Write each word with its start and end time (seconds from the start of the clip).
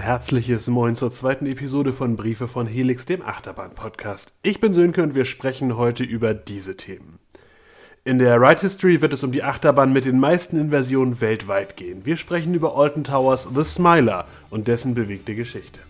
herzliches 0.00 0.66
Moin 0.68 0.96
zur 0.96 1.12
zweiten 1.12 1.46
Episode 1.46 1.92
von 1.92 2.16
Briefe 2.16 2.48
von 2.48 2.66
Helix, 2.66 3.06
dem 3.06 3.22
Achterbahn-Podcast. 3.22 4.32
Ich 4.42 4.58
bin 4.58 4.72
Sönke 4.72 5.02
und 5.02 5.14
wir 5.14 5.26
sprechen 5.26 5.76
heute 5.76 6.02
über 6.02 6.32
diese 6.32 6.76
Themen. 6.76 7.18
In 8.02 8.18
der 8.18 8.40
Ride 8.40 8.62
History 8.62 9.02
wird 9.02 9.12
es 9.12 9.22
um 9.22 9.30
die 9.30 9.42
Achterbahn 9.42 9.92
mit 9.92 10.06
den 10.06 10.18
meisten 10.18 10.58
Inversionen 10.58 11.20
weltweit 11.20 11.76
gehen. 11.76 12.06
Wir 12.06 12.16
sprechen 12.16 12.54
über 12.54 12.76
Alton 12.76 13.04
Towers 13.04 13.48
The 13.54 13.62
Smiler 13.62 14.26
und 14.48 14.68
dessen 14.68 14.94
bewegte 14.94 15.34
Geschichte. 15.34 15.80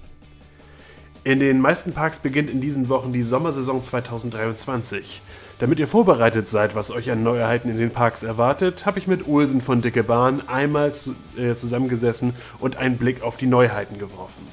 In 1.23 1.39
den 1.39 1.61
meisten 1.61 1.93
Parks 1.93 2.19
beginnt 2.19 2.51
in 2.51 2.61
diesen 2.61 2.89
Wochen 2.89 3.13
die 3.13 3.23
Sommersaison 3.23 3.83
2023. 3.83 5.23
Damit 5.61 5.79
ihr 5.79 5.89
vorbereitet 5.89 6.49
seid, 6.49 6.75
was 6.75 6.91
euch 6.91 7.11
an 7.11 7.23
Neuheiten 7.23 7.69
in 7.69 7.77
den 7.77 7.91
Parks 7.91 8.23
erwartet, 8.23 8.87
habe 8.87 8.99
ich 8.99 9.07
mit 9.07 9.29
Olsen 9.29 9.61
von 9.61 9.83
Dicke 9.83 10.03
Bahn 10.03 10.49
einmal 10.49 10.95
zu, 10.95 11.15
äh, 11.37 11.55
zusammengesessen 11.55 12.33
und 12.61 12.77
einen 12.77 12.97
Blick 12.97 13.23
auf 13.23 13.37
die 13.37 13.47
Neuheiten 13.47 13.99
geworfen. 13.99 14.49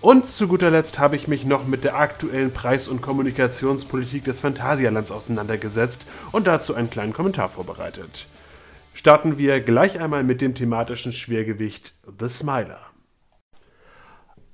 Und 0.00 0.26
zu 0.26 0.48
guter 0.48 0.72
Letzt 0.72 0.98
habe 0.98 1.14
ich 1.14 1.28
mich 1.28 1.44
noch 1.44 1.64
mit 1.64 1.84
der 1.84 1.94
aktuellen 1.94 2.52
Preis- 2.52 2.88
und 2.88 3.02
Kommunikationspolitik 3.02 4.24
des 4.24 4.40
Phantasialands 4.40 5.12
auseinandergesetzt 5.12 6.08
und 6.32 6.48
dazu 6.48 6.74
einen 6.74 6.90
kleinen 6.90 7.12
Kommentar 7.12 7.48
vorbereitet. 7.48 8.26
Starten 8.94 9.38
wir 9.38 9.60
gleich 9.60 10.00
einmal 10.00 10.24
mit 10.24 10.40
dem 10.40 10.56
thematischen 10.56 11.12
Schwergewicht 11.12 11.92
The 12.18 12.28
Smiler. 12.28 12.80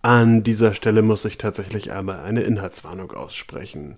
An 0.02 0.42
dieser 0.42 0.74
Stelle 0.74 1.00
muss 1.00 1.24
ich 1.24 1.38
tatsächlich 1.38 1.92
einmal 1.92 2.20
eine 2.20 2.42
Inhaltswarnung 2.42 3.12
aussprechen. 3.12 3.96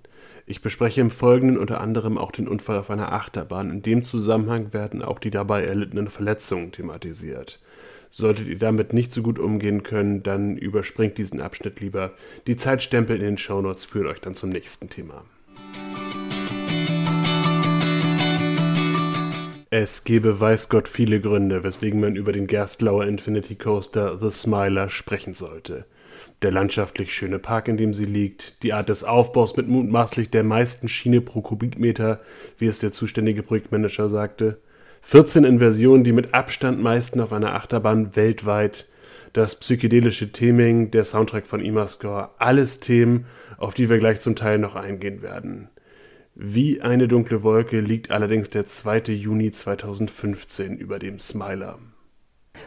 Ich 0.51 0.63
bespreche 0.63 1.03
im 1.03 1.11
Folgenden 1.11 1.59
unter 1.59 1.83
anderem 1.83 2.17
auch 2.17 2.33
den 2.33 2.49
Unfall 2.49 2.79
auf 2.79 2.89
einer 2.89 3.13
Achterbahn. 3.13 3.69
In 3.69 3.83
dem 3.83 4.03
Zusammenhang 4.07 4.73
werden 4.73 5.03
auch 5.03 5.19
die 5.19 5.29
dabei 5.29 5.63
erlittenen 5.63 6.09
Verletzungen 6.09 6.73
thematisiert. 6.73 7.61
Solltet 8.09 8.47
ihr 8.47 8.57
damit 8.57 8.95
nicht 8.95 9.13
so 9.13 9.21
gut 9.21 9.39
umgehen 9.39 9.83
können, 9.83 10.23
dann 10.23 10.57
überspringt 10.57 11.19
diesen 11.19 11.43
Abschnitt 11.43 11.81
lieber. 11.81 12.13
Die 12.47 12.57
Zeitstempel 12.57 13.17
in 13.17 13.25
den 13.25 13.37
Shownotes 13.37 13.85
führen 13.85 14.07
euch 14.07 14.23
dann 14.23 14.35
zum 14.35 14.49
nächsten 14.49 14.89
Thema. 14.89 15.23
Es 19.69 20.05
gäbe 20.05 20.41
weiß 20.41 20.71
Gott 20.71 20.89
viele 20.89 21.21
Gründe, 21.21 21.63
weswegen 21.63 22.01
man 22.01 22.17
über 22.17 22.33
den 22.33 22.47
Gerstlauer 22.47 23.05
Infinity 23.05 23.57
Coaster 23.57 24.19
The 24.19 24.31
Smiler 24.31 24.89
sprechen 24.89 25.35
sollte 25.35 25.85
der 26.42 26.53
landschaftlich 26.53 27.12
schöne 27.12 27.39
Park, 27.39 27.69
in 27.69 27.77
dem 27.77 27.92
sie 27.92 28.05
liegt, 28.05 28.62
die 28.62 28.72
Art 28.72 28.89
des 28.89 29.05
Aufbaus 29.05 29.56
mit 29.56 29.69
mutmaßlich 29.69 30.31
der 30.31 30.45
meisten 30.45 30.89
Schiene 30.89 31.20
pro 31.20 31.41
Kubikmeter, 31.41 32.20
wie 32.58 32.67
es 32.67 32.78
der 32.78 32.92
zuständige 32.92 33.42
Projektmanager 33.42 34.08
sagte, 34.08 34.58
14 35.03 35.45
Inversionen, 35.45 36.05
die 36.05 36.12
mit 36.12 36.34
Abstand 36.34 36.80
meisten 36.80 37.20
auf 37.20 37.33
einer 37.33 37.55
Achterbahn 37.55 38.14
weltweit, 38.14 38.86
das 39.33 39.56
psychedelische 39.56 40.33
Theming, 40.33 40.91
der 40.91 41.05
Soundtrack 41.05 41.47
von 41.47 41.64
Imascore, 41.64 42.30
alles 42.39 42.80
Themen, 42.80 43.27
auf 43.56 43.75
die 43.75 43.89
wir 43.89 43.98
gleich 43.98 44.20
zum 44.20 44.36
Teil 44.36 44.58
noch 44.58 44.75
eingehen 44.75 45.23
werden. 45.23 45.69
Wie 46.34 46.80
eine 46.80 47.08
dunkle 47.08 47.42
Wolke 47.42 47.80
liegt 47.80 48.11
allerdings 48.11 48.48
der 48.50 48.64
2. 48.64 49.12
Juni 49.12 49.50
2015 49.50 50.78
über 50.78 50.98
dem 50.98 51.19
Smiler. 51.19 51.78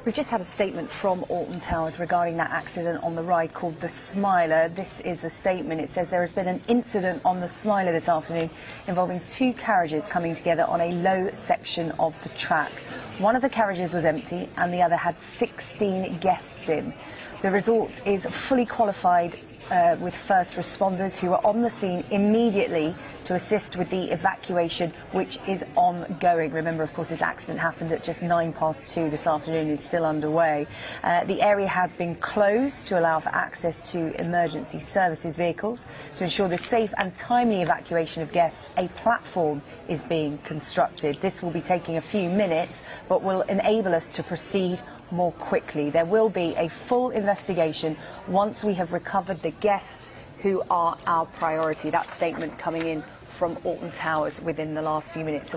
We've 0.04 0.16
just 0.16 0.32
had 0.32 0.42
a 0.42 0.46
statement 0.46 0.90
from 0.90 1.24
Alton 1.30 1.60
Towers 1.60 2.00
regarding 2.00 2.38
that 2.38 2.50
accident 2.50 3.04
on 3.04 3.16
the 3.16 3.22
ride 3.22 3.54
called 3.54 3.80
the 3.80 3.90
Smiler. 3.90 4.68
This 4.68 4.90
is 5.06 5.22
the 5.22 5.30
statement. 5.30 5.80
It 5.80 5.92
says 5.92 6.10
there 6.10 6.22
has 6.22 6.34
been 6.34 6.48
an 6.48 6.60
incident 6.68 7.22
on 7.24 7.40
the 7.40 7.48
Smiler 7.48 7.92
this 7.92 8.10
afternoon 8.10 8.50
involving 8.88 9.22
two 9.38 9.54
carriages 9.54 10.04
coming 10.08 10.34
together 10.34 10.64
on 10.64 10.82
a 10.82 10.92
low 10.92 11.30
section 11.46 11.92
of 12.00 12.16
the 12.24 12.30
track. 12.30 12.72
One 13.20 13.36
of 13.36 13.44
the 13.44 13.50
carriages 13.50 13.94
was 13.94 14.04
empty 14.04 14.50
and 14.58 14.74
the 14.74 14.82
other 14.82 14.96
had 14.96 15.20
16 15.38 16.18
guests 16.18 16.68
in. 16.68 16.96
The 17.44 17.52
resort 17.52 17.92
is 18.04 18.26
fully 18.50 18.66
qualified 18.66 19.38
uh, 19.70 19.98
with 20.02 20.16
first 20.28 20.56
responders 20.56 21.14
who 21.16 21.34
are 21.34 21.46
on 21.46 21.62
the 21.62 21.70
scene 21.70 22.04
immediately 22.12 22.96
to 23.26 23.36
assist 23.36 23.78
with 23.78 23.90
the 23.90 24.12
evacuation, 24.12 24.92
which 25.12 25.38
is 25.48 25.64
ongoing. 25.76 26.52
Remember, 26.52 26.84
of 26.84 26.94
course, 26.94 27.10
this 27.10 27.22
accident 27.22 27.60
happened 27.60 27.92
at 27.92 28.04
just 28.04 28.22
nine 28.22 28.54
past 28.54 28.88
two 28.88 29.10
this 29.10 29.28
afternoon, 29.28 29.70
is 29.70 29.84
still 29.84 30.06
underway. 30.06 30.68
Uh, 31.04 31.24
the 31.26 31.42
area 31.42 31.68
has 31.68 31.94
been 31.94 32.16
closed 32.16 32.88
to 32.88 33.00
allow 33.00 33.20
for 33.20 33.30
access 33.30 33.92
to 33.92 34.20
emergency 34.20 34.80
services 34.80 35.36
vehicles. 35.38 35.80
To 36.18 36.24
ensure 36.24 36.50
the 36.50 36.58
safe 36.58 36.92
and 36.98 37.16
timely 37.16 37.62
evacuation 37.62 38.24
of 38.24 38.32
guests, 38.32 38.70
a 38.78 38.88
platform 38.90 39.62
is 39.88 40.02
being 40.02 40.38
constructed. 40.40 41.18
This 41.22 41.42
will 41.42 41.52
be 41.52 41.62
taking 41.62 41.98
a 41.98 42.02
few 42.02 42.30
minutes, 42.30 42.74
but 43.12 43.24
will 43.24 43.42
enable 43.50 43.94
us 43.94 44.08
to 44.08 44.24
proceed 44.24 44.80
more 45.12 45.34
quickly. 45.34 45.90
There 45.90 46.06
will 46.06 46.30
be 46.30 46.56
a 46.56 46.70
full 46.88 47.10
investigation 47.10 47.98
once 48.30 48.64
we 48.64 48.74
have 48.76 48.94
recovered 48.94 49.42
the 49.42 49.52
guests 49.60 50.12
who 50.42 50.62
are 50.70 50.96
our 51.06 51.26
priority. 51.38 51.92
That 51.92 52.08
statement 52.16 52.58
coming 52.58 52.84
in 52.84 53.04
from 53.38 53.58
Alton 53.66 53.92
Towers 53.92 54.40
within 54.40 54.76
the 54.76 54.82
last 54.82 55.12
few 55.12 55.26
minutes. 55.26 55.54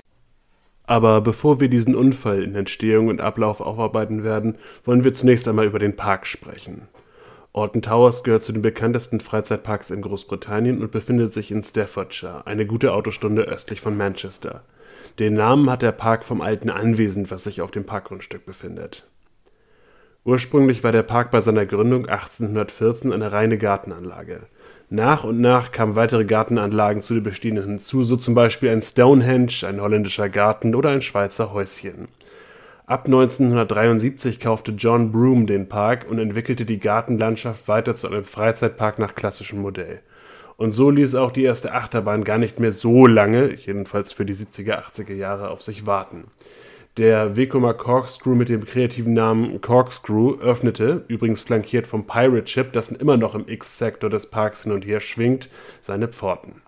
Aber 0.85 1.21
bevor 1.21 1.61
wir 1.61 1.69
diesen 1.69 1.95
Unfall 1.95 2.43
in 2.43 2.55
Entstehung 2.55 3.07
und 3.07 3.21
Ablauf 3.21 3.61
aufarbeiten 3.61 4.25
werden, 4.25 4.57
wollen 4.83 5.05
wir 5.05 5.13
zunächst 5.13 5.47
einmal 5.47 5.65
über 5.65 5.79
den 5.79 5.95
Park 5.95 6.27
sprechen. 6.27 6.89
Alton 7.53 7.81
Towers 7.81 8.25
gehört 8.25 8.43
zu 8.43 8.51
den 8.51 8.63
bekanntesten 8.63 9.21
Freizeitparks 9.21 9.91
in 9.91 10.01
Großbritannien 10.01 10.81
und 10.81 10.91
befindet 10.91 11.31
sich 11.31 11.51
in 11.51 11.63
Staffordshire, 11.63 12.45
eine 12.45 12.65
gute 12.65 12.91
Autostunde 12.91 13.43
östlich 13.43 13.79
von 13.79 13.95
Manchester. 13.95 14.63
Den 15.19 15.35
Namen 15.35 15.69
hat 15.69 15.81
der 15.81 15.93
Park 15.93 16.25
vom 16.25 16.41
alten 16.41 16.69
Anwesen, 16.69 17.31
was 17.31 17.45
sich 17.45 17.61
auf 17.61 17.71
dem 17.71 17.85
Parkgrundstück 17.85 18.45
befindet. 18.45 19.07
Ursprünglich 20.25 20.83
war 20.83 20.91
der 20.91 21.03
Park 21.03 21.31
bei 21.31 21.39
seiner 21.39 21.65
Gründung 21.65 22.07
1814 22.07 23.13
eine 23.13 23.31
reine 23.31 23.57
Gartenanlage. 23.57 24.41
Nach 24.89 25.23
und 25.23 25.39
nach 25.39 25.71
kamen 25.71 25.95
weitere 25.95 26.25
Gartenanlagen 26.25 27.01
zu 27.01 27.13
den 27.13 27.23
bestehenden 27.23 27.65
hinzu, 27.65 28.03
so 28.03 28.17
zum 28.17 28.35
Beispiel 28.35 28.69
ein 28.69 28.81
Stonehenge, 28.81 29.65
ein 29.67 29.81
holländischer 29.81 30.27
Garten 30.27 30.75
oder 30.75 30.89
ein 30.89 31.01
Schweizer 31.01 31.53
Häuschen. 31.53 32.07
Ab 32.85 33.05
1973 33.05 34.39
kaufte 34.39 34.73
John 34.73 35.11
Broome 35.11 35.45
den 35.45 35.69
Park 35.69 36.05
und 36.09 36.19
entwickelte 36.19 36.65
die 36.65 36.79
Gartenlandschaft 36.79 37.67
weiter 37.67 37.95
zu 37.95 38.07
einem 38.07 38.25
Freizeitpark 38.25 38.99
nach 38.99 39.15
klassischem 39.15 39.61
Modell. 39.61 40.01
Und 40.57 40.71
so 40.71 40.89
ließ 40.89 41.15
auch 41.15 41.31
die 41.31 41.43
erste 41.43 41.73
Achterbahn 41.73 42.23
gar 42.23 42.37
nicht 42.37 42.59
mehr 42.59 42.71
so 42.71 43.07
lange, 43.07 43.55
jedenfalls 43.55 44.13
für 44.13 44.25
die 44.25 44.35
70er, 44.35 44.83
80er 44.83 45.13
Jahre, 45.13 45.49
auf 45.49 45.61
sich 45.61 45.85
warten. 45.85 46.25
Der 46.97 47.35
Vekoma 47.35 47.73
Corkscrew 47.73 48.35
mit 48.35 48.47
dem 48.47 48.63
kreativen 48.63 49.13
Namen 49.13 49.59
Corkscrew 49.59 50.39
öffnete, 50.39 51.03
übrigens 51.09 51.41
flankiert 51.41 51.87
vom 51.87 52.07
Pirate 52.07 52.47
Ship, 52.47 52.71
das 52.71 52.89
immer 52.89 53.17
noch 53.17 53.35
im 53.35 53.49
X-Sektor 53.49 54.09
des 54.09 54.29
Parks 54.29 54.63
hin 54.63 54.71
und 54.71 54.85
her 54.85 55.01
schwingt, 55.01 55.49
seine 55.81 56.07
Pforten. 56.07 56.61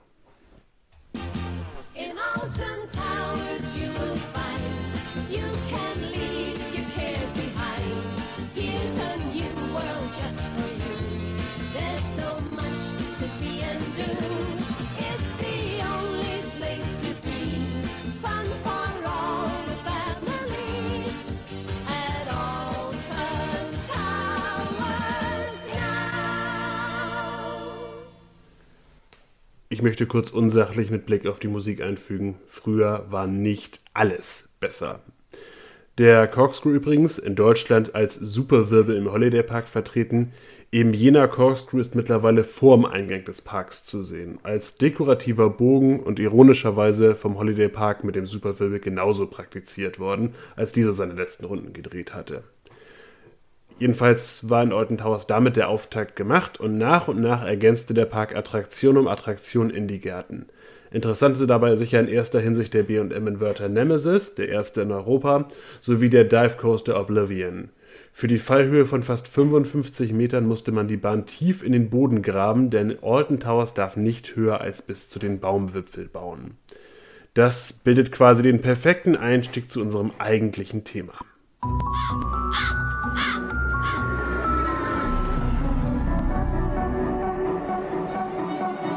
Ich 29.78 29.84
möchte 29.84 30.08
kurz 30.08 30.32
unsachlich 30.32 30.90
mit 30.90 31.06
Blick 31.06 31.28
auf 31.28 31.38
die 31.38 31.47
Musik 31.47 31.84
einfügen. 31.84 32.40
Früher 32.47 33.06
war 33.12 33.28
nicht 33.28 33.82
alles 33.94 34.50
besser. 34.59 35.02
Der 36.00 36.28
Corkscrew 36.28 36.72
übrigens, 36.72 37.20
in 37.20 37.35
Deutschland 37.35 37.94
als 37.94 38.16
Superwirbel 38.16 38.96
im 38.96 39.12
Holiday 39.12 39.44
Park 39.44 39.68
vertreten, 39.68 40.34
eben 40.72 40.96
jener 40.96 41.28
Corkscrew 41.28 41.78
ist 41.78 41.94
mittlerweile 41.94 42.44
vorm 42.44 42.85
Eingang 42.85 43.24
des 43.26 43.44
Parks 43.44 43.85
zu 43.85 44.02
sehen, 44.02 44.40
als 44.41 44.79
dekorativer 44.79 45.52
Bogen 45.52 46.00
und 46.00 46.18
ironischerweise 46.18 47.14
vom 47.14 47.38
Holiday 47.38 47.70
Park 47.70 48.03
mit 48.03 48.16
dem 48.16 48.26
Superwirbel 48.26 48.79
genauso 48.79 49.28
praktiziert 49.28 50.00
worden, 50.00 50.34
als 50.56 50.72
dieser 50.72 50.94
seine 50.94 51.14
letzten 51.14 51.46
Runden 51.46 51.72
gedreht 51.72 52.16
hatte. 52.16 52.41
Jedenfalls 53.79 54.50
war 54.50 54.64
in 54.64 54.74
Alton 54.74 54.97
Towers 54.97 55.28
damit 55.28 55.56
der 55.56 55.70
Auftakt 55.70 56.16
gemacht 56.16 56.59
und 56.59 56.78
nach 56.78 57.08
und 57.08 57.22
nach 57.22 57.46
ergänzte 57.46 57.94
der 57.94 58.06
Park 58.06 58.35
Attraktion 58.35 58.97
um 58.97 59.08
Attraktion 59.08 59.70
in 59.70 59.88
die 59.88 60.00
Gärten. 60.00 60.47
Interessant 60.90 61.38
sind 61.38 61.50
dabei 61.50 61.76
sicher 61.76 62.00
in 62.00 62.08
erster 62.08 62.40
Hinsicht 62.40 62.74
der 62.74 62.84
B&M 62.84 63.28
Inverter 63.28 63.70
Nemesis, 63.70 64.35
der 64.35 64.50
erste 64.50 64.82
in 64.82 64.91
Europa, 64.91 65.47
sowie 65.82 66.09
der 66.09 66.24
Dive 66.24 66.56
Coaster 66.58 67.00
Oblivion. 67.00 67.70
Für 68.14 68.28
die 68.28 68.40
Fallhöhe 68.40 68.88
von 68.88 69.03
fast 69.03 69.28
55 69.28 70.12
Metern 70.12 70.47
musste 70.47 70.72
man 70.72 70.88
die 70.88 70.97
Bahn 70.97 71.28
tief 71.28 71.62
in 71.62 71.72
den 71.72 71.91
Boden 71.91 72.24
graben, 72.24 72.72
denn 72.72 72.97
Alton 73.03 73.40
Towers 73.40 73.76
darf 73.76 73.96
nicht 73.96 74.35
höher 74.35 74.59
als 74.59 74.82
bis 74.82 75.08
zu 75.08 75.20
den 75.20 75.40
Baumwipfel 75.40 76.06
bauen. 76.06 76.58
Das 77.35 77.74
bildet 77.74 78.12
quasi 78.12 78.41
den 78.41 78.62
perfekten 78.62 79.16
Einstieg 79.16 79.72
zu 79.72 79.82
unserem 79.82 80.12
eigentlichen 80.18 80.84
Thema. 80.84 81.14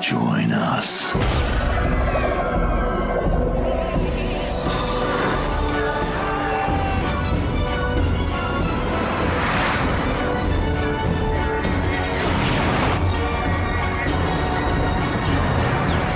Join 0.01 0.51
us. 0.51 1.13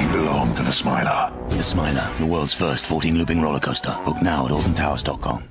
You 0.01 0.09
belong 0.13 0.55
to 0.55 0.63
the 0.63 0.73
Smiler. 0.73 1.31
The 1.51 1.63
Smiler, 1.63 2.09
the 2.19 2.25
world's 2.25 2.55
first 2.55 2.87
14 2.87 3.19
looping 3.19 3.43
roller 3.43 3.61
coaster. 3.61 3.95
Book 4.07 4.23
now 4.23 4.47
at 4.47 4.53
AltonTowers.com. 4.53 5.45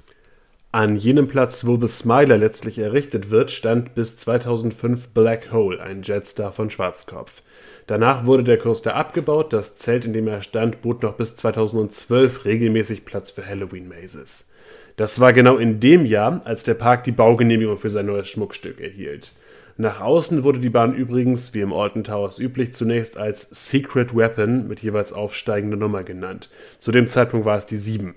An 0.72 0.98
jenem 0.98 1.28
Platz, 1.28 1.68
wo 1.68 1.78
The 1.78 1.88
Smiler 1.88 2.40
letztlich 2.40 2.80
errichtet 2.80 3.30
wird, 3.30 3.52
stand 3.52 3.94
bis 3.94 4.18
2005 4.18 5.10
Black 5.10 5.52
Hole, 5.52 5.80
ein 5.80 6.02
Jetstar 6.02 6.52
von 6.52 6.72
Schwarzkopf. 6.72 7.44
Danach 7.88 8.26
wurde 8.26 8.44
der 8.44 8.58
Coaster 8.58 8.96
abgebaut, 8.96 9.52
das 9.52 9.76
Zelt, 9.76 10.06
in 10.06 10.14
dem 10.14 10.28
er 10.28 10.42
stand, 10.42 10.82
bot 10.82 11.04
noch 11.04 11.16
bis 11.16 11.36
2012 11.36 12.46
regelmäßig 12.46 13.04
Platz 13.04 13.32
für 13.32 13.46
Halloween-Mazes. 13.46 14.52
Das 14.96 15.20
war 15.20 15.34
genau 15.34 15.58
in 15.58 15.80
dem 15.80 16.06
Jahr, 16.06 16.42
als 16.46 16.64
der 16.64 16.76
Park 16.76 17.04
die 17.04 17.12
Baugenehmigung 17.12 17.78
für 17.78 17.90
sein 17.90 18.06
neues 18.06 18.30
Schmuckstück 18.30 18.80
erhielt. 18.80 19.34
Nach 19.76 20.02
außen 20.02 20.44
wurde 20.44 20.60
die 20.60 20.70
Bahn 20.70 20.94
übrigens, 20.94 21.54
wie 21.56 21.62
im 21.62 21.74
Alton 21.74 22.04
Towers 22.04 22.38
üblich, 22.38 22.76
zunächst 22.76 23.18
als 23.18 23.50
Secret 23.50 24.16
Weapon 24.16 24.68
mit 24.68 24.82
jeweils 24.82 25.12
aufsteigender 25.12 25.78
Nummer 25.78 26.04
genannt. 26.04 26.50
Zu 26.80 26.92
dem 26.92 27.08
Zeitpunkt 27.08 27.46
war 27.46 27.58
es 27.58 27.66
die 27.66 27.78
7. 27.78 28.14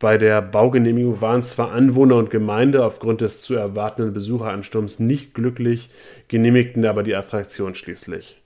Bei 0.00 0.18
der 0.18 0.42
Baugenehmigung 0.42 1.20
waren 1.20 1.44
zwar 1.44 1.70
Anwohner 1.70 2.16
und 2.16 2.30
Gemeinde 2.30 2.84
aufgrund 2.84 3.20
des 3.20 3.40
zu 3.40 3.54
erwartenden 3.54 4.12
Besucheransturms 4.12 4.98
nicht 4.98 5.32
glücklich, 5.32 5.90
genehmigten 6.26 6.84
aber 6.86 7.04
die 7.04 7.14
Attraktion 7.14 7.76
schließlich. 7.76 8.41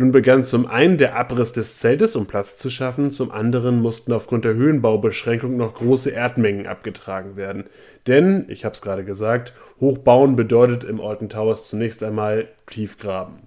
Nun 0.00 0.12
begann 0.12 0.44
zum 0.44 0.68
einen 0.68 0.96
der 0.96 1.16
Abriss 1.16 1.52
des 1.52 1.78
Zeltes, 1.78 2.14
um 2.14 2.26
Platz 2.26 2.56
zu 2.56 2.70
schaffen, 2.70 3.10
zum 3.10 3.32
anderen 3.32 3.80
mussten 3.82 4.12
aufgrund 4.12 4.44
der 4.44 4.54
Höhenbaubeschränkung 4.54 5.56
noch 5.56 5.74
große 5.74 6.10
Erdmengen 6.10 6.68
abgetragen 6.68 7.34
werden. 7.34 7.64
Denn, 8.06 8.44
ich 8.46 8.64
habe 8.64 8.76
es 8.76 8.80
gerade 8.80 9.04
gesagt, 9.04 9.54
Hochbauen 9.80 10.36
bedeutet 10.36 10.84
im 10.84 11.00
Alton 11.00 11.28
Towers 11.28 11.68
zunächst 11.68 12.04
einmal 12.04 12.46
tief 12.68 12.98
graben. 12.98 13.40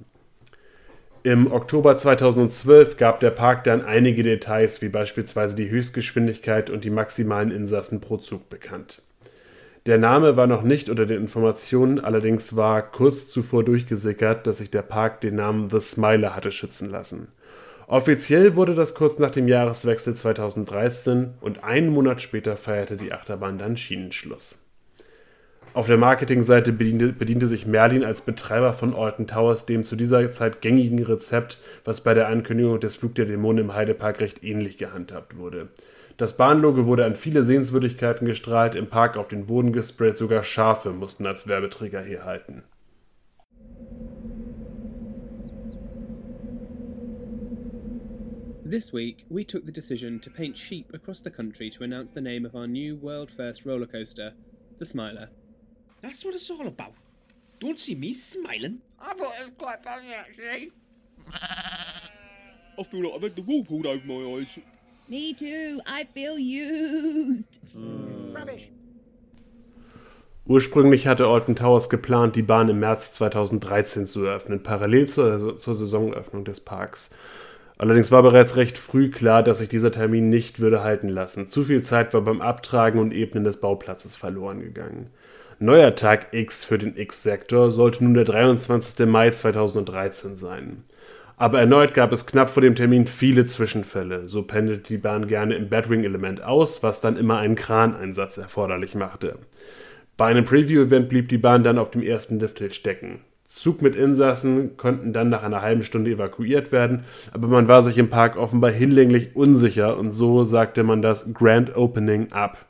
Im 1.23 1.53
Oktober 1.53 1.95
2012 1.95 2.97
gab 2.97 3.21
der 3.21 3.29
Park 3.29 3.63
dann 3.63 3.81
einige 3.81 4.21
Details, 4.21 4.81
wie 4.81 4.89
beispielsweise 4.89 5.55
die 5.55 5.69
Höchstgeschwindigkeit 5.69 6.69
und 6.69 6.83
die 6.83 6.89
maximalen 6.89 7.51
Insassen 7.51 8.01
pro 8.01 8.17
Zug 8.17 8.49
bekannt. 8.49 9.03
Der 9.87 9.97
Name 9.97 10.37
war 10.37 10.45
noch 10.45 10.61
nicht 10.61 10.89
unter 10.89 11.07
den 11.07 11.21
Informationen, 11.21 11.99
allerdings 11.99 12.55
war 12.55 12.83
kurz 12.83 13.29
zuvor 13.29 13.63
durchgesickert, 13.63 14.45
dass 14.45 14.59
sich 14.59 14.69
der 14.69 14.83
Park 14.83 15.21
den 15.21 15.35
Namen 15.35 15.71
The 15.71 15.79
Smiler 15.79 16.35
hatte 16.35 16.51
schützen 16.51 16.91
lassen. 16.91 17.29
Offiziell 17.87 18.55
wurde 18.55 18.75
das 18.75 18.93
kurz 18.93 19.17
nach 19.17 19.31
dem 19.31 19.47
Jahreswechsel 19.47 20.13
2013 20.13 21.31
und 21.41 21.63
einen 21.63 21.89
Monat 21.89 22.21
später 22.21 22.57
feierte 22.57 22.95
die 22.95 23.11
Achterbahn 23.11 23.57
dann 23.57 23.75
Schienenschluss. 23.75 24.63
Auf 25.73 25.87
der 25.87 25.97
Marketingseite 25.97 26.73
bediente, 26.73 27.11
bediente 27.11 27.47
sich 27.47 27.65
Merlin 27.65 28.03
als 28.03 28.21
Betreiber 28.21 28.73
von 28.73 28.93
Alton 28.93 29.25
Towers 29.25 29.65
dem 29.65 29.83
zu 29.83 29.95
dieser 29.95 30.29
Zeit 30.29 30.61
gängigen 30.61 31.03
Rezept, 31.03 31.59
was 31.85 32.01
bei 32.01 32.13
der 32.13 32.27
Ankündigung 32.27 32.79
des 32.79 32.95
Flug 32.95 33.15
der 33.15 33.25
Dämonen 33.25 33.65
im 33.65 33.73
Heidepark 33.73 34.19
recht 34.19 34.43
ähnlich 34.43 34.77
gehandhabt 34.77 35.37
wurde. 35.37 35.69
Das 36.21 36.37
Bahnlogo 36.37 36.85
wurde 36.85 37.03
an 37.03 37.15
viele 37.15 37.41
Sehenswürdigkeiten 37.41 38.27
gestrahlt, 38.27 38.75
im 38.75 38.85
Park 38.85 39.17
auf 39.17 39.27
den 39.27 39.47
Boden 39.47 39.73
gesprayt, 39.73 40.19
sogar 40.19 40.43
Schafe 40.43 40.91
mussten 40.91 41.25
als 41.25 41.47
Werbeträger 41.47 41.99
herhalten. 41.99 42.61
This 48.63 48.93
week, 48.93 49.25
we 49.29 49.43
took 49.43 49.65
the 49.65 49.73
decision 49.73 50.21
to 50.21 50.29
paint 50.29 50.55
sheep 50.55 50.93
across 50.93 51.23
the 51.23 51.31
country 51.31 51.71
to 51.71 51.83
announce 51.83 52.13
the 52.13 52.21
name 52.21 52.45
of 52.45 52.53
our 52.53 52.67
new 52.67 52.95
world 53.01 53.31
first 53.31 53.65
roller 53.65 53.87
coaster, 53.87 54.33
the 54.77 54.85
Smiler. 54.85 55.31
That's 56.03 56.23
what 56.23 56.35
it's 56.35 56.51
all 56.51 56.67
about. 56.67 56.93
Don't 57.59 57.79
see 57.79 57.95
me 57.95 58.13
smiling. 58.13 58.83
I 58.99 59.15
thought 59.15 59.33
it 59.39 59.45
was 59.45 59.53
quite 59.57 59.83
funny 59.83 60.13
actually. 60.13 60.71
I 61.33 62.83
feel 62.83 63.05
like 63.05 63.15
I've 63.15 63.23
had 63.23 63.35
the 63.35 63.41
wool 63.41 63.65
pulled 63.65 63.87
over 63.87 64.05
my 64.05 64.37
eyes. 64.37 64.59
Me 65.09 65.33
too. 65.33 65.81
I 65.85 66.05
feel 66.13 66.37
used. 66.37 67.59
Rubbish. 68.33 68.71
Ursprünglich 70.45 71.07
hatte 71.07 71.27
Alton 71.27 71.55
Towers 71.55 71.89
geplant, 71.89 72.35
die 72.35 72.41
Bahn 72.41 72.67
im 72.67 72.79
März 72.79 73.13
2013 73.13 74.07
zu 74.07 74.25
eröffnen, 74.25 74.63
parallel 74.63 75.07
zur, 75.07 75.57
zur 75.57 75.75
Saisoneröffnung 75.75 76.43
des 76.43 76.59
Parks. 76.59 77.11
Allerdings 77.77 78.11
war 78.11 78.21
bereits 78.21 78.57
recht 78.57 78.77
früh 78.77 79.09
klar, 79.09 79.43
dass 79.43 79.59
sich 79.59 79.69
dieser 79.69 79.91
Termin 79.91 80.29
nicht 80.29 80.59
würde 80.59 80.83
halten 80.83 81.09
lassen. 81.09 81.47
Zu 81.47 81.63
viel 81.63 81.83
Zeit 81.83 82.13
war 82.13 82.21
beim 82.21 82.41
Abtragen 82.41 82.99
und 82.99 83.11
Ebnen 83.11 83.43
des 83.43 83.57
Bauplatzes 83.57 84.15
verloren 84.15 84.59
gegangen. 84.59 85.09
Neuer 85.59 85.95
Tag 85.95 86.33
X 86.33 86.65
für 86.65 86.77
den 86.77 86.97
X-Sektor 86.97 87.71
sollte 87.71 88.03
nun 88.03 88.13
der 88.13 88.25
23. 88.25 89.07
Mai 89.07 89.29
2013 89.29 90.35
sein. 90.35 90.83
Aber 91.41 91.59
erneut 91.59 91.95
gab 91.95 92.11
es 92.11 92.27
knapp 92.27 92.51
vor 92.51 92.61
dem 92.61 92.75
Termin 92.75 93.07
viele 93.07 93.45
Zwischenfälle. 93.45 94.29
So 94.29 94.43
pendelte 94.43 94.89
die 94.89 94.99
Bahn 94.99 95.25
gerne 95.25 95.55
im 95.55 95.69
Batwing-Element 95.69 96.43
aus, 96.43 96.83
was 96.83 97.01
dann 97.01 97.17
immer 97.17 97.39
einen 97.39 97.55
Kraneinsatz 97.55 98.37
erforderlich 98.37 98.93
machte. 98.93 99.39
Bei 100.17 100.27
einem 100.27 100.45
Preview-Event 100.45 101.09
blieb 101.09 101.29
die 101.29 101.39
Bahn 101.39 101.63
dann 101.63 101.79
auf 101.79 101.89
dem 101.89 102.03
ersten 102.03 102.39
Lifthill 102.39 102.71
stecken. 102.71 103.21
Zug 103.47 103.81
mit 103.81 103.95
Insassen 103.95 104.77
konnten 104.77 105.13
dann 105.13 105.29
nach 105.29 105.41
einer 105.41 105.63
halben 105.63 105.81
Stunde 105.81 106.11
evakuiert 106.11 106.71
werden, 106.71 107.05
aber 107.33 107.47
man 107.47 107.67
war 107.67 107.81
sich 107.81 107.97
im 107.97 108.11
Park 108.11 108.37
offenbar 108.37 108.69
hinlänglich 108.69 109.35
unsicher 109.35 109.97
und 109.97 110.11
so 110.11 110.43
sagte 110.43 110.83
man 110.83 111.01
das 111.01 111.33
Grand 111.33 111.75
Opening 111.75 112.31
ab. 112.33 112.67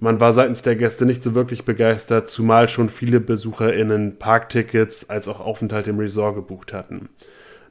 Man 0.00 0.20
war 0.20 0.34
seitens 0.34 0.60
der 0.60 0.76
Gäste 0.76 1.06
nicht 1.06 1.22
so 1.22 1.34
wirklich 1.34 1.64
begeistert, 1.64 2.28
zumal 2.28 2.68
schon 2.68 2.90
viele 2.90 3.20
BesucherInnen 3.20 4.18
Parktickets 4.18 5.08
als 5.08 5.28
auch 5.28 5.40
Aufenthalt 5.40 5.88
im 5.88 5.98
Resort 5.98 6.34
gebucht 6.34 6.74
hatten. 6.74 7.08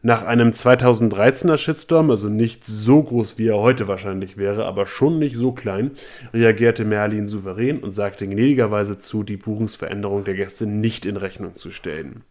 Nach 0.04 0.24
einem 0.24 0.50
2013er 0.50 1.60
Shitstorm, 1.60 2.10
also 2.10 2.28
nicht 2.28 2.66
so 2.66 3.04
groß 3.04 3.38
wie 3.38 3.50
er 3.50 3.60
heute 3.60 3.88
wahrscheinlich 3.88 4.36
wäre, 4.36 4.66
aber 4.66 4.88
schon 4.88 5.20
nicht 5.20 5.36
so 5.36 5.52
klein, 5.52 5.92
reagierte 6.34 6.86
Merlin 6.86 7.28
souverän 7.28 7.80
und 7.80 7.92
sagte 7.92 8.28
gnädigerweise 8.28 8.98
zu, 8.98 9.22
die 9.22 9.38
Buchungsveränderung 9.38 10.24
der 10.24 10.34
Gäste 10.34 10.66
nicht 10.66 11.06
in 11.06 11.18
Rechnung 11.18 11.56
zu 11.56 11.70
stellen. 11.70 12.24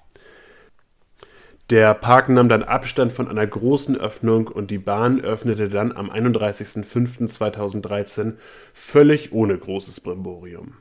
Der 1.71 1.95
Park 1.95 2.29
nahm 2.29 2.49
dann 2.49 2.65
Abstand 2.65 3.13
von 3.13 3.29
einer 3.29 3.47
großen 3.47 3.97
Öffnung 3.97 4.49
und 4.49 4.73
die 4.73 4.79
Bahn 4.79 5.21
öffnete 5.21 5.69
dann 5.69 5.93
am 5.93 6.11
31.05.2013 6.11 8.33
völlig 8.75 9.33
ohne 9.33 9.57
großes 9.57 10.01
Brimborium. 10.01 10.73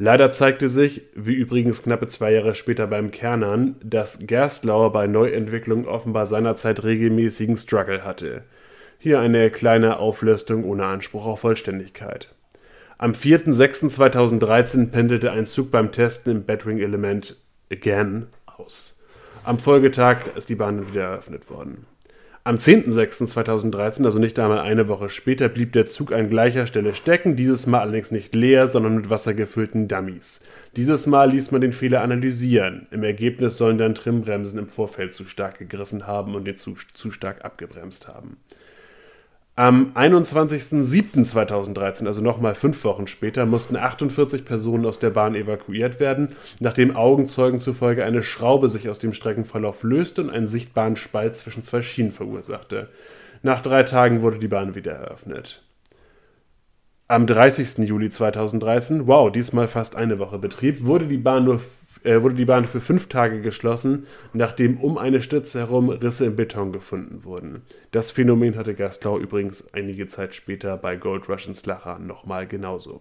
Leider 0.00 0.30
zeigte 0.30 0.68
sich, 0.68 1.02
wie 1.16 1.34
übrigens 1.34 1.82
knappe 1.82 2.06
zwei 2.06 2.32
Jahre 2.32 2.54
später 2.54 2.86
beim 2.86 3.10
Kernern, 3.10 3.74
dass 3.82 4.20
Gerstlauer 4.24 4.92
bei 4.92 5.08
Neuentwicklungen 5.08 5.86
offenbar 5.88 6.24
seinerzeit 6.24 6.84
regelmäßigen 6.84 7.56
Struggle 7.56 8.04
hatte. 8.04 8.44
Hier 9.00 9.18
eine 9.18 9.50
kleine 9.50 9.98
Auflistung 9.98 10.62
ohne 10.62 10.86
Anspruch 10.86 11.26
auf 11.26 11.40
Vollständigkeit. 11.40 12.32
Am 12.96 13.10
4.06.2013 13.10 14.92
pendelte 14.92 15.32
ein 15.32 15.46
Zug 15.46 15.72
beim 15.72 15.90
Testen 15.90 16.30
im 16.30 16.44
Batwing-Element 16.44 17.34
again 17.72 18.28
aus. 18.46 19.02
Am 19.42 19.58
Folgetag 19.58 20.18
ist 20.36 20.48
die 20.48 20.54
Bahn 20.54 20.88
wieder 20.92 21.02
eröffnet 21.02 21.50
worden. 21.50 21.86
Am 22.44 22.56
10.06.2013, 22.56 24.04
also 24.04 24.18
nicht 24.18 24.38
einmal 24.38 24.60
eine 24.60 24.88
Woche 24.88 25.10
später, 25.10 25.48
blieb 25.48 25.72
der 25.72 25.86
Zug 25.86 26.12
an 26.12 26.30
gleicher 26.30 26.66
Stelle 26.66 26.94
stecken, 26.94 27.36
dieses 27.36 27.66
Mal 27.66 27.80
allerdings 27.80 28.10
nicht 28.10 28.34
leer, 28.34 28.66
sondern 28.66 28.96
mit 28.96 29.10
wassergefüllten 29.10 29.86
Dummies. 29.86 30.42
Dieses 30.76 31.06
Mal 31.06 31.30
ließ 31.30 31.50
man 31.50 31.60
den 31.60 31.72
Fehler 31.72 32.00
analysieren. 32.00 32.86
Im 32.90 33.02
Ergebnis 33.02 33.58
sollen 33.58 33.76
dann 33.76 33.94
Trimbremsen 33.94 34.58
im 34.58 34.68
Vorfeld 34.68 35.14
zu 35.14 35.26
stark 35.26 35.58
gegriffen 35.58 36.06
haben 36.06 36.34
und 36.34 36.46
den 36.46 36.56
Zug 36.56 36.78
zu 36.94 37.10
stark 37.10 37.44
abgebremst 37.44 38.08
haben. 38.08 38.38
Am 39.58 39.90
21.07.2013, 39.96 42.06
also 42.06 42.20
nochmal 42.20 42.54
fünf 42.54 42.84
Wochen 42.84 43.08
später, 43.08 43.44
mussten 43.44 43.74
48 43.74 44.44
Personen 44.44 44.86
aus 44.86 45.00
der 45.00 45.10
Bahn 45.10 45.34
evakuiert 45.34 45.98
werden, 45.98 46.36
nachdem 46.60 46.94
Augenzeugen 46.94 47.58
zufolge 47.58 48.04
eine 48.04 48.22
Schraube 48.22 48.68
sich 48.68 48.88
aus 48.88 49.00
dem 49.00 49.12
Streckenverlauf 49.12 49.82
löste 49.82 50.22
und 50.22 50.30
einen 50.30 50.46
sichtbaren 50.46 50.94
Spalt 50.94 51.34
zwischen 51.34 51.64
zwei 51.64 51.82
Schienen 51.82 52.12
verursachte. 52.12 52.88
Nach 53.42 53.60
drei 53.60 53.82
Tagen 53.82 54.22
wurde 54.22 54.38
die 54.38 54.46
Bahn 54.46 54.76
wieder 54.76 54.92
eröffnet. 54.92 55.64
Am 57.08 57.26
30. 57.26 57.78
Juli 57.78 58.10
2013, 58.10 59.08
wow, 59.08 59.32
diesmal 59.32 59.66
fast 59.66 59.96
eine 59.96 60.20
Woche 60.20 60.38
Betrieb, 60.38 60.84
wurde 60.84 61.08
die 61.08 61.18
Bahn 61.18 61.46
nur 61.46 61.60
äh, 62.04 62.22
wurde 62.22 62.34
die 62.34 62.44
Bahn 62.44 62.66
für 62.66 62.80
fünf 62.80 63.08
Tage 63.08 63.40
geschlossen, 63.40 64.06
nachdem 64.32 64.78
um 64.78 64.98
eine 64.98 65.22
Stütze 65.22 65.58
herum 65.58 65.90
Risse 65.90 66.26
im 66.26 66.36
Beton 66.36 66.72
gefunden 66.72 67.24
wurden. 67.24 67.62
Das 67.90 68.10
Phänomen 68.10 68.56
hatte 68.56 68.74
Gastlau 68.74 69.18
übrigens 69.18 69.72
einige 69.72 70.06
Zeit 70.06 70.34
später 70.34 70.76
bei 70.76 70.96
Gold 70.96 71.28
Rush 71.28 71.48
in 71.48 71.54
Slacher 71.54 71.98
nochmal 71.98 72.46
genauso. 72.46 73.00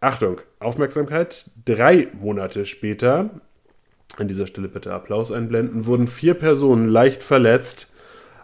Achtung, 0.00 0.40
Aufmerksamkeit, 0.60 1.50
drei 1.66 2.08
Monate 2.18 2.64
später 2.64 3.30
an 4.16 4.28
dieser 4.28 4.46
Stelle 4.46 4.68
bitte 4.68 4.92
Applaus 4.92 5.30
einblenden, 5.30 5.86
wurden 5.86 6.06
vier 6.06 6.34
Personen 6.34 6.88
leicht 6.88 7.22
verletzt, 7.22 7.94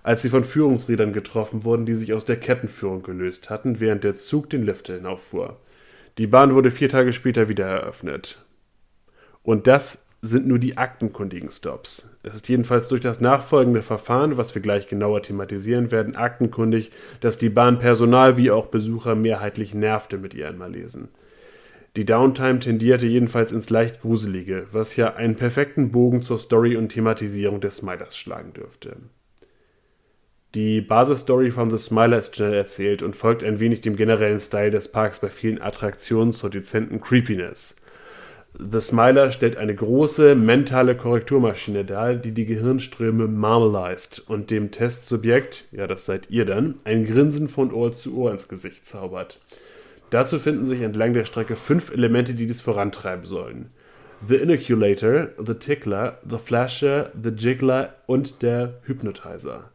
als 0.03 0.23
sie 0.23 0.29
von 0.29 0.45
Führungsrädern 0.45 1.13
getroffen 1.13 1.65
wurden, 1.65 1.87
die 1.87 1.97
sich 1.97 2.13
aus 2.13 2.25
der 2.25 2.37
Kettenführung 2.37 3.03
gelöst 3.03 3.51
hatten, 3.51 3.81
während 3.81 4.05
der 4.05 4.17
Zug 4.17 4.51
den 4.51 4.65
Lift 4.65 4.87
hinauffuhr. 4.87 5.57
Die 6.19 6.29
Bahn 6.29 6.55
wurde 6.55 6.71
vier 6.71 6.89
Tage 6.89 7.13
später 7.13 7.49
wieder 7.49 7.67
eröffnet. 7.67 8.46
Und 9.47 9.69
das 9.69 10.09
sind 10.23 10.49
nur 10.49 10.59
die 10.59 10.77
aktenkundigen 10.77 11.53
Stops. 11.53 12.19
Es 12.25 12.35
ist 12.35 12.49
jedenfalls 12.49 12.89
durch 12.89 13.01
das 13.01 13.21
nachfolgende 13.21 13.81
Verfahren, 13.81 14.37
was 14.37 14.57
wir 14.57 14.61
gleich 14.61 14.89
genauer 14.89 15.23
thematisieren 15.23 15.93
werden, 15.93 16.17
aktenkundig, 16.17 16.91
dass 17.21 17.39
die 17.39 17.49
Bahn 17.49 17.79
Personal 17.79 18.37
wie 18.37 18.51
auch 18.51 18.67
Besucher 18.67 19.15
mehrheitlich 19.15 19.73
nervte 19.73 20.19
mit 20.19 20.35
ihren 20.35 20.59
Malesen. 20.59 21.11
Die 21.95 22.05
Downtime 22.05 22.59
tendierte 22.59 23.07
jedenfalls 23.07 23.53
ins 23.53 23.71
leicht 23.71 24.01
Gruselige, 24.01 24.67
was 24.73 24.97
ja 24.97 25.15
einen 25.15 25.37
perfekten 25.37 25.93
Bogen 25.93 26.25
zur 26.25 26.41
Story 26.41 26.77
und 26.77 26.89
Thematisierung 26.89 27.61
des 27.61 27.77
Smilers 27.77 28.17
schlagen 28.17 28.53
dürfte. 28.53 28.97
Die 30.57 30.81
Basisstory 30.81 31.53
von 31.53 31.71
The 31.71 31.79
Smiler 31.79 32.19
ist 32.19 32.35
schnell 32.35 32.55
erzählt 32.55 33.05
und 33.05 33.15
folgt 33.15 33.45
ein 33.45 33.61
wenig 33.61 33.81
dem 33.81 33.95
generellen 33.95 34.41
Style 34.41 34.73
des 34.73 34.91
Parks 34.91 35.21
bei 35.21 35.29
vielen 35.29 35.63
Attraktionen 35.63 36.33
zur 36.33 36.51
dezenten 36.51 37.01
Creepiness. 37.01 37.77
The 38.59 38.81
Smiler 38.81 39.33
stellt 39.33 39.59
eine 39.59 39.75
große 39.75 40.35
mentale 40.35 40.97
Korrekturmaschine 40.97 41.85
dar, 41.85 42.15
die 42.15 42.33
die 42.33 42.47
Gehirnströme 42.47 43.29
marmalized 43.29 44.23
und 44.29 44.51
dem 44.51 44.71
Testsubjekt, 44.71 45.65
ja 45.73 45.87
das 45.87 46.07
seid 46.07 46.31
ihr 46.31 46.47
dann, 46.47 46.79
ein 46.85 47.05
Grinsen 47.05 47.49
von 47.49 47.71
Ohr 47.73 47.95
zu 47.95 48.17
Ohr 48.17 48.33
ins 48.33 48.49
Gesicht 48.49 48.87
zaubert. 48.87 49.41
Dazu 50.09 50.39
finden 50.39 50.65
sich 50.65 50.81
entlang 50.81 51.13
der 51.13 51.27
Strecke 51.27 51.55
fünf 51.55 51.93
Elemente, 51.93 52.35
die 52.35 52.47
dies 52.47 52.63
vorantreiben 52.63 53.27
sollen. 53.27 53.71
The 54.27 54.37
Inoculator, 54.37 55.29
The 55.45 55.55
Tickler, 55.55 56.19
The 56.29 56.39
Flasher, 56.39 57.13
The 57.23 57.31
Jiggler 57.31 57.95
und 58.07 58.43
der 58.43 58.75
Hypnotizer. 58.85 59.71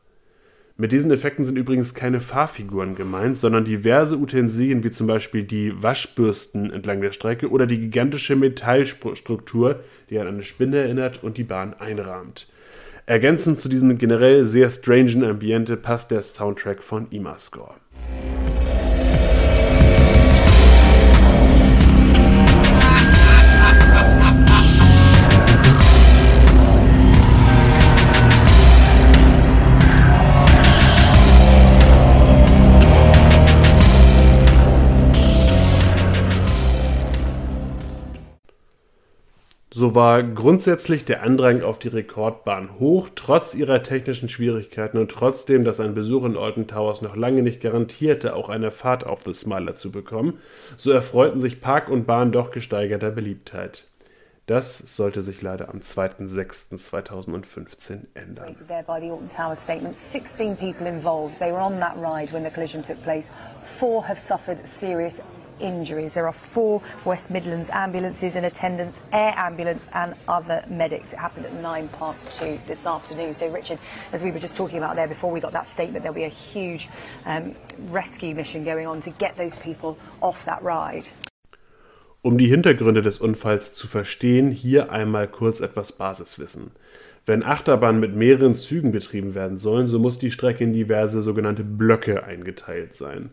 Mit 0.82 0.94
diesen 0.94 1.12
Effekten 1.12 1.46
sind 1.46 1.60
übrigens 1.60 1.94
keine 1.94 2.20
Fahrfiguren 2.20 2.96
gemeint, 2.96 3.38
sondern 3.38 3.66
diverse 3.66 4.18
Utensilien 4.18 4.84
wie 4.84 4.90
zum 4.90 5.06
Beispiel 5.06 5.44
die 5.44 5.80
Waschbürsten 5.84 6.74
entlang 6.74 7.02
der 7.02 7.12
Strecke 7.12 7.52
oder 7.52 7.68
die 7.68 7.78
gigantische 7.78 8.36
Metallstruktur, 8.36 9.82
die 10.10 10.18
an 10.18 10.26
eine 10.26 10.42
Spinne 10.42 10.78
erinnert 10.78 11.24
und 11.24 11.38
die 11.38 11.44
Bahn 11.44 11.76
einrahmt. 11.76 12.48
Ergänzend 13.06 13.62
zu 13.62 13.70
diesem 13.70 13.96
generell 14.00 14.44
sehr 14.44 14.72
strangen 14.72 15.24
Ambiente 15.24 15.78
passt 15.78 16.10
der 16.10 16.24
Soundtrack 16.24 16.82
von 16.82 17.06
Imascore. 17.12 17.76
War 39.94 40.24
grundsätzlich 40.24 41.04
der 41.04 41.22
Andrang 41.22 41.64
auf 41.64 41.78
die 41.78 41.90
Rekordbahn 41.90 42.80
hoch, 42.80 43.10
trotz 43.14 43.56
ihrer 43.56 43.84
technischen 43.84 44.30
Schwierigkeiten 44.30 44.98
und 44.98 45.12
trotzdem, 45.12 45.66
dass 45.66 45.82
ein 45.82 45.94
Besuch 45.94 46.24
in 46.24 46.38
Alton 46.38 46.68
Towers 46.68 47.02
noch 47.02 47.18
lange 47.18 47.42
nicht 47.42 47.62
garantierte, 47.62 48.36
auch 48.36 48.48
eine 48.48 48.72
Fahrt 48.72 49.06
auf 49.06 49.24
The 49.26 49.34
Smiler 49.34 49.76
zu 49.76 49.92
bekommen, 49.92 50.40
so 50.78 50.92
erfreuten 50.92 51.42
sich 51.42 51.60
Park 51.60 51.90
und 51.90 52.08
Bahn 52.08 52.32
doch 52.32 52.52
gesteigerter 52.52 53.12
Beliebtheit. 53.12 53.90
Das 54.46 54.78
sollte 54.96 55.24
sich 55.24 55.42
leider 55.42 55.68
am 55.70 55.80
2.6.2015 55.80 58.06
ändern. 58.14 58.56
There 58.68 58.84
by 58.84 59.00
the 59.00 59.10
Alton 59.12 59.28
Towers 59.28 59.62
statement, 59.62 59.96
16 59.96 60.56
people 60.56 60.88
involved. 60.88 61.38
They 61.40 61.52
were 61.52 61.62
on 61.62 61.80
that 61.80 61.98
ride 61.98 62.32
when 62.34 62.44
the 62.44 62.50
collision 62.50 62.82
took 62.82 63.04
place. 63.04 63.26
Four 63.80 64.08
have 64.08 64.20
suffered 64.20 64.58
serious 64.80 65.22
injuries. 65.62 66.14
There 66.14 66.28
are 66.28 66.36
four 66.54 66.82
West 67.06 67.30
Midlands 67.30 67.70
ambulances 67.70 68.36
in 68.36 68.46
attendance, 68.46 69.00
air 69.14 69.34
ambulance 69.38 69.84
and 69.94 70.16
other 70.28 70.66
medics. 70.70 71.14
It 71.14 71.20
happened 71.20 71.46
at 71.46 71.54
nine 71.54 71.88
past 71.90 72.38
two 72.38 72.60
this 72.68 72.86
afternoon. 72.86 73.34
So, 73.34 73.48
Richard, 73.50 73.80
as 74.12 74.22
we 74.22 74.32
were 74.32 74.40
just 74.40 74.56
talking 74.56 74.78
about 74.78 74.96
there 74.96 75.08
before 75.08 75.32
we 75.32 75.40
got 75.40 75.54
that 75.54 75.68
statement, 75.68 76.04
there'll 76.04 76.16
be 76.16 76.24
a 76.24 76.30
huge 76.30 76.90
um, 77.26 77.56
rescue 77.90 78.36
mission 78.36 78.64
going 78.64 78.88
on 78.88 79.02
to 79.02 79.12
get 79.12 79.38
those 79.38 79.56
people 79.58 79.98
off 80.22 80.38
that 80.46 80.62
ride. 80.64 81.08
Um 82.24 82.38
die 82.38 82.48
Hintergründe 82.48 83.02
des 83.02 83.20
Unfalls 83.20 83.74
zu 83.74 83.88
verstehen, 83.88 84.52
hier 84.52 84.92
einmal 84.92 85.28
kurz 85.28 85.60
etwas 85.60 85.92
Basiswissen. 85.92 86.70
Wenn 87.26 87.44
Achterbahnen 87.44 88.00
mit 88.00 88.16
mehreren 88.16 88.56
Zügen 88.56 88.92
betrieben 88.92 89.34
werden 89.36 89.58
sollen, 89.58 89.88
so 89.88 89.98
muss 89.98 90.20
die 90.20 90.32
Strecke 90.32 90.64
in 90.64 90.74
diverse 90.74 91.22
sogenannte 91.22 91.64
Blöcke 91.64 92.24
eingeteilt 92.24 92.94
sein. 92.94 93.32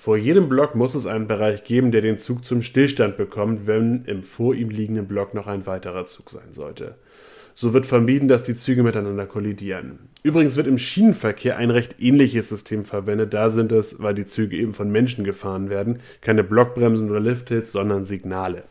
Vor 0.00 0.16
jedem 0.16 0.48
Block 0.48 0.76
muss 0.76 0.94
es 0.94 1.06
einen 1.06 1.26
Bereich 1.26 1.64
geben, 1.64 1.90
der 1.90 2.00
den 2.00 2.18
Zug 2.18 2.44
zum 2.44 2.62
Stillstand 2.62 3.16
bekommt, 3.16 3.66
wenn 3.66 4.04
im 4.04 4.22
vor 4.22 4.54
ihm 4.54 4.70
liegenden 4.70 5.08
Block 5.08 5.34
noch 5.34 5.48
ein 5.48 5.66
weiterer 5.66 6.06
Zug 6.06 6.30
sein 6.30 6.52
sollte. 6.52 6.94
So 7.52 7.74
wird 7.74 7.84
vermieden, 7.84 8.28
dass 8.28 8.44
die 8.44 8.54
Züge 8.54 8.84
miteinander 8.84 9.26
kollidieren. 9.26 9.98
Übrigens 10.22 10.54
wird 10.54 10.68
im 10.68 10.78
Schienenverkehr 10.78 11.56
ein 11.56 11.70
recht 11.70 11.96
ähnliches 11.98 12.48
System 12.48 12.84
verwendet. 12.84 13.34
Da 13.34 13.50
sind 13.50 13.72
es, 13.72 14.00
weil 14.00 14.14
die 14.14 14.24
Züge 14.24 14.56
eben 14.56 14.72
von 14.72 14.88
Menschen 14.88 15.24
gefahren 15.24 15.68
werden, 15.68 15.98
keine 16.20 16.44
Blockbremsen 16.44 17.10
oder 17.10 17.18
Lifthits, 17.18 17.72
sondern 17.72 18.04
Signale. 18.04 18.62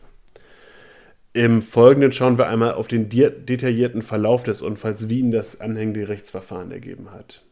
Im 1.33 1.61
Folgenden 1.61 2.13
schauen 2.13 2.37
wir 2.37 2.47
einmal 2.47 2.75
auf 2.75 2.87
den 2.87 3.09
detaillierten 3.09 4.01
Verlauf 4.01 4.43
des 4.43 4.61
Unfalls, 4.61 5.09
wie 5.09 5.19
ihn 5.19 5.31
das 5.31 5.59
anhängende 5.59 6.07
Rechtsverfahren 6.07 6.71
ergeben 6.71 7.11
hat. 7.11 7.43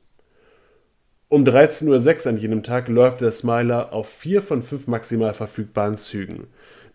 Um 1.27 1.43
13.06 1.43 2.25
Uhr 2.25 2.31
an 2.31 2.37
jenem 2.37 2.63
Tag 2.63 2.87
läuft 2.87 3.21
der 3.21 3.31
Smiler 3.31 3.93
auf 3.93 4.07
vier 4.07 4.41
von 4.43 4.61
fünf 4.61 4.87
maximal 4.87 5.33
verfügbaren 5.33 5.97
Zügen. 5.97 6.47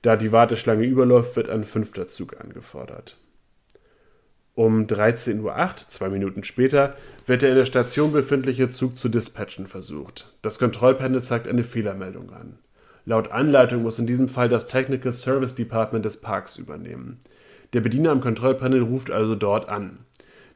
Da 0.03 0.17
die 0.17 0.31
Warteschlange 0.31 0.85
überläuft, 0.85 1.35
wird 1.35 1.51
ein 1.51 1.65
fünfter 1.65 2.09
Zug 2.09 2.41
angefordert. 2.41 3.17
Um 4.55 4.87
13.08 4.87 5.43
Uhr, 5.43 5.75
zwei 5.89 6.09
Minuten 6.11 6.45
später, 6.45 6.95
wird 7.27 7.43
der 7.43 7.51
in 7.51 7.57
der 7.57 7.67
Station 7.67 8.13
befindliche 8.13 8.69
Zug 8.69 8.99
zu 8.99 9.09
dispatchen 9.09 9.67
versucht. 9.67 10.33
Das 10.43 10.59
Kontrollpanel 10.59 11.23
zeigt 11.23 11.49
eine 11.49 11.65
Fehlermeldung 11.65 12.31
an. 12.31 12.59
Laut 13.07 13.33
Anleitung 13.33 13.83
muss 13.83 13.99
in 13.99 14.07
diesem 14.07 14.29
Fall 14.29 14.49
das 14.49 14.69
Technical 14.69 15.13
Service 15.13 15.55
Department 15.55 16.05
des 16.05 16.21
Parks 16.21 16.57
übernehmen. 16.57 17.19
Der 17.73 17.81
Bediener 17.81 18.11
am 18.11 18.21
Kontrollpanel 18.21 18.83
ruft 18.83 19.11
also 19.11 19.35
dort 19.35 19.69
an. 19.69 19.99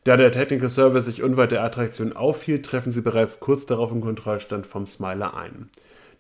Da 0.05 0.19
der 0.19 0.33
Technical 0.33 0.69
Service 0.69 1.07
sich 1.07 1.23
unweit 1.23 1.51
der 1.51 1.65
Attraktion 1.65 2.13
aufhielt, 2.13 2.67
treffen 2.67 2.93
sie 2.93 3.01
bereits 3.01 3.41
kurz 3.41 3.65
darauf 3.65 3.91
im 3.91 4.03
Kontrollstand 4.03 4.67
vom 4.67 4.87
Smiler 4.87 5.35
ein. 5.35 5.71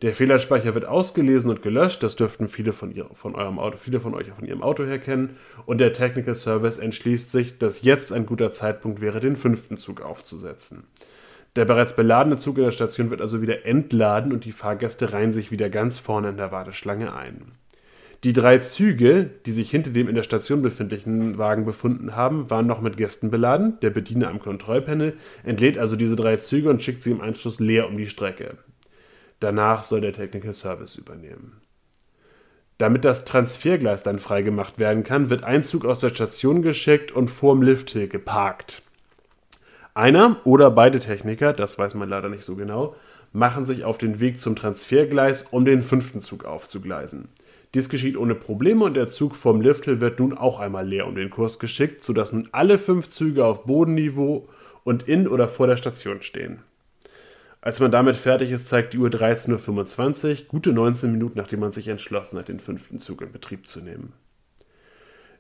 Der 0.00 0.14
Fehlerspeicher 0.14 0.74
wird 0.74 0.86
ausgelesen 0.86 1.50
und 1.50 1.60
gelöscht, 1.60 2.02
das 2.02 2.16
dürften 2.16 2.48
viele 2.48 2.72
von, 2.72 2.90
ihr, 2.90 3.06
von 3.12 3.34
eurem 3.34 3.58
Auto, 3.58 3.76
viele 3.76 4.00
von 4.00 4.14
euch 4.14 4.28
von 4.28 4.46
ihrem 4.46 4.62
Auto 4.62 4.84
her 4.84 4.98
kennen, 4.98 5.36
und 5.66 5.78
der 5.78 5.92
Technical 5.92 6.34
Service 6.34 6.78
entschließt 6.78 7.30
sich, 7.30 7.58
dass 7.58 7.82
jetzt 7.82 8.10
ein 8.10 8.24
guter 8.24 8.52
Zeitpunkt 8.52 9.02
wäre, 9.02 9.20
den 9.20 9.36
fünften 9.36 9.76
Zug 9.76 10.00
aufzusetzen. 10.00 10.84
Der 11.54 11.66
bereits 11.66 11.94
beladene 11.94 12.38
Zug 12.38 12.56
in 12.56 12.64
der 12.64 12.72
Station 12.72 13.10
wird 13.10 13.20
also 13.20 13.42
wieder 13.42 13.66
entladen 13.66 14.32
und 14.32 14.46
die 14.46 14.52
Fahrgäste 14.52 15.12
reihen 15.12 15.30
sich 15.30 15.50
wieder 15.50 15.68
ganz 15.68 15.98
vorne 15.98 16.30
in 16.30 16.36
der 16.38 16.50
Warteschlange 16.50 17.14
ein. 17.14 17.52
Die 18.24 18.32
drei 18.32 18.56
Züge, 18.56 19.28
die 19.44 19.52
sich 19.52 19.70
hinter 19.70 19.90
dem 19.90 20.08
in 20.08 20.14
der 20.14 20.22
Station 20.22 20.62
befindlichen 20.62 21.36
Wagen 21.36 21.66
befunden 21.66 22.16
haben, 22.16 22.48
waren 22.48 22.66
noch 22.66 22.80
mit 22.80 22.96
Gästen 22.96 23.30
beladen. 23.30 23.78
Der 23.80 23.90
Bediener 23.90 24.28
am 24.28 24.38
Kontrollpanel 24.38 25.18
entlädt 25.44 25.76
also 25.76 25.94
diese 25.94 26.16
drei 26.16 26.38
Züge 26.38 26.70
und 26.70 26.82
schickt 26.82 27.02
sie 27.02 27.10
im 27.10 27.20
Anschluss 27.20 27.60
leer 27.60 27.86
um 27.86 27.98
die 27.98 28.08
Strecke. 28.08 28.56
Danach 29.40 29.82
soll 29.82 30.00
der 30.00 30.14
Technical 30.14 30.54
Service 30.54 30.96
übernehmen. 30.96 31.60
Damit 32.78 33.04
das 33.04 33.26
Transfergleis 33.26 34.02
dann 34.02 34.18
freigemacht 34.18 34.78
werden 34.78 35.04
kann, 35.04 35.28
wird 35.28 35.44
ein 35.44 35.62
Zug 35.62 35.84
aus 35.84 36.00
der 36.00 36.08
Station 36.08 36.62
geschickt 36.62 37.12
und 37.12 37.28
vorm 37.28 37.60
Lifthill 37.60 38.08
geparkt. 38.08 38.82
Einer 39.92 40.40
oder 40.44 40.70
beide 40.70 40.98
Techniker, 40.98 41.52
das 41.52 41.78
weiß 41.78 41.92
man 41.94 42.08
leider 42.08 42.30
nicht 42.30 42.44
so 42.44 42.56
genau, 42.56 42.96
machen 43.34 43.66
sich 43.66 43.84
auf 43.84 43.98
den 43.98 44.18
Weg 44.18 44.40
zum 44.40 44.56
Transfergleis, 44.56 45.46
um 45.50 45.66
den 45.66 45.82
fünften 45.82 46.22
Zug 46.22 46.46
aufzugleisen. 46.46 47.28
Dies 47.74 47.88
geschieht 47.88 48.16
ohne 48.16 48.36
Probleme 48.36 48.84
und 48.84 48.94
der 48.94 49.08
Zug 49.08 49.34
vom 49.34 49.60
Lifthill 49.60 50.00
wird 50.00 50.20
nun 50.20 50.32
auch 50.32 50.60
einmal 50.60 50.86
leer 50.86 51.08
um 51.08 51.16
den 51.16 51.30
Kurs 51.30 51.58
geschickt, 51.58 52.04
sodass 52.04 52.32
nun 52.32 52.48
alle 52.52 52.78
fünf 52.78 53.10
Züge 53.10 53.44
auf 53.44 53.64
Bodenniveau 53.64 54.48
und 54.84 55.08
in 55.08 55.26
oder 55.26 55.48
vor 55.48 55.66
der 55.66 55.76
Station 55.76 56.22
stehen. 56.22 56.60
Als 57.60 57.80
man 57.80 57.90
damit 57.90 58.14
fertig 58.14 58.52
ist, 58.52 58.68
zeigt 58.68 58.92
die 58.92 58.98
Uhr 58.98 59.08
13.25 59.08 60.28
Uhr, 60.28 60.36
gute 60.48 60.72
19 60.72 61.10
Minuten 61.10 61.38
nachdem 61.38 61.60
man 61.60 61.72
sich 61.72 61.88
entschlossen 61.88 62.38
hat, 62.38 62.48
den 62.48 62.60
fünften 62.60 63.00
Zug 63.00 63.22
in 63.22 63.32
Betrieb 63.32 63.66
zu 63.66 63.80
nehmen. 63.80 64.12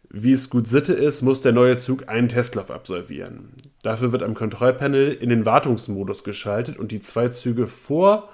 Wie 0.08 0.32
es 0.32 0.50
gut 0.50 0.66
Sitte 0.66 0.94
ist, 0.94 1.22
muss 1.22 1.42
der 1.42 1.52
neue 1.52 1.78
Zug 1.78 2.08
einen 2.08 2.28
Testlauf 2.28 2.70
absolvieren. 2.70 3.50
Dafür 3.82 4.10
wird 4.10 4.22
am 4.22 4.34
Kontrollpanel 4.34 5.12
in 5.12 5.28
den 5.28 5.44
Wartungsmodus 5.44 6.24
geschaltet 6.24 6.78
und 6.78 6.90
die 6.90 7.00
zwei 7.00 7.28
Züge 7.28 7.68
vor 7.68 8.30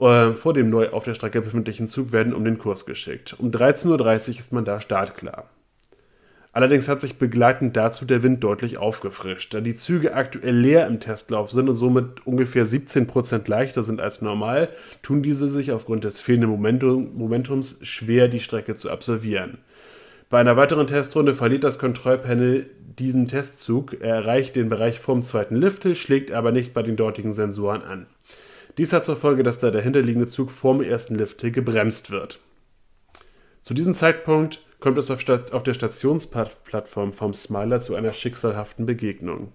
äh, 0.00 0.32
vor 0.34 0.54
dem 0.54 0.70
neu 0.70 0.90
auf 0.90 1.04
der 1.04 1.14
Strecke 1.14 1.40
befindlichen 1.40 1.88
Zug 1.88 2.12
werden 2.12 2.34
um 2.34 2.44
den 2.44 2.58
Kurs 2.58 2.86
geschickt. 2.86 3.36
Um 3.38 3.50
13.30 3.50 3.88
Uhr 4.30 4.38
ist 4.38 4.52
man 4.52 4.64
da 4.64 4.80
startklar. 4.80 5.48
Allerdings 6.52 6.88
hat 6.88 7.00
sich 7.00 7.18
begleitend 7.18 7.76
dazu 7.76 8.04
der 8.04 8.24
Wind 8.24 8.42
deutlich 8.42 8.76
aufgefrischt. 8.76 9.54
Da 9.54 9.60
die 9.60 9.76
Züge 9.76 10.14
aktuell 10.14 10.56
leer 10.56 10.88
im 10.88 10.98
Testlauf 10.98 11.52
sind 11.52 11.68
und 11.68 11.76
somit 11.76 12.26
ungefähr 12.26 12.66
17% 12.66 13.48
leichter 13.48 13.84
sind 13.84 14.00
als 14.00 14.20
normal, 14.20 14.68
tun 15.02 15.22
diese 15.22 15.46
sich 15.46 15.70
aufgrund 15.70 16.02
des 16.02 16.20
fehlenden 16.20 16.50
Momentum, 16.50 17.16
Momentums 17.16 17.78
schwer, 17.82 18.26
die 18.26 18.40
Strecke 18.40 18.74
zu 18.74 18.90
absolvieren. 18.90 19.58
Bei 20.28 20.40
einer 20.40 20.56
weiteren 20.56 20.88
Testrunde 20.88 21.36
verliert 21.36 21.62
das 21.62 21.78
Kontrollpanel 21.78 22.68
diesen 22.98 23.28
Testzug. 23.28 24.00
Er 24.00 24.16
erreicht 24.16 24.56
den 24.56 24.68
Bereich 24.68 24.98
vom 24.98 25.22
zweiten 25.22 25.56
Lifthill, 25.56 25.94
schlägt 25.94 26.32
aber 26.32 26.50
nicht 26.50 26.74
bei 26.74 26.82
den 26.82 26.96
dortigen 26.96 27.32
Sensoren 27.32 27.82
an. 27.82 28.06
Dies 28.80 28.94
hat 28.94 29.04
zur 29.04 29.18
Folge, 29.18 29.42
dass 29.42 29.58
der 29.58 29.72
dahinterliegende 29.72 30.26
Zug 30.26 30.50
vorm 30.50 30.80
ersten 30.80 31.14
Lifthill 31.14 31.50
gebremst 31.50 32.10
wird. 32.10 32.40
Zu 33.62 33.74
diesem 33.74 33.92
Zeitpunkt 33.92 34.64
kommt 34.80 34.96
es 34.96 35.10
auf, 35.10 35.22
auf 35.52 35.62
der 35.62 35.74
Stationsplattform 35.74 37.12
vom 37.12 37.34
Smiler 37.34 37.82
zu 37.82 37.94
einer 37.94 38.14
schicksalhaften 38.14 38.86
Begegnung. 38.86 39.52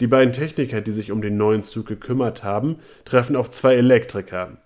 Die 0.00 0.06
beiden 0.06 0.34
Techniker, 0.34 0.82
die 0.82 0.90
sich 0.90 1.10
um 1.10 1.22
den 1.22 1.38
neuen 1.38 1.62
Zug 1.62 1.86
gekümmert 1.86 2.44
haben, 2.44 2.76
treffen 3.06 3.34
auf 3.34 3.50
zwei 3.50 3.76
Elektriker. 3.76 4.58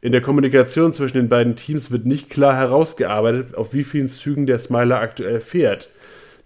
In 0.00 0.12
der 0.12 0.22
Kommunikation 0.22 0.94
zwischen 0.94 1.18
den 1.18 1.28
beiden 1.28 1.54
Teams 1.54 1.90
wird 1.90 2.06
nicht 2.06 2.30
klar 2.30 2.56
herausgearbeitet, 2.56 3.54
auf 3.54 3.74
wie 3.74 3.84
vielen 3.84 4.08
Zügen 4.08 4.46
der 4.46 4.60
Smiler 4.60 4.98
aktuell 4.98 5.42
fährt. 5.42 5.90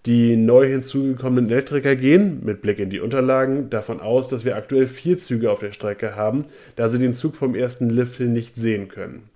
Die 0.07 0.37
neu 0.37 0.69
hinzugekommenen 0.69 1.51
Elektriker 1.51 1.97
gehen, 1.97 2.41
mit 2.45 2.63
Blick 2.63 2.79
in 2.79 2.91
die 2.91 3.01
Unterlagen, 3.01 3.71
davon 3.71 3.99
aus, 3.99 4.29
dass 4.29 4.45
wir 4.45 4.55
aktuell 4.55 4.87
vier 4.87 5.19
Züge 5.19 5.51
auf 5.51 5.59
der 5.59 5.73
Strecke 5.73 6.15
haben, 6.15 6.45
da 6.77 6.87
sie 6.87 7.01
den 7.01 7.13
Zug 7.13 7.35
vom 7.35 7.57
ersten 7.57 7.91
Lifthill 7.91 8.29
nicht 8.29 8.55
sehen 8.55 8.87
können. 8.87 9.29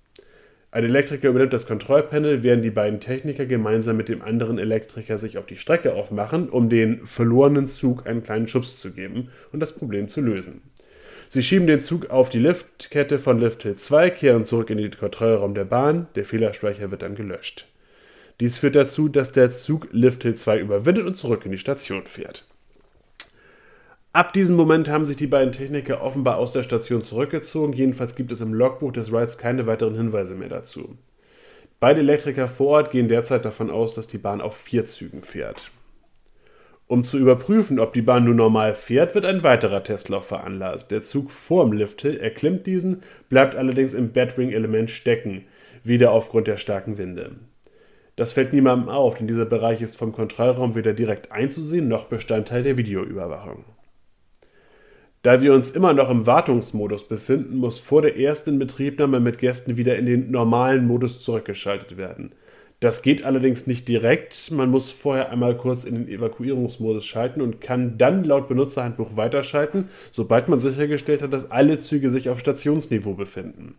Ein 0.71 0.85
Elektriker 0.85 1.31
übernimmt 1.31 1.53
das 1.53 1.67
Kontrollpanel, 1.67 2.45
während 2.45 2.65
die 2.65 2.71
beiden 2.71 3.00
Techniker 3.00 3.47
gemeinsam 3.47 3.97
mit 3.97 4.09
dem 4.09 4.23
anderen 4.23 4.59
Elektriker 4.59 5.19
sich 5.19 5.39
auf 5.39 5.47
die 5.47 5.57
Strecke 5.57 5.95
aufmachen, 5.95 6.49
um 6.49 6.69
den 6.69 7.05
verlorenen 7.05 7.67
Zug 7.67 8.07
einen 8.07 8.23
kleinen 8.23 8.47
Schubs 8.47 8.79
zu 8.79 8.93
geben 8.93 9.31
und 9.50 9.59
das 9.59 9.75
Problem 9.75 10.09
zu 10.09 10.21
lösen. 10.21 10.62
Sie 11.31 11.43
schieben 11.43 11.67
den 11.67 11.81
Zug 11.81 12.11
auf 12.11 12.31
die 12.31 12.39
Liftkette 12.39 13.19
von 13.19 13.41
Lifthill 13.41 13.75
2, 13.75 14.11
kehren 14.11 14.45
zurück 14.45 14.71
in 14.71 14.79
den 14.79 14.93
Kontrollraum 14.93 15.55
der 15.55 15.65
Bahn, 15.65 16.07
der 16.15 16.25
Fehlerspeicher 16.25 16.93
wird 16.93 17.03
dann 17.03 17.17
gelöscht. 17.17 17.67
Dies 18.40 18.56
führt 18.56 18.75
dazu, 18.75 19.09
dass 19.09 19.32
der 19.32 19.50
Zug 19.50 19.88
Lifthill 19.92 20.35
2 20.35 20.59
überwindet 20.59 21.06
und 21.06 21.16
zurück 21.16 21.44
in 21.44 21.52
die 21.52 21.59
Station 21.59 22.04
fährt. 22.06 22.47
Ab 24.12 24.32
diesem 24.32 24.56
Moment 24.56 24.88
haben 24.88 25.04
sich 25.04 25.16
die 25.16 25.28
beiden 25.28 25.52
Techniker 25.52 26.02
offenbar 26.02 26.38
aus 26.38 26.52
der 26.52 26.64
Station 26.64 27.02
zurückgezogen. 27.02 27.75
Jedenfalls 27.75 28.16
gibt 28.16 28.32
es 28.32 28.40
im 28.40 28.54
Logbuch 28.54 28.92
des 28.92 29.12
Rides 29.12 29.38
keine 29.38 29.66
weiteren 29.66 29.94
Hinweise 29.94 30.35
mehr 30.35 30.49
dazu. 30.49 30.97
Beide 31.78 32.00
Elektriker 32.00 32.49
vor 32.49 32.68
Ort 32.68 32.90
gehen 32.90 33.09
derzeit 33.09 33.44
davon 33.44 33.70
aus, 33.70 33.94
dass 33.94 34.09
die 34.09 34.18
Bahn 34.18 34.40
auf 34.40 34.56
vier 34.56 34.87
Zügen 34.87 35.23
fährt. 35.23 35.70
Um 36.88 37.04
zu 37.04 37.18
überprüfen, 37.18 37.78
ob 37.78 37.92
die 37.92 38.02
Bahn 38.02 38.25
nur 38.25 38.35
normal 38.35 38.75
fährt, 38.75 39.14
wird 39.14 39.25
ein 39.25 39.44
weiterer 39.44 39.85
Testlauf 39.85 40.26
veranlasst. 40.26 40.90
Der 40.90 41.04
Zug 41.04 41.30
vorm 41.30 41.73
Lifthill 41.73 42.18
erklimmt 42.18 42.66
diesen, 42.66 43.04
bleibt 43.28 43.54
allerdings 43.54 43.94
im 43.94 44.12
Batwing-Element 44.12 44.90
stecken, 44.90 45.44
wieder 45.85 46.11
aufgrund 46.11 46.49
der 46.49 46.56
starken 46.56 46.99
Winde. 46.99 47.37
Das 48.21 48.35
fällt 48.35 48.53
niemandem 48.53 48.91
auf, 48.91 49.17
denn 49.17 49.29
dieser 49.29 49.47
Bereich 49.47 49.81
ist 49.81 49.97
vom 49.97 50.12
Kontrollraum 50.12 50.75
weder 50.75 50.93
direkt 50.93 51.33
einzusehen 51.33 51.89
noch 51.89 52.05
Bestandteil 52.05 52.62
der 52.62 52.77
Videoüberwachung. 52.77 53.65
Da 55.23 55.41
wir 55.41 55.54
uns 55.54 55.71
immer 55.71 55.95
noch 55.95 56.11
im 56.11 56.26
Wartungsmodus 56.26 57.09
befinden, 57.09 57.56
muss 57.56 57.78
vor 57.78 58.02
der 58.02 58.19
ersten 58.19 58.59
Betriebnahme 58.59 59.21
mit 59.21 59.39
Gästen 59.39 59.78
wieder 59.78 59.97
in 59.97 60.04
den 60.04 60.30
normalen 60.30 60.87
Modus 60.87 61.23
zurückgeschaltet 61.23 61.97
werden. 61.97 62.33
Das 62.80 63.00
geht 63.00 63.25
allerdings 63.25 63.67
nicht 63.67 63.89
direkt, 63.89 64.50
man 64.50 64.71
muss 64.71 64.91
vorher 64.93 65.30
einmal 65.30 65.56
kurz 65.56 65.85
in 65.85 65.95
den 65.95 66.06
Evakuierungsmodus 66.06 67.06
schalten 67.06 67.41
und 67.41 67.63
kann 67.63 67.97
dann 67.97 68.25
laut 68.25 68.49
Benutzerhandbuch 68.49 69.17
weiterschalten, 69.17 69.89
sobald 70.13 70.50
man 70.50 70.61
sichergestellt 70.61 71.23
hat, 71.23 71.33
dass 71.33 71.50
alle 71.50 71.78
Züge 71.78 72.11
sich 72.11 72.28
auf 72.28 72.41
Stationsniveau 72.41 73.15
befinden. 73.15 73.76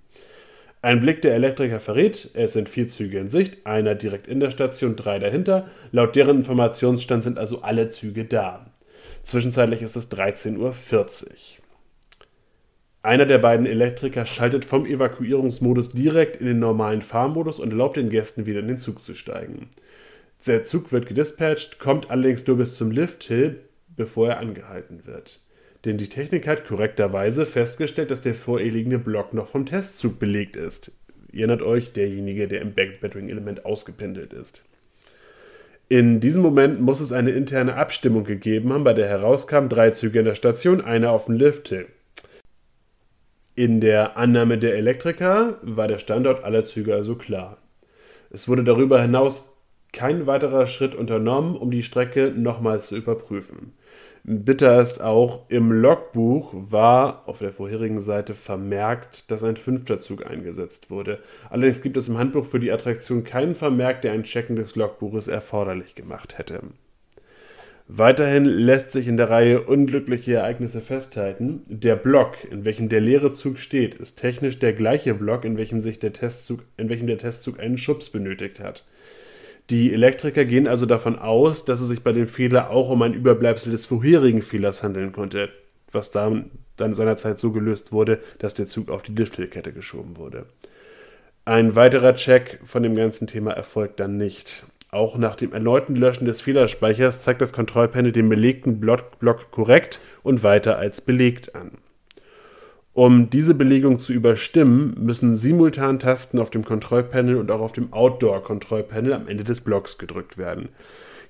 Ein 0.84 1.00
Blick 1.00 1.22
der 1.22 1.36
Elektriker 1.36 1.80
verrät, 1.80 2.32
es 2.34 2.54
sind 2.54 2.68
vier 2.68 2.88
Züge 2.88 3.20
in 3.20 3.30
Sicht, 3.30 3.68
einer 3.68 3.94
direkt 3.94 4.28
in 4.28 4.40
der 4.40 4.50
Station, 4.50 4.96
drei 4.96 5.20
dahinter. 5.20 5.70
Laut 5.92 6.16
deren 6.16 6.38
Informationsstand 6.38 7.24
sind 7.24 7.38
also 7.38 7.62
alle 7.62 7.90
Züge 7.90 8.26
da. 8.26 8.66
Zwischenzeitlich 9.22 9.84
ist 9.84 9.96
es 9.96 10.12
13.40 10.12 10.58
Uhr. 10.58 10.74
Einer 13.04 13.26
der 13.28 13.38
beiden 13.38 13.68
Elektriker 13.68 14.26
schaltet 14.26 14.66
vom 14.66 14.88
Evakuierungsmodus 14.88 15.92
direkt 15.92 16.38
in 16.38 16.48
den 16.48 16.60
normalen 16.60 17.04
Fahrmodus 17.04 17.60
und 17.60 17.72
erlaubt 17.72 17.98
den 17.98 18.10
Gästen 18.10 18.48
wieder 18.48 18.60
in 18.62 18.68
den 18.68 18.80
Zug 18.80 19.04
zu 19.04 19.14
steigen. 19.14 19.70
Der 20.48 20.64
Zug 20.64 20.92
wird 20.92 21.06
gedispatcht, 21.06 21.78
kommt 21.78 22.10
allerdings 22.10 22.46
nur 22.48 22.58
bis 22.58 22.76
zum 22.76 22.90
Lifthill, 22.90 23.60
bevor 23.96 24.30
er 24.30 24.40
angehalten 24.40 25.06
wird. 25.06 25.40
Denn 25.86 25.98
die 25.98 26.10
Technik 26.10 26.48
hat 26.48 26.66
korrekterweise 26.66 27.46
festgestellt, 27.46 28.12
dass 28.12 28.22
der 28.22 28.36
vorliegende 28.36 29.00
Block 29.00 29.34
noch 29.34 29.48
vom 29.48 29.66
Testzug 29.66 30.20
belegt 30.20 30.56
ist. 30.56 30.92
Ihr 31.32 31.40
erinnert 31.40 31.62
euch, 31.62 31.92
derjenige, 31.92 32.48
der 32.48 32.62
im 32.62 32.74
Backbattering-Element 32.74 33.66
ausgependelt 33.66 34.34
ist. 34.34 34.64
In 35.90 36.20
diesem 36.20 36.42
Moment 36.42 36.80
muss 36.80 37.02
es 37.02 37.12
eine 37.12 37.32
interne 37.32 37.76
Abstimmung 37.76 38.24
gegeben 38.24 38.72
haben, 38.72 38.84
bei 38.84 38.94
der 38.94 39.08
herauskam, 39.08 39.68
drei 39.68 39.90
Züge 39.90 40.20
in 40.20 40.26
der 40.26 40.36
Station, 40.36 40.82
einer 40.82 41.12
auf 41.12 41.26
dem 41.26 41.36
Lifthill. 41.36 41.88
In 43.56 43.82
der 43.82 44.18
Annahme 44.18 44.58
der 44.58 44.76
Elektriker 44.76 45.58
war 45.62 45.88
der 45.88 46.00
Standort 46.00 46.44
aller 46.44 46.64
Züge 46.64 46.96
also 46.96 47.16
klar. 47.16 47.58
Es 48.30 48.48
wurde 48.48 48.64
darüber 48.64 49.02
hinaus 49.02 49.58
kein 49.92 50.26
weiterer 50.28 50.68
Schritt 50.68 50.96
unternommen, 50.96 51.58
um 51.58 51.72
die 51.72 51.84
Strecke 51.84 52.32
nochmals 52.34 52.88
zu 52.88 52.96
überprüfen. 52.96 53.74
Bitter 54.24 54.80
ist 54.80 55.02
auch, 55.02 55.50
im 55.50 55.72
Logbuch 55.72 56.54
war 56.54 57.24
auf 57.28 57.40
der 57.40 57.52
vorherigen 57.52 58.02
Seite 58.02 58.36
vermerkt, 58.36 59.32
dass 59.32 59.44
ein 59.44 59.58
fünfter 59.58 60.00
Zug 60.00 60.26
eingesetzt 60.26 60.92
wurde. 60.92 61.20
Allerdings 61.50 61.82
gibt 61.82 61.98
es 61.98 62.08
im 62.08 62.20
Handbuch 62.20 62.46
für 62.46 62.60
die 62.60 62.72
Attraktion 62.72 63.24
keinen 63.24 63.56
Vermerk, 63.56 64.04
der 64.04 64.12
ein 64.12 64.24
Checken 64.24 64.56
des 64.56 64.76
Logbuches 64.76 65.28
erforderlich 65.28 65.96
gemacht 65.96 66.38
hätte. 66.38 66.62
Weiterhin 67.88 68.46
lässt 68.46 68.92
sich 68.92 69.08
in 69.08 69.18
der 69.18 69.30
Reihe 69.32 69.64
unglückliche 69.64 70.36
Ereignisse 70.36 70.82
festhalten. 70.82 71.64
Der 71.68 71.96
Block, 71.96 72.38
in 72.50 72.64
welchem 72.64 72.90
der 72.90 73.02
leere 73.02 73.32
Zug 73.32 73.58
steht, 73.58 73.96
ist 73.96 74.16
technisch 74.16 74.60
der 74.60 74.74
gleiche 74.74 75.16
Block, 75.16 75.46
in 75.46 75.58
welchem 75.58 75.82
sich 75.82 75.98
der 76.00 76.14
Testzug, 76.14 76.64
in 76.78 76.90
welchem 76.90 77.08
der 77.08 77.18
Testzug 77.18 77.60
einen 77.60 77.80
Schubs 77.80 78.10
benötigt 78.10 78.60
hat. 78.60 78.86
Die 79.70 79.94
Elektriker 79.94 80.46
gehen 80.46 80.68
also 80.68 80.86
davon 80.86 81.18
aus, 81.18 81.66
dass 81.66 81.80
es 81.80 81.88
sich 81.88 82.04
bei 82.04 82.12
dem 82.12 82.28
Fehler 82.28 82.70
auch 82.70 82.90
um 82.90 83.02
ein 83.02 83.14
Überbleibsel 83.14 83.72
des 83.72 83.86
vorherigen 83.86 84.42
Fehlers 84.42 84.84
handeln 84.84 85.12
konnte, 85.12 85.50
was 85.92 86.12
dann, 86.12 86.52
dann 86.78 86.94
seinerzeit 86.94 87.40
so 87.40 87.52
gelöst 87.52 87.92
wurde, 87.92 88.20
dass 88.40 88.54
der 88.54 88.68
Zug 88.68 88.90
auf 88.90 89.04
die 89.04 89.14
Lifthillkette 89.14 89.72
geschoben 89.72 90.18
wurde. 90.18 90.46
Ein 91.46 91.76
weiterer 91.76 92.16
Check 92.16 92.60
von 92.66 92.84
dem 92.84 92.96
ganzen 92.96 93.28
Thema 93.28 93.52
erfolgt 93.52 94.00
dann 94.00 94.18
nicht. 94.18 94.66
Auch 94.92 95.18
nach 95.18 95.38
dem 95.38 95.54
erneuten 95.54 95.96
Löschen 95.96 96.26
des 96.26 96.42
Fehlerspeichers 96.42 97.22
zeigt 97.22 97.42
das 97.42 97.54
Kontrollpanel 97.54 98.12
den 98.12 98.28
belegten 98.28 98.82
Block, 98.82 99.20
Block 99.20 99.50
korrekt 99.52 100.02
und 100.22 100.44
weiter 100.44 100.78
als 100.78 101.00
belegt 101.00 101.56
an. 101.56 101.78
Um 102.94 103.30
diese 103.30 103.54
Belegung 103.54 104.02
zu 104.02 104.12
überstimmen, 104.12 104.98
müssen 105.00 105.38
simultan 105.38 106.00
Tasten 106.00 106.40
auf 106.40 106.50
dem 106.50 106.66
Kontrollpanel 106.66 107.38
und 107.38 107.50
auch 107.50 107.62
auf 107.62 107.72
dem 107.72 107.94
Outdoor-Kontrollpanel 107.94 109.14
am 109.14 109.30
Ende 109.30 109.46
des 109.46 109.62
Blocks 109.62 109.98
gedrückt 109.98 110.38
werden. 110.38 110.70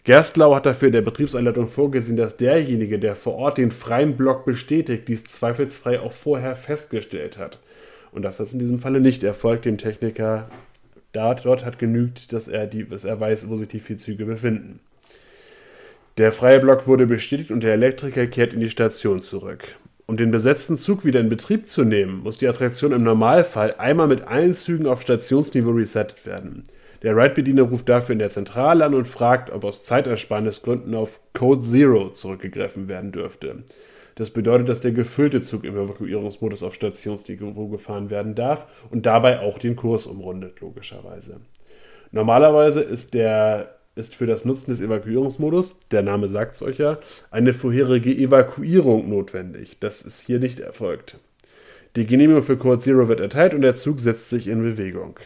Gerstlau 0.04 0.56
hat 0.56 0.66
dafür 0.66 0.88
in 0.88 0.94
der 0.94 1.02
Betriebsanleitung 1.02 1.68
vorgesehen, 1.68 2.18
dass 2.18 2.36
derjenige, 2.36 2.98
der 2.98 3.16
vor 3.16 3.36
Ort 3.36 3.60
den 3.60 3.70
freien 3.70 4.18
Block 4.18 4.46
bestätigt, 4.46 5.08
dies 5.08 5.26
zweifelsfrei 5.26 6.00
auch 6.00 6.12
vorher 6.12 6.56
festgestellt 6.56 7.38
hat. 7.38 7.60
Und 8.12 8.24
dass 8.24 8.38
das 8.38 8.54
in 8.54 8.60
diesem 8.60 8.80
Falle 8.80 9.00
nicht 9.00 9.24
erfolgt, 9.24 9.66
dem 9.66 9.78
Techniker 9.78 10.50
dort, 11.14 11.46
dort 11.46 11.64
hat 11.64 11.78
genügt, 11.78 12.34
dass 12.34 12.48
er, 12.48 12.66
die, 12.66 12.90
dass 12.90 13.06
er 13.06 13.20
weiß, 13.20 13.48
wo 13.48 13.56
sich 13.58 13.68
die 13.68 13.80
vier 13.80 14.00
Züge 14.00 14.26
befinden. 14.26 14.80
Der 16.18 16.32
freie 16.32 16.60
Block 16.60 16.88
wurde 16.88 17.06
bestätigt 17.06 17.52
und 17.52 17.64
der 17.64 17.74
Elektriker 17.74 18.26
kehrt 18.26 18.54
in 18.54 18.60
die 18.60 18.72
Station 18.72 19.22
zurück. 19.22 19.76
Um 20.12 20.18
den 20.18 20.30
besetzten 20.30 20.76
Zug 20.76 21.06
wieder 21.06 21.22
in 21.22 21.30
Betrieb 21.30 21.70
zu 21.70 21.86
nehmen, 21.86 22.22
muss 22.24 22.38
die 22.38 22.50
Attraktion 22.50 22.92
im 22.92 23.02
Normalfall 23.02 23.76
einmal 23.78 24.08
mit 24.08 24.24
allen 24.24 24.54
Zügen 24.54 24.86
auf 24.86 25.02
Stationsniveau 25.02 25.72
resettet 25.72 26.26
werden. 26.26 26.66
Der 27.02 27.16
Ride-Bediener 27.16 27.62
ruft 27.62 27.88
dafür 27.88 28.12
in 28.12 28.20
der 28.20 28.30
Zentrale 28.30 28.84
an 28.84 28.94
und 28.94 29.08
fragt, 29.08 29.52
ob 29.52 29.64
aus 29.64 29.86
Zeitersparnisgründen 29.86 30.96
auf 30.96 31.22
Code 31.32 31.62
Zero 31.62 32.10
zurückgegriffen 32.10 32.90
werden 32.90 33.14
dürfte. 33.14 33.64
Das 34.16 34.32
bedeutet, 34.32 34.68
dass 34.68 34.82
der 34.82 34.92
gefüllte 34.92 35.44
Zug 35.44 35.64
im 35.64 35.78
Evakuierungsmodus 35.78 36.62
auf 36.62 36.76
Stationsniveau 36.76 37.70
gefahren 37.70 38.10
werden 38.10 38.36
darf 38.36 38.68
und 38.90 39.06
dabei 39.06 39.40
auch 39.40 39.60
den 39.60 39.78
Kurs 39.78 40.08
umrundet, 40.08 40.60
logischerweise. 40.60 41.40
Normalerweise 42.12 42.82
ist 42.82 43.14
der 43.14 43.78
ist 43.96 44.16
für 44.16 44.26
das 44.26 44.46
Nutzen 44.46 44.72
des 44.72 44.82
Evakuierungsmodus, 44.82 45.80
der 45.92 46.02
Name 46.02 46.30
sagt 46.30 46.56
es 46.56 46.62
euch 46.62 46.78
ja, 46.78 47.00
eine 47.30 47.54
vorherige 47.54 48.12
Evakuierung 48.16 49.10
notwendig. 49.10 49.78
Das 49.80 50.02
ist 50.02 50.22
hier 50.22 50.40
nicht 50.40 50.60
erfolgt. 50.60 51.20
Die 51.98 52.06
Genehmigung 52.06 52.44
für 52.44 52.58
Code 52.58 52.80
Zero 52.80 53.10
wird 53.10 53.20
erteilt 53.20 53.54
und 53.54 53.62
der 53.62 53.76
Zug 53.76 54.00
setzt 54.00 54.30
sich 54.30 54.48
in 54.48 54.64
Bewegung. 54.64 55.20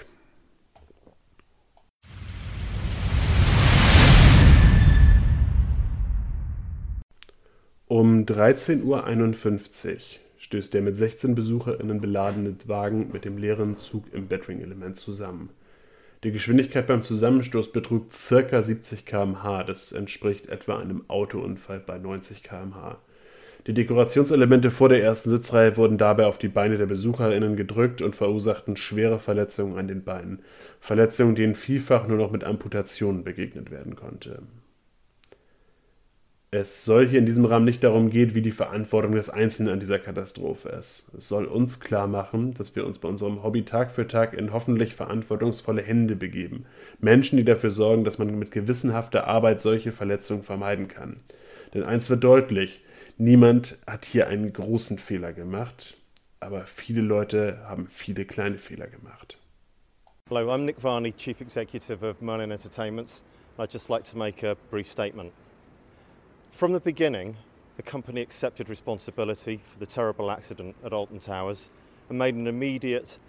Um 7.87 8.25
13.51 8.25 8.83
Uhr 8.83 9.99
stößt 10.39 10.73
der 10.73 10.81
mit 10.81 10.97
16 10.97 11.35
BesucherInnen 11.35 12.01
beladene 12.01 12.55
Wagen 12.65 13.11
mit 13.13 13.25
dem 13.25 13.37
leeren 13.37 13.75
Zug 13.75 14.11
im 14.11 14.27
Bedwing-Element 14.27 14.97
zusammen. 14.97 15.51
Die 16.23 16.31
Geschwindigkeit 16.31 16.87
beim 16.87 17.03
Zusammenstoß 17.03 17.71
betrug 17.71 18.07
ca. 18.09 18.61
70 18.61 19.05
km/h, 19.05 19.63
das 19.63 19.91
entspricht 19.91 20.47
etwa 20.47 20.77
einem 20.79 21.03
Autounfall 21.07 21.79
bei 21.79 21.97
90 21.97 22.41
km/h. 22.41 22.97
Die 23.67 23.73
Dekorationselemente 23.73 24.69
vor 24.69 24.89
der 24.89 25.01
ersten 25.01 25.31
Sitzreihe 25.31 25.75
wurden 25.75 25.97
dabei 25.97 26.27
auf 26.27 26.37
die 26.37 26.47
Beine 26.47 26.77
der 26.77 26.85
BesucherInnen 26.85 27.55
gedrückt 27.55 28.03
und 28.03 28.15
verursachten 28.15 28.77
schwere 28.77 29.19
Verletzungen 29.19 29.77
an 29.77 29.87
den 29.87 30.03
Beinen, 30.03 30.43
Verletzungen, 30.79 31.33
denen 31.33 31.55
vielfach 31.55 32.07
nur 32.07 32.17
noch 32.17 32.31
mit 32.31 32.43
Amputationen 32.43 33.23
begegnet 33.23 33.71
werden 33.71 33.95
konnte. 33.95 34.43
Es 36.57 36.85
soll 36.85 37.05
hier 37.09 37.19
in 37.19 37.25
diesem 37.25 37.43
Rahmen 37.43 37.65
nicht 37.65 37.83
darum 37.83 38.09
gehen, 38.09 38.33
wie 38.33 38.41
die 38.41 38.51
Verantwortung 38.51 39.11
des 39.11 39.29
Einzelnen 39.29 39.73
an 39.73 39.81
dieser 39.81 39.99
Katastrophe 39.99 40.69
ist. 40.69 41.13
Es 41.17 41.27
soll 41.27 41.43
uns 41.43 41.81
klar 41.81 42.07
machen, 42.07 42.53
dass 42.53 42.77
wir 42.77 42.85
uns 42.85 42.97
bei 42.97 43.09
unserem 43.09 43.43
Hobby 43.43 43.65
Tag 43.65 43.91
für 43.91 44.07
Tag 44.07 44.33
in 44.33 44.53
hoffentlich 44.53 44.95
verantwortungsvolle 44.95 45.81
Hände 45.81 46.15
begeben. 46.15 46.65
Menschen, 46.99 47.35
die 47.35 47.43
dafür 47.43 47.71
sorgen, 47.71 48.05
dass 48.05 48.19
man 48.19 48.39
mit 48.39 48.51
gewissenhafter 48.51 49.27
Arbeit 49.27 49.59
solche 49.59 49.91
Verletzungen 49.91 50.43
vermeiden 50.43 50.87
kann. 50.87 51.17
Denn 51.73 51.83
eins 51.83 52.09
wird 52.09 52.23
deutlich, 52.23 52.81
Niemand 53.17 53.77
hat 53.87 54.03
hier 54.03 54.27
einen 54.27 54.51
großen 54.51 54.99
Fehler 54.99 55.31
gemacht, 55.31 55.95
aber 56.41 56.65
viele 56.65 56.99
Leute 56.99 57.59
haben 57.65 57.87
viele 57.87 58.25
kleine 58.25 58.57
Fehler 58.57 58.87
gemacht. 58.87 59.37
Hello, 60.27 60.51
I'm 60.53 60.65
Nick 60.65 60.83
Varney, 60.83 61.13
Chief 61.13 61.39
Executive 61.39 62.05
of 62.05 62.21
Merlin 62.21 62.51
Entertainments. 62.51 63.23
I'd 63.57 63.71
just 63.71 63.89
like 63.89 64.03
to 64.11 64.17
make 64.17 64.45
a 64.45 64.55
brief 64.69 64.87
statement. 64.87 65.31
From 66.55 66.71
the 66.71 66.79
beginning, 66.79 67.35
the 67.75 67.83
company 67.83 68.21
accepted 68.21 68.69
responsibility 68.69 69.59
for 69.61 69.77
the 69.77 69.85
terrible 69.85 70.31
accident 70.31 70.77
at 70.85 70.93
Alton 70.93 71.19
Towers 71.19 71.69
and 72.07 72.17
made 72.17 72.33
an 72.33 72.47
immediate, 72.47 73.19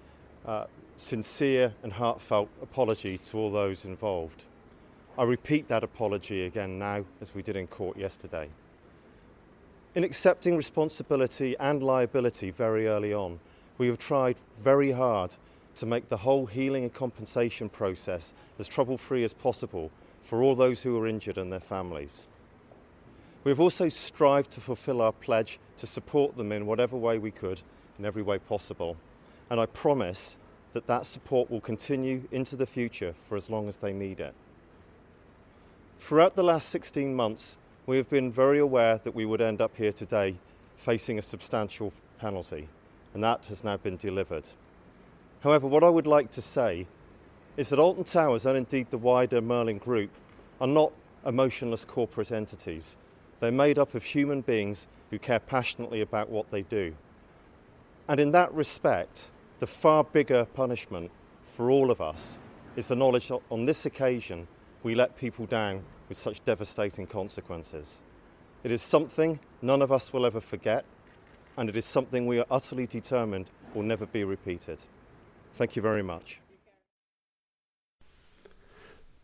uh, 0.47 0.67
sincere, 0.97 1.75
and 1.83 1.93
heartfelt 1.93 2.49
apology 2.62 3.19
to 3.19 3.37
all 3.37 3.51
those 3.51 3.85
involved. 3.85 4.45
I 5.19 5.25
repeat 5.25 5.67
that 5.67 5.83
apology 5.83 6.45
again 6.45 6.79
now, 6.79 7.05
as 7.21 7.35
we 7.35 7.43
did 7.43 7.57
in 7.57 7.67
court 7.67 7.97
yesterday. 7.97 8.49
In 9.97 10.05
accepting 10.05 10.57
responsibility 10.57 11.57
and 11.59 11.83
liability 11.83 12.53
very 12.53 12.87
early 12.87 13.12
on, 13.12 13.41
we 13.77 13.89
have 13.89 13.99
tried 13.99 14.37
very 14.61 14.93
hard 14.93 15.35
to 15.75 15.85
make 15.85 16.09
the 16.09 16.19
whole 16.19 16.47
healing 16.47 16.85
and 16.85 16.95
compensation 16.95 17.71
process 17.71 18.35
as 18.61 18.69
trouble 18.69 18.97
free 18.97 19.25
as 19.25 19.35
possible 19.35 19.91
for 20.23 20.45
all 20.45 20.55
those 20.55 20.85
who 20.85 20.95
were 20.95 21.09
injured 21.09 21.39
and 21.39 21.53
their 21.53 21.59
families. 21.59 22.29
We 23.46 23.50
have 23.50 23.61
also 23.61 23.88
strived 23.88 24.50
to 24.50 24.61
fulfil 24.61 25.00
our 25.00 25.12
pledge 25.12 25.61
to 25.76 25.87
support 25.87 26.37
them 26.37 26.50
in 26.50 26.66
whatever 26.66 26.96
way 26.96 27.16
we 27.16 27.30
could, 27.30 27.62
in 27.96 28.04
every 28.04 28.20
way 28.22 28.40
possible. 28.40 28.96
And 29.48 29.61
I 29.61 29.66
promise 29.66 30.37
that 30.72 30.88
that 30.88 31.06
support 31.06 31.48
will 31.48 31.61
continue 31.61 32.26
into 32.32 32.56
the 32.56 32.66
future 32.66 33.14
for 33.28 33.37
as 33.37 33.48
long 33.48 33.68
as 33.68 33.76
they 33.76 33.92
need 33.92 34.18
it. 34.18 34.35
Throughout 35.96 36.35
the 36.35 36.42
last 36.42 36.70
16 36.70 37.14
months, 37.14 37.56
we 37.87 37.96
have 37.98 38.11
been 38.11 38.32
very 38.32 38.59
aware 38.59 38.98
that 39.04 39.14
we 39.14 39.24
would 39.24 39.40
end 39.40 39.61
up 39.61 39.76
here 39.76 39.92
today 39.92 40.35
facing 40.76 41.16
a 41.16 41.22
substantial 41.22 41.92
penalty, 42.18 42.68
and 43.14 43.22
that 43.22 43.44
has 43.44 43.62
now 43.62 43.76
been 43.76 43.96
delivered. 43.96 44.48
However, 45.44 45.68
what 45.68 45.85
I 45.85 45.88
would 45.88 46.09
like 46.09 46.32
to 46.32 46.42
say 46.42 46.88
is 47.56 47.68
that 47.68 47.78
Alton 47.78 48.02
Towers 48.02 48.44
and 48.44 48.56
indeed 48.56 48.88
the 48.90 48.98
wider 48.98 49.40
Merlin 49.40 49.78
Group 49.78 50.11
are 50.61 50.66
not 50.66 50.92
emotionless 51.24 51.85
corporate 51.85 52.32
entities. 52.32 52.96
They're 53.40 53.53
made 53.53 53.79
up 53.79 53.94
of 53.94 54.03
human 54.03 54.40
beings 54.40 54.87
who 55.11 55.18
care 55.18 55.40
passionately 55.40 56.01
about 56.01 56.31
what 56.31 56.51
they 56.51 56.62
do. 56.62 56.94
And 58.09 58.20
in 58.20 58.33
that 58.33 58.53
respect, 58.55 59.31
the 59.59 59.66
far 59.66 60.05
bigger 60.05 60.44
punishment 60.44 61.11
for 61.44 61.70
all 61.70 61.90
of 61.90 62.01
us 62.01 62.38
is 62.77 62.88
the 62.88 62.96
knowledge 62.96 63.29
that 63.29 63.40
on 63.51 63.66
this 63.66 63.87
occasion 63.87 64.46
we 64.83 64.94
let 64.94 65.16
people 65.16 65.46
down 65.46 65.83
with 66.09 66.18
such 66.18 66.44
devastating 66.44 67.07
consequences. 67.07 68.03
It 68.62 68.70
is 68.70 68.83
something 68.83 69.40
none 69.62 69.83
of 69.83 69.90
us 69.90 70.12
will 70.12 70.27
ever 70.27 70.40
forget, 70.40 70.85
and 71.57 71.68
it 71.68 71.77
is 71.77 71.85
something 71.85 72.27
we 72.27 72.38
are 72.38 72.46
utterly 72.51 72.87
determined 72.87 73.51
will 73.75 73.83
never 73.83 74.07
be 74.07 74.25
repeated. 74.25 74.83
Thank 75.55 75.77
you 75.77 75.83
very 75.83 76.03
much. 76.03 76.40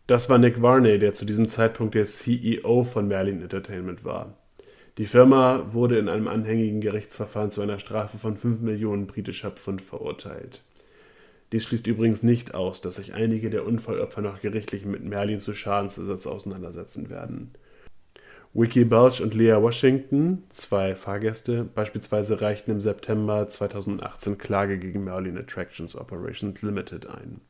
Das 0.06 0.28
war 0.28 0.38
Nick 0.38 0.60
Varney, 0.60 0.98
der 0.98 1.14
zu 1.14 1.24
diesem 1.24 1.48
Zeitpunkt 1.48 1.94
der 1.94 2.04
CEO 2.04 2.82
von 2.82 3.06
Merlin 3.06 3.40
Entertainment 3.40 4.04
war. 4.04 4.36
Die 4.98 5.06
Firma 5.06 5.72
wurde 5.72 5.98
in 5.98 6.08
einem 6.08 6.28
anhängigen 6.28 6.80
Gerichtsverfahren 6.80 7.50
zu 7.50 7.62
einer 7.62 7.78
Strafe 7.78 8.18
von 8.18 8.36
5 8.36 8.60
Millionen 8.60 9.06
britischer 9.06 9.52
Pfund 9.52 9.80
verurteilt. 9.80 10.62
Dies 11.52 11.64
schließt 11.64 11.86
übrigens 11.86 12.22
nicht 12.22 12.54
aus, 12.54 12.80
dass 12.80 12.96
sich 12.96 13.14
einige 13.14 13.48
der 13.48 13.64
Unfallopfer 13.64 14.22
noch 14.22 14.40
gerichtlich 14.40 14.84
mit 14.84 15.04
Merlin 15.04 15.40
zu 15.40 15.54
Schadensersatz 15.54 16.26
auseinandersetzen 16.26 17.08
werden. 17.08 17.52
Wiki 18.54 18.84
Balch 18.84 19.22
und 19.22 19.32
Leah 19.34 19.62
Washington, 19.62 20.44
zwei 20.50 20.94
Fahrgäste, 20.94 21.64
beispielsweise 21.64 22.40
reichten 22.40 22.72
im 22.72 22.80
September 22.80 23.48
2018 23.48 24.36
Klage 24.36 24.78
gegen 24.78 25.04
Merlin 25.04 25.38
Attractions 25.38 25.96
Operations 25.96 26.60
Limited 26.60 27.06
ein. 27.06 27.40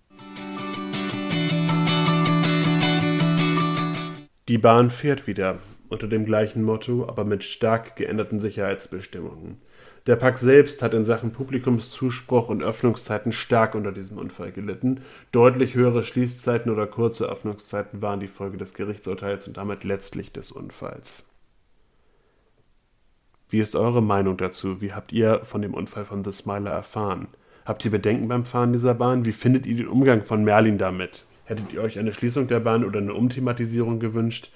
Die 4.49 4.59
Bahn 4.59 4.91
fährt 4.91 5.29
wieder, 5.29 5.59
unter 5.89 6.09
dem 6.09 6.25
gleichen 6.25 6.65
Motto, 6.65 7.07
aber 7.07 7.25
mit 7.25 7.45
stark 7.45 7.95
geänderten 7.95 8.41
Sicherheitsbestimmungen. 8.41 9.61
Der 10.07 10.17
Park 10.17 10.39
selbst 10.39 10.83
hat 10.83 10.95
in 10.95 11.05
Sachen 11.05 11.33
Publikumszuspruch 11.33 12.49
und 12.49 12.61
Öffnungszeiten 12.61 13.33
stark 13.33 13.77
unter 13.77 13.93
diesem 13.93 14.19
Unfall 14.19 14.51
gelitten. 14.51 15.03
Deutlich 15.31 15.77
höhere 15.77 16.03
Schließzeiten 16.03 16.73
oder 16.73 16.89
kurze 16.89 17.27
Öffnungszeiten 17.27 18.03
waren 18.03 18.19
die 18.19 18.27
Folge 18.27 18.57
des 18.57 18.75
Gerichtsurteils 18.75 19.47
und 19.47 19.59
damit 19.59 19.85
letztlich 19.85 20.33
des 20.33 20.51
Unfalls. 20.51 21.29
Wie 23.49 23.61
ist 23.61 23.77
eure 23.77 24.03
Meinung 24.03 24.39
dazu? 24.39 24.81
Wie 24.81 24.93
habt 24.93 25.13
ihr 25.13 25.45
von 25.45 25.63
dem 25.63 25.75
Unfall 25.75 26.05
von 26.05 26.25
The 26.25 26.33
Smiler 26.33 26.71
erfahren? 26.71 27.29
Habt 27.65 27.85
ihr 27.85 27.93
Bedenken 27.93 28.27
beim 28.27 28.45
Fahren 28.45 28.73
dieser 28.73 28.95
Bahn? 28.95 29.25
Wie 29.25 29.33
findet 29.33 29.67
ihr 29.67 29.77
den 29.77 29.87
Umgang 29.87 30.25
von 30.25 30.43
Merlin 30.43 30.79
damit? 30.79 31.25
Hättet 31.45 31.73
ihr 31.73 31.83
euch 31.83 31.99
eine 31.99 32.13
Schließung 32.13 32.49
der 32.49 32.61
Bahn 32.61 32.85
oder 32.85 33.01
eine 33.01 33.15
Umthematisierung 33.15 33.99
gewünscht? 33.99 34.53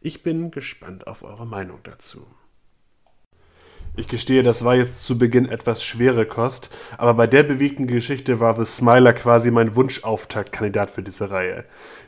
Ich 0.00 0.22
bin 0.22 0.50
gespannt 0.50 1.06
auf 1.06 1.22
eure 1.22 1.46
Meinung 1.46 1.80
dazu. 1.82 2.26
Ich 3.96 4.06
gestehe, 4.08 4.42
das 4.42 4.64
war 4.64 4.76
jetzt 4.76 5.04
zu 5.04 5.18
Beginn 5.18 5.48
etwas 5.48 5.82
schwere 5.82 6.24
Kost, 6.24 6.74
aber 6.96 7.12
bei 7.14 7.26
der 7.26 7.42
bewegten 7.42 7.86
Geschichte 7.86 8.38
war 8.38 8.56
The 8.56 8.64
Smiler 8.64 9.12
quasi 9.12 9.50
mein 9.50 9.74
Wunschauftaktkandidat 9.74 10.90
für 10.90 11.02
diese 11.02 11.30
Reihe. 11.30 11.64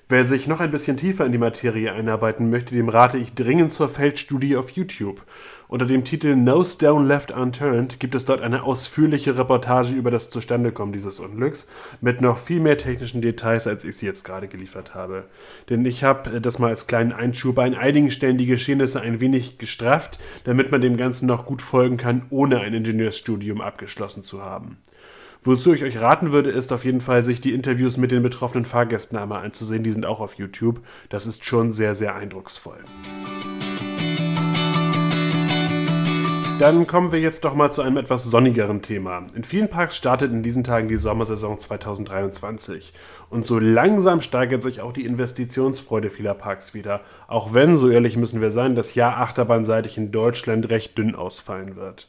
Wer 0.08 0.24
sich 0.24 0.46
noch 0.46 0.60
ein 0.60 0.70
bisschen 0.70 0.96
tiefer 0.96 1.26
in 1.26 1.32
die 1.32 1.38
Materie 1.38 1.92
einarbeiten 1.92 2.50
möchte, 2.50 2.74
dem 2.74 2.88
rate 2.88 3.18
ich 3.18 3.34
dringend 3.34 3.72
zur 3.72 3.88
Feldstudie 3.88 4.56
auf 4.56 4.70
YouTube. 4.70 5.22
Unter 5.72 5.86
dem 5.86 6.04
Titel 6.04 6.36
No 6.36 6.64
Stone 6.64 7.08
Left 7.08 7.30
Unturned 7.30 7.98
gibt 7.98 8.14
es 8.14 8.26
dort 8.26 8.42
eine 8.42 8.62
ausführliche 8.62 9.38
Reportage 9.38 9.94
über 9.94 10.10
das 10.10 10.28
Zustandekommen 10.28 10.92
dieses 10.92 11.18
Unglücks 11.18 11.66
mit 12.02 12.20
noch 12.20 12.36
viel 12.36 12.60
mehr 12.60 12.76
technischen 12.76 13.22
Details, 13.22 13.66
als 13.66 13.82
ich 13.86 13.96
sie 13.96 14.04
jetzt 14.04 14.22
gerade 14.22 14.48
geliefert 14.48 14.94
habe. 14.94 15.24
Denn 15.70 15.86
ich 15.86 16.04
habe 16.04 16.36
äh, 16.36 16.40
das 16.42 16.58
mal 16.58 16.68
als 16.68 16.88
kleinen 16.88 17.14
Einschub 17.14 17.58
an 17.58 17.74
einigen 17.74 18.10
Stellen 18.10 18.36
die 18.36 18.44
Geschehnisse 18.44 19.00
ein 19.00 19.20
wenig 19.20 19.56
gestrafft, 19.56 20.18
damit 20.44 20.70
man 20.70 20.82
dem 20.82 20.98
Ganzen 20.98 21.24
noch 21.24 21.46
gut 21.46 21.62
folgen 21.62 21.96
kann, 21.96 22.26
ohne 22.28 22.60
ein 22.60 22.74
Ingenieursstudium 22.74 23.62
abgeschlossen 23.62 24.24
zu 24.24 24.42
haben. 24.42 24.76
Wozu 25.42 25.72
ich 25.72 25.84
euch 25.84 26.02
raten 26.02 26.32
würde, 26.32 26.50
ist 26.50 26.70
auf 26.74 26.84
jeden 26.84 27.00
Fall, 27.00 27.24
sich 27.24 27.40
die 27.40 27.54
Interviews 27.54 27.96
mit 27.96 28.12
den 28.12 28.22
betroffenen 28.22 28.66
Fahrgästen 28.66 29.16
einmal 29.16 29.42
anzusehen. 29.42 29.84
Die 29.84 29.90
sind 29.90 30.04
auch 30.04 30.20
auf 30.20 30.34
YouTube. 30.34 30.82
Das 31.08 31.26
ist 31.26 31.46
schon 31.46 31.70
sehr, 31.70 31.94
sehr 31.94 32.14
eindrucksvoll. 32.14 32.84
Dann 36.62 36.86
kommen 36.86 37.10
wir 37.10 37.18
jetzt 37.18 37.44
doch 37.44 37.56
mal 37.56 37.72
zu 37.72 37.82
einem 37.82 37.96
etwas 37.96 38.22
sonnigeren 38.22 38.82
Thema. 38.82 39.26
In 39.34 39.42
vielen 39.42 39.68
Parks 39.68 39.96
startet 39.96 40.30
in 40.30 40.44
diesen 40.44 40.62
Tagen 40.62 40.86
die 40.86 40.96
Sommersaison 40.96 41.58
2023. 41.58 42.92
Und 43.30 43.44
so 43.44 43.58
langsam 43.58 44.20
steigert 44.20 44.62
sich 44.62 44.80
auch 44.80 44.92
die 44.92 45.04
Investitionsfreude 45.04 46.08
vieler 46.08 46.34
Parks 46.34 46.72
wieder. 46.72 47.00
Auch 47.26 47.52
wenn, 47.52 47.74
so 47.74 47.90
ehrlich 47.90 48.16
müssen 48.16 48.40
wir 48.40 48.52
sein, 48.52 48.76
das 48.76 48.94
Jahr 48.94 49.16
achterbahnseitig 49.16 49.98
in 49.98 50.12
Deutschland 50.12 50.70
recht 50.70 50.96
dünn 50.96 51.16
ausfallen 51.16 51.74
wird. 51.74 52.08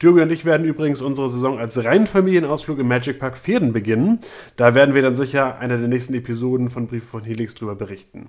Joey 0.00 0.22
und 0.22 0.32
ich 0.32 0.44
werden 0.44 0.66
übrigens 0.66 1.00
unsere 1.00 1.28
Saison 1.28 1.60
als 1.60 1.84
reinen 1.84 2.08
Familienausflug 2.08 2.80
im 2.80 2.88
Magic 2.88 3.20
Park 3.20 3.38
Pferden 3.38 3.72
beginnen. 3.72 4.18
Da 4.56 4.74
werden 4.74 4.96
wir 4.96 5.02
dann 5.02 5.14
sicher 5.14 5.60
einer 5.60 5.78
der 5.78 5.86
nächsten 5.86 6.14
Episoden 6.14 6.70
von 6.70 6.88
Briefe 6.88 7.06
von 7.06 7.22
Helix 7.22 7.54
drüber 7.54 7.76
berichten. 7.76 8.28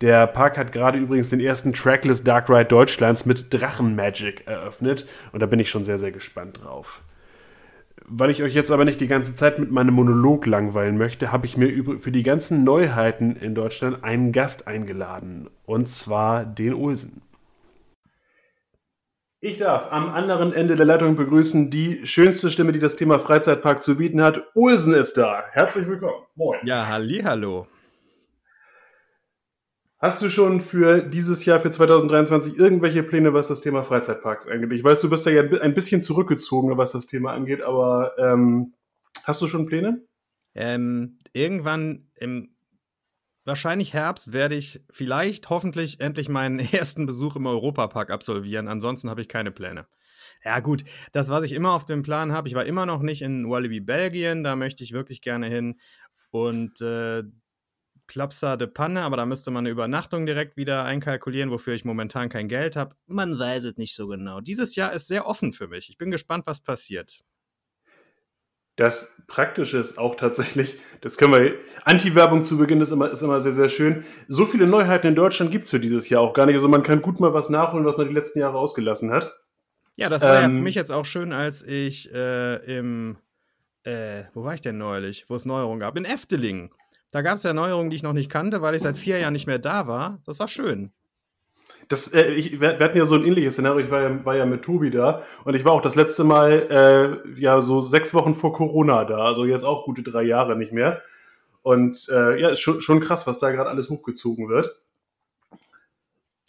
Der 0.00 0.26
Park 0.26 0.56
hat 0.56 0.72
gerade 0.72 0.98
übrigens 0.98 1.28
den 1.28 1.40
ersten 1.40 1.74
Trackless 1.74 2.24
Dark 2.24 2.48
Ride 2.48 2.64
Deutschlands 2.64 3.26
mit 3.26 3.52
Drachenmagic 3.52 4.46
eröffnet 4.46 5.06
und 5.32 5.40
da 5.40 5.46
bin 5.46 5.60
ich 5.60 5.68
schon 5.68 5.84
sehr, 5.84 5.98
sehr 5.98 6.10
gespannt 6.10 6.62
drauf. 6.62 7.02
Weil 8.06 8.30
ich 8.30 8.42
euch 8.42 8.54
jetzt 8.54 8.70
aber 8.70 8.86
nicht 8.86 9.00
die 9.02 9.06
ganze 9.06 9.34
Zeit 9.34 9.58
mit 9.58 9.70
meinem 9.70 9.94
Monolog 9.94 10.46
langweilen 10.46 10.96
möchte, 10.96 11.32
habe 11.32 11.44
ich 11.44 11.58
mir 11.58 11.98
für 11.98 12.10
die 12.10 12.22
ganzen 12.22 12.64
Neuheiten 12.64 13.36
in 13.36 13.54
Deutschland 13.54 14.02
einen 14.02 14.32
Gast 14.32 14.66
eingeladen 14.66 15.50
und 15.66 15.86
zwar 15.88 16.46
den 16.46 16.72
Olsen. 16.72 17.20
Ich 19.42 19.58
darf 19.58 19.92
am 19.92 20.08
anderen 20.08 20.54
Ende 20.54 20.76
der 20.76 20.86
Leitung 20.86 21.16
begrüßen 21.16 21.68
die 21.70 22.06
schönste 22.06 22.50
Stimme, 22.50 22.72
die 22.72 22.78
das 22.78 22.96
Thema 22.96 23.18
Freizeitpark 23.18 23.82
zu 23.82 23.96
bieten 23.96 24.22
hat. 24.22 24.42
Ulsen 24.54 24.94
ist 24.94 25.18
da. 25.18 25.44
Herzlich 25.52 25.86
willkommen. 25.86 26.24
Moin. 26.36 26.60
Ja, 26.64 26.88
halli, 26.88 27.20
hallo. 27.22 27.66
Hast 30.00 30.22
du 30.22 30.30
schon 30.30 30.62
für 30.62 31.02
dieses 31.02 31.44
Jahr, 31.44 31.60
für 31.60 31.70
2023, 31.70 32.56
irgendwelche 32.58 33.02
Pläne, 33.02 33.34
was 33.34 33.48
das 33.48 33.60
Thema 33.60 33.84
Freizeitparks 33.84 34.48
angeht? 34.48 34.72
Ich 34.72 34.82
weiß, 34.82 35.02
du 35.02 35.10
bist 35.10 35.26
da 35.26 35.30
ja 35.30 35.42
ein 35.42 35.74
bisschen 35.74 36.00
zurückgezogen, 36.00 36.74
was 36.78 36.92
das 36.92 37.04
Thema 37.04 37.32
angeht, 37.32 37.60
aber 37.60 38.12
ähm, 38.16 38.72
hast 39.24 39.42
du 39.42 39.46
schon 39.46 39.66
Pläne? 39.66 40.02
Ähm, 40.54 41.18
irgendwann 41.34 42.08
im 42.14 42.56
wahrscheinlich 43.44 43.92
Herbst 43.92 44.32
werde 44.32 44.54
ich 44.54 44.82
vielleicht 44.90 45.50
hoffentlich 45.50 46.00
endlich 46.00 46.30
meinen 46.30 46.60
ersten 46.72 47.04
Besuch 47.04 47.36
im 47.36 47.46
Europapark 47.46 48.10
absolvieren. 48.10 48.68
Ansonsten 48.68 49.10
habe 49.10 49.20
ich 49.20 49.28
keine 49.28 49.50
Pläne. 49.50 49.86
Ja, 50.42 50.60
gut, 50.60 50.82
das, 51.12 51.28
was 51.28 51.44
ich 51.44 51.52
immer 51.52 51.72
auf 51.72 51.84
dem 51.84 52.02
Plan 52.02 52.32
habe, 52.32 52.48
ich 52.48 52.54
war 52.54 52.64
immer 52.64 52.86
noch 52.86 53.02
nicht 53.02 53.20
in 53.20 53.50
Wallaby, 53.50 53.80
Belgien, 53.80 54.44
da 54.44 54.56
möchte 54.56 54.82
ich 54.82 54.92
wirklich 54.92 55.20
gerne 55.20 55.48
hin. 55.48 55.78
Und 56.30 56.80
äh, 56.80 57.22
Plapsa 58.10 58.56
de 58.56 58.66
Panne, 58.66 59.02
aber 59.02 59.16
da 59.16 59.24
müsste 59.24 59.52
man 59.52 59.62
eine 59.62 59.70
Übernachtung 59.70 60.26
direkt 60.26 60.56
wieder 60.56 60.82
einkalkulieren, 60.82 61.52
wofür 61.52 61.74
ich 61.74 61.84
momentan 61.84 62.28
kein 62.28 62.48
Geld 62.48 62.74
habe. 62.74 62.96
Man 63.06 63.38
weiß 63.38 63.62
es 63.66 63.76
nicht 63.76 63.94
so 63.94 64.08
genau. 64.08 64.40
Dieses 64.40 64.74
Jahr 64.74 64.92
ist 64.92 65.06
sehr 65.06 65.28
offen 65.28 65.52
für 65.52 65.68
mich. 65.68 65.88
Ich 65.88 65.96
bin 65.96 66.10
gespannt, 66.10 66.44
was 66.48 66.60
passiert. 66.60 67.20
Das 68.74 69.14
Praktische 69.28 69.78
ist 69.78 69.96
auch 69.96 70.16
tatsächlich, 70.16 70.80
das 71.02 71.18
können 71.18 71.34
wir, 71.34 71.54
Anti-Werbung 71.84 72.42
zu 72.42 72.58
Beginn 72.58 72.80
ist 72.80 72.90
immer, 72.90 73.12
ist 73.12 73.22
immer 73.22 73.40
sehr, 73.40 73.52
sehr 73.52 73.68
schön. 73.68 74.04
So 74.26 74.44
viele 74.44 74.66
Neuheiten 74.66 75.06
in 75.06 75.14
Deutschland 75.14 75.52
gibt 75.52 75.66
es 75.66 75.70
für 75.70 75.78
dieses 75.78 76.08
Jahr 76.08 76.22
auch 76.22 76.32
gar 76.32 76.46
nicht. 76.46 76.56
Also 76.56 76.66
man 76.66 76.82
kann 76.82 77.02
gut 77.02 77.20
mal 77.20 77.32
was 77.32 77.48
nachholen, 77.48 77.86
was 77.86 77.96
man 77.96 78.08
die 78.08 78.14
letzten 78.14 78.40
Jahre 78.40 78.58
ausgelassen 78.58 79.12
hat. 79.12 79.32
Ja, 79.94 80.08
das 80.08 80.22
war 80.22 80.42
ähm, 80.42 80.50
ja 80.50 80.56
für 80.56 80.62
mich 80.64 80.74
jetzt 80.74 80.90
auch 80.90 81.04
schön, 81.04 81.32
als 81.32 81.62
ich 81.62 82.12
äh, 82.12 82.56
im, 82.78 83.18
äh, 83.84 84.24
wo 84.34 84.42
war 84.42 84.54
ich 84.54 84.62
denn 84.62 84.78
neulich, 84.78 85.26
wo 85.28 85.36
es 85.36 85.44
Neuerungen 85.44 85.78
gab? 85.78 85.96
In 85.96 86.04
Efteling. 86.04 86.72
Da 87.10 87.22
gab 87.22 87.36
es 87.36 87.42
ja 87.42 87.52
Neuerungen, 87.52 87.90
die 87.90 87.96
ich 87.96 88.02
noch 88.02 88.12
nicht 88.12 88.30
kannte, 88.30 88.62
weil 88.62 88.74
ich 88.74 88.82
seit 88.82 88.96
vier 88.96 89.18
Jahren 89.18 89.32
nicht 89.32 89.46
mehr 89.46 89.58
da 89.58 89.86
war. 89.86 90.20
Das 90.26 90.38
war 90.38 90.48
schön. 90.48 90.92
Das, 91.88 92.08
äh, 92.14 92.30
ich, 92.30 92.60
wir, 92.60 92.78
wir 92.78 92.84
hatten 92.84 92.96
ja 92.96 93.04
so 93.04 93.16
ein 93.16 93.24
ähnliches 93.24 93.54
Szenario. 93.54 93.84
Ich 93.84 93.90
war 93.90 94.02
ja, 94.02 94.24
war 94.24 94.36
ja 94.36 94.46
mit 94.46 94.62
Tobi 94.62 94.90
da 94.90 95.22
und 95.44 95.54
ich 95.54 95.64
war 95.64 95.72
auch 95.72 95.80
das 95.80 95.96
letzte 95.96 96.22
Mal 96.22 96.66
äh, 96.70 97.40
ja 97.40 97.60
so 97.60 97.80
sechs 97.80 98.14
Wochen 98.14 98.34
vor 98.34 98.52
Corona 98.52 99.04
da, 99.04 99.18
also 99.18 99.44
jetzt 99.44 99.64
auch 99.64 99.84
gute 99.84 100.02
drei 100.02 100.22
Jahre 100.22 100.56
nicht 100.56 100.72
mehr. 100.72 101.02
Und 101.62 102.08
äh, 102.10 102.40
ja, 102.40 102.50
ist 102.50 102.60
schon, 102.60 102.80
schon 102.80 103.00
krass, 103.00 103.26
was 103.26 103.38
da 103.38 103.50
gerade 103.50 103.68
alles 103.68 103.90
hochgezogen 103.90 104.48
wird. 104.48 104.80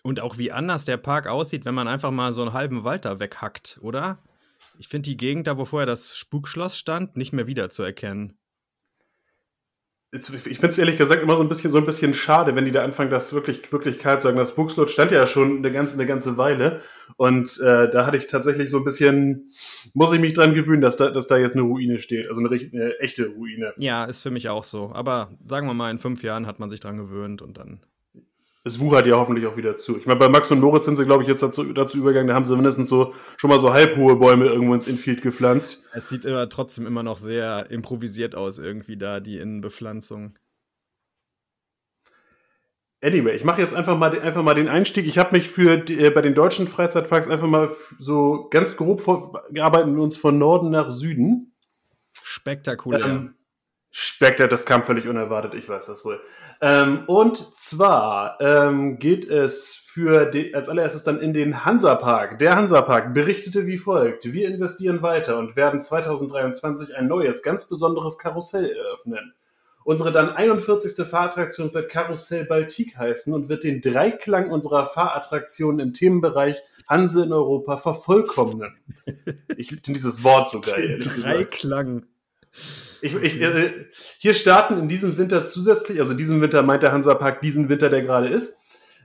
Und 0.04 0.19
auch 0.19 0.38
wie 0.38 0.52
anders 0.52 0.86
der 0.86 0.97
Park 0.97 1.28
aussieht, 1.28 1.65
wenn 1.65 1.76
man 1.76 1.88
einfach 1.88 2.12
mal 2.12 2.34
so 2.34 2.41
einen 2.41 2.54
halben 2.54 2.84
Wald 2.84 3.06
da 3.06 3.19
weghackt, 3.19 3.80
oder? 3.82 4.19
Ich 4.78 4.88
finde 4.88 5.10
die 5.10 5.17
Gegend 5.17 5.47
da, 5.47 5.58
wo 5.58 5.65
vorher 5.65 5.86
das 5.86 6.15
Spukschloss 6.15 6.78
stand, 6.78 7.17
nicht 7.17 7.34
mehr 7.34 7.45
wiederzuerkennen 7.45 8.38
ich 10.13 10.30
finde 10.30 10.67
es 10.67 10.78
ehrlich 10.78 10.97
gesagt 10.97 11.24
immer 11.24 11.38
so 11.38 11.43
ein 11.43 11.47
bisschen 11.47 11.71
so 11.71 11.78
ein 11.78 11.86
bisschen 11.86 12.13
schade, 12.13 12.54
wenn 12.56 12.65
die 12.65 12.74
da 12.74 12.84
anfangen, 12.84 13.10
das 13.10 13.34
wirklich 13.34 13.71
wirklich 13.71 13.97
kalt 14.00 14.19
zu 14.19 14.28
sagen. 14.28 14.38
Das 14.38 14.56
Buchslot 14.56 14.89
stand 14.89 15.12
ja 15.12 15.26
schon 15.26 15.58
eine 15.58 15.71
ganze 15.71 15.95
eine 15.95 16.06
ganze 16.06 16.38
Weile 16.38 16.82
und 17.15 17.58
äh, 17.62 17.89
da 17.89 18.06
hatte 18.06 18.17
ich 18.17 18.28
tatsächlich 18.28 18.69
so 18.69 18.78
ein 18.78 18.84
bisschen 18.84 19.54
muss 19.93 20.12
ich 20.12 20.19
mich 20.19 20.34
dran 20.34 20.54
gewöhnen, 20.54 20.82
dass 20.82 20.97
da 20.97 21.12
dass 21.12 21.28
da 21.28 21.38
jetzt 21.38 21.56
eine 21.56 21.63
Ruine 21.63 21.97
steht, 21.97 22.28
also 22.28 22.41
eine, 22.41 22.50
eine 22.50 23.00
echte 23.00 23.28
Ruine. 23.28 23.74
Ja, 23.78 24.04
ist 24.04 24.21
für 24.21 24.32
mich 24.32 24.50
auch 24.50 24.65
so. 24.65 24.91
Aber 24.93 25.30
sagen 25.47 25.67
wir 25.67 25.74
mal, 25.74 25.91
in 25.91 26.00
fünf 26.00 26.24
Jahren 26.24 26.45
hat 26.45 26.60
man 26.60 26.69
sich 26.69 26.82
dran 26.82 26.97
gewöhnt 26.97 27.41
und 27.41 27.58
dann 27.58 27.80
es 28.63 28.80
wuchert 28.80 29.08
ja 29.08 29.15
hoffentlich 29.15 29.47
auch 29.47 29.58
wieder 29.58 29.76
zu. 29.78 29.97
Ich 29.97 30.06
meine, 30.06 30.19
bei 30.19 30.30
Max 30.30 30.52
und 30.52 30.60
Moritz 30.60 30.86
sind 30.86 30.95
sie, 30.95 31.06
glaube 31.06 31.24
ich, 31.24 31.30
jetzt 31.30 31.41
dazu, 31.41 31.63
dazu 31.74 31.97
übergegangen, 31.97 32.28
da 32.28 32.36
haben 32.36 32.45
sie 32.45 32.56
mindestens 32.56 32.89
so 32.89 33.13
schon 33.38 33.50
mal 33.50 33.60
so 33.60 33.74
halbhohe 33.74 34.15
Bäume 34.17 34.45
irgendwo 34.45 34.74
ins 34.74 34.88
Infield 34.88 35.21
gepflanzt. 35.21 35.86
Es 35.93 36.10
sieht 36.10 36.26
aber 36.26 36.47
trotzdem 36.47 36.86
immer 36.86 37.02
noch 37.02 37.17
sehr 37.17 37.71
improvisiert 37.71 38.36
aus, 38.36 38.60
irgendwie 38.60 38.97
da, 38.97 39.19
die 39.19 39.38
Innenbepflanzung. 39.38 40.38
Anyway, 43.04 43.36
ich 43.36 43.43
mache 43.43 43.62
jetzt 43.62 43.74
einfach 43.74 43.97
mal, 43.97 44.19
einfach 44.19 44.43
mal 44.43 44.54
den 44.54 44.67
Einstieg. 44.67 45.08
Ich 45.08 45.17
habe 45.17 45.36
mich 45.36 45.50
für 45.50 45.78
die, 45.78 46.00
äh, 46.00 46.12
bei 46.12 46.21
den 46.21 46.36
deutschen 46.36 46.67
Freizeitparks 46.67 47.30
einfach 47.30 47.47
mal 47.47 47.71
so 47.97 48.47
ganz 48.52 48.78
grob 48.78 49.02
vor, 49.02 49.41
arbeiten 49.60 49.95
wir 49.95 50.04
uns 50.04 50.17
von 50.17 50.38
Norden 50.38 50.69
nach 50.69 50.91
Süden. 50.91 51.56
Spektakulär. 52.21 53.04
Ähm, 53.04 53.34
spektakulär, 53.91 54.47
das 54.47 54.65
kam 54.65 54.84
völlig 54.84 55.08
unerwartet, 55.08 55.54
ich 55.54 55.67
weiß 55.67 55.88
das 55.88 56.06
wohl. 56.06 56.19
Ähm, 56.62 57.04
und 57.08 57.38
zwar 57.38 58.39
ähm, 58.39 58.97
geht 58.97 59.30
es 59.30 59.75
für 59.75 60.25
die, 60.25 60.56
als 60.56 60.69
allererstes 60.69 61.04
dann 61.04 61.19
in 61.19 61.34
den 61.34 61.65
Hansapark. 61.65 62.39
Der 62.39 62.56
Hansapark 62.56 63.13
berichtete 63.13 63.67
wie 63.67 63.77
folgt. 63.77 64.32
Wir 64.32 64.47
investieren 64.47 65.01
weiter 65.01 65.38
und 65.38 65.58
werden 65.58 65.80
2023 65.80 66.95
ein 66.95 67.08
neues, 67.08 67.43
ganz 67.43 67.67
besonderes 67.67 68.17
Karussell 68.17 68.69
eröffnen. 68.69 69.34
Unsere 69.84 70.12
dann 70.12 70.30
41. 70.30 71.06
Fahrattraktion 71.06 71.73
wird 71.73 71.89
Karussell 71.89 72.45
Baltic 72.45 72.95
heißen 72.97 73.34
und 73.34 73.49
wird 73.49 73.63
den 73.63 73.82
Dreiklang 73.82 74.51
unserer 74.51 74.86
Fahrattraktionen 74.86 75.80
im 75.80 75.93
Themenbereich 75.93 76.62
Hanse 76.88 77.23
in 77.23 77.34
Europa 77.34 77.77
vervollkommnen. 77.77 78.75
Ich 79.58 79.69
finde 79.69 79.82
dieses 79.82 80.23
Wort 80.23 80.49
so 80.49 80.62
geil. 80.62 80.99
Dreiklang. 80.99 82.06
Ich, 83.02 83.16
ich, 83.16 83.42
äh, 83.42 83.86
hier 84.20 84.34
starten 84.34 84.78
in 84.78 84.88
diesem 84.88 85.18
Winter 85.18 85.44
zusätzlich, 85.44 86.00
also 86.00 86.14
diesen 86.14 86.42
Winter 86.42 86.62
meint 86.64 86.84
der 86.84 86.92
Hansapark 86.92 87.42
diesen 87.42 87.70
Winter, 87.70 87.90
der 87.90 88.04
gerade 88.04 88.28
ist, 88.28 88.58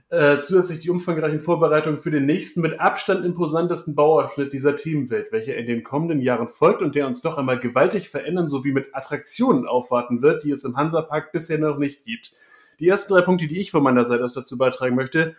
äh, 0.09 0.39
zusätzlich 0.39 0.79
die 0.79 0.89
umfangreichen 0.89 1.41
Vorbereitungen 1.41 1.99
für 1.99 2.11
den 2.11 2.25
nächsten 2.25 2.61
mit 2.61 2.79
Abstand 2.79 3.25
imposantesten 3.25 3.95
Bauabschnitt 3.95 4.53
dieser 4.53 4.75
Themenwelt, 4.75 5.31
welcher 5.31 5.57
in 5.57 5.65
den 5.65 5.83
kommenden 5.83 6.21
Jahren 6.21 6.47
folgt 6.47 6.81
und 6.81 6.95
der 6.95 7.07
uns 7.07 7.23
noch 7.23 7.37
einmal 7.37 7.59
gewaltig 7.59 8.09
verändern 8.09 8.47
sowie 8.47 8.71
mit 8.71 8.95
Attraktionen 8.95 9.67
aufwarten 9.67 10.21
wird, 10.21 10.43
die 10.43 10.51
es 10.51 10.63
im 10.63 10.77
Hansapark 10.77 11.31
bisher 11.31 11.57
noch 11.57 11.77
nicht 11.77 12.05
gibt. 12.05 12.31
Die 12.79 12.87
ersten 12.87 13.13
drei 13.13 13.21
Punkte, 13.21 13.47
die 13.47 13.59
ich 13.59 13.71
von 13.71 13.83
meiner 13.83 14.05
Seite 14.05 14.23
aus 14.23 14.33
dazu 14.33 14.57
beitragen 14.57 14.95
möchte, 14.95 15.35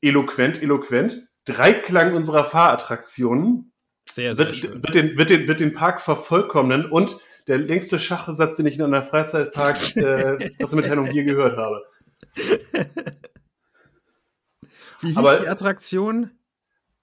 eloquent, 0.00 0.62
eloquent, 0.62 1.28
Dreiklang 1.44 2.14
unserer 2.14 2.44
Fahrattraktionen, 2.44 3.72
sehr, 4.16 4.34
sehr 4.34 4.46
wird, 4.46 4.82
wird, 4.82 4.94
den, 4.94 5.16
wird, 5.18 5.30
den, 5.30 5.46
wird 5.46 5.60
den 5.60 5.74
Park 5.74 6.00
vervollkommnen 6.00 6.86
und 6.86 7.18
der 7.46 7.58
längste 7.58 7.98
Schachsatz, 8.00 8.56
den 8.56 8.66
ich 8.66 8.76
in 8.76 8.82
einer 8.82 9.02
Freizeitpark 9.02 9.96
äh, 9.96 10.50
Pressemitteilung 10.58 11.06
je 11.06 11.22
gehört 11.24 11.56
habe. 11.56 11.84
Wie 15.00 15.08
hieß 15.08 15.16
Aber 15.16 15.38
die 15.38 15.48
Attraktion? 15.48 16.30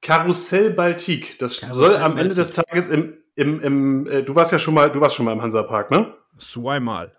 Karussell 0.01 0.71
Baltic. 0.71 1.39
Das 1.39 1.61
Karussell 1.61 1.91
soll 1.91 1.95
am 1.97 2.17
Ende 2.17 2.33
des 2.35 2.51
Tages 2.51 2.87
im, 2.89 3.17
im, 3.35 3.61
im 3.61 4.07
äh, 4.07 4.23
du 4.23 4.35
warst 4.35 4.51
ja 4.51 4.59
schon 4.59 4.73
mal, 4.73 4.91
du 4.91 4.99
warst 4.99 5.15
schon 5.15 5.25
mal 5.25 5.31
im 5.33 5.41
Hansapark, 5.41 5.91
ne? 5.91 6.15
Zweimal. 6.39 7.13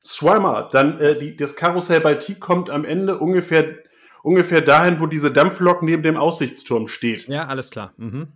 Zweimal. 0.00 0.68
Dann 0.70 1.00
äh, 1.00 1.16
die, 1.16 1.34
das 1.34 1.56
Karussell 1.56 2.00
Baltic 2.00 2.38
kommt 2.38 2.68
am 2.70 2.84
Ende 2.84 3.18
ungefähr 3.18 3.78
ungefähr 4.22 4.60
dahin, 4.60 5.00
wo 5.00 5.06
diese 5.06 5.32
Dampflok 5.32 5.82
neben 5.82 6.02
dem 6.02 6.16
Aussichtsturm 6.16 6.86
steht. 6.86 7.26
Ja, 7.28 7.46
alles 7.46 7.70
klar. 7.70 7.92
Mhm. 7.96 8.28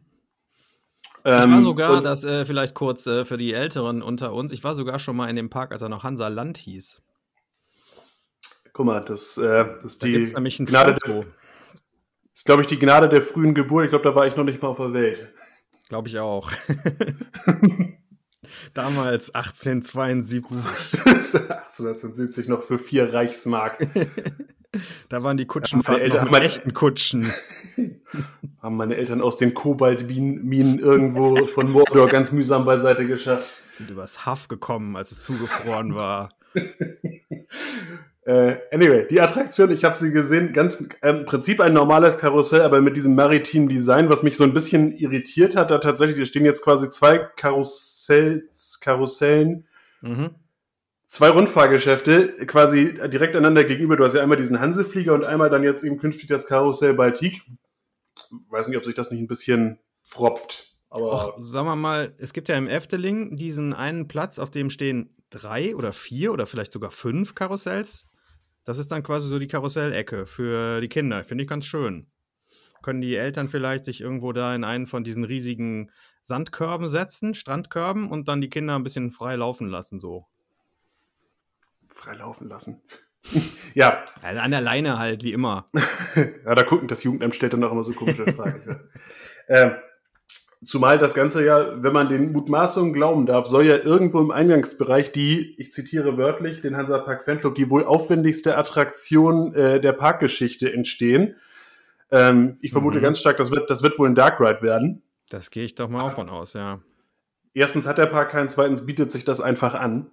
Ich 1.27 1.33
war 1.33 1.43
ähm, 1.43 1.61
sogar, 1.61 2.03
das 2.03 2.23
äh, 2.23 2.45
vielleicht 2.45 2.75
kurz 2.75 3.05
äh, 3.09 3.25
für 3.25 3.37
die 3.37 3.53
Älteren 3.53 4.01
unter 4.01 4.33
uns, 4.33 4.53
ich 4.53 4.63
war 4.63 4.77
sogar 4.77 5.01
schon 5.01 5.17
mal 5.17 5.29
in 5.29 5.35
dem 5.35 5.51
Park, 5.51 5.73
als 5.73 5.83
er 5.83 5.89
noch 5.89 6.05
Hansa 6.05 6.29
Land 6.29 6.57
hieß. 6.57 7.03
Guck 8.73 8.87
mal, 8.87 9.01
das, 9.01 9.37
äh, 9.37 9.67
das 9.83 9.95
ist 9.95 10.05
da 10.05 10.07
die 10.07 10.19
nämlich 10.19 10.61
ein 10.61 10.67
Gnade 10.67 10.97
Foto. 11.05 11.23
Der, 11.23 11.33
ist, 12.33 12.45
glaube 12.45 12.61
ich, 12.61 12.69
die 12.69 12.79
Gnade 12.79 13.09
der 13.09 13.23
frühen 13.23 13.55
Geburt. 13.55 13.87
Ich 13.87 13.91
glaube, 13.91 14.09
da 14.09 14.15
war 14.15 14.29
ich 14.29 14.37
noch 14.37 14.45
nicht 14.45 14.63
mal 14.63 14.69
auf 14.69 14.77
der 14.77 14.93
Welt. 14.93 15.33
Glaube 15.89 16.07
ich 16.07 16.21
auch. 16.21 16.53
Damals 18.75 19.35
1872. 19.35 20.67
1872 21.07 22.49
noch 22.49 22.63
für 22.63 22.79
vier 22.79 23.13
Reichsmark. 23.13 23.87
Da 25.09 25.23
waren 25.23 25.39
die 25.39 25.47
Kutschenfahrten 25.47 26.03
Eltern, 26.03 26.25
noch 26.25 26.33
meine, 26.33 26.45
echten 26.45 26.75
Kutschen. 26.75 27.33
Haben 28.63 28.77
meine 28.77 28.97
Eltern 28.97 29.23
aus 29.23 29.39
den 29.39 29.55
Kobaltminen 29.55 30.79
irgendwo 30.79 31.47
von 31.47 31.71
Mordor 31.71 32.09
ganz 32.09 32.31
mühsam 32.31 32.67
beiseite 32.67 33.07
geschafft. 33.07 33.49
Sind 33.73 33.91
übers 33.91 34.27
Haff 34.27 34.49
gekommen, 34.49 34.97
als 34.97 35.13
es 35.13 35.23
zugefroren 35.23 35.95
war. 35.95 36.31
Äh, 38.27 38.57
anyway, 38.73 39.07
die 39.09 39.21
Attraktion, 39.21 39.71
ich 39.71 39.85
habe 39.85 39.97
sie 39.97 40.11
gesehen, 40.11 40.53
ganz 40.53 40.87
äh, 41.01 41.11
im 41.11 41.25
Prinzip 41.25 41.61
ein 41.61 41.73
normales 41.73 42.19
Karussell, 42.19 42.63
aber 42.63 42.81
mit 42.81 42.97
diesem 42.97 43.15
maritimen 43.15 43.69
Design, 43.69 44.09
was 44.09 44.23
mich 44.23 44.37
so 44.37 44.45
ein 44.45 44.53
bisschen 44.53 44.93
irritiert 44.97 45.57
hat, 45.57 45.71
da 45.71 45.79
tatsächlich, 45.79 46.19
da 46.19 46.25
stehen 46.25 46.45
jetzt 46.45 46.63
quasi 46.63 46.89
zwei 46.91 47.19
Karussells, 47.19 48.81
Karussellen. 48.81 49.65
Mhm 50.03 50.31
zwei 51.07 51.31
Rundfahrgeschäfte 51.31 52.47
quasi 52.47 52.95
direkt 52.95 53.37
einander 53.37 53.65
gegenüber. 53.65 53.97
Du 53.97 54.05
hast 54.05 54.15
ja 54.15 54.23
einmal 54.23 54.37
diesen 54.37 54.61
Hanseflieger 54.61 55.15
und 55.15 55.25
einmal 55.25 55.51
dann 55.51 55.63
jetzt 55.63 55.83
eben 55.85 55.99
künftig 55.99 56.29
das 56.29 56.47
Karussell 56.47 56.95
Baltic. 56.95 57.43
Weiß 58.51 58.69
nicht, 58.69 58.77
ob 58.77 58.85
sich 58.85 58.95
das 58.95 59.11
nicht 59.11 59.21
ein 59.21 59.29
bisschen 59.29 59.79
fropft. 60.03 60.77
Aber 60.91 61.13
Och, 61.13 61.37
sagen 61.37 61.67
wir 61.67 61.77
mal, 61.77 62.15
es 62.19 62.33
gibt 62.33 62.49
ja 62.49 62.57
im 62.57 62.69
Efteling 62.69 63.37
diesen 63.37 63.73
einen 63.73 64.09
Platz, 64.09 64.39
auf 64.39 64.51
dem 64.51 64.71
stehen 64.71 65.15
drei 65.31 65.75
oder 65.75 65.93
vier 65.93 66.33
oder 66.33 66.47
vielleicht 66.47 66.73
sogar 66.73 66.91
fünf 66.91 67.35
Karussells. 67.35 68.09
Das 68.67 68.79
ist 68.79 68.91
dann 68.91 69.05
quasi 69.05 69.29
so 69.29 69.39
die 69.39 69.47
Karussellecke 69.47 70.27
für 70.27 70.81
die 70.81 70.89
Kinder. 70.89 71.23
Finde 71.23 71.43
ich 71.45 71.49
ganz 71.49 71.65
schön. 71.67 72.09
können 72.83 73.01
die 73.01 73.15
Eltern 73.15 73.49
vielleicht 73.49 73.85
sich 73.85 74.01
irgendwo 74.01 74.33
da 74.33 74.55
in 74.55 74.65
einen 74.65 74.89
von 74.89 75.05
diesen 75.05 75.25
riesigen 75.25 75.91
Sandkörben 76.23 76.89
setzen, 76.89 77.35
Strandkörben 77.35 78.11
und 78.11 78.27
dann 78.27 78.41
die 78.41 78.51
Kinder 78.51 78.75
ein 78.75 78.83
bisschen 78.83 79.13
frei 79.13 79.37
laufen 79.37 79.69
lassen, 79.69 80.01
so. 80.01 80.27
Frei 81.89 82.15
laufen 82.15 82.49
lassen. 82.49 82.83
ja. 83.75 84.05
Also 84.21 84.41
an 84.41 84.51
der 84.51 84.61
Leine 84.61 84.99
halt, 84.99 85.23
wie 85.23 85.33
immer. 85.33 85.71
ja, 86.45 86.55
da 86.55 86.65
gucken, 86.65 86.89
das 86.89 87.05
Jugendamt 87.05 87.37
stellt 87.37 87.53
dann 87.53 87.63
auch 87.63 87.73
immer 87.73 87.85
so 87.85 87.93
komische 87.93 88.27
Fragen. 88.33 88.89
ähm, 89.49 89.77
zumal 90.65 90.99
das 90.99 91.15
Ganze 91.15 91.45
ja, 91.45 91.83
wenn 91.83 91.93
man 91.93 92.09
den 92.09 92.33
Mutmaßungen 92.33 92.93
glauben 92.93 93.27
darf, 93.27 93.47
soll 93.47 93.67
ja 93.67 93.77
irgendwo 93.77 94.21
im 94.21 94.31
Eingangsbereich 94.31 95.13
die, 95.13 95.55
ich 95.59 95.71
zitiere 95.73 96.17
wörtlich, 96.17 96.61
den 96.61 96.77
Hansapark 96.77 97.25
Fanclub, 97.25 97.55
die 97.55 97.71
wohl 97.71 97.85
aufwendigste 97.85 98.57
Attraktion 98.57 99.55
äh, 99.55 99.81
der 99.81 99.93
Parkgeschichte 99.93 100.73
entstehen. 100.73 101.37
Ähm, 102.11 102.57
ich 102.61 102.73
vermute 102.73 102.99
Mhm. 102.99 103.03
ganz 103.03 103.19
stark, 103.19 103.37
das 103.37 103.51
wird, 103.51 103.71
das 103.71 103.83
wird 103.83 103.99
wohl 103.99 104.09
ein 104.09 104.15
Dark 104.15 104.41
Ride 104.41 104.63
werden. 104.63 105.03
Das 105.29 105.51
gehe 105.51 105.65
ich 105.65 105.75
doch 105.75 105.89
mal 105.89 106.09
von 106.09 106.29
aus, 106.29 106.53
ja. 106.53 106.81
Erstens 107.53 107.87
hat 107.87 107.99
der 107.99 108.07
Park 108.07 108.31
keinen, 108.31 108.49
zweitens 108.49 108.87
bietet 108.87 109.11
sich 109.11 109.25
das 109.25 109.41
einfach 109.41 109.75
an. 109.75 110.11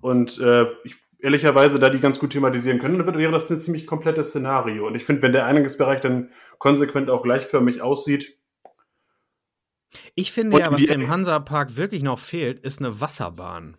Und 0.00 0.38
äh, 0.38 0.66
ich, 0.84 0.96
ehrlicherweise, 1.18 1.78
da 1.78 1.90
die 1.90 2.00
ganz 2.00 2.18
gut 2.18 2.30
thematisieren 2.30 2.78
können, 2.78 2.98
dann 2.98 3.18
wäre 3.18 3.32
das 3.32 3.50
ein 3.50 3.60
ziemlich 3.60 3.86
komplettes 3.86 4.28
Szenario. 4.28 4.86
Und 4.86 4.94
ich 4.94 5.04
finde, 5.04 5.22
wenn 5.22 5.32
der 5.32 5.46
Eingangsbereich 5.46 6.00
dann 6.00 6.30
konsequent 6.58 7.10
auch 7.10 7.22
gleichförmig 7.22 7.82
aussieht, 7.82 8.37
Ich 10.14 10.32
finde 10.32 10.56
Und 10.56 10.62
ja, 10.62 10.72
was 10.72 10.82
dem 10.82 11.08
Hansapark 11.08 11.76
wirklich 11.76 12.02
noch 12.02 12.18
fehlt, 12.18 12.60
ist 12.60 12.80
eine 12.80 13.00
Wasserbahn. 13.00 13.76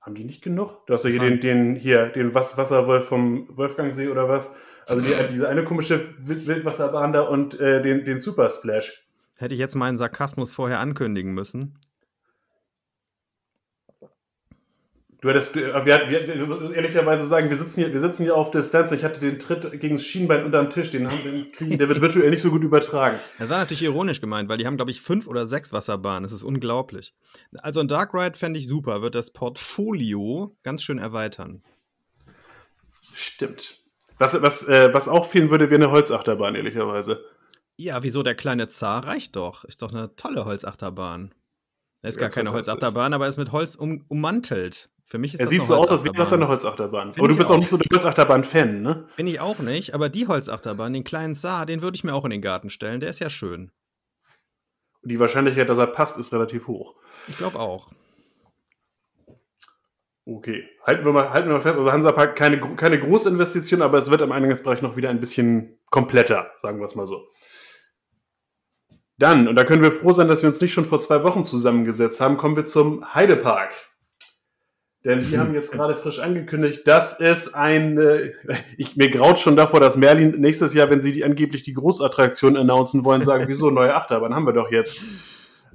haben 0.00 0.14
die 0.14 0.24
nicht 0.24 0.42
genug? 0.42 0.86
Du 0.86 0.94
hast 0.94 1.04
ja 1.04 1.10
hier 1.10 1.20
den, 1.20 1.40
den, 1.40 1.76
hier, 1.76 2.08
den 2.08 2.34
Was 2.34 2.56
Wasserwolf 2.56 3.06
vom 3.06 3.48
Wolfgangsee 3.56 4.08
oder 4.08 4.28
was. 4.28 4.54
Also 4.86 5.02
die, 5.02 5.32
diese 5.32 5.48
eine 5.48 5.64
komische 5.64 6.14
Wild 6.18 6.46
Wildwasserbahn 6.46 7.12
da 7.12 7.22
und 7.22 7.58
äh, 7.60 7.82
den, 7.82 8.04
den 8.04 8.20
Super 8.20 8.50
Splash. 8.50 9.04
Hätte 9.34 9.54
ich 9.54 9.60
jetzt 9.60 9.74
meinen 9.74 9.98
Sarkasmus 9.98 10.52
vorher 10.52 10.80
ankündigen 10.80 11.32
müssen. 11.34 11.78
Du 15.26 15.32
hättest, 15.32 15.56
du- 15.56 15.60
wir, 15.60 15.84
wir, 15.84 16.08
wir, 16.08 16.48
wir 16.48 16.72
ehrlicherweise 16.76 17.26
sagen, 17.26 17.48
wir 17.50 17.56
sitzen 17.56 17.80
hier, 17.80 17.92
wir 17.92 17.98
sitzen 17.98 18.22
hier 18.22 18.36
auf 18.36 18.52
Distanz. 18.52 18.92
Ich 18.92 19.02
hatte 19.02 19.18
den 19.18 19.40
Tritt 19.40 19.80
gegen 19.80 19.96
das 19.96 20.04
Schienbein 20.04 20.44
unterm 20.44 20.70
Tisch, 20.70 20.90
den 20.92 21.10
haben 21.10 21.18
den 21.24 21.50
kriegen, 21.50 21.78
der 21.78 21.88
wird 21.88 22.00
virtuell 22.00 22.30
nicht 22.30 22.42
so 22.42 22.50
gut 22.50 22.62
übertragen. 22.62 23.18
Das 23.40 23.48
war 23.48 23.58
natürlich 23.58 23.82
ironisch 23.82 24.20
gemeint, 24.20 24.48
weil 24.48 24.58
die 24.58 24.66
haben, 24.66 24.76
glaube 24.76 24.92
ich, 24.92 25.00
fünf 25.00 25.26
oder 25.26 25.46
sechs 25.46 25.72
Wasserbahnen. 25.72 26.22
Das 26.22 26.32
ist 26.32 26.44
unglaublich. 26.44 27.12
Also 27.58 27.80
ein 27.80 27.88
Dark 27.88 28.14
Ride 28.14 28.38
fände 28.38 28.60
ich 28.60 28.68
super, 28.68 29.02
wird 29.02 29.16
das 29.16 29.32
Portfolio 29.32 30.56
ganz 30.62 30.84
schön 30.84 30.98
erweitern. 30.98 31.64
Stimmt. 33.14 33.80
Was, 34.18 34.40
was, 34.40 34.62
äh, 34.68 34.94
was 34.94 35.08
auch 35.08 35.24
fehlen 35.24 35.50
würde, 35.50 35.70
wäre 35.70 35.82
eine 35.82 35.90
Holzachterbahn, 35.90 36.54
ehrlicherweise. 36.54 37.24
Ja, 37.76 38.02
wieso 38.02 38.22
der 38.22 38.36
kleine 38.36 38.68
Zar 38.68 39.04
reicht 39.06 39.34
doch. 39.34 39.64
Ist 39.64 39.82
doch 39.82 39.90
eine 39.92 40.14
tolle 40.14 40.44
Holzachterbahn. 40.44 41.34
Er 42.02 42.08
ist 42.10 42.16
Ja, 42.16 42.26
gar 42.26 42.30
keine. 42.30 42.52
Holzachterbahn, 42.52 43.12
aber 43.14 43.24
er 43.26 43.28
ist 43.28 43.38
mit 43.38 43.52
Holz 43.52 43.74
um, 43.74 44.04
ummantelt. 44.08 44.90
Für 45.04 45.18
mich 45.18 45.34
ist 45.34 45.40
Er 45.40 45.46
sieht 45.46 45.64
so 45.64 45.76
aus, 45.76 45.88
als 45.90 46.04
wäre 46.04 46.14
das 46.14 46.32
eine 46.32 46.48
Holzachterbahn. 46.48 47.12
Find 47.12 47.18
Aber 47.20 47.28
du 47.28 47.36
bist 47.36 47.50
auch 47.50 47.58
nicht 47.58 47.68
so 47.68 47.76
der 47.76 47.86
Holzachterbahn-Fan, 47.92 48.82
ne? 48.82 49.08
Bin 49.16 49.26
ich 49.28 49.38
auch 49.40 49.60
nicht, 49.60 49.94
aber 49.94 50.08
die 50.08 50.26
Holzachterbahn, 50.26 50.92
den 50.92 51.04
kleinen 51.04 51.34
Zar, 51.34 51.64
den 51.64 51.80
würde 51.82 51.94
ich 51.96 52.02
mir 52.04 52.12
auch 52.14 52.24
in 52.24 52.30
den 52.32 52.42
Garten 52.42 52.70
stellen. 52.70 52.98
Der 53.00 53.10
ist 53.10 53.20
ja 53.20 53.30
schön. 53.30 53.70
Und 55.02 55.10
die 55.10 55.20
Wahrscheinlichkeit, 55.20 55.68
dass 55.68 55.78
er 55.78 55.86
passt, 55.86 56.18
ist 56.18 56.32
relativ 56.32 56.66
hoch. 56.66 56.96
Ich 57.28 57.36
glaube 57.38 57.58
auch. 57.60 57.88
Okay, 60.28 60.68
halten 60.84 61.04
wir 61.04 61.12
mal, 61.12 61.30
halten 61.30 61.48
wir 61.48 61.54
mal 61.54 61.60
fest. 61.60 61.78
Also 61.78 61.92
Hansapark 61.92 62.34
keine, 62.34 62.58
gro- 62.58 62.74
keine 62.74 62.98
große 62.98 63.28
Investition, 63.28 63.80
aber 63.82 63.98
es 63.98 64.10
wird 64.10 64.22
im 64.22 64.32
Eingangsbereich 64.32 64.82
noch 64.82 64.96
wieder 64.96 65.08
ein 65.10 65.20
bisschen 65.20 65.78
kompletter, 65.90 66.50
sagen 66.58 66.80
wir 66.80 66.86
es 66.86 66.96
mal 66.96 67.06
so. 67.06 67.28
Dann, 69.18 69.48
und 69.48 69.56
da 69.56 69.64
können 69.64 69.82
wir 69.82 69.92
froh 69.92 70.12
sein, 70.12 70.28
dass 70.28 70.42
wir 70.42 70.48
uns 70.48 70.60
nicht 70.60 70.72
schon 70.72 70.84
vor 70.84 71.00
zwei 71.00 71.22
Wochen 71.24 71.44
zusammengesetzt 71.44 72.20
haben, 72.20 72.36
kommen 72.36 72.56
wir 72.56 72.66
zum 72.66 73.14
Heidepark. 73.14 73.72
Denn 75.06 75.20
die 75.20 75.38
haben 75.38 75.54
jetzt 75.54 75.70
gerade 75.70 75.94
frisch 75.94 76.18
angekündigt, 76.18 76.86
dass 76.88 77.20
es 77.20 77.54
ein, 77.54 77.96
äh, 77.96 78.32
ich, 78.76 78.96
mir 78.96 79.08
graut 79.08 79.38
schon 79.38 79.54
davor, 79.54 79.78
dass 79.78 79.96
Merlin 79.96 80.32
nächstes 80.40 80.74
Jahr, 80.74 80.90
wenn 80.90 80.98
sie 80.98 81.12
die, 81.12 81.24
angeblich 81.24 81.62
die 81.62 81.74
Großattraktion 81.74 82.56
announcen 82.56 83.04
wollen, 83.04 83.22
sagen, 83.22 83.44
wieso 83.48 83.70
neue 83.70 83.94
Achterbahn 83.94 84.34
haben 84.34 84.46
wir 84.46 84.52
doch 84.52 84.70
jetzt. 84.70 85.00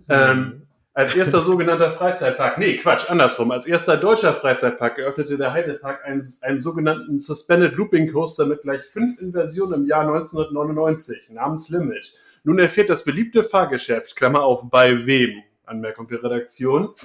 Ähm, 0.09 0.67
als 0.93 1.15
erster 1.15 1.41
sogenannter 1.41 1.89
Freizeitpark, 1.91 2.57
nee, 2.57 2.75
Quatsch, 2.75 3.09
andersrum. 3.09 3.51
Als 3.51 3.65
erster 3.65 3.95
deutscher 3.95 4.33
Freizeitpark 4.33 4.97
eröffnete 4.97 5.37
der 5.37 5.53
Heidepark 5.53 6.03
einen, 6.03 6.27
einen 6.41 6.59
sogenannten 6.59 7.17
Suspended 7.17 7.73
Looping 7.77 8.11
Coaster 8.11 8.45
mit 8.45 8.63
gleich 8.63 8.81
fünf 8.81 9.21
Inversionen 9.21 9.81
im 9.81 9.87
Jahr 9.87 10.01
1999 10.01 11.29
namens 11.29 11.69
Limit. 11.69 12.13
Nun 12.43 12.57
erfährt 12.57 12.89
das 12.89 13.03
beliebte 13.03 13.43
Fahrgeschäft, 13.43 14.15
Klammer 14.15 14.41
auf, 14.41 14.69
bei 14.69 15.05
wem? 15.05 15.43
Anmerkung 15.63 16.07
der 16.07 16.23
Redaktion. 16.23 16.95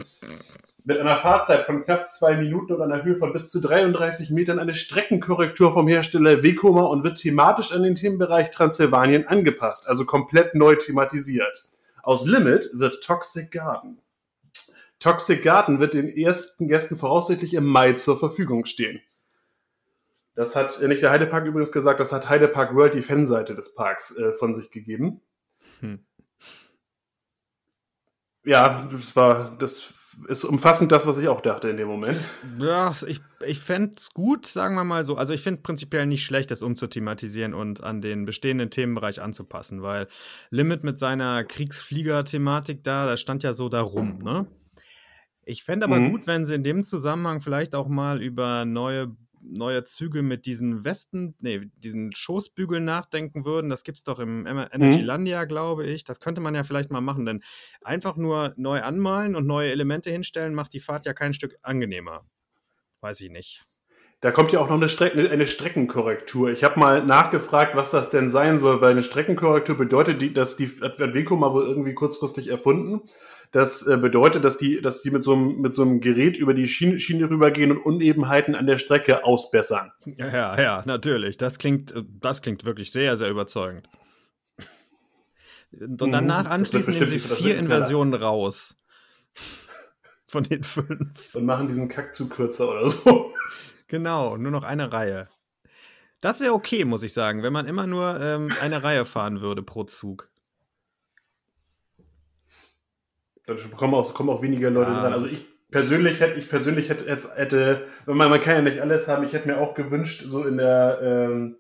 Mit 0.85 0.99
einer 0.99 1.17
Fahrzeit 1.17 1.63
von 1.65 1.83
knapp 1.83 2.07
zwei 2.07 2.37
Minuten 2.37 2.73
und 2.73 2.81
einer 2.81 3.05
Höhe 3.05 3.17
von 3.17 3.33
bis 3.33 3.49
zu 3.49 3.61
33 3.61 4.31
Metern 4.31 4.59
eine 4.59 4.75
Streckenkorrektur 4.75 5.73
vom 5.73 5.89
Hersteller 5.89 6.43
Vekoma 6.43 6.85
und 6.85 7.05
wird 7.05 7.19
thematisch 7.19 7.73
an 7.73 7.83
den 7.83 7.97
Themenbereich 7.97 8.51
Transsilvanien 8.51 9.27
angepasst, 9.27 9.89
also 9.89 10.07
komplett 10.07 10.55
neu 10.55 10.77
thematisiert. 10.77 11.69
Aus 12.03 12.27
Limit 12.27 12.71
wird 12.73 13.03
Toxic 13.03 13.51
Garden. 13.51 13.99
Toxic 15.01 15.43
Garden 15.43 15.81
wird 15.81 15.93
den 15.95 16.09
ersten 16.09 16.67
Gästen 16.67 16.97
voraussichtlich 16.97 17.55
im 17.55 17.67
Mai 17.67 17.93
zur 17.93 18.19
Verfügung 18.19 18.65
stehen. 18.65 19.01
Das 20.37 20.55
hat 20.55 20.81
äh, 20.81 20.87
nicht 20.87 21.03
der 21.03 21.11
Heidepark 21.11 21.47
übrigens 21.47 21.73
gesagt, 21.73 21.99
das 21.99 22.13
hat 22.13 22.29
Heidepark 22.29 22.75
World, 22.75 22.95
die 22.95 23.03
Fanseite 23.03 23.55
des 23.57 23.75
Parks, 23.75 24.17
äh, 24.17 24.33
von 24.35 24.55
sich 24.55 24.71
gegeben. 24.71 25.21
Hm. 25.81 26.05
Ja, 28.45 28.89
das 28.93 29.17
war, 29.17 29.57
das 29.59 30.15
ist 30.29 30.45
umfassend 30.45 30.93
das, 30.93 31.05
was 31.05 31.19
ich 31.19 31.27
auch 31.27 31.41
dachte 31.41 31.69
in 31.69 31.77
dem 31.79 31.89
Moment. 31.89 32.21
Ja, 32.61 32.95
ich, 33.09 33.21
ich 33.45 33.59
fände 33.59 33.95
es 33.97 34.11
gut, 34.15 34.47
sagen 34.47 34.77
wir 34.77 34.85
mal 34.85 35.05
so. 35.05 35.17
Also 35.17 35.33
ich 35.33 35.43
finde 35.43 35.63
prinzipiell 35.63 36.07
nicht 36.07 36.25
schlecht, 36.25 36.53
das 36.53 36.63
umzuthematisieren 36.63 37.55
und 37.55 37.83
an 37.83 38.01
den 38.01 38.25
bestehenden 38.25 38.71
Themenbereich 38.71 39.21
anzupassen, 39.21 39.83
weil 39.83 40.07
Limit 40.51 40.85
mit 40.85 40.97
seiner 40.97 41.43
Kriegsflieger-Thematik 41.43 42.85
da, 42.85 43.07
das 43.07 43.21
stand 43.21 43.43
ja 43.43 43.53
so 43.53 43.69
da 43.69 43.81
rum, 43.81 44.19
ne? 44.19 44.47
Ich 45.45 45.65
fände 45.65 45.87
aber 45.87 45.99
Mhm. 45.99 46.11
gut, 46.13 46.27
wenn 46.27 46.45
sie 46.45 46.55
in 46.55 46.65
dem 46.65 46.85
Zusammenhang 46.85 47.41
vielleicht 47.41 47.75
auch 47.75 47.89
mal 47.89 48.23
über 48.23 48.65
neue, 48.65 49.17
neue 49.49 49.85
Züge 49.85 50.23
mit 50.23 50.47
diesen 50.47 50.85
Westen, 50.85 51.35
nee, 51.39 51.61
diesen 51.77 52.13
Schoßbügeln 52.15 52.85
nachdenken 52.85 53.45
würden. 53.45 53.71
Das 53.71 53.85
gibt's 53.85 54.03
doch 54.03 54.19
im 54.19 54.47
Emer- 54.47 54.73
Energylandia, 54.73 55.45
glaube 55.45 55.87
ich. 55.87 56.05
Das 56.05 56.21
könnte 56.21 56.41
man 56.41 56.55
ja 56.55 56.63
vielleicht 56.63 56.91
mal 56.91 57.01
machen, 57.01 57.27
denn 57.27 57.43
einfach 57.83 58.17
nur 58.17 58.55
neu 58.57 58.81
anmalen 58.83 59.37
und 59.37 59.47
neue 59.47 59.71
Elemente 59.71 60.11
hinstellen, 60.11 60.55
macht 60.55 60.73
die 60.73 60.81
Fahrt 60.81 61.07
ja 61.07 61.15
kein 61.15 61.33
Stück 61.33 61.57
angenehmer. 61.63 62.25
Weiß 63.01 63.21
ich 63.21 63.31
nicht. 63.31 63.65
Da 64.21 64.31
kommt 64.31 64.51
ja 64.51 64.61
auch 64.61 64.69
noch 64.69 64.77
eine, 64.77 64.89
Strecken, 64.89 65.27
eine 65.27 65.47
Streckenkorrektur. 65.47 66.49
Ich 66.49 66.65
habe 66.65 66.81
mal 66.81 67.05
nachgefragt, 67.05 67.77
was 67.77 67.91
das 67.91 68.09
denn 68.09 68.31
sein 68.31 68.59
soll, 68.59 68.81
weil 68.81 68.93
eine 68.93 69.03
Streckenkorrektur 69.03 69.77
bedeutet, 69.77 70.23
die, 70.23 70.33
dass 70.33 70.57
die 70.57 70.69
hat 70.81 70.99
mal 70.99 71.53
wohl 71.53 71.67
irgendwie 71.67 71.93
kurzfristig 71.93 72.49
erfunden. 72.49 73.03
Das 73.53 73.87
äh, 73.87 73.97
bedeutet, 73.97 74.45
dass 74.45 74.57
die, 74.57 74.81
dass 74.81 75.03
die 75.03 75.11
mit 75.11 75.23
so 75.23 75.35
einem, 75.35 75.61
mit 75.61 75.75
so 75.75 75.83
einem 75.83 76.01
Gerät 76.01 76.37
über 76.37 76.55
die 76.55 76.69
Schiene, 76.69 76.99
Schiene 76.99 77.31
rübergehen 77.31 77.71
und 77.73 77.79
Unebenheiten 77.79 78.55
an 78.55 78.67
der 78.67 78.79
Strecke 78.79 79.25
ausbessern. 79.25 79.93
Ja, 80.05 80.61
ja, 80.61 80.83
natürlich. 80.87 81.37
Das 81.37 81.59
klingt, 81.59 81.93
äh, 81.93 82.03
das 82.21 82.43
klingt 82.43 82.65
wirklich 82.65 82.93
sehr, 82.93 83.17
sehr 83.17 83.31
überzeugend. 83.31 83.89
Und 85.73 86.01
Mhm, 86.01 86.13
danach 86.13 86.47
anschließend 86.47 86.97
nehmen 86.97 87.07
sie 87.07 87.19
vier. 87.19 87.59
Inversionen 87.59 88.15
raus. 88.15 88.77
Von 90.27 90.45
den 90.45 90.63
fünf. 90.63 91.35
Und 91.35 91.47
machen 91.47 91.69
diesen 91.69 91.89
Kackzug 91.89 92.31
kürzer 92.31 92.69
oder 92.69 92.89
so. 92.89 93.33
Genau, 93.89 94.37
nur 94.37 94.51
noch 94.51 94.65
eine 94.65 94.93
Reihe. 94.93 95.29
Das 96.21 96.41
wäre 96.41 96.55
okay, 96.55 96.85
muss 96.85 97.03
ich 97.03 97.13
sagen, 97.13 97.43
wenn 97.43 97.53
man 97.53 97.67
immer 97.67 97.87
nur 97.87 98.21
ähm, 98.21 98.51
eine 98.61 98.83
Reihe 98.83 99.05
fahren 99.05 99.41
würde 99.41 99.63
pro 99.63 99.85
Zug. 99.85 100.29
Dann 103.47 103.57
kommen 103.77 103.95
auch, 103.95 104.13
kommen 104.15 104.31
auch 104.31 104.43
weniger 104.43 104.71
Leute 104.71 104.91
Ja. 104.91 105.01
dran. 105.03 105.13
Also 105.13 105.27
ich 105.27 105.45
persönlich 105.71 106.21
hätte, 106.21 106.39
ich 106.39 106.49
persönlich 106.49 106.89
hätte, 106.89 107.07
hätte, 107.07 107.83
man, 108.07 108.31
man 108.31 108.41
kann 108.41 108.57
ja 108.57 108.63
nicht 108.63 108.81
alles 108.81 109.09
haben, 109.09 109.25
ich 109.25 109.33
hätte 109.33 109.49
mir 109.49 109.59
auch 109.59 109.75
gewünscht, 109.75 110.25
so 110.27 110.45
in 110.45 110.57
der, 110.59 111.01
ähm, 111.03 111.57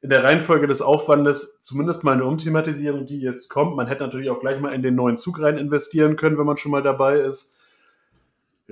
in 0.00 0.10
der 0.10 0.24
Reihenfolge 0.24 0.66
des 0.66 0.82
Aufwandes 0.82 1.60
zumindest 1.60 2.02
mal 2.02 2.12
eine 2.12 2.24
Umthematisierung, 2.24 3.06
die 3.06 3.20
jetzt 3.20 3.48
kommt. 3.48 3.76
Man 3.76 3.86
hätte 3.86 4.02
natürlich 4.02 4.30
auch 4.30 4.40
gleich 4.40 4.60
mal 4.60 4.74
in 4.74 4.82
den 4.82 4.94
neuen 4.94 5.16
Zug 5.16 5.40
rein 5.40 5.58
investieren 5.58 6.16
können, 6.16 6.38
wenn 6.38 6.46
man 6.46 6.56
schon 6.56 6.72
mal 6.72 6.82
dabei 6.82 7.18
ist. 7.20 7.56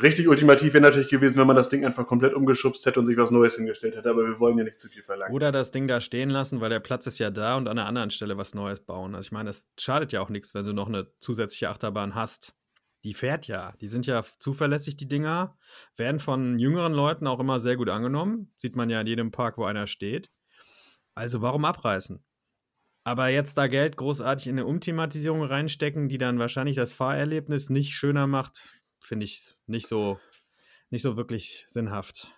Richtig 0.01 0.29
ultimativ 0.29 0.73
wäre 0.73 0.83
natürlich 0.83 1.09
gewesen, 1.09 1.39
wenn 1.39 1.49
man 1.49 1.57
das 1.57 1.69
Ding 1.69 1.85
einfach 1.85 2.07
komplett 2.07 2.33
umgeschubst 2.35 2.87
hätte 2.87 3.01
und 3.01 3.07
sich 3.07 3.17
was 3.17 3.33
Neues 3.33 3.57
hingestellt 3.57 3.97
hätte, 3.97 4.09
aber 4.09 4.25
wir 4.25 4.39
wollen 4.39 4.57
ja 4.57 4.65
nicht 4.65 4.79
zu 4.79 4.89
viel 4.89 5.03
verlangen. 5.03 5.35
Oder 5.35 5.51
das 5.51 5.73
Ding 5.73 5.89
da 5.89 6.01
stehen 6.01 6.31
lassen, 6.31 6.61
weil 6.61 6.71
der 6.71 6.81
Platz 6.81 7.07
ist 7.07 7.19
ja 7.19 7.31
da 7.31 7.57
und 7.57 7.67
an 7.67 7.77
einer 7.77 7.89
anderen 7.89 8.11
Stelle 8.11 8.37
was 8.39 8.55
Neues 8.55 8.81
bauen. 8.81 9.15
Also 9.15 9.27
ich 9.27 9.33
meine, 9.33 9.51
es 9.51 9.67
schadet 9.79 10.13
ja 10.13 10.21
auch 10.21 10.31
nichts, 10.31 10.55
wenn 10.55 10.65
du 10.65 10.73
noch 10.73 10.89
eine 10.89 11.09
zusätzliche 11.19 11.71
Achterbahn 11.71 12.15
hast. 12.15 12.55
Die 13.03 13.15
fährt 13.15 13.47
ja. 13.47 13.73
Die 13.81 13.89
sind 13.89 14.07
ja 14.07 14.23
zuverlässig, 14.23 14.97
die 14.97 15.09
Dinger. 15.09 15.57
Werden 15.97 16.21
von 16.21 16.59
jüngeren 16.59 16.93
Leuten 16.93 17.27
auch 17.27 17.41
immer 17.41 17.59
sehr 17.59 17.77
gut 17.77 17.89
angenommen. 17.89 18.53
Sieht 18.57 18.77
man 18.77 18.91
ja 18.91 19.01
in 19.01 19.07
jedem 19.07 19.31
Park, 19.33 19.59
wo 19.59 19.65
einer 19.65 19.87
steht. 19.87 20.31
Also 21.15 21.43
warum 21.43 21.65
abreißen? 21.65 22.23
Aber 23.03 23.29
jetzt 23.29 23.57
da 23.57 23.67
Geld 23.67 23.97
großartig 23.97 24.47
in 24.47 24.59
eine 24.59 24.67
Umthematisierung 24.67 25.43
reinstecken, 25.43 26.09
die 26.09 26.19
dann 26.19 26.39
wahrscheinlich 26.39 26.77
das 26.77 26.93
Fahrerlebnis 26.93 27.71
nicht 27.71 27.95
schöner 27.95 28.27
macht, 28.27 28.80
finde 29.01 29.25
ich 29.25 29.55
nicht 29.67 29.87
so, 29.87 30.19
nicht 30.91 31.03
so 31.03 31.17
wirklich 31.17 31.65
sinnhaft. 31.67 32.33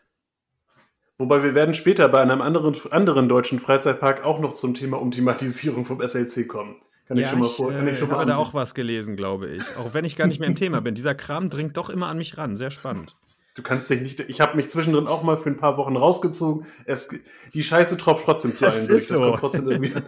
Wobei 1.19 1.43
wir 1.43 1.55
werden 1.55 1.75
später 1.75 2.09
bei 2.09 2.21
einem 2.21 2.41
anderen, 2.41 2.75
anderen 2.91 3.29
deutschen 3.29 3.59
Freizeitpark 3.59 4.25
auch 4.25 4.41
noch 4.41 4.55
zum 4.55 4.75
Thema 4.75 5.01
Umthematisierung 5.01 5.85
vom 5.85 6.01
SLC 6.01 6.49
kommen. 6.49 6.77
Kann 7.07 7.17
ich 7.17 7.29
schon 7.29 7.41
mal 7.41 7.49
vor. 7.49 7.71
Kann 7.71 7.87
ich 7.87 7.99
schon 7.99 8.09
äh, 8.09 8.13
mal 8.13 8.21
habe 8.21 8.31
da 8.31 8.37
auch 8.37 8.55
was 8.55 8.75
gelesen, 8.75 9.17
glaube 9.17 9.49
ich. 9.49 9.63
Auch 9.77 9.93
wenn 9.93 10.05
ich 10.05 10.17
gar 10.17 10.27
nicht 10.27 10.41
mehr 10.41 10.49
im 10.49 10.57
Thema 10.57 10.81
bin. 10.81 10.95
Dieser 10.95 11.15
Kram 11.15 11.51
dringt 11.51 11.77
doch 11.77 11.91
immer 11.91 12.09
an 12.09 12.17
mich 12.17 12.39
ran. 12.39 12.57
Sehr 12.57 12.71
spannend. 12.71 13.17
Du 13.55 13.63
kannst 13.63 13.91
dich 13.91 14.01
nicht. 14.01 14.21
Ich 14.21 14.41
habe 14.41 14.57
mich 14.57 14.71
zwischendrin 14.71 15.07
auch 15.07 15.23
mal 15.23 15.37
für 15.37 15.51
ein 15.51 15.59
paar 15.59 15.77
Wochen 15.77 15.97
rausgezogen. 15.97 16.67
Es, 16.87 17.09
die 17.53 17.63
Scheiße 17.63 17.99
tropft 17.99 18.25
trotzdem 18.25 18.53
zu 18.53 18.65
allen 18.65 18.87
durch. 18.87 19.01
ist 19.01 19.11
Das 19.11 19.19
so. 19.19 19.25
kommt 19.25 19.41
trotzdem 19.41 19.71
irgendwie 19.71 19.95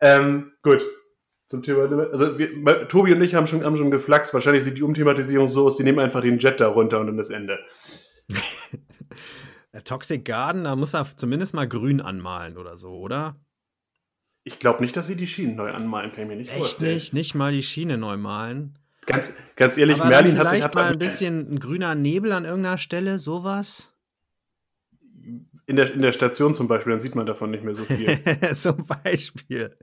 ähm, 0.00 0.52
gut. 0.62 0.84
Zum 1.48 1.62
Thema. 1.62 1.88
Also 2.10 2.38
wir, 2.38 2.86
Tobi 2.88 3.14
und 3.14 3.22
ich 3.22 3.34
haben 3.34 3.46
schon, 3.46 3.64
haben 3.64 3.76
schon 3.76 3.90
geflaxt. 3.90 4.34
Wahrscheinlich 4.34 4.64
sieht 4.64 4.76
die 4.76 4.82
Umthematisierung 4.82 5.48
so 5.48 5.64
aus, 5.66 5.78
die 5.78 5.82
nehmen 5.82 5.98
einfach 5.98 6.20
den 6.20 6.38
Jet 6.38 6.60
da 6.60 6.68
runter 6.68 7.00
und 7.00 7.06
dann 7.06 7.16
das 7.16 7.30
Ende. 7.30 7.58
Toxic 9.84 10.24
Garden, 10.24 10.64
da 10.64 10.76
muss 10.76 10.94
er 10.94 11.06
zumindest 11.16 11.54
mal 11.54 11.66
grün 11.66 12.00
anmalen 12.00 12.58
oder 12.58 12.76
so, 12.76 12.90
oder? 12.98 13.36
Ich 14.44 14.58
glaube 14.58 14.82
nicht, 14.82 14.96
dass 14.96 15.06
sie 15.06 15.16
die 15.16 15.26
Schienen 15.26 15.56
neu 15.56 15.70
anmalen, 15.72 16.12
kann 16.12 16.24
ich 16.24 16.28
mir 16.28 16.36
nicht 16.36 16.50
Echt 16.50 16.58
vorstellen. 16.58 16.94
nicht? 16.94 17.12
Nicht 17.14 17.34
mal 17.34 17.52
die 17.52 17.62
Schiene 17.62 17.96
neu 17.98 18.16
malen. 18.16 18.78
Ganz, 19.06 19.34
ganz 19.56 19.78
ehrlich, 19.78 19.98
Aber 20.00 20.08
Merlin 20.10 20.38
hat 20.38 20.50
sich. 20.50 20.58
vielleicht 20.58 20.74
mal 20.74 20.92
ein 20.92 20.98
bisschen 20.98 21.50
ein 21.50 21.60
grüner 21.60 21.94
Nebel 21.94 22.32
an 22.32 22.44
irgendeiner 22.44 22.76
Stelle, 22.78 23.18
sowas. 23.18 23.90
in, 25.66 25.76
der, 25.76 25.92
in 25.92 26.02
der 26.02 26.12
Station 26.12 26.52
zum 26.54 26.68
Beispiel, 26.68 26.90
dann 26.92 27.00
sieht 27.00 27.14
man 27.14 27.24
davon 27.26 27.50
nicht 27.50 27.64
mehr 27.64 27.74
so 27.74 27.84
viel. 27.84 28.18
Zum 28.56 28.86
Beispiel. 28.86 29.76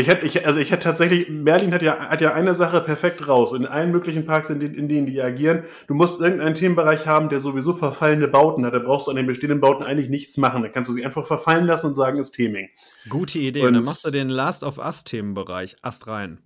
Ich 0.00 0.08
hätte, 0.08 0.26
ich, 0.26 0.46
also 0.46 0.58
ich 0.60 0.70
hätte 0.72 0.84
tatsächlich, 0.84 1.28
Merlin 1.28 1.72
hat 1.72 1.82
ja, 1.82 2.08
hat 2.08 2.20
ja 2.20 2.34
eine 2.34 2.54
Sache 2.54 2.80
perfekt 2.80 3.26
raus. 3.28 3.52
In 3.52 3.66
allen 3.66 3.90
möglichen 3.92 4.26
Parks, 4.26 4.50
in, 4.50 4.58
denen- 4.60 4.74
in 4.74 4.88
denen 4.88 5.06
die 5.06 5.20
agieren. 5.22 5.64
Du 5.86 5.94
musst 5.94 6.20
irgendeinen 6.20 6.54
Themenbereich 6.54 7.06
haben, 7.06 7.28
der 7.28 7.40
sowieso 7.40 7.72
verfallene 7.72 8.28
Bauten 8.28 8.64
hat. 8.66 8.74
Da 8.74 8.78
brauchst 8.80 9.06
du 9.06 9.10
an 9.10 9.16
den 9.16 9.26
bestehenden 9.26 9.60
Bauten 9.60 9.82
eigentlich 9.84 10.08
nichts 10.08 10.36
machen. 10.36 10.62
Dann 10.62 10.72
kannst 10.72 10.90
du 10.90 10.94
sie 10.94 11.04
einfach 11.04 11.24
verfallen 11.24 11.66
lassen 11.66 11.86
und 11.86 11.94
sagen, 11.94 12.18
ist 12.18 12.32
Theming. 12.32 12.68
Gute 13.08 13.38
Idee. 13.38 13.60
Und, 13.60 13.66
dann 13.72 13.76
Und- 13.76 13.84
machst 13.84 14.04
du 14.06 14.10
den 14.10 14.28
Last 14.28 14.62
of 14.64 14.78
Us-Themenbereich. 14.78 15.76
Ast 15.82 16.06
rein. 16.06 16.40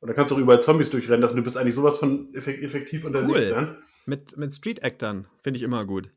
Und 0.00 0.08
dann 0.08 0.14
kannst 0.16 0.30
du 0.30 0.36
auch 0.36 0.40
überall 0.40 0.60
Zombies 0.60 0.90
durchrennen 0.90 1.20
lassen. 1.22 1.36
Du 1.36 1.42
bist 1.42 1.56
eigentlich 1.56 1.74
sowas 1.74 1.98
von 1.98 2.32
effek 2.34 2.62
effektiv 2.62 3.04
unterwegs 3.04 3.46
Cool. 3.46 3.50
dann. 3.54 3.76
Mit, 4.06 4.36
mit 4.36 4.52
Street-Actern. 4.52 5.26
Finde 5.42 5.56
ich 5.58 5.62
immer 5.62 5.84
gut. 5.84 6.10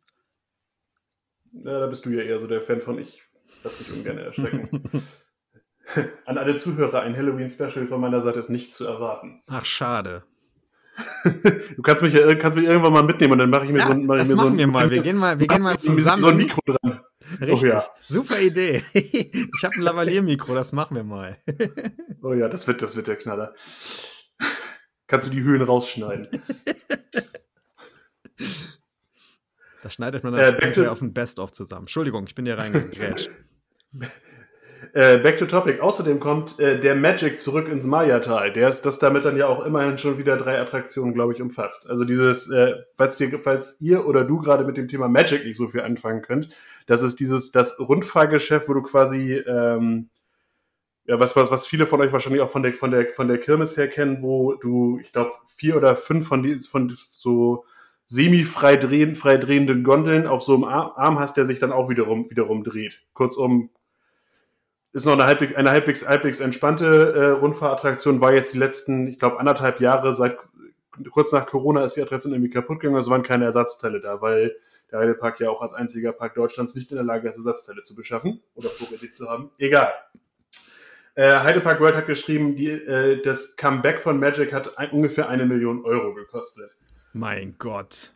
Ja, 1.53 1.79
da 1.79 1.87
bist 1.87 2.05
du 2.05 2.09
ja 2.11 2.21
eher 2.23 2.39
so 2.39 2.47
der 2.47 2.61
Fan 2.61 2.79
von. 2.81 2.97
Ich 2.99 3.21
lass 3.63 3.79
mich 3.79 3.91
ungern 3.91 4.17
erschrecken. 4.17 4.83
An 6.25 6.37
alle 6.37 6.55
Zuhörer, 6.55 7.01
ein 7.01 7.15
Halloween-Special 7.15 7.87
von 7.87 7.99
meiner 8.01 8.21
Seite 8.21 8.39
ist 8.39 8.49
nicht 8.49 8.73
zu 8.73 8.85
erwarten. 8.85 9.41
Ach, 9.49 9.65
schade. 9.65 10.23
Du 11.75 11.81
kannst 11.81 12.03
mich 12.03 12.13
ja 12.13 12.35
kannst 12.35 12.57
mich 12.57 12.65
irgendwann 12.67 12.93
mal 12.93 13.03
mitnehmen 13.03 13.33
und 13.33 13.39
dann 13.39 13.49
mache 13.49 13.65
ich 13.65 13.71
mir 13.71 13.79
Ja, 13.79 13.87
so 13.87 13.93
ein. 13.93 14.07
das 14.07 14.19
mir 14.23 14.25
so 14.27 14.35
machen 14.35 14.51
ein, 14.53 14.57
wir 14.57 14.67
mal. 14.67 14.91
Wir 14.91 15.01
gehen 15.01 15.17
mal, 15.17 15.39
wir 15.39 15.47
gehen 15.47 15.61
mal 15.61 15.77
so 15.77 15.89
ein- 15.91 15.95
zusammen. 15.95 16.21
So 16.21 16.27
ein 16.29 16.37
Mikro 16.37 16.59
dran. 16.65 17.01
Richtig. 17.39 17.63
Oh 17.63 17.65
ja. 17.73 17.83
Super 18.01 18.39
Idee. 18.41 18.83
ich 18.93 19.63
habe 19.63 19.75
ein 19.75 19.81
Lavalier-Mikro, 19.81 20.53
das 20.53 20.73
machen 20.73 20.95
wir 20.97 21.03
mal. 21.03 21.37
Oh 22.21 22.33
ja, 22.33 22.49
das 22.49 22.67
wird, 22.67 22.81
das 22.81 22.95
wird 22.95 23.07
der 23.07 23.15
Knaller. 23.15 23.53
Kannst 25.07 25.27
du 25.27 25.31
die 25.31 25.41
Höhen 25.41 25.61
rausschneiden? 25.61 26.27
Da 29.83 29.89
schneidet 29.89 30.23
man 30.23 30.33
Äh, 30.35 30.57
dann 30.59 30.73
to- 30.73 30.91
auf 30.91 31.01
ein 31.01 31.13
Best-of 31.13 31.51
zusammen. 31.51 31.83
Entschuldigung, 31.83 32.25
ich 32.27 32.35
bin 32.35 32.45
hier 32.45 32.57
reingegrätscht. 32.57 33.29
Äh, 34.93 35.19
back 35.19 35.37
to 35.37 35.45
topic. 35.45 35.79
Außerdem 35.79 36.19
kommt 36.19 36.59
äh, 36.59 36.77
der 36.77 36.95
Magic 36.95 37.39
zurück 37.39 37.69
ins 37.69 37.85
Maya-Tal. 37.85 38.51
Der 38.51 38.67
ist 38.69 38.81
das 38.81 38.99
damit 38.99 39.23
dann 39.23 39.37
ja 39.37 39.47
auch 39.47 39.65
immerhin 39.65 39.97
schon 39.97 40.17
wieder 40.17 40.35
drei 40.35 40.59
Attraktionen, 40.59 41.13
glaube 41.13 41.31
ich, 41.31 41.41
umfasst. 41.41 41.89
Also 41.89 42.03
dieses, 42.03 42.49
äh, 42.49 42.73
falls, 42.97 43.15
dir, 43.15 43.39
falls 43.41 43.79
ihr 43.79 44.05
oder 44.05 44.25
du 44.25 44.39
gerade 44.39 44.65
mit 44.65 44.75
dem 44.75 44.89
Thema 44.89 45.07
Magic 45.07 45.45
nicht 45.45 45.55
so 45.55 45.69
viel 45.69 45.81
anfangen 45.81 46.21
könnt, 46.21 46.49
das 46.87 47.03
ist 47.03 47.21
dieses, 47.21 47.51
das 47.53 47.79
Rundfahrgeschäft, 47.79 48.67
wo 48.67 48.73
du 48.73 48.81
quasi, 48.81 49.35
ähm, 49.35 50.09
ja, 51.05 51.19
was, 51.19 51.37
was, 51.37 51.51
was 51.51 51.65
viele 51.67 51.85
von 51.85 52.01
euch 52.01 52.11
wahrscheinlich 52.11 52.41
auch 52.41 52.49
von 52.49 52.63
der, 52.63 52.73
von 52.73 52.91
der, 52.91 53.07
von 53.07 53.29
der 53.29 53.37
Kirmes 53.37 53.77
her 53.77 53.87
kennen, 53.87 54.21
wo 54.21 54.55
du, 54.55 54.99
ich 55.01 55.13
glaube, 55.13 55.31
vier 55.47 55.77
oder 55.77 55.95
fünf 55.95 56.27
von, 56.27 56.43
die, 56.43 56.55
von 56.55 56.91
so 56.93 57.63
semi-frei 58.07 58.75
drehen, 58.75 59.15
frei 59.15 59.37
drehenden 59.37 59.83
Gondeln 59.85 60.27
auf 60.27 60.43
so 60.43 60.53
einem 60.55 60.65
Ar- 60.65 60.97
Arm 60.97 61.17
hast, 61.17 61.37
der 61.37 61.45
sich 61.45 61.59
dann 61.59 61.71
auch 61.71 61.89
wiederum, 61.89 62.29
wiederum 62.29 62.65
dreht. 62.65 63.03
Kurzum, 63.13 63.69
ist 64.93 65.05
noch 65.05 65.13
eine 65.13 65.25
halbwegs, 65.25 65.55
eine 65.55 65.71
halbwegs, 65.71 66.07
halbwegs 66.07 66.39
entspannte 66.39 67.13
äh, 67.13 67.25
Rundfahrattraktion, 67.39 68.21
war 68.21 68.33
jetzt 68.33 68.53
die 68.53 68.59
letzten, 68.59 69.07
ich 69.07 69.19
glaube, 69.19 69.39
anderthalb 69.39 69.79
Jahre, 69.79 70.13
seit 70.13 70.37
kurz 71.09 71.31
nach 71.31 71.45
Corona 71.45 71.83
ist 71.85 71.95
die 71.95 72.01
Attraktion 72.01 72.33
irgendwie 72.33 72.49
kaputt 72.49 72.79
gegangen, 72.79 72.99
es 72.99 73.09
waren 73.09 73.23
keine 73.23 73.45
Ersatzteile 73.45 74.01
da, 74.01 74.21
weil 74.21 74.55
der 74.91 74.99
Heidepark 74.99 75.39
ja 75.39 75.49
auch 75.49 75.61
als 75.61 75.73
einziger 75.73 76.11
Park 76.11 76.35
Deutschlands 76.35 76.75
nicht 76.75 76.91
in 76.91 76.97
der 76.97 77.05
Lage 77.05 77.29
ist, 77.29 77.37
Ersatzteile 77.37 77.81
zu 77.81 77.95
beschaffen 77.95 78.41
oder 78.55 78.67
vorrätig 78.69 79.15
zu 79.15 79.29
haben. 79.29 79.51
Egal. 79.57 79.93
Äh, 81.15 81.39
Heidepark 81.39 81.79
World 81.79 81.95
hat 81.95 82.07
geschrieben, 82.07 82.55
die, 82.55 82.69
äh, 82.69 83.21
das 83.21 83.55
Comeback 83.55 84.01
von 84.01 84.19
Magic 84.19 84.53
hat 84.53 84.77
ein, 84.77 84.91
ungefähr 84.91 85.29
eine 85.29 85.45
Million 85.45 85.83
Euro 85.85 86.13
gekostet. 86.13 86.71
Mein 87.13 87.55
Gott. 87.57 88.13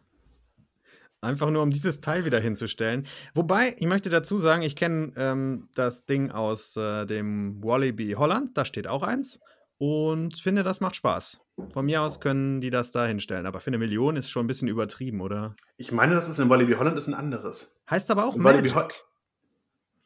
Einfach 1.25 1.49
nur, 1.49 1.63
um 1.63 1.71
dieses 1.71 2.01
Teil 2.01 2.23
wieder 2.23 2.39
hinzustellen. 2.39 3.07
Wobei, 3.33 3.75
ich 3.79 3.87
möchte 3.87 4.09
dazu 4.09 4.37
sagen, 4.37 4.61
ich 4.61 4.75
kenne 4.75 5.11
ähm, 5.17 5.69
das 5.73 6.05
Ding 6.05 6.29
aus 6.29 6.77
äh, 6.77 7.05
dem 7.05 7.63
Wallaby 7.63 8.11
Holland, 8.11 8.55
da 8.55 8.63
steht 8.63 8.87
auch 8.87 9.01
eins. 9.01 9.39
Und 9.77 10.39
finde, 10.39 10.63
das 10.63 10.79
macht 10.79 10.95
Spaß. 10.95 11.41
Von 11.73 11.85
mir 11.85 12.01
aus 12.01 12.19
können 12.19 12.61
die 12.61 12.69
das 12.69 12.91
da 12.91 13.05
hinstellen. 13.05 13.45
Aber 13.45 13.59
für 13.59 13.67
eine 13.67 13.77
Million 13.77 14.15
ist 14.15 14.29
schon 14.29 14.45
ein 14.45 14.47
bisschen 14.47 14.67
übertrieben, 14.67 15.19
oder? 15.19 15.55
Ich 15.77 15.91
meine, 15.91 16.13
das 16.13 16.29
ist 16.29 16.39
in 16.39 16.49
Walibi 16.49 16.73
Holland 16.73 16.97
ist 16.97 17.07
ein 17.07 17.13
anderes. 17.13 17.81
Heißt 17.89 18.09
aber 18.11 18.25
auch 18.25 18.35
Im 18.35 18.43
Walibi, 18.43 18.69
Magic. 18.69 19.03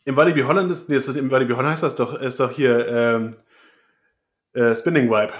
Im 0.05 0.15
Walibi 0.15 0.41
Holland 0.41 0.71
ist, 0.71 0.89
nee, 0.89 0.95
ist 0.95 1.07
das, 1.07 1.17
im 1.17 1.29
Walibi 1.29 1.53
Holland 1.53 1.73
heißt 1.73 1.83
das 1.83 1.95
doch, 1.95 2.19
ist 2.19 2.39
doch 2.39 2.49
hier 2.51 2.87
ähm, 2.87 3.31
äh, 4.53 4.73
Spinning 4.75 5.09
Vibe, 5.09 5.33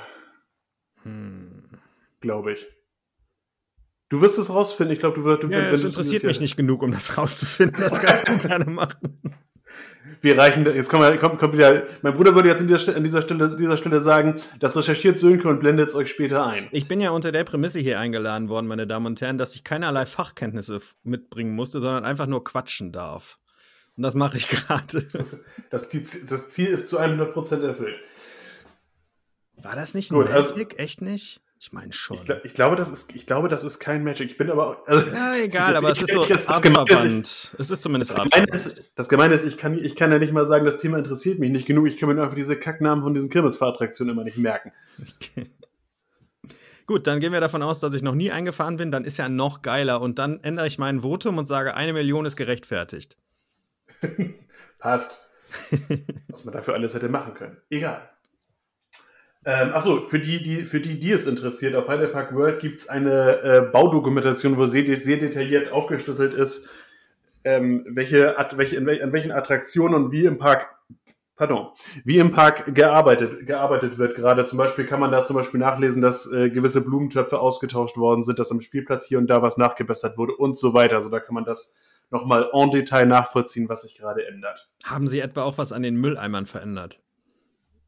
Hm. 1.04 1.64
glaube 2.20 2.52
ich. 2.54 2.68
Du 4.10 4.22
wirst 4.22 4.38
es 4.39 4.49
rausfinden. 4.49 4.93
Ich 4.93 4.99
glaube, 4.99 5.16
du 5.20 5.24
wirst. 5.26 5.43
Du, 5.43 5.47
Ja, 5.49 5.70
es 5.72 5.84
interessiert 5.84 6.24
mich 6.24 6.39
nicht 6.39 6.57
genug, 6.57 6.82
um 6.82 6.91
das 6.91 7.18
rauszufinden. 7.18 7.80
Das 7.80 7.99
kannst 8.01 8.28
du 8.28 8.38
gerne 8.39 8.66
machen. 8.66 9.14
Wir 10.22 10.38
reichen. 10.38 10.66
Jetzt 10.66 10.89
kommt, 10.89 11.20
kommt, 11.20 11.39
kommt 11.39 11.53
wieder. 11.53 11.84
Mein 12.01 12.14
Bruder 12.16 12.34
würde 12.36 12.49
jetzt 12.49 12.60
an 12.60 12.68
dieser, 12.68 12.80
Stelle- 12.80 12.97
an 12.97 13.03
dieser 13.03 13.22
Stelle, 13.22 13.55
dieser 13.55 13.78
Stelle 13.78 14.01
sagen, 14.01 14.41
das 14.60 14.76
recherchiert 14.76 15.18
Sönke 15.18 15.47
und 15.47 15.60
blendet 15.60 15.89
es 15.89 15.95
euch 15.95 16.10
später 16.10 16.45
ein. 16.45 16.68
Ich 16.72 16.88
bin 16.88 16.99
ja 16.99 17.12
unter 17.12 17.32
der 17.32 17.43
Prämisse 17.45 17.80
hier 17.80 17.99
eingeladen 17.99 18.49
worden, 18.49 18.68
meine 18.68 18.86
Damen 18.88 19.05
und 19.05 19.22
Herren, 19.22 19.38
dass 19.38 19.55
ich 19.55 19.64
keinerlei 19.64 20.05
Fachkenntnisse 20.05 20.82
mitbringen 21.03 21.53
musste, 21.55 21.80
sondern 21.80 22.03
einfach 22.03 22.26
nur 22.26 22.43
quatschen 22.43 22.91
darf. 22.91 23.38
Und 23.95 24.03
das 24.03 24.16
mache 24.16 24.38
ich 24.38 24.49
gerade. 24.49 25.03
Das, 25.14 25.39
das, 25.70 25.88
Ziel- 25.89 26.26
das 26.28 26.49
Ziel 26.49 26.68
ist 26.68 26.88
zu 26.88 26.99
100% 26.99 27.62
erfüllt. 27.66 27.95
War 29.62 29.76
das 29.76 29.93
nicht 29.93 30.12
ein 30.12 30.16
Gut, 30.16 30.28
also-? 30.30 30.55
Echt 30.78 31.01
nicht? 31.01 31.41
Ich 31.62 31.74
meine 31.74 31.91
schon. 31.91 32.16
Ich, 32.18 32.24
glaub, 32.24 32.45
ich, 32.45 32.53
glaube, 32.53 32.76
das 32.78 32.89
ist, 32.89 33.14
ich 33.14 33.26
glaube, 33.26 33.49
das 33.49 33.66
ist 33.66 33.80
kein 33.80 34.01
Magic. 34.05 34.32
Ich 34.32 34.38
bin 34.38 34.49
aber. 34.49 34.82
Also, 34.88 35.12
ja, 35.12 35.36
egal, 35.36 35.74
das- 35.74 35.84
aber 35.84 35.91
ich- 35.91 36.01
es 36.01 36.07
ist 36.07 36.14
so 36.16 36.26
das- 36.26 36.45
das 36.45 36.62
Gemeine 36.62 36.89
ist, 36.89 37.51
ich-. 37.53 37.60
Es 37.60 37.70
ist 37.72 37.82
zumindest 37.82 38.12
Das 38.18 38.24
Gemeine, 38.30 38.47
ist, 38.53 38.91
das 38.95 39.10
Gemeine 39.10 39.34
ist, 39.36 39.43
ich 39.43 39.57
kann, 39.57 39.78
ich 39.78 39.95
kann 39.97 40.10
ja 40.12 40.20
nicht 40.20 40.32
mal 40.32 40.45
sagen, 40.45 40.64
das 40.64 40.78
Thema 40.78 40.97
interessiert 40.97 41.38
mich 41.39 41.49
nicht 41.51 41.66
genug. 41.68 41.88
Ich 41.88 41.97
kann 41.97 42.07
mir 42.07 42.22
einfach 42.22 42.36
diese 42.36 42.55
Kacknamen 42.57 43.03
von 43.03 43.14
diesen 43.14 43.30
Kirmesfahrattraktionen 43.30 44.14
immer 44.14 44.24
nicht 44.24 44.38
merken. 44.38 44.72
Gut, 46.86 47.05
dann 47.07 47.20
gehen 47.20 47.34
wir 47.34 47.41
davon 47.41 47.62
aus, 47.62 47.80
dass 47.80 47.93
ich 47.93 48.01
noch 48.01 48.16
nie 48.16 48.32
eingefahren 48.32 48.78
bin. 48.78 48.89
Dann 48.89 49.03
ist 49.05 49.18
ja 49.18 49.30
noch 49.30 49.62
geiler. 49.62 50.01
Und 50.01 50.18
dann 50.18 50.39
ändere 50.43 50.66
ich 50.66 50.78
mein 50.80 51.01
Votum 51.01 51.38
und 51.38 51.45
sage, 51.45 51.76
eine 51.76 51.93
Million 51.93 52.26
ist 52.26 52.36
gerechtfertigt. 52.36 53.18
Passt. 54.80 55.26
Was 56.30 56.45
man 56.45 56.53
dafür 56.53 56.74
alles 56.76 56.93
hätte 56.93 57.10
machen 57.10 57.34
können. 57.34 57.57
Egal. 57.70 58.10
Ähm, 59.46 59.72
achso, 59.74 60.02
für 60.02 60.20
die, 60.20 60.44
die, 60.44 60.66
für 60.66 60.82
die, 60.82 61.00
die 61.00 61.12
es 61.14 61.26
interessiert, 61.26 61.74
auf 61.76 61.88
Heidelpark 61.88 62.36
World 62.36 62.60
gibt 62.60 62.80
es 62.80 62.90
eine 62.90 63.42
äh, 63.42 63.62
Baudokumentation, 63.72 64.58
wo 64.58 64.66
sehr, 64.66 64.86
sehr 64.98 65.18
detailliert 65.18 65.72
aufgeschlüsselt 65.72 66.34
ist, 66.34 66.70
ähm, 67.46 67.86
welche, 67.90 68.38
At- 68.38 68.58
welche, 68.58 68.76
in 68.76 68.86
wel, 68.86 69.02
an 69.02 69.14
welchen 69.14 69.32
Attraktionen 69.32 69.96
und 70.04 70.12
wie 70.12 70.26
im 70.26 70.40
Park, 70.40 70.68
pardon, 71.38 71.70
wie 72.04 72.18
im 72.18 72.32
Park 72.32 72.76
gearbeitet, 72.76 73.48
gearbeitet 73.48 73.98
wird. 73.98 74.16
Gerade 74.16 74.44
zum 74.44 74.58
Beispiel 74.58 74.86
kann 74.86 75.00
man 75.00 75.10
da 75.12 75.24
zum 75.24 75.38
Beispiel 75.38 75.62
nachlesen, 75.62 76.02
dass 76.02 76.30
äh, 76.30 76.50
gewisse 76.50 76.82
Blumentöpfe 76.82 77.40
ausgetauscht 77.40 77.96
worden 77.96 78.24
sind, 78.24 78.40
dass 78.40 78.52
am 78.52 78.60
Spielplatz 78.60 79.06
hier 79.06 79.20
und 79.20 79.28
da 79.28 79.42
was 79.42 79.56
nachgebessert 79.58 80.18
wurde 80.18 80.34
und 80.36 80.58
so 80.58 80.74
weiter. 80.74 80.98
Also 80.98 81.08
da 81.10 81.22
kann 81.22 81.34
man 81.34 81.46
das 81.46 81.74
nochmal 82.12 82.50
en 82.52 82.72
Detail 82.72 83.06
nachvollziehen, 83.06 83.70
was 83.70 83.84
sich 83.84 83.96
gerade 83.96 84.28
ändert. 84.28 84.70
Haben 84.84 85.08
Sie 85.08 85.22
etwa 85.22 85.44
auch 85.44 85.58
was 85.58 85.72
an 85.72 85.82
den 85.84 85.96
Mülleimern 85.96 86.46
verändert? 86.46 87.00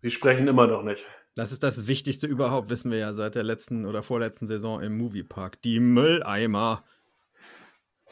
Sie 0.01 0.11
sprechen 0.11 0.47
immer 0.47 0.67
noch 0.67 0.81
nicht. 0.81 1.05
Das 1.35 1.51
ist 1.51 1.63
das 1.63 1.87
Wichtigste 1.87 2.27
überhaupt, 2.27 2.69
wissen 2.69 2.91
wir 2.91 2.97
ja 2.97 3.13
seit 3.13 3.35
der 3.35 3.43
letzten 3.43 3.85
oder 3.85 4.03
vorletzten 4.03 4.47
Saison 4.47 4.81
im 4.81 4.97
Moviepark. 4.97 5.61
Die 5.61 5.79
Mülleimer. 5.79 6.83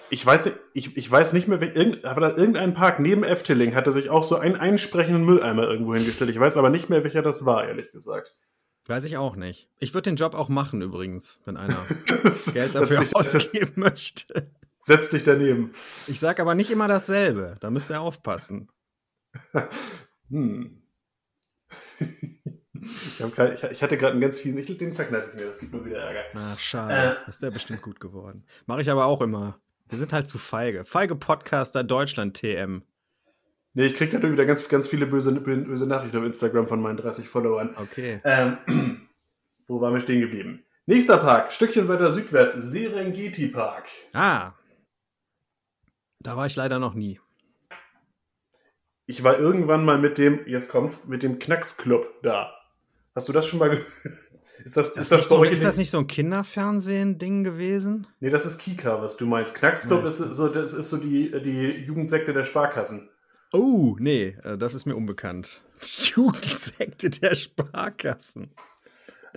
Ich 0.09 0.25
weiß, 0.25 0.51
ich, 0.73 0.95
ich 0.97 1.11
weiß 1.11 1.33
nicht 1.33 1.47
mehr, 1.47 1.61
irgend, 1.61 2.03
aber 2.05 2.21
da 2.21 2.35
irgendein 2.35 2.73
Park 2.73 2.99
neben 2.99 3.23
Efteling 3.23 3.75
hatte 3.75 3.91
sich 3.91 4.09
auch 4.09 4.23
so 4.23 4.37
einen 4.37 4.55
einsprechenden 4.55 5.23
Mülleimer 5.25 5.63
irgendwo 5.67 5.93
hingestellt. 5.93 6.31
Ich 6.31 6.39
weiß 6.39 6.57
aber 6.57 6.69
nicht 6.69 6.89
mehr, 6.89 7.03
welcher 7.03 7.21
das 7.21 7.45
war, 7.45 7.67
ehrlich 7.67 7.91
gesagt. 7.91 8.35
Weiß 8.87 9.05
ich 9.05 9.17
auch 9.17 9.35
nicht. 9.35 9.69
Ich 9.79 9.93
würde 9.93 10.09
den 10.09 10.15
Job 10.15 10.33
auch 10.33 10.49
machen 10.49 10.81
übrigens, 10.81 11.39
wenn 11.45 11.57
einer 11.57 11.77
Das- 12.23 12.53
Geld 12.53 12.73
dafür 12.73 13.05
ausgeben 13.13 13.73
möchte. 13.75 14.49
Setz 14.79 15.09
dich 15.09 15.23
daneben. 15.23 15.73
Ich 16.07 16.19
sage 16.21 16.41
aber 16.41 16.55
nicht 16.55 16.71
immer 16.71 16.87
dasselbe. 16.87 17.57
Da 17.59 17.69
müsst 17.69 17.91
ihr 17.91 17.99
aufpassen. 18.01 18.69
Hm. 20.31 20.81
Ich, 22.81 23.35
grad, 23.35 23.53
ich, 23.53 23.63
ich 23.63 23.83
hatte 23.83 23.97
gerade 23.97 24.13
einen 24.13 24.21
ganz 24.21 24.39
fiesen, 24.39 24.59
ich, 24.59 24.77
den 24.77 24.93
verkneife 24.93 25.29
ich 25.29 25.35
mir, 25.35 25.45
das 25.45 25.59
gibt 25.59 25.73
nur 25.73 25.85
wieder 25.85 25.99
Ärger. 25.99 26.23
Ach, 26.35 26.59
schade. 26.59 26.93
Äh. 26.93 27.15
Das 27.25 27.41
wäre 27.41 27.51
bestimmt 27.51 27.81
gut 27.81 27.99
geworden. 27.99 28.43
Mache 28.65 28.81
ich 28.81 28.89
aber 28.89 29.05
auch 29.05 29.21
immer. 29.21 29.59
Wir 29.87 29.97
sind 29.97 30.13
halt 30.13 30.27
zu 30.27 30.37
feige. 30.37 30.85
Feige 30.85 31.15
Podcaster 31.15 31.83
Deutschland 31.83 32.37
TM. 32.37 32.83
Nee, 33.73 33.85
ich 33.85 33.93
krieg 33.93 34.09
da 34.09 34.21
wieder 34.21 34.45
ganz, 34.45 34.67
ganz 34.67 34.87
viele 34.87 35.05
böse, 35.05 35.31
böse 35.31 35.85
Nachrichten 35.85 36.17
auf 36.17 36.25
Instagram 36.25 36.67
von 36.67 36.81
meinen 36.81 36.97
30 36.97 37.27
Followern. 37.27 37.75
Okay. 37.75 38.21
Ähm, 38.23 38.57
wo 39.67 39.81
waren 39.81 39.93
wir 39.93 40.01
stehen 40.01 40.21
geblieben? 40.21 40.63
Nächster 40.85 41.17
Park, 41.17 41.51
Stückchen 41.51 41.87
weiter 41.87 42.11
südwärts, 42.11 42.55
Serengeti 42.55 43.47
Park. 43.47 43.87
Ah. 44.13 44.53
Da 46.19 46.35
war 46.35 46.47
ich 46.47 46.55
leider 46.55 46.79
noch 46.79 46.95
nie. 46.95 47.19
Ich 49.05 49.23
war 49.23 49.39
irgendwann 49.39 49.85
mal 49.85 49.97
mit 49.97 50.17
dem, 50.17 50.47
jetzt 50.47 50.69
kommt's, 50.69 51.07
mit 51.07 51.23
dem 51.23 51.39
Knacksclub 51.39 52.21
da. 52.21 52.58
Hast 53.19 53.27
du 53.27 53.33
das 53.33 53.45
schon 53.47 53.59
mal 53.59 53.69
gehört? 53.69 53.85
Ist 54.63 54.77
das, 54.77 54.93
Das 54.93 55.03
ist 55.03 55.11
das 55.11 55.19
nicht 55.19 55.27
so, 55.29 55.43
ist 55.43 55.63
das 55.63 55.75
nicht 55.77 55.89
so 55.89 55.97
ein 55.99 56.07
Kinderfernsehen-Ding 56.07 57.43
gewesen? 57.43 58.07
Nee, 58.21 58.29
das 58.29 58.45
ist 58.45 58.57
Kika, 58.59 59.01
was 59.01 59.17
du 59.17 59.25
meinst. 59.25 59.55
Knacksclub 59.55 60.03
Ja. 60.03 60.07
ist 60.07 60.17
so, 60.17 60.47
das 60.47 60.71
ist 60.73 60.89
so 60.89 60.95
die, 60.97 61.31
die 61.43 61.83
Jugendsekte 61.85 62.31
der 62.33 62.45
Sparkassen. 62.45 63.09
Oh, 63.51 63.97
nee, 63.99 64.35
äh, 64.43 64.57
das 64.57 64.73
ist 64.73 64.85
mir 64.85 64.95
unbekannt. 64.95 65.61
Jugendsekte 65.81 67.09
der 67.09 67.35
Sparkassen. 67.35 68.51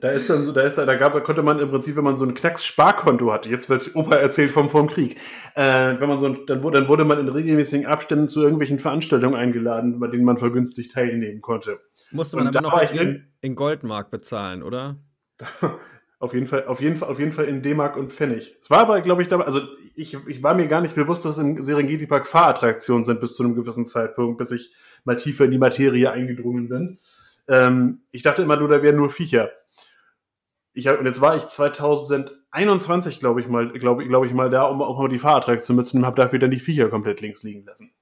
Da 0.01 0.11
ist 0.11 0.31
dann 0.31 0.43
so, 0.43 0.53
da 0.53 0.63
ist 0.63 0.79
da, 0.79 0.87
da 0.87 0.95
gab, 0.95 1.13
da 1.13 1.21
konnte 1.21 1.43
man 1.43 1.59
im 1.59 1.69
Prinzip, 1.69 1.97
wenn 1.97 2.05
man 2.05 2.17
so 2.17 2.25
ein 2.25 2.35
Knacks-Sparkonto 2.35 3.33
hatte, 3.33 3.51
jetzt 3.51 3.69
wird 3.69 3.95
Opa 3.95 4.17
erzählt 4.17 4.51
vom, 4.51 4.69
vom 4.69 4.89
Krieg, 4.89 5.17
äh, 5.55 5.95
wenn 5.99 6.09
man 6.09 6.19
so 6.19 6.27
ein, 6.27 6.47
dann 6.47 6.63
wurde, 6.63 6.81
dann 6.81 6.89
wurde 6.89 7.05
man 7.05 7.19
in 7.19 7.29
regelmäßigen 7.29 7.87
Abständen 7.87 8.29
zu 8.29 8.43
irgendwelchen 8.43 8.79
Veranstaltungen 8.79 9.35
eingeladen, 9.35 10.01
bei 10.01 10.09
denen 10.09 10.25
man 10.25 10.39
vergünstigt 10.39 10.93
teilnehmen 10.93 11.41
konnte. 11.41 11.81
Musste 12.11 12.37
man 12.37 12.49
Und 12.49 12.57
aber 12.57 12.71
da 12.71 12.85
noch 12.85 12.93
in, 12.93 13.27
in 13.41 13.55
Goldmark 13.55 14.11
bezahlen, 14.11 14.63
oder? 14.63 14.97
Auf 16.23 16.35
jeden 16.35 16.47
Fall, 16.47 16.67
auf 16.67 16.81
jeden 16.81 16.95
Fall, 16.95 17.09
auf 17.09 17.19
jeden 17.19 17.33
Fall 17.33 17.47
in 17.47 17.63
D-Mark 17.63 17.97
und 17.97 18.13
Pfennig. 18.13 18.57
Es 18.61 18.71
war 18.71 18.79
aber, 18.79 19.01
glaube 19.01 19.23
ich, 19.23 19.29
dabei, 19.29 19.43
also 19.43 19.59
ich, 19.97 20.17
ich 20.29 20.41
war 20.41 20.55
mir 20.55 20.69
gar 20.69 20.81
nicht 20.81 20.95
bewusst, 20.95 21.25
dass 21.25 21.37
im 21.39 21.61
Serengeti 21.61 22.07
Park 22.07 22.29
Fahrattraktionen 22.29 23.03
sind 23.03 23.19
bis 23.19 23.35
zu 23.35 23.43
einem 23.43 23.57
gewissen 23.57 23.87
Zeitpunkt, 23.87 24.39
bis 24.39 24.53
ich 24.53 24.73
mal 25.03 25.17
tiefer 25.17 25.47
in 25.47 25.51
die 25.51 25.59
Materie 25.59 26.13
eingedrungen 26.13 26.69
bin. 26.69 27.01
Ähm, 27.49 28.03
ich 28.13 28.23
dachte 28.23 28.43
immer 28.43 28.57
nur, 28.57 28.69
da 28.69 28.85
wären 28.85 28.99
nur 28.99 29.11
Viecher. 29.11 29.51
Ich 30.75 30.87
hab, 30.87 30.99
und 30.99 31.07
jetzt 31.07 31.21
war 31.21 31.37
ich 31.37 31.47
2021, 31.47 33.21
glaube 33.21 33.41
ich 33.41 33.49
mal, 33.49 33.71
glaube 33.73 34.07
glaube 34.07 34.27
ich 34.27 34.33
mal 34.33 34.51
da, 34.51 34.65
um 34.65 34.81
auch 34.83 34.99
mal 34.99 35.09
die 35.09 35.19
Fahrattraktion 35.19 35.77
mitzunehmen, 35.77 36.07
habe 36.07 36.21
dafür 36.21 36.39
dann 36.39 36.51
die 36.51 36.59
Viecher 36.59 36.89
komplett 36.89 37.21
links 37.21 37.43
liegen 37.43 37.65
lassen. 37.65 37.93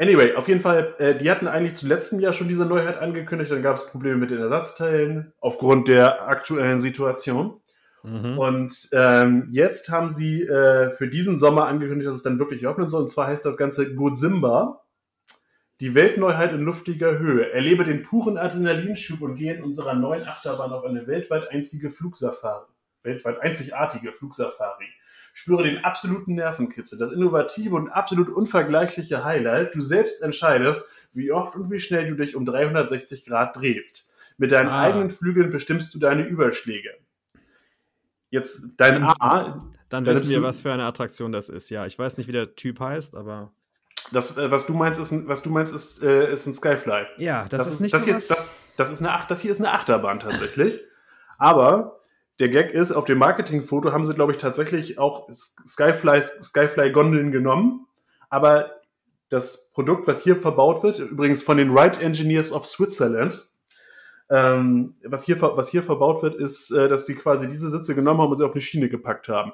Anyway, 0.00 0.34
auf 0.36 0.46
jeden 0.46 0.60
Fall, 0.60 0.94
äh, 0.98 1.16
die 1.16 1.28
hatten 1.28 1.48
eigentlich 1.48 1.74
zu 1.74 1.88
letztem 1.88 2.20
Jahr 2.20 2.32
schon 2.32 2.48
diese 2.48 2.64
Neuheit 2.64 2.98
angekündigt, 2.98 3.50
dann 3.50 3.62
gab 3.62 3.76
es 3.76 3.86
Probleme 3.86 4.16
mit 4.16 4.30
den 4.30 4.38
Ersatzteilen 4.38 5.32
aufgrund 5.40 5.88
der 5.88 6.28
aktuellen 6.28 6.78
Situation. 6.78 7.60
Mhm. 8.04 8.38
Und 8.38 8.88
ähm, 8.92 9.48
jetzt 9.50 9.90
haben 9.90 10.10
sie 10.10 10.42
äh, 10.42 10.92
für 10.92 11.08
diesen 11.08 11.36
Sommer 11.38 11.66
angekündigt, 11.66 12.08
dass 12.08 12.14
es 12.14 12.22
dann 12.22 12.38
wirklich 12.38 12.64
öffnen 12.66 12.88
soll. 12.88 13.02
Und 13.02 13.08
zwar 13.08 13.26
heißt 13.26 13.44
das 13.44 13.56
Ganze 13.56 13.92
Godzimba. 13.94 14.84
Die 15.80 15.94
Weltneuheit 15.94 16.52
in 16.52 16.62
luftiger 16.62 17.18
Höhe. 17.20 17.52
Erlebe 17.52 17.84
den 17.84 18.02
puren 18.02 18.36
Adrenalinschub 18.36 19.20
und 19.20 19.36
gehe 19.36 19.54
in 19.54 19.62
unserer 19.62 19.94
neuen 19.94 20.26
Achterbahn 20.26 20.72
auf 20.72 20.84
eine 20.84 21.06
weltweit 21.06 21.50
einzige 21.50 21.90
Flugsafari. 21.90 22.66
Weltweit 23.04 23.40
einzigartige 23.40 24.12
Flugsafari. 24.12 24.86
Spüre 25.32 25.62
den 25.62 25.84
absoluten 25.84 26.34
Nervenkitzel, 26.34 26.98
das 26.98 27.12
innovative 27.12 27.76
und 27.76 27.90
absolut 27.90 28.28
unvergleichliche 28.28 29.24
Highlight. 29.24 29.72
Du 29.74 29.80
selbst 29.80 30.20
entscheidest, 30.22 30.84
wie 31.12 31.30
oft 31.30 31.54
und 31.54 31.70
wie 31.70 31.78
schnell 31.78 32.08
du 32.08 32.16
dich 32.16 32.34
um 32.34 32.44
360 32.44 33.24
Grad 33.24 33.56
drehst. 33.56 34.12
Mit 34.36 34.50
deinen 34.50 34.70
Ah. 34.70 34.82
eigenen 34.82 35.10
Flügeln 35.10 35.50
bestimmst 35.50 35.94
du 35.94 36.00
deine 36.00 36.26
Überschläge. 36.26 36.90
Jetzt 38.30 38.74
dein 38.78 39.02
A, 39.04 39.70
Dann 39.88 40.04
Da 40.04 40.12
wissen 40.12 40.28
wir, 40.30 40.42
was 40.42 40.60
für 40.60 40.72
eine 40.72 40.84
Attraktion 40.84 41.32
das 41.32 41.48
ist. 41.48 41.70
Ja, 41.70 41.86
ich 41.86 41.98
weiß 41.98 42.18
nicht, 42.18 42.26
wie 42.26 42.32
der 42.32 42.56
Typ 42.56 42.80
heißt, 42.80 43.14
aber. 43.14 43.52
Das, 44.12 44.36
äh, 44.36 44.50
was 44.50 44.66
du 44.66 44.74
meinst, 44.74 45.00
ist 45.00 45.12
ein, 45.12 45.28
was 45.28 45.42
du 45.42 45.50
meinst, 45.50 45.74
ist, 45.74 46.02
äh, 46.02 46.32
ist 46.32 46.46
ein 46.46 46.54
Skyfly. 46.54 47.06
Ja, 47.18 47.46
das, 47.48 47.66
ist 47.66 47.80
nicht 47.80 47.94
das, 47.94 48.04
hier, 48.04 48.14
das, 48.14 48.34
das 48.76 48.90
ist 48.90 49.00
eine 49.00 49.12
Ach, 49.12 49.26
das 49.26 49.40
hier 49.40 49.50
ist 49.50 49.60
eine 49.60 49.72
Achterbahn 49.72 50.20
tatsächlich. 50.20 50.80
Aber 51.38 52.00
der 52.38 52.48
Gag 52.48 52.72
ist, 52.72 52.92
auf 52.92 53.04
dem 53.04 53.18
Marketingfoto 53.18 53.92
haben 53.92 54.04
sie, 54.04 54.14
glaube 54.14 54.32
ich, 54.32 54.38
tatsächlich 54.38 54.98
auch 54.98 55.28
Skyfly, 55.30 56.20
Skyfly 56.22 56.92
Gondeln 56.92 57.32
genommen. 57.32 57.86
Aber 58.30 58.70
das 59.28 59.70
Produkt, 59.72 60.06
was 60.06 60.22
hier 60.22 60.36
verbaut 60.36 60.82
wird, 60.82 60.98
übrigens 61.00 61.42
von 61.42 61.56
den 61.56 61.74
Wright 61.74 62.00
Engineers 62.00 62.52
of 62.52 62.66
Switzerland, 62.66 63.48
ähm, 64.30 64.96
was, 65.04 65.24
hier, 65.24 65.40
was 65.40 65.70
hier 65.70 65.82
verbaut 65.82 66.22
wird, 66.22 66.34
ist, 66.34 66.70
äh, 66.70 66.88
dass 66.88 67.06
sie 67.06 67.14
quasi 67.14 67.48
diese 67.48 67.70
Sitze 67.70 67.94
genommen 67.94 68.20
haben 68.20 68.30
und 68.30 68.36
sie 68.36 68.44
auf 68.44 68.52
eine 68.52 68.60
Schiene 68.60 68.88
gepackt 68.88 69.28
haben. 69.28 69.52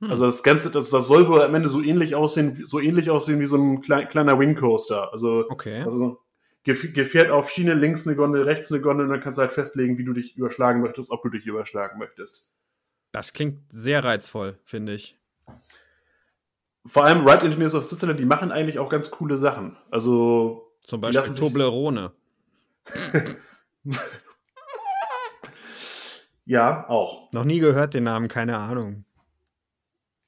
Hm. 0.00 0.10
Also 0.10 0.26
das 0.26 0.42
Ganze, 0.42 0.70
das, 0.70 0.90
das 0.90 1.06
soll 1.06 1.28
wohl 1.28 1.42
am 1.42 1.54
Ende 1.54 1.68
so 1.68 1.80
ähnlich 1.82 2.14
aussehen, 2.14 2.56
wie- 2.58 2.64
so 2.64 2.80
ähnlich 2.80 3.10
aussehen 3.10 3.40
wie 3.40 3.46
so 3.46 3.56
ein 3.56 3.80
klein, 3.80 4.08
kleiner 4.08 4.38
Wing 4.38 4.54
Coaster. 4.54 5.12
Also, 5.12 5.44
Okay. 5.48 5.82
also 5.82 5.98
so 5.98 6.18
gef- 6.66 6.92
gefährt 6.92 7.30
auf 7.30 7.48
Schiene, 7.50 7.74
links 7.74 8.06
eine 8.06 8.16
Gondel, 8.16 8.42
rechts 8.42 8.70
eine 8.72 8.80
Gondel 8.80 9.06
und 9.06 9.12
dann 9.12 9.20
kannst 9.20 9.38
du 9.38 9.42
halt 9.42 9.52
festlegen, 9.52 9.96
wie 9.98 10.04
du 10.04 10.12
dich 10.12 10.36
überschlagen 10.36 10.80
möchtest, 10.82 11.10
ob 11.10 11.22
du 11.22 11.28
dich 11.28 11.46
überschlagen 11.46 11.98
möchtest. 11.98 12.50
Das 13.12 13.32
klingt 13.32 13.60
sehr 13.70 14.02
reizvoll, 14.02 14.58
finde 14.64 14.94
ich. 14.94 15.16
Vor 16.86 17.04
allem 17.04 17.24
Wright 17.24 17.44
Engineers 17.44 17.74
of 17.74 17.84
Switzerland, 17.84 18.18
die 18.20 18.26
machen 18.26 18.50
eigentlich 18.52 18.78
auch 18.78 18.88
ganz 18.90 19.10
coole 19.10 19.38
Sachen. 19.38 19.76
Also 19.90 20.72
Zum 20.80 21.00
Beispiel 21.00 21.34
Toblerone. 21.34 22.12
ja, 26.44 26.86
auch. 26.88 27.30
Noch 27.32 27.44
nie 27.44 27.58
gehört 27.60 27.94
den 27.94 28.04
Namen, 28.04 28.28
keine 28.28 28.58
Ahnung. 28.58 29.04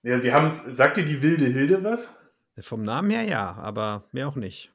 Ja, 0.06 0.20
die 0.20 0.32
haben, 0.32 0.52
sagt 0.52 0.98
dir 0.98 1.04
die 1.04 1.20
wilde 1.20 1.46
Hilde 1.46 1.82
was? 1.82 2.16
Vom 2.60 2.84
Namen 2.84 3.10
her 3.10 3.24
ja, 3.24 3.56
aber 3.56 4.04
mehr 4.12 4.28
auch 4.28 4.36
nicht. 4.36 4.70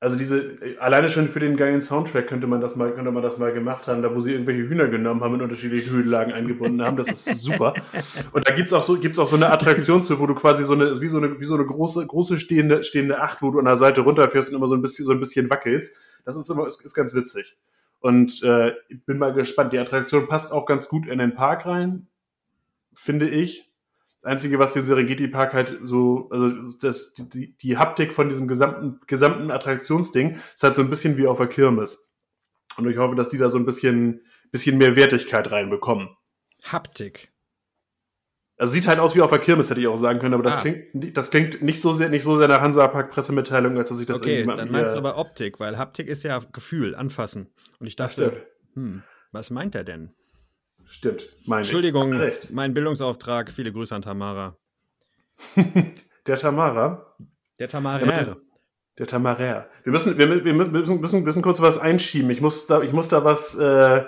Also 0.00 0.16
diese, 0.16 0.56
alleine 0.78 1.10
schon 1.10 1.28
für 1.28 1.38
den 1.38 1.54
geilen 1.54 1.82
Soundtrack 1.82 2.26
könnte 2.26 2.46
man 2.46 2.62
das 2.62 2.74
mal, 2.74 2.94
könnte 2.94 3.10
man 3.10 3.22
das 3.22 3.36
mal 3.36 3.52
gemacht 3.52 3.88
haben, 3.88 4.00
da 4.00 4.14
wo 4.14 4.20
sie 4.20 4.32
irgendwelche 4.32 4.66
Hühner 4.66 4.88
genommen 4.88 5.22
haben 5.22 5.34
und 5.34 5.42
unterschiedliche 5.42 5.90
Höhenlagen 5.90 6.32
eingebunden 6.32 6.80
haben. 6.80 6.96
Das 6.96 7.08
ist 7.08 7.42
super. 7.42 7.74
Und 8.32 8.48
da 8.48 8.54
gibt's 8.54 8.72
auch 8.72 8.80
so, 8.80 8.98
gibt's 8.98 9.18
auch 9.18 9.26
so 9.26 9.36
eine 9.36 9.50
Attraktion 9.50 10.02
zu, 10.02 10.18
wo 10.18 10.26
du 10.26 10.34
quasi 10.34 10.64
so 10.64 10.72
eine, 10.72 10.98
wie 11.02 11.08
so 11.08 11.18
eine, 11.18 11.38
wie 11.38 11.44
so 11.44 11.54
eine 11.54 11.66
große, 11.66 12.06
große 12.06 12.38
stehende, 12.38 12.84
stehende 12.84 13.20
Acht, 13.20 13.42
wo 13.42 13.50
du 13.50 13.58
an 13.58 13.66
der 13.66 13.76
Seite 13.76 14.00
runterfährst 14.00 14.48
und 14.48 14.56
immer 14.56 14.68
so 14.68 14.76
ein 14.76 14.82
bisschen, 14.82 15.04
so 15.04 15.12
ein 15.12 15.20
bisschen 15.20 15.50
wackelst. 15.50 15.94
Das 16.24 16.36
ist 16.36 16.48
immer, 16.48 16.66
ist, 16.66 16.80
ist 16.80 16.94
ganz 16.94 17.12
witzig. 17.12 17.58
Und 18.00 18.42
äh, 18.42 18.70
ich 18.88 19.04
bin 19.04 19.18
mal 19.18 19.34
gespannt. 19.34 19.74
Die 19.74 19.78
Attraktion 19.78 20.26
passt 20.26 20.52
auch 20.52 20.64
ganz 20.64 20.88
gut 20.88 21.06
in 21.06 21.18
den 21.18 21.34
Park 21.34 21.66
rein, 21.66 22.06
finde 22.94 23.28
ich. 23.28 23.67
Das 24.20 24.32
Einzige, 24.32 24.58
was 24.58 24.72
den 24.72 24.82
Serengeti 24.82 25.28
Park 25.28 25.52
halt 25.54 25.78
so, 25.82 26.28
also 26.30 26.48
das, 26.80 27.12
die, 27.14 27.56
die 27.56 27.78
Haptik 27.78 28.12
von 28.12 28.28
diesem 28.28 28.48
gesamten, 28.48 29.00
gesamten 29.06 29.50
Attraktionsding 29.50 30.32
ist 30.32 30.62
halt 30.62 30.74
so 30.74 30.82
ein 30.82 30.90
bisschen 30.90 31.16
wie 31.16 31.26
auf 31.28 31.38
der 31.38 31.46
Kirmes. 31.46 32.08
Und 32.76 32.88
ich 32.88 32.96
hoffe, 32.98 33.14
dass 33.14 33.28
die 33.28 33.38
da 33.38 33.48
so 33.48 33.58
ein 33.58 33.64
bisschen, 33.66 34.22
bisschen 34.50 34.76
mehr 34.76 34.96
Wertigkeit 34.96 35.50
reinbekommen. 35.50 36.08
Haptik. 36.64 37.32
Also 38.56 38.72
sieht 38.72 38.88
halt 38.88 38.98
aus 38.98 39.14
wie 39.14 39.20
auf 39.20 39.30
der 39.30 39.38
Kirmes, 39.38 39.70
hätte 39.70 39.80
ich 39.80 39.86
auch 39.86 39.96
sagen 39.96 40.18
können, 40.18 40.34
aber 40.34 40.42
das 40.42 40.58
Ah. 40.58 40.62
klingt, 40.62 41.16
das 41.16 41.30
klingt 41.30 41.62
nicht 41.62 41.80
so 41.80 41.92
sehr, 41.92 42.08
nicht 42.08 42.24
so 42.24 42.36
sehr 42.36 42.48
nach 42.48 42.60
Hansa 42.60 42.88
Park 42.88 43.12
Pressemitteilung, 43.12 43.78
als 43.78 43.88
dass 43.88 44.00
ich 44.00 44.06
das 44.06 44.20
okay, 44.20 44.40
irgendwie 44.40 44.56
dann 44.56 44.72
meinst 44.72 44.94
du 44.94 44.98
aber 44.98 45.16
Optik, 45.16 45.60
weil 45.60 45.78
Haptik 45.78 46.08
ist 46.08 46.24
ja 46.24 46.40
Gefühl, 46.52 46.96
anfassen. 46.96 47.52
Und 47.78 47.86
ich 47.86 47.94
dachte, 47.94 48.48
hm, 48.74 49.04
was 49.30 49.50
meint 49.50 49.76
er 49.76 49.84
denn? 49.84 50.12
Stimmt, 50.88 51.28
meine 51.46 51.62
ich. 51.62 51.68
Entschuldigung, 51.68 52.12
recht. 52.14 52.50
mein 52.50 52.74
Bildungsauftrag. 52.74 53.52
Viele 53.52 53.72
Grüße 53.72 53.94
an 53.94 54.02
Tamara. 54.02 54.56
Der 56.26 56.36
Tamara. 56.36 57.14
Der 57.58 57.68
Tamara. 57.68 58.36
Der 58.98 59.06
Tamarer. 59.06 59.68
Wir 59.84 59.92
müssen, 59.92 60.18
wir, 60.18 60.44
wir 60.44 60.52
müssen, 60.52 60.72
wir 60.72 60.96
müssen, 60.98 61.22
müssen, 61.22 61.42
kurz 61.42 61.60
was 61.60 61.78
einschieben. 61.78 62.30
Ich 62.30 62.40
muss 62.40 62.66
da, 62.66 62.82
ich 62.82 62.92
muss 62.92 63.06
da 63.06 63.24
was, 63.24 63.56
äh, 63.56 64.04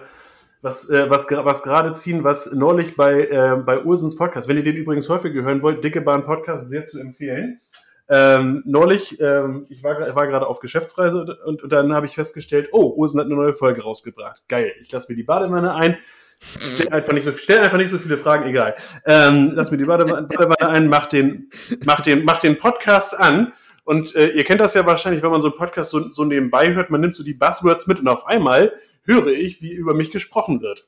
was, 0.62 0.90
äh, 0.90 1.08
was, 1.08 1.30
was 1.30 1.62
gerade 1.62 1.92
ziehen, 1.92 2.24
was 2.24 2.52
neulich 2.52 2.96
bei, 2.96 3.26
äh, 3.26 3.56
bei 3.64 3.84
Ursens 3.84 4.16
Podcast, 4.16 4.48
wenn 4.48 4.56
ihr 4.56 4.64
den 4.64 4.76
übrigens 4.76 5.08
häufiger 5.08 5.42
hören 5.42 5.62
wollt, 5.62 5.84
Dicke 5.84 6.00
Bahn 6.00 6.24
Podcast, 6.24 6.68
sehr 6.70 6.84
zu 6.84 6.98
empfehlen. 6.98 7.60
Ähm, 8.08 8.64
neulich, 8.66 9.20
ähm, 9.20 9.66
ich 9.68 9.84
war, 9.84 10.14
war 10.16 10.26
gerade 10.26 10.48
auf 10.48 10.58
Geschäftsreise 10.58 11.20
und, 11.20 11.30
und, 11.44 11.62
und 11.62 11.72
dann 11.72 11.92
habe 11.92 12.06
ich 12.06 12.14
festgestellt, 12.16 12.70
oh, 12.72 12.92
Ursen 12.96 13.20
hat 13.20 13.26
eine 13.26 13.36
neue 13.36 13.52
Folge 13.52 13.82
rausgebracht. 13.82 14.42
Geil. 14.48 14.72
Ich 14.82 14.90
lasse 14.90 15.12
mir 15.12 15.16
die 15.16 15.22
Badewanne 15.22 15.72
ein, 15.72 15.98
Stell 16.42 16.88
einfach 16.88 17.12
nicht 17.12 17.24
so, 17.24 17.32
stell 17.32 17.60
einfach 17.60 17.76
nicht 17.76 17.90
so 17.90 17.98
viele 17.98 18.16
Fragen, 18.16 18.48
egal. 18.48 18.74
Ähm, 19.04 19.52
lass 19.54 19.70
mir 19.70 19.76
die 19.76 19.84
Badewanne 19.84 20.68
ein, 20.68 20.88
mach 20.88 21.06
den, 21.06 21.50
mach 21.84 22.00
den, 22.00 22.24
mach 22.24 22.40
den 22.40 22.56
Podcast 22.56 23.18
an. 23.18 23.52
Und 23.84 24.14
äh, 24.14 24.28
ihr 24.28 24.44
kennt 24.44 24.60
das 24.60 24.74
ja 24.74 24.86
wahrscheinlich, 24.86 25.22
wenn 25.22 25.30
man 25.30 25.40
so 25.40 25.48
einen 25.48 25.56
Podcast 25.56 25.90
so, 25.90 26.10
so 26.10 26.24
nebenbei 26.24 26.74
hört, 26.74 26.90
man 26.90 27.00
nimmt 27.00 27.16
so 27.16 27.24
die 27.24 27.34
Buzzwords 27.34 27.86
mit 27.86 28.00
und 28.00 28.08
auf 28.08 28.26
einmal 28.26 28.72
höre 29.04 29.28
ich, 29.28 29.62
wie 29.62 29.72
über 29.72 29.94
mich 29.94 30.10
gesprochen 30.10 30.60
wird. 30.60 30.86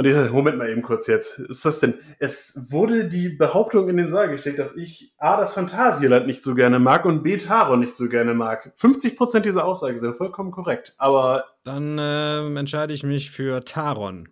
Und 0.00 0.06
ich 0.06 0.14
sage, 0.14 0.32
Moment 0.32 0.56
mal 0.56 0.70
eben 0.70 0.80
kurz 0.80 1.08
jetzt. 1.08 1.40
Ist 1.40 1.62
das 1.66 1.80
denn? 1.80 1.92
Es 2.18 2.72
wurde 2.72 3.06
die 3.06 3.28
Behauptung 3.28 3.90
in 3.90 3.98
den 3.98 4.08
Saal 4.08 4.30
gestellt, 4.30 4.58
dass 4.58 4.74
ich 4.74 5.12
A, 5.18 5.36
das 5.36 5.52
Phantasialand 5.52 6.26
nicht 6.26 6.42
so 6.42 6.54
gerne 6.54 6.78
mag 6.78 7.04
und 7.04 7.22
B, 7.22 7.36
Taron 7.36 7.80
nicht 7.80 7.94
so 7.94 8.08
gerne 8.08 8.32
mag. 8.32 8.72
50% 8.78 9.40
dieser 9.40 9.66
Aussage 9.66 9.98
sind 9.98 10.16
vollkommen 10.16 10.52
korrekt. 10.52 10.94
Aber 10.96 11.44
Dann 11.64 11.98
äh, 11.98 12.46
entscheide 12.58 12.94
ich 12.94 13.02
mich 13.02 13.30
für 13.30 13.62
Taron. 13.62 14.30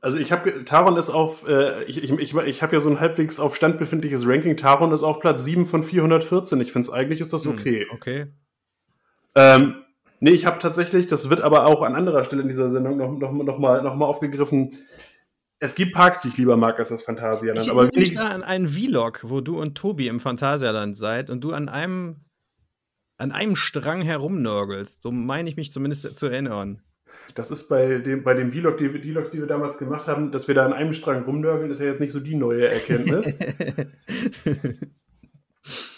Also 0.00 0.16
ich 0.16 0.32
habe 0.32 0.64
Taron 0.64 0.96
ist 0.96 1.10
auf, 1.10 1.46
äh, 1.46 1.84
ich, 1.84 2.02
ich, 2.02 2.10
ich, 2.12 2.34
ich 2.34 2.62
habe 2.62 2.74
ja 2.74 2.80
so 2.80 2.88
ein 2.88 2.98
halbwegs 2.98 3.38
auf 3.38 3.54
Stand 3.54 3.76
befindliches 3.76 4.26
Ranking. 4.26 4.56
Taron 4.56 4.90
ist 4.92 5.02
auf 5.02 5.20
Platz 5.20 5.44
7 5.44 5.66
von 5.66 5.82
414. 5.82 6.58
Ich 6.62 6.72
finde 6.72 6.88
es 6.88 6.94
eigentlich 6.94 7.20
ist 7.20 7.34
das 7.34 7.44
Hm, 7.44 7.52
okay. 7.52 7.86
Okay. 7.92 8.26
Ähm, 9.34 9.84
nee, 10.20 10.30
ich 10.30 10.46
habe 10.46 10.58
tatsächlich, 10.58 11.06
das 11.06 11.28
wird 11.30 11.40
aber 11.40 11.66
auch 11.66 11.82
an 11.82 11.94
anderer 11.94 12.24
Stelle 12.24 12.42
in 12.42 12.48
dieser 12.48 12.70
Sendung 12.70 12.96
noch, 12.96 13.18
noch, 13.18 13.32
noch, 13.32 13.58
mal, 13.58 13.82
noch 13.82 13.96
mal 13.96 14.06
aufgegriffen. 14.06 14.78
Es 15.58 15.74
gibt 15.74 15.92
Parks, 15.92 16.22
die 16.22 16.28
ich 16.28 16.38
lieber 16.38 16.56
mag 16.56 16.78
als 16.78 16.88
das 16.88 17.02
Phantasialand. 17.02 17.62
Ich 17.62 17.70
aber 17.70 17.82
erinnere 17.82 18.00
mich 18.00 18.12
da 18.12 18.28
an 18.28 18.42
einen 18.42 18.68
Vlog, 18.68 19.20
wo 19.24 19.40
du 19.40 19.60
und 19.60 19.74
Tobi 19.74 20.08
im 20.08 20.20
Phantasialand 20.20 20.96
seid 20.96 21.28
und 21.28 21.42
du 21.42 21.52
an 21.52 21.68
einem, 21.68 22.24
an 23.18 23.32
einem 23.32 23.56
Strang 23.56 24.02
herumnörgelst. 24.02 25.02
So 25.02 25.10
meine 25.10 25.50
ich 25.50 25.56
mich 25.56 25.72
zumindest 25.72 26.16
zu 26.16 26.26
erinnern. 26.26 26.82
das 27.34 27.50
ist 27.50 27.68
bei 27.68 27.98
dem, 27.98 28.22
bei 28.22 28.32
dem 28.32 28.50
Vlog, 28.50 28.78
die, 28.78 28.88
Vlogs, 28.88 29.30
die 29.30 29.40
wir 29.40 29.46
damals 29.46 29.76
gemacht 29.76 30.08
haben, 30.08 30.30
dass 30.30 30.48
wir 30.48 30.54
da 30.54 30.64
an 30.64 30.72
einem 30.72 30.94
Strang 30.94 31.24
rumnörgeln, 31.24 31.70
ist 31.70 31.80
ja 31.80 31.86
jetzt 31.86 32.00
nicht 32.00 32.12
so 32.12 32.20
die 32.20 32.36
neue 32.36 32.68
Erkenntnis. 32.68 33.26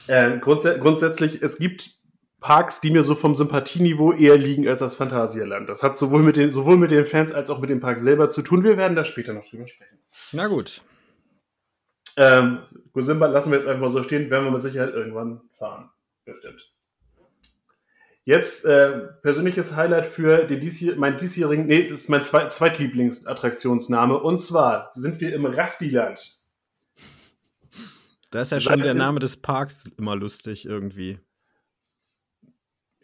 äh, 0.08 0.38
grundsä 0.38 0.78
grundsätzlich, 0.80 1.40
es 1.40 1.58
gibt 1.58 2.01
Parks, 2.42 2.80
die 2.80 2.90
mir 2.90 3.02
so 3.02 3.14
vom 3.14 3.34
Sympathieniveau 3.34 4.12
eher 4.12 4.36
liegen 4.36 4.68
als 4.68 4.80
das 4.80 4.94
Phantasialand. 4.96 5.68
Das 5.68 5.82
hat 5.82 5.96
sowohl 5.96 6.22
mit, 6.22 6.36
den, 6.36 6.50
sowohl 6.50 6.76
mit 6.76 6.90
den 6.90 7.06
Fans 7.06 7.32
als 7.32 7.48
auch 7.48 7.60
mit 7.60 7.70
dem 7.70 7.80
Park 7.80 8.00
selber 8.00 8.28
zu 8.28 8.42
tun. 8.42 8.62
Wir 8.64 8.76
werden 8.76 8.94
da 8.96 9.04
später 9.04 9.32
noch 9.32 9.48
drüber 9.48 9.66
sprechen. 9.66 9.98
Na 10.32 10.48
gut. 10.48 10.82
Ähm, 12.16 12.58
Gosimba 12.92 13.26
lassen 13.26 13.50
wir 13.52 13.58
jetzt 13.58 13.66
einfach 13.66 13.80
mal 13.80 13.90
so 13.90 14.02
stehen, 14.02 14.28
werden 14.28 14.44
wir 14.44 14.50
mit 14.50 14.60
Sicherheit 14.62 14.92
irgendwann 14.92 15.40
fahren. 15.56 15.88
Bestimmt. 16.26 16.74
Jetzt 18.24 18.64
äh, 18.66 19.08
persönliches 19.22 19.74
Highlight 19.74 20.06
für 20.06 20.44
den 20.44 20.60
diesjähr, 20.60 20.94
mein 20.96 21.16
diesjährigen, 21.16 21.66
nee, 21.66 21.82
das 21.82 21.90
ist 21.92 22.08
mein 22.08 22.22
Zweit 22.22 22.52
Zweitlieblingsattraktionsname. 22.52 24.18
Und 24.18 24.38
zwar 24.38 24.92
sind 24.94 25.20
wir 25.20 25.34
im 25.34 25.46
Rastiland. 25.46 26.42
Da 28.30 28.42
ist 28.42 28.52
ja 28.52 28.60
schon 28.60 28.80
der 28.80 28.92
es- 28.92 28.96
Name 28.96 29.18
des 29.20 29.36
Parks 29.38 29.86
immer 29.98 30.14
lustig 30.16 30.66
irgendwie. 30.66 31.18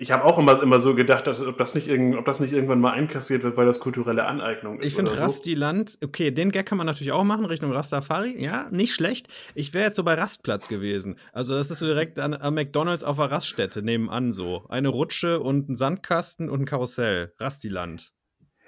Ich 0.00 0.12
habe 0.12 0.24
auch 0.24 0.38
immer, 0.38 0.62
immer 0.62 0.78
so 0.78 0.94
gedacht, 0.94 1.26
dass, 1.26 1.44
ob, 1.44 1.58
das 1.58 1.74
nicht 1.74 1.88
irgend, 1.88 2.16
ob 2.16 2.24
das 2.24 2.38
nicht 2.38 2.52
irgendwann 2.52 2.80
mal 2.80 2.92
einkassiert 2.92 3.42
wird, 3.42 3.56
weil 3.56 3.66
das 3.66 3.80
kulturelle 3.80 4.26
Aneignung 4.26 4.78
ist. 4.78 4.86
Ich 4.86 4.94
finde 4.94 5.10
so. 5.10 5.18
Rastiland, 5.18 5.98
okay, 6.04 6.30
den 6.30 6.52
Gag 6.52 6.66
kann 6.66 6.78
man 6.78 6.86
natürlich 6.86 7.10
auch 7.10 7.24
machen, 7.24 7.44
Richtung 7.44 7.72
Rastafari. 7.72 8.40
Ja, 8.40 8.68
nicht 8.70 8.94
schlecht. 8.94 9.26
Ich 9.56 9.74
wäre 9.74 9.86
jetzt 9.86 9.96
so 9.96 10.04
bei 10.04 10.14
Rastplatz 10.14 10.68
gewesen. 10.68 11.16
Also, 11.32 11.56
das 11.56 11.72
ist 11.72 11.80
so 11.80 11.86
direkt 11.86 12.20
an, 12.20 12.32
am 12.34 12.54
McDonalds 12.54 13.02
auf 13.02 13.16
der 13.16 13.32
Raststätte 13.32 13.82
nebenan 13.82 14.30
so. 14.30 14.64
Eine 14.68 14.88
Rutsche 14.88 15.40
und 15.40 15.68
ein 15.68 15.74
Sandkasten 15.74 16.48
und 16.48 16.60
ein 16.60 16.64
Karussell. 16.64 17.32
Rastiland. 17.40 18.12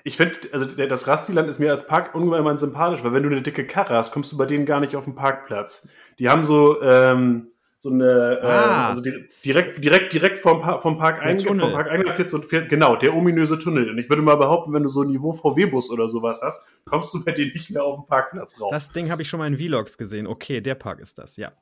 Ich 0.03 0.16
finde, 0.16 0.39
also 0.53 0.64
das 0.64 1.07
Rastiland 1.07 1.49
ist 1.49 1.61
mir 1.61 1.70
als 1.70 1.87
Park 1.87 2.14
ungemein 2.14 2.59
sympathisch, 2.59 3.05
weil 3.05 3.12
wenn 3.12 3.22
du 3.22 3.28
eine 3.28 3.43
dicke 3.43 3.66
Karre 3.66 3.95
hast, 3.95 4.11
kommst 4.11 4.33
du 4.33 4.37
bei 4.37 4.47
denen 4.47 4.66
gar 4.66 4.81
nicht 4.81 4.97
auf 4.97 5.05
den 5.05 5.14
Parkplatz. 5.14 5.87
Die 6.18 6.28
haben 6.28 6.43
so, 6.43 6.83
ähm, 6.83 7.53
so 7.83 7.89
eine, 7.91 8.39
Ah. 8.43 8.85
äh, 8.85 8.89
also 8.89 9.01
di- 9.03 9.28
direkt, 9.45 9.83
direkt, 9.83 10.12
direkt 10.12 10.39
vom, 10.39 10.61
Pa- 10.61 10.78
vom 10.78 10.99
Park 10.99 11.20
Tunnel. 11.39 11.61
vom 11.61 11.72
Park 11.72 11.91
Eingang 11.91 12.14
fährt 12.14 12.28
so, 12.31 12.41
fährt, 12.43 12.68
genau, 12.68 12.95
der 12.95 13.14
ominöse 13.16 13.59
Tunnel. 13.59 13.89
Und 13.91 13.97
ich 13.99 14.09
würde 14.11 14.20
mal 14.22 14.37
behaupten, 14.37 14.72
wenn 14.74 14.83
du 14.83 14.89
so 14.91 15.03
ein 15.03 15.09
Niveau 15.09 15.33
VW-Bus 15.33 15.91
oder 15.91 16.07
sowas 16.09 16.41
hast, 16.43 16.85
kommst 16.85 17.14
du 17.14 17.24
bei 17.24 17.33
denen 17.33 17.53
nicht 17.53 17.70
mehr 17.70 17.83
auf 17.83 17.97
den 17.97 18.07
Parkplatz 18.07 18.61
rauf. 18.61 18.70
Das 18.70 18.91
Ding 18.91 19.11
habe 19.11 19.22
ich 19.22 19.28
schon 19.28 19.39
mal 19.39 19.47
in 19.47 19.57
Vlogs 19.57 19.97
gesehen. 19.97 20.26
Okay, 20.26 20.61
der 20.61 20.74
Park 20.74 21.01
ist 21.01 21.18
das, 21.18 21.37
ja. 21.39 21.53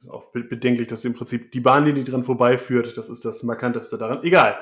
Ist 0.00 0.08
auch 0.10 0.30
be- 0.32 0.44
bedenklich, 0.44 0.88
dass 0.88 1.04
im 1.06 1.14
Prinzip 1.14 1.50
die 1.52 1.60
Bahnlinie, 1.60 2.04
die 2.04 2.10
dran 2.10 2.22
vorbeiführt, 2.22 2.96
das 2.96 3.08
ist 3.08 3.24
das 3.24 3.42
Markanteste 3.42 3.96
daran. 3.98 4.22
Egal. 4.22 4.56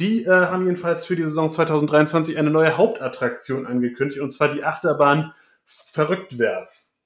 Die 0.00 0.24
äh, 0.24 0.28
haben 0.30 0.64
jedenfalls 0.66 1.04
für 1.04 1.14
die 1.16 1.22
Saison 1.24 1.50
2023 1.50 2.38
eine 2.38 2.50
neue 2.50 2.76
Hauptattraktion 2.76 3.66
angekündigt, 3.66 4.20
und 4.20 4.30
zwar 4.30 4.48
die 4.48 4.62
Achterbahn 4.64 5.32
Verrücktwärts. 5.66 6.96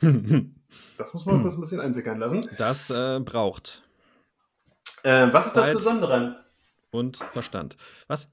Das 1.02 1.14
muss 1.14 1.26
man 1.26 1.42
kurz 1.42 1.56
ein 1.56 1.60
bisschen 1.60 1.80
einsickern 1.80 2.20
lassen. 2.20 2.48
Das 2.58 2.88
äh, 2.90 3.18
braucht. 3.18 3.82
Äh, 5.02 5.32
was 5.32 5.48
ist 5.48 5.56
das 5.56 5.64
Zeit. 5.64 5.74
Besondere 5.74 6.14
an? 6.14 6.36
Und 6.92 7.16
Verstand. 7.16 7.76
Was? 8.06 8.30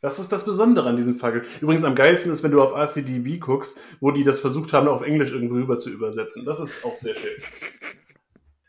Was 0.00 0.18
ist 0.18 0.32
das 0.32 0.44
Besondere 0.44 0.88
an 0.88 0.96
diesem 0.96 1.14
Fagel? 1.14 1.44
Übrigens 1.60 1.84
am 1.84 1.94
geilsten 1.94 2.32
ist, 2.32 2.42
wenn 2.42 2.50
du 2.50 2.60
auf 2.60 2.74
RCDB 2.74 3.38
guckst, 3.38 3.78
wo 4.00 4.10
die 4.10 4.24
das 4.24 4.40
versucht 4.40 4.72
haben, 4.72 4.88
auf 4.88 5.02
Englisch 5.02 5.30
irgendwo 5.30 5.54
rüber 5.54 5.78
zu 5.78 5.90
übersetzen. 5.90 6.44
Das 6.44 6.58
ist 6.58 6.84
auch 6.84 6.96
sehr 6.96 7.14
schön. 7.14 7.30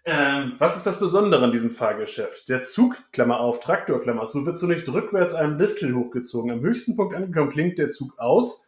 Ähm, 0.05 0.51
was 0.57 0.75
ist 0.75 0.85
das 0.85 0.99
Besondere 0.99 1.45
an 1.45 1.53
diesem 1.53 1.71
Fahrgeschäft? 1.71 2.49
Der 2.49 2.59
Zug, 2.59 2.97
Klammer 3.13 3.39
auf, 3.39 3.61
Traktor, 3.61 4.01
Klammer 4.01 4.25
zu, 4.25 4.45
wird 4.45 4.59
zunächst 4.59 4.91
rückwärts 4.91 5.33
einen 5.33 5.57
Lifthill 5.57 5.95
hochgezogen. 5.95 6.51
Am 6.51 6.59
höchsten 6.59 6.97
Punkt 6.97 7.15
angekommen 7.15 7.49
klingt 7.49 7.77
der 7.77 7.89
Zug 7.89 8.19
aus 8.19 8.67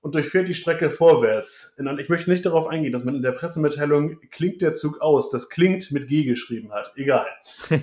und 0.00 0.14
durchfährt 0.14 0.48
die 0.48 0.54
Strecke 0.54 0.90
vorwärts. 0.90 1.76
Ich 1.98 2.08
möchte 2.08 2.30
nicht 2.30 2.46
darauf 2.46 2.66
eingehen, 2.66 2.92
dass 2.92 3.04
man 3.04 3.14
in 3.16 3.22
der 3.22 3.32
Pressemitteilung 3.32 4.18
klingt 4.30 4.62
der 4.62 4.72
Zug 4.72 5.00
aus, 5.00 5.30
das 5.30 5.48
klingt 5.48 5.90
mit 5.92 6.08
G 6.08 6.24
geschrieben 6.24 6.72
hat. 6.72 6.92
Egal. 6.96 7.26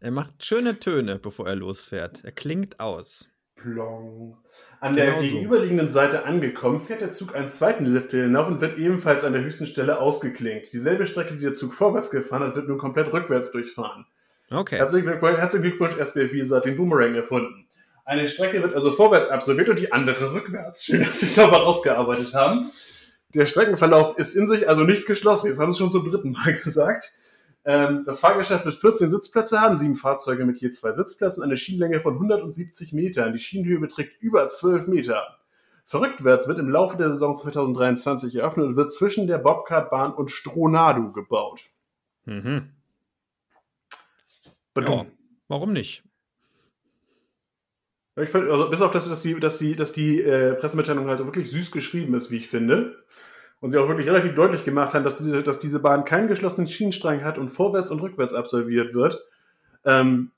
er 0.00 0.10
macht 0.10 0.44
schöne 0.44 0.78
Töne, 0.78 1.18
bevor 1.18 1.46
er 1.46 1.56
losfährt. 1.56 2.24
Er 2.24 2.32
klingt 2.32 2.80
aus. 2.80 3.28
Plong. 3.56 4.36
An 4.80 4.94
der 4.94 5.06
Genau 5.06 5.22
so. 5.22 5.30
gegenüberliegenden 5.30 5.88
Seite 5.88 6.24
angekommen, 6.24 6.78
fährt 6.78 7.00
der 7.00 7.12
Zug 7.12 7.34
einen 7.34 7.48
zweiten 7.48 7.86
Lifthill 7.86 8.24
hinauf 8.24 8.48
und 8.48 8.60
wird 8.60 8.78
ebenfalls 8.78 9.24
an 9.24 9.32
der 9.32 9.42
höchsten 9.42 9.66
Stelle 9.66 9.98
ausgeklinkt. 9.98 10.72
Dieselbe 10.72 11.06
Strecke, 11.06 11.34
die 11.34 11.42
der 11.42 11.54
Zug 11.54 11.72
vorwärts 11.72 12.10
gefahren 12.10 12.42
hat, 12.42 12.56
wird 12.56 12.68
nun 12.68 12.78
komplett 12.78 13.12
rückwärts 13.12 13.50
durchfahren. 13.52 14.06
Okay. 14.50 14.76
Herzlichen 14.76 15.06
Glückwunsch, 15.06 15.38
herzlichen 15.38 15.62
Glückwunsch 15.64 15.96
SBF 15.96 16.32
Visa 16.32 16.56
hat 16.56 16.66
den 16.66 16.76
Boomerang 16.76 17.14
erfunden. 17.14 17.65
Eine 18.06 18.28
Strecke 18.28 18.62
wird 18.62 18.72
also 18.72 18.92
vorwärts 18.92 19.28
absolviert 19.28 19.68
und 19.68 19.80
die 19.80 19.92
andere 19.92 20.32
rückwärts. 20.32 20.84
Schön, 20.84 21.02
dass 21.02 21.18
sie 21.18 21.26
es 21.26 21.38
aber 21.40 21.58
rausgearbeitet 21.58 22.34
haben. 22.34 22.70
Der 23.34 23.46
Streckenverlauf 23.46 24.16
ist 24.16 24.36
in 24.36 24.46
sich 24.46 24.68
also 24.68 24.84
nicht 24.84 25.06
geschlossen. 25.06 25.48
Jetzt 25.48 25.58
haben 25.58 25.72
sie 25.72 25.76
es 25.76 25.78
schon 25.78 25.90
zum 25.90 26.08
dritten 26.08 26.30
Mal 26.30 26.54
gesagt. 26.64 27.12
Ähm, 27.64 28.04
das 28.06 28.20
Fahrgeschäft 28.20 28.64
wird 28.64 28.76
14 28.76 29.10
Sitzplätze 29.10 29.60
haben, 29.60 29.74
sieben 29.74 29.96
Fahrzeuge 29.96 30.44
mit 30.44 30.56
je 30.58 30.70
zwei 30.70 30.92
Sitzplätzen, 30.92 31.42
eine 31.42 31.56
Schienenlänge 31.56 32.00
von 32.00 32.14
170 32.14 32.92
Metern. 32.92 33.32
Die 33.32 33.40
Schienenhöhe 33.40 33.80
beträgt 33.80 34.22
über 34.22 34.46
12 34.46 34.86
Meter. 34.86 35.38
Verrücktwärts 35.84 36.46
wird 36.46 36.60
im 36.60 36.68
Laufe 36.68 36.96
der 36.96 37.10
Saison 37.10 37.36
2023 37.36 38.36
eröffnet 38.36 38.66
und 38.66 38.76
wird 38.76 38.92
zwischen 38.92 39.26
der 39.26 39.38
Bobcartbahn 39.38 40.14
und 40.14 40.30
Stronado 40.30 41.10
gebaut. 41.10 41.64
Mhm. 42.24 42.70
Ja, 45.06 45.06
warum 45.48 45.72
nicht? 45.72 46.04
Ich 48.18 48.30
find, 48.30 48.48
also 48.48 48.70
bis 48.70 48.80
auf 48.80 48.92
das, 48.92 49.08
dass 49.08 49.20
die, 49.20 49.38
dass 49.38 49.58
die, 49.58 49.76
dass 49.76 49.92
die 49.92 50.22
äh, 50.22 50.54
Pressemitteilung 50.54 51.06
halt 51.06 51.18
wirklich 51.18 51.50
süß 51.50 51.70
geschrieben 51.70 52.14
ist, 52.14 52.30
wie 52.30 52.38
ich 52.38 52.48
finde. 52.48 53.04
Und 53.60 53.70
sie 53.70 53.78
auch 53.78 53.88
wirklich 53.88 54.06
relativ 54.06 54.34
deutlich 54.34 54.64
gemacht 54.64 54.94
haben, 54.94 55.04
dass 55.04 55.16
diese, 55.16 55.42
dass 55.42 55.58
diese 55.58 55.80
Bahn 55.80 56.04
keinen 56.04 56.28
geschlossenen 56.28 56.66
Schienenstrang 56.66 57.24
hat 57.24 57.38
und 57.38 57.48
vorwärts 57.48 57.90
und 57.90 58.00
rückwärts 58.00 58.34
absolviert 58.34 58.94
wird. 58.94 59.22
Ähm, 59.84 60.30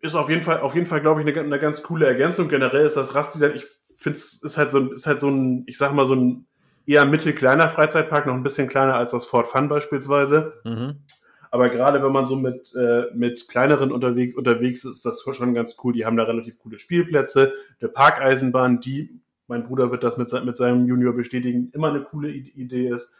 ist 0.00 0.14
auf 0.14 0.28
jeden 0.28 0.42
Fall, 0.42 0.60
auf 0.60 0.74
jeden 0.74 0.86
Fall, 0.86 1.00
glaube 1.00 1.22
ich, 1.22 1.26
eine, 1.26 1.38
eine 1.38 1.60
ganz 1.60 1.82
coole 1.82 2.06
Ergänzung. 2.06 2.48
Generell 2.48 2.84
ist 2.84 2.96
das 2.96 3.14
Rastiland, 3.14 3.54
ich 3.54 3.64
finde 3.96 4.18
es 4.18 4.58
halt 4.58 4.70
so 4.70 4.78
ein, 4.78 4.90
ist 4.90 5.06
halt 5.06 5.20
so 5.20 5.28
ein, 5.28 5.64
ich 5.66 5.78
sag 5.78 5.92
mal, 5.92 6.06
so 6.06 6.14
ein 6.14 6.46
eher 6.86 7.04
mittelkleiner 7.04 7.68
Freizeitpark, 7.68 8.26
noch 8.26 8.34
ein 8.34 8.42
bisschen 8.42 8.68
kleiner 8.68 8.96
als 8.96 9.12
das 9.12 9.24
Fort 9.24 9.46
Fun 9.46 9.68
beispielsweise. 9.68 10.60
Mhm. 10.64 11.04
Aber 11.52 11.68
gerade 11.68 12.02
wenn 12.02 12.12
man 12.12 12.24
so 12.24 12.34
mit, 12.34 12.74
äh, 12.74 13.04
mit 13.14 13.46
kleineren 13.46 13.92
unterwegs, 13.92 14.34
unterwegs 14.34 14.86
ist, 14.86 14.96
ist 14.96 15.04
das 15.04 15.22
schon 15.22 15.52
ganz 15.52 15.76
cool. 15.84 15.92
Die 15.92 16.06
haben 16.06 16.16
da 16.16 16.24
relativ 16.24 16.58
coole 16.58 16.78
Spielplätze. 16.78 17.52
Eine 17.78 17.90
Parkeisenbahn, 17.90 18.80
die, 18.80 19.20
mein 19.48 19.62
Bruder 19.62 19.90
wird 19.90 20.02
das 20.02 20.16
mit, 20.16 20.32
mit 20.46 20.56
seinem 20.56 20.86
Junior 20.86 21.12
bestätigen, 21.12 21.70
immer 21.74 21.90
eine 21.90 22.04
coole 22.04 22.30
Idee 22.30 22.88
ist. 22.88 23.12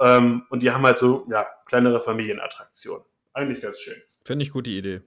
Ähm, 0.00 0.42
und 0.50 0.64
die 0.64 0.72
haben 0.72 0.84
halt 0.84 0.98
so, 0.98 1.28
ja, 1.30 1.46
kleinere 1.66 2.00
Familienattraktionen. 2.00 3.04
Eigentlich 3.32 3.62
ganz 3.62 3.78
schön. 3.78 4.02
Finde 4.24 4.42
ich 4.42 4.50
gute 4.50 4.70
Idee. 4.70 5.02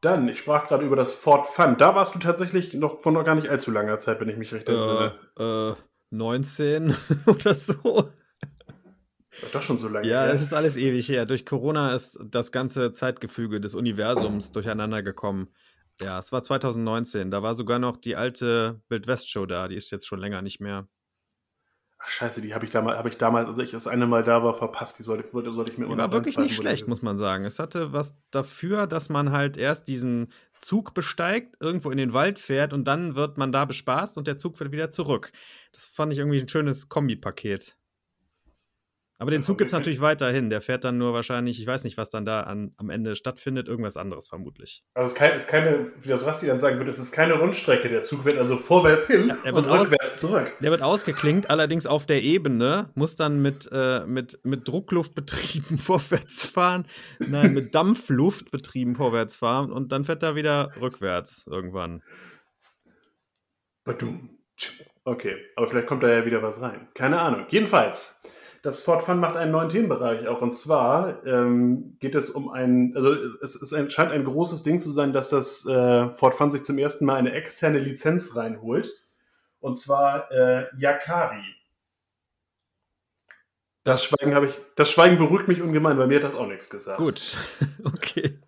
Dann, 0.00 0.26
ich 0.26 0.38
sprach 0.38 0.68
gerade 0.68 0.86
über 0.86 0.96
das 0.96 1.12
Fort 1.12 1.46
Fun. 1.46 1.76
Da 1.76 1.94
warst 1.94 2.14
du 2.14 2.18
tatsächlich 2.18 2.72
noch 2.72 3.00
von 3.00 3.12
noch 3.12 3.26
gar 3.26 3.34
nicht 3.34 3.50
allzu 3.50 3.70
langer 3.70 3.98
Zeit, 3.98 4.20
wenn 4.20 4.28
ich 4.30 4.38
mich 4.38 4.54
recht 4.54 4.70
entsinne. 4.70 5.12
Äh, 5.38 5.70
äh, 5.70 5.74
19 6.12 6.96
oder 7.26 7.54
so. 7.54 8.10
Doch 9.52 9.62
schon 9.62 9.78
so 9.78 9.88
lange. 9.88 10.06
Ja, 10.06 10.22
her. 10.22 10.32
es 10.32 10.42
ist 10.42 10.52
alles 10.52 10.76
ewig 10.76 11.08
her. 11.08 11.26
Durch 11.26 11.44
Corona 11.44 11.94
ist 11.94 12.18
das 12.24 12.52
ganze 12.52 12.92
Zeitgefüge 12.92 13.60
des 13.60 13.74
Universums 13.74 14.50
durcheinander 14.52 15.02
gekommen. 15.02 15.48
Ja, 16.00 16.18
es 16.18 16.32
war 16.32 16.42
2019. 16.42 17.30
Da 17.30 17.42
war 17.42 17.54
sogar 17.54 17.78
noch 17.78 17.96
die 17.96 18.16
alte 18.16 18.80
Wild-West-Show 18.88 19.46
da. 19.46 19.68
Die 19.68 19.76
ist 19.76 19.90
jetzt 19.90 20.06
schon 20.06 20.20
länger 20.20 20.42
nicht 20.42 20.60
mehr. 20.60 20.88
Ach, 21.98 22.08
scheiße, 22.08 22.40
die 22.40 22.54
habe 22.54 22.64
ich 22.64 22.70
damals, 22.70 22.98
habe 22.98 23.08
ich 23.08 23.16
damals, 23.16 23.48
als 23.48 23.58
ich 23.58 23.70
das 23.70 23.86
eine 23.86 24.06
Mal 24.06 24.22
da 24.22 24.42
war, 24.42 24.54
verpasst. 24.54 24.98
Die 24.98 25.02
sollte, 25.02 25.26
sollte, 25.28 25.50
sollte 25.52 25.72
ich 25.72 25.78
mir 25.78 25.86
Die 25.88 25.96
war 25.96 26.12
wirklich 26.12 26.38
nicht 26.38 26.54
schlecht, 26.54 26.86
muss 26.86 27.02
man 27.02 27.16
sagen. 27.16 27.44
Es 27.44 27.58
hatte 27.58 27.92
was 27.92 28.14
dafür, 28.30 28.86
dass 28.86 29.08
man 29.08 29.32
halt 29.32 29.56
erst 29.56 29.88
diesen 29.88 30.32
Zug 30.60 30.94
besteigt, 30.94 31.56
irgendwo 31.60 31.90
in 31.90 31.98
den 31.98 32.12
Wald 32.12 32.38
fährt 32.38 32.72
und 32.72 32.84
dann 32.84 33.16
wird 33.16 33.38
man 33.38 33.50
da 33.50 33.64
bespaßt 33.64 34.18
und 34.18 34.26
der 34.26 34.36
Zug 34.36 34.58
fährt 34.58 34.72
wieder 34.72 34.90
zurück. 34.90 35.32
Das 35.72 35.84
fand 35.84 36.12
ich 36.12 36.18
irgendwie 36.18 36.40
ein 36.40 36.48
schönes 36.48 36.88
Kombipaket. 36.88 37.76
Aber 39.18 39.30
den 39.30 39.42
Zug 39.42 39.56
gibt 39.56 39.72
es 39.72 39.72
natürlich 39.72 40.00
weiterhin. 40.00 40.50
Der 40.50 40.60
fährt 40.60 40.84
dann 40.84 40.98
nur 40.98 41.14
wahrscheinlich, 41.14 41.58
ich 41.58 41.66
weiß 41.66 41.84
nicht, 41.84 41.96
was 41.96 42.10
dann 42.10 42.26
da 42.26 42.40
an, 42.40 42.72
am 42.76 42.90
Ende 42.90 43.16
stattfindet, 43.16 43.66
irgendwas 43.66 43.96
anderes 43.96 44.28
vermutlich. 44.28 44.84
Also 44.92 45.06
es 45.06 45.12
ist, 45.12 45.18
kein, 45.18 45.36
ist 45.36 45.48
keine, 45.48 45.92
wie 46.00 46.08
das 46.08 46.26
Rasti 46.26 46.46
dann 46.46 46.58
sagen 46.58 46.76
würde, 46.76 46.90
es 46.90 46.98
ist 46.98 47.12
keine 47.12 47.34
Rundstrecke. 47.34 47.88
Der 47.88 48.02
Zug 48.02 48.26
wird 48.26 48.36
also 48.36 48.58
vorwärts 48.58 49.06
hin 49.06 49.32
er 49.42 49.54
und 49.54 49.64
rückwärts 49.64 50.18
zurück. 50.18 50.52
Der 50.60 50.70
wird 50.70 50.82
ausgeklinkt, 50.82 51.48
allerdings 51.48 51.86
auf 51.86 52.04
der 52.04 52.22
Ebene, 52.22 52.90
muss 52.94 53.16
dann 53.16 53.40
mit, 53.40 53.68
äh, 53.72 54.06
mit, 54.06 54.38
mit 54.44 54.68
Druckluft 54.68 55.14
betrieben 55.14 55.78
vorwärts 55.80 56.44
fahren. 56.44 56.86
Nein, 57.18 57.54
mit 57.54 57.74
Dampfluft 57.74 58.50
betrieben 58.50 58.96
vorwärts 58.96 59.36
fahren 59.36 59.72
und 59.72 59.92
dann 59.92 60.04
fährt 60.04 60.22
er 60.22 60.34
wieder 60.34 60.70
rückwärts 60.80 61.46
irgendwann. 61.48 62.02
Badum. 63.84 64.30
Okay, 65.04 65.36
aber 65.54 65.68
vielleicht 65.68 65.86
kommt 65.86 66.02
da 66.02 66.08
ja 66.08 66.26
wieder 66.26 66.42
was 66.42 66.60
rein. 66.60 66.88
Keine 66.94 67.20
Ahnung. 67.20 67.46
Jedenfalls, 67.48 68.20
das 68.66 68.82
Ford 68.82 69.04
Fun 69.04 69.20
macht 69.20 69.36
einen 69.36 69.52
neuen 69.52 69.68
Themenbereich 69.68 70.26
auf. 70.26 70.42
Und 70.42 70.50
zwar 70.50 71.24
ähm, 71.24 71.96
geht 72.00 72.16
es 72.16 72.30
um 72.30 72.50
ein, 72.50 72.94
also 72.96 73.12
es, 73.40 73.54
es 73.54 73.72
ein, 73.72 73.90
scheint 73.90 74.10
ein 74.10 74.24
großes 74.24 74.64
Ding 74.64 74.80
zu 74.80 74.90
sein, 74.90 75.12
dass 75.12 75.28
das 75.28 75.64
äh, 75.66 76.10
Ford 76.10 76.34
Fun 76.34 76.50
sich 76.50 76.64
zum 76.64 76.76
ersten 76.76 77.04
Mal 77.04 77.14
eine 77.14 77.30
externe 77.30 77.78
Lizenz 77.78 78.34
reinholt. 78.34 78.90
Und 79.60 79.76
zwar 79.76 80.32
äh, 80.32 80.66
Yakari. 80.78 81.44
Das 83.84 84.02
Schweigen 84.02 84.34
habe 84.34 84.46
ich, 84.46 84.58
das 84.74 84.90
Schweigen 84.90 85.16
beruhigt 85.16 85.46
mich 85.46 85.62
ungemein, 85.62 85.96
weil 85.96 86.08
mir 86.08 86.16
hat 86.16 86.24
das 86.24 86.34
auch 86.34 86.48
nichts 86.48 86.68
gesagt. 86.68 86.98
Gut, 86.98 87.36
okay. 87.84 88.40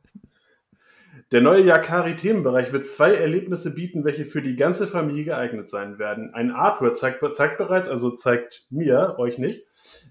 Der 1.31 1.43
neue 1.43 1.63
Yakari-Themenbereich 1.63 2.73
wird 2.73 2.87
zwei 2.87 3.15
Erlebnisse 3.15 3.73
bieten, 3.73 4.05
welche 4.05 4.25
für 4.25 4.43
die 4.43 4.57
ganze 4.57 4.89
Familie 4.89 5.27
geeignet 5.27 5.69
sein 5.69 6.01
werden. 6.01 6.35
Ein 6.35 6.51
Artwork 6.51 6.97
zeigt, 6.97 7.23
zeigt 7.37 7.59
bereits, 7.59 7.89
also 7.89 8.11
zeigt 8.11 8.67
mir, 8.71 9.15
euch 9.19 9.39
nicht, 9.39 9.68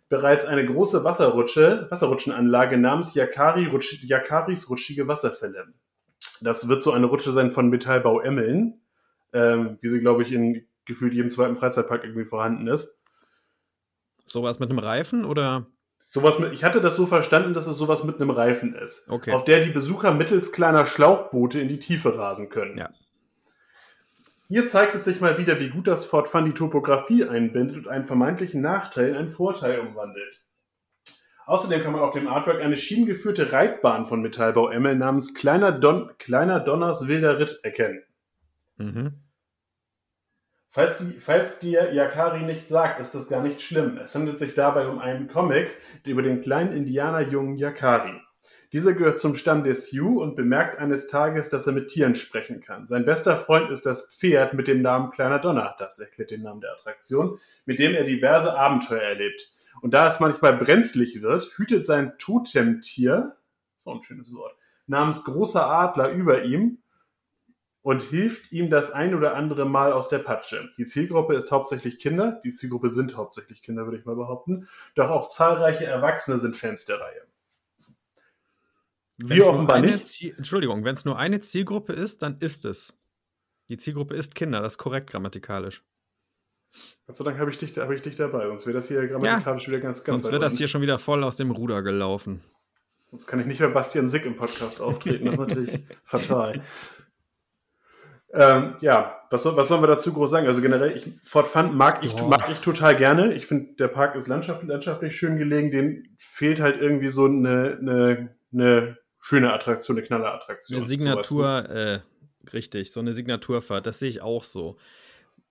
bereits 0.09 0.45
eine 0.45 0.65
große 0.65 1.03
Wasserrutsche, 1.03 1.87
Wasserrutschenanlage 1.89 2.77
namens 2.77 3.13
Yakari, 3.13 3.65
Rutsch, 3.67 4.03
Yakaris 4.03 4.69
rutschige 4.69 5.07
Wasserfälle. 5.07 5.67
Das 6.41 6.67
wird 6.67 6.81
so 6.81 6.91
eine 6.91 7.07
Rutsche 7.07 7.31
sein 7.31 7.51
von 7.51 7.69
Metallbau 7.69 8.19
Emmeln, 8.21 8.81
ähm, 9.33 9.77
wie 9.81 9.89
sie, 9.89 9.99
glaube 9.99 10.23
ich, 10.23 10.31
in 10.31 10.65
gefühlt 10.85 11.13
jedem 11.13 11.29
zweiten 11.29 11.55
Freizeitpark 11.55 12.03
irgendwie 12.03 12.25
vorhanden 12.25 12.67
ist. 12.67 12.97
Sowas 14.25 14.59
mit 14.59 14.69
einem 14.69 14.79
Reifen 14.79 15.25
oder? 15.25 15.67
Sowas 15.99 16.39
mit, 16.39 16.53
ich 16.53 16.63
hatte 16.63 16.79
das 16.79 16.95
so 16.95 17.05
verstanden, 17.05 17.53
dass 17.53 17.67
es 17.67 17.77
sowas 17.77 18.03
mit 18.05 18.15
einem 18.15 18.29
Reifen 18.29 18.73
ist, 18.75 19.09
Okay. 19.09 19.31
auf 19.33 19.43
der 19.43 19.59
die 19.59 19.71
Besucher 19.71 20.13
mittels 20.13 20.51
kleiner 20.53 20.85
Schlauchboote 20.85 21.59
in 21.59 21.67
die 21.67 21.79
Tiefe 21.79 22.17
rasen 22.17 22.49
können. 22.49 22.77
Ja. 22.77 22.89
Hier 24.49 24.65
zeigt 24.65 24.95
es 24.95 25.03
sich 25.03 25.19
mal 25.19 25.37
wieder, 25.37 25.59
wie 25.59 25.69
gut 25.69 25.87
das 25.87 26.05
Ford 26.05 26.29
Fun 26.29 26.45
die 26.45 26.53
Topografie 26.53 27.25
einbindet 27.25 27.77
und 27.77 27.87
einen 27.89 28.05
vermeintlichen 28.05 28.61
Nachteil 28.61 29.09
in 29.09 29.15
einen 29.15 29.27
Vorteil 29.27 29.79
umwandelt. 29.79 30.41
Außerdem 31.45 31.83
kann 31.83 31.91
man 31.93 32.01
auf 32.01 32.13
dem 32.13 32.27
Artwork 32.27 32.61
eine 32.61 32.77
schienengeführte 32.77 33.51
Reitbahn 33.51 34.05
von 34.05 34.21
Metallbau 34.21 34.69
Emmel 34.69 34.95
namens 34.95 35.33
Kleiner, 35.33 35.71
Don 35.73 36.11
Kleiner 36.17 36.61
Donners 36.61 37.07
wilder 37.07 37.39
Ritt 37.39 37.59
erkennen. 37.63 38.03
Mhm. 38.77 39.21
Falls, 40.69 40.97
die, 40.97 41.19
falls 41.19 41.59
dir 41.59 41.93
Yakari 41.93 42.43
nichts 42.43 42.69
sagt, 42.69 42.99
ist 42.99 43.15
das 43.15 43.29
gar 43.29 43.41
nicht 43.41 43.61
schlimm. 43.61 43.97
Es 43.97 44.13
handelt 44.15 44.39
sich 44.39 44.53
dabei 44.53 44.87
um 44.87 44.99
einen 44.99 45.27
Comic 45.27 45.75
über 46.05 46.21
den 46.21 46.41
kleinen 46.41 46.73
Indianerjungen 46.73 47.57
Yakari. 47.57 48.21
Dieser 48.73 48.93
gehört 48.93 49.19
zum 49.19 49.35
Stamm 49.35 49.63
der 49.63 49.75
Sioux 49.75 50.21
und 50.21 50.35
bemerkt 50.35 50.77
eines 50.77 51.07
Tages, 51.07 51.49
dass 51.49 51.67
er 51.67 51.73
mit 51.73 51.87
Tieren 51.87 52.15
sprechen 52.15 52.59
kann. 52.59 52.85
Sein 52.85 53.05
bester 53.05 53.37
Freund 53.37 53.69
ist 53.71 53.85
das 53.85 54.13
Pferd 54.13 54.53
mit 54.53 54.67
dem 54.67 54.81
Namen 54.81 55.11
Kleiner 55.11 55.39
Donner, 55.39 55.75
das 55.79 55.99
erklärt 55.99 56.31
den 56.31 56.43
Namen 56.43 56.61
der 56.61 56.73
Attraktion, 56.73 57.39
mit 57.65 57.79
dem 57.79 57.93
er 57.93 58.03
diverse 58.03 58.57
Abenteuer 58.57 59.01
erlebt. 59.01 59.51
Und 59.81 59.93
da 59.93 60.07
es 60.07 60.19
manchmal 60.19 60.57
brenzlig 60.57 61.21
wird, 61.21 61.51
hütet 61.55 61.85
sein 61.85 62.13
Totemtier, 62.17 63.33
so 63.77 63.91
ein 63.91 64.03
schönes 64.03 64.33
Wort, 64.33 64.55
namens 64.87 65.23
großer 65.23 65.65
Adler 65.65 66.09
über 66.11 66.43
ihm 66.43 66.79
und 67.87 68.01
hilft 68.01 68.51
ihm 68.51 68.69
das 68.69 68.91
ein 68.91 69.15
oder 69.15 69.35
andere 69.35 69.65
Mal 69.65 69.93
aus 69.93 70.09
der 70.09 70.19
Patsche. 70.19 70.69
Die 70.77 70.85
Zielgruppe 70.85 71.35
ist 71.35 71.51
hauptsächlich 71.51 71.99
Kinder, 71.99 72.41
die 72.43 72.53
Zielgruppe 72.53 72.89
sind 72.89 73.15
hauptsächlich 73.15 73.61
Kinder, 73.61 73.85
würde 73.85 73.97
ich 73.97 74.05
mal 74.05 74.15
behaupten, 74.15 74.67
doch 74.95 75.09
auch 75.09 75.29
zahlreiche 75.29 75.85
Erwachsene 75.85 76.37
sind 76.37 76.55
Fans 76.55 76.85
der 76.85 76.99
Reihe. 76.99 77.26
Wir 79.17 79.47
offenbar 79.47 79.79
nicht. 79.79 80.05
Ziel 80.05 80.33
Entschuldigung, 80.37 80.83
wenn 80.83 80.93
es 80.93 81.05
nur 81.05 81.17
eine 81.17 81.39
Zielgruppe 81.39 81.93
ist, 81.93 82.21
dann 82.21 82.37
ist 82.39 82.65
es. 82.65 82.93
Die 83.69 83.77
Zielgruppe 83.77 84.15
ist 84.15 84.35
Kinder, 84.35 84.61
das 84.61 84.73
ist 84.73 84.77
korrekt 84.77 85.09
grammatikalisch. 85.09 85.83
Gott 87.05 87.15
sei 87.15 87.23
Dank 87.23 87.39
habe 87.39 87.49
ich, 87.49 87.57
dich, 87.57 87.75
habe 87.77 87.95
ich 87.95 88.01
dich 88.01 88.15
dabei, 88.15 88.47
sonst 88.47 88.65
wäre 88.67 88.77
das 88.77 88.87
hier 88.87 89.07
grammatikalisch 89.07 89.67
wieder 89.67 89.79
ganz, 89.79 90.03
ganz 90.03 90.21
Sonst 90.21 90.31
wäre 90.31 90.41
das 90.41 90.57
hier 90.57 90.67
schon 90.67 90.81
wieder 90.81 90.99
voll 90.99 91.23
aus 91.23 91.37
dem 91.37 91.51
Ruder 91.51 91.81
gelaufen. 91.81 92.43
Sonst 93.09 93.25
kann 93.25 93.39
ich 93.39 93.45
nicht 93.45 93.59
mehr 93.59 93.69
Bastian 93.69 94.07
Sick 94.07 94.25
im 94.25 94.35
Podcast 94.35 94.81
auftreten. 94.81 95.25
Das 95.25 95.35
ist 95.35 95.39
natürlich 95.39 95.79
fatal. 96.03 96.61
Ähm, 98.33 98.75
ja, 98.81 99.21
was, 99.29 99.43
soll, 99.43 99.55
was 99.55 99.69
sollen 99.69 99.81
wir 99.81 99.87
dazu 99.87 100.11
groß 100.11 100.29
sagen? 100.29 100.47
Also 100.47 100.61
generell, 100.61 100.93
ich, 100.93 101.07
Fort 101.23 101.47
Fun 101.47 101.75
mag 101.75 102.03
ich, 102.03 102.13
Ja. 102.13 102.27
mag 102.27 102.49
ich 102.51 102.59
total 102.59 102.95
gerne. 102.97 103.33
Ich 103.33 103.45
finde, 103.45 103.75
der 103.75 103.87
Park 103.87 104.15
ist 104.15 104.27
landschaftlich, 104.27 104.69
landschaftlich 104.69 105.15
schön 105.15 105.37
gelegen. 105.37 105.71
Dem 105.71 106.03
fehlt 106.17 106.59
halt 106.59 106.77
irgendwie 106.77 107.07
so 107.07 107.25
eine, 107.25 107.77
eine, 107.79 108.35
eine 108.51 108.97
schöne 109.19 109.53
Attraktion, 109.53 109.97
eine 109.97 110.05
Knallerattraktion. 110.05 110.79
Eine 110.79 110.87
Signatur, 110.87 111.69
äh, 111.69 111.99
richtig, 112.53 112.91
so 112.91 112.99
eine 112.99 113.13
Signaturfahrt, 113.13 113.85
das 113.85 113.99
sehe 113.99 114.09
ich 114.09 114.21
auch 114.21 114.43
so. 114.43 114.77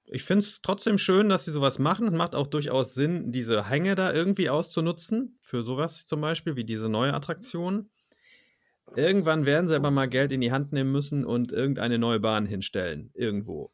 Ich 0.09 0.23
finde 0.23 0.45
es 0.45 0.61
trotzdem 0.62 0.99
schön, 0.99 1.29
dass 1.29 1.47
sie 1.47 1.51
sowas 1.51 1.81
machen. 1.81 2.17
Macht 2.17 2.37
auch 2.37 2.47
durchaus 2.47 2.95
Sinn, 2.95 3.33
diese 3.33 3.69
Hänge 3.69 3.97
da 3.97 4.12
irgendwie 4.12 4.49
auszunutzen. 4.49 5.39
Für 5.43 5.62
sowas 5.62 6.07
zum 6.07 6.21
Beispiel, 6.21 6.55
wie 6.55 6.64
diese 6.64 6.89
neue 6.89 7.12
Attraktion. 7.12 7.91
Irgendwann 8.95 9.47
werden 9.47 9.67
sie 9.67 9.75
aber 9.75 9.91
mal 9.91 10.09
Geld 10.09 10.31
in 10.31 10.41
die 10.41 10.53
Hand 10.53 10.73
nehmen 10.73 10.93
müssen 10.93 11.25
und 11.25 11.51
irgendeine 11.51 11.99
neue 11.99 12.21
Bahn 12.21 12.47
hinstellen. 12.47 13.11
Irgendwo. 13.14 13.73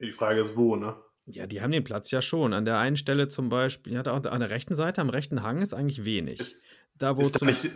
Die 0.00 0.12
Frage 0.12 0.40
ist, 0.40 0.56
wo, 0.56 0.76
ne? 0.76 0.96
Ja, 1.26 1.48
die 1.48 1.60
haben 1.60 1.72
den 1.72 1.82
Platz 1.82 2.12
ja 2.12 2.22
schon. 2.22 2.52
An 2.52 2.64
der 2.64 2.78
einen 2.78 2.96
Stelle 2.96 3.26
zum 3.26 3.48
Beispiel, 3.48 3.94
ja, 3.94 4.04
da 4.04 4.12
an 4.12 4.40
der 4.40 4.50
rechten 4.50 4.76
Seite, 4.76 5.00
am 5.00 5.10
rechten 5.10 5.42
Hang 5.42 5.62
ist 5.62 5.74
eigentlich 5.74 6.04
wenig. 6.04 6.38
Ist, 6.38 6.64
da, 6.94 7.16
wo 7.16 7.22
ist, 7.22 7.42
da 7.42 7.46
nicht, 7.46 7.68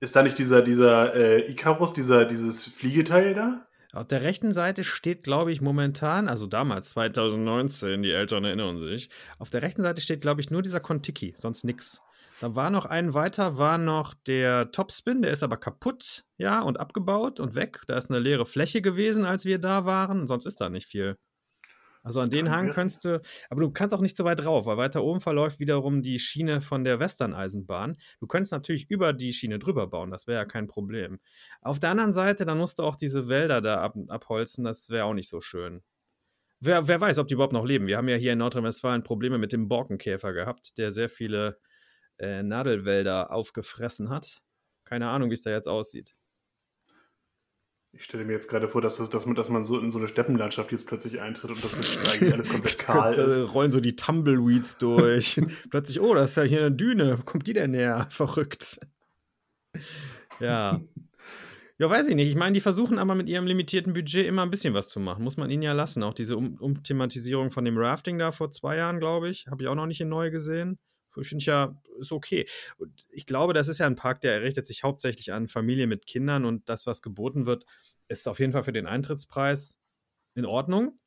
ist 0.00 0.16
da 0.16 0.22
nicht 0.22 0.38
dieser, 0.38 0.62
dieser 0.62 1.14
äh, 1.14 1.50
Icarus, 1.50 1.92
dieser, 1.92 2.24
dieses 2.24 2.64
Fliegeteil 2.64 3.34
da? 3.34 3.66
Auf 3.92 4.06
der 4.06 4.22
rechten 4.22 4.52
Seite 4.52 4.84
steht, 4.84 5.22
glaube 5.22 5.52
ich, 5.52 5.62
momentan, 5.62 6.28
also 6.28 6.46
damals, 6.46 6.90
2019, 6.90 8.02
die 8.02 8.10
Eltern 8.10 8.44
erinnern 8.44 8.78
sich, 8.78 9.08
auf 9.38 9.48
der 9.48 9.62
rechten 9.62 9.82
Seite 9.82 10.02
steht, 10.02 10.20
glaube 10.20 10.42
ich, 10.42 10.50
nur 10.50 10.60
dieser 10.60 10.80
Kontiki, 10.80 11.32
sonst 11.36 11.64
nix. 11.64 12.02
Da 12.40 12.54
war 12.54 12.68
noch 12.68 12.84
ein 12.84 13.14
weiter, 13.14 13.56
war 13.56 13.78
noch 13.78 14.12
der 14.26 14.70
Topspin, 14.70 15.22
der 15.22 15.30
ist 15.30 15.42
aber 15.42 15.56
kaputt, 15.56 16.24
ja, 16.36 16.60
und 16.60 16.78
abgebaut 16.78 17.40
und 17.40 17.54
weg. 17.54 17.80
Da 17.86 17.96
ist 17.96 18.10
eine 18.10 18.18
leere 18.18 18.44
Fläche 18.44 18.82
gewesen, 18.82 19.24
als 19.24 19.46
wir 19.46 19.58
da 19.58 19.86
waren, 19.86 20.26
sonst 20.26 20.44
ist 20.44 20.60
da 20.60 20.68
nicht 20.68 20.86
viel. 20.86 21.16
Also 22.06 22.20
an 22.20 22.30
den 22.30 22.52
Hang 22.52 22.72
kannst 22.72 23.04
du, 23.04 23.20
aber 23.50 23.62
du 23.62 23.72
kannst 23.72 23.92
auch 23.92 24.00
nicht 24.00 24.16
so 24.16 24.24
weit 24.24 24.38
drauf, 24.38 24.66
weil 24.66 24.76
weiter 24.76 25.02
oben 25.02 25.20
verläuft 25.20 25.58
wiederum 25.58 26.02
die 26.02 26.20
Schiene 26.20 26.60
von 26.60 26.84
der 26.84 27.00
Western-Eisenbahn. 27.00 27.96
Du 28.20 28.28
könntest 28.28 28.52
natürlich 28.52 28.88
über 28.88 29.12
die 29.12 29.32
Schiene 29.32 29.58
drüber 29.58 29.88
bauen, 29.88 30.12
das 30.12 30.28
wäre 30.28 30.38
ja 30.38 30.44
kein 30.44 30.68
Problem. 30.68 31.18
Auf 31.62 31.80
der 31.80 31.90
anderen 31.90 32.12
Seite, 32.12 32.44
dann 32.44 32.58
musst 32.58 32.78
du 32.78 32.84
auch 32.84 32.94
diese 32.94 33.26
Wälder 33.26 33.60
da 33.60 33.80
ab, 33.80 33.96
abholzen, 34.06 34.62
das 34.62 34.88
wäre 34.88 35.04
auch 35.04 35.14
nicht 35.14 35.28
so 35.28 35.40
schön. 35.40 35.82
Wer, 36.60 36.86
wer 36.86 37.00
weiß, 37.00 37.18
ob 37.18 37.26
die 37.26 37.34
überhaupt 37.34 37.52
noch 37.52 37.64
leben. 37.64 37.88
Wir 37.88 37.96
haben 37.96 38.08
ja 38.08 38.14
hier 38.14 38.34
in 38.34 38.38
Nordrhein-Westfalen 38.38 39.02
Probleme 39.02 39.38
mit 39.38 39.50
dem 39.50 39.66
Borkenkäfer 39.66 40.32
gehabt, 40.32 40.78
der 40.78 40.92
sehr 40.92 41.08
viele 41.08 41.58
äh, 42.18 42.40
Nadelwälder 42.44 43.32
aufgefressen 43.32 44.10
hat. 44.10 44.38
Keine 44.84 45.08
Ahnung, 45.08 45.30
wie 45.30 45.34
es 45.34 45.42
da 45.42 45.50
jetzt 45.50 45.66
aussieht. 45.66 46.14
Ich 47.98 48.04
stelle 48.04 48.24
mir 48.26 48.34
jetzt 48.34 48.48
gerade 48.48 48.68
vor, 48.68 48.82
dass, 48.82 48.98
das, 48.98 49.08
dass, 49.08 49.24
man, 49.24 49.34
dass 49.34 49.48
man 49.48 49.64
so 49.64 49.78
in 49.78 49.90
so 49.90 49.98
eine 49.98 50.06
Steppenlandschaft 50.06 50.70
jetzt 50.70 50.86
plötzlich 50.86 51.20
eintritt 51.20 51.50
und 51.50 51.64
dass 51.64 51.78
das 51.78 52.14
eigentlich 52.14 52.32
alles 52.32 52.50
komplett 52.50 52.78
kahl 52.86 53.14
da 53.14 53.24
ist. 53.24 53.54
rollen 53.54 53.70
so 53.70 53.80
die 53.80 53.96
Tumbleweeds 53.96 54.76
durch. 54.78 55.40
Plötzlich, 55.70 56.00
oh, 56.00 56.14
das 56.14 56.30
ist 56.30 56.36
ja 56.36 56.42
hier 56.42 56.60
eine 56.60 56.72
Düne. 56.72 57.18
Wo 57.18 57.22
kommt 57.22 57.46
die 57.46 57.54
denn 57.54 57.72
her? 57.72 58.06
Verrückt. 58.10 58.78
Ja. 60.40 60.82
Ja, 61.78 61.90
weiß 61.90 62.08
ich 62.08 62.14
nicht. 62.14 62.28
Ich 62.28 62.36
meine, 62.36 62.52
die 62.52 62.60
versuchen 62.60 62.98
aber 62.98 63.14
mit 63.14 63.28
ihrem 63.28 63.46
limitierten 63.46 63.94
Budget 63.94 64.26
immer 64.26 64.42
ein 64.42 64.50
bisschen 64.50 64.74
was 64.74 64.88
zu 64.88 65.00
machen. 65.00 65.24
Muss 65.24 65.38
man 65.38 65.50
ihnen 65.50 65.62
ja 65.62 65.72
lassen. 65.72 66.02
Auch 66.02 66.14
diese 66.14 66.36
um 66.36 66.56
Umthematisierung 66.56 67.50
von 67.50 67.64
dem 67.64 67.78
Rafting 67.78 68.18
da 68.18 68.30
vor 68.30 68.50
zwei 68.50 68.76
Jahren, 68.76 68.98
glaube 68.98 69.30
ich, 69.30 69.46
habe 69.46 69.62
ich 69.62 69.68
auch 69.68 69.74
noch 69.74 69.86
nicht 69.86 70.00
in 70.00 70.08
neu 70.08 70.30
gesehen. 70.30 70.78
Finde 71.24 71.42
ich 71.42 71.46
ja, 71.46 71.80
ist 71.98 72.12
okay. 72.12 72.46
Und 72.78 73.06
ich 73.10 73.26
glaube, 73.26 73.54
das 73.54 73.68
ist 73.68 73.78
ja 73.78 73.86
ein 73.86 73.96
Park, 73.96 74.20
der 74.20 74.42
richtet 74.42 74.66
sich 74.66 74.82
hauptsächlich 74.82 75.32
an 75.32 75.48
Familien 75.48 75.88
mit 75.88 76.06
Kindern 76.06 76.44
und 76.44 76.68
das, 76.68 76.86
was 76.86 77.02
geboten 77.02 77.46
wird, 77.46 77.64
ist 78.08 78.28
auf 78.28 78.38
jeden 78.38 78.52
Fall 78.52 78.64
für 78.64 78.72
den 78.72 78.86
Eintrittspreis 78.86 79.78
in 80.34 80.44
Ordnung. 80.44 80.98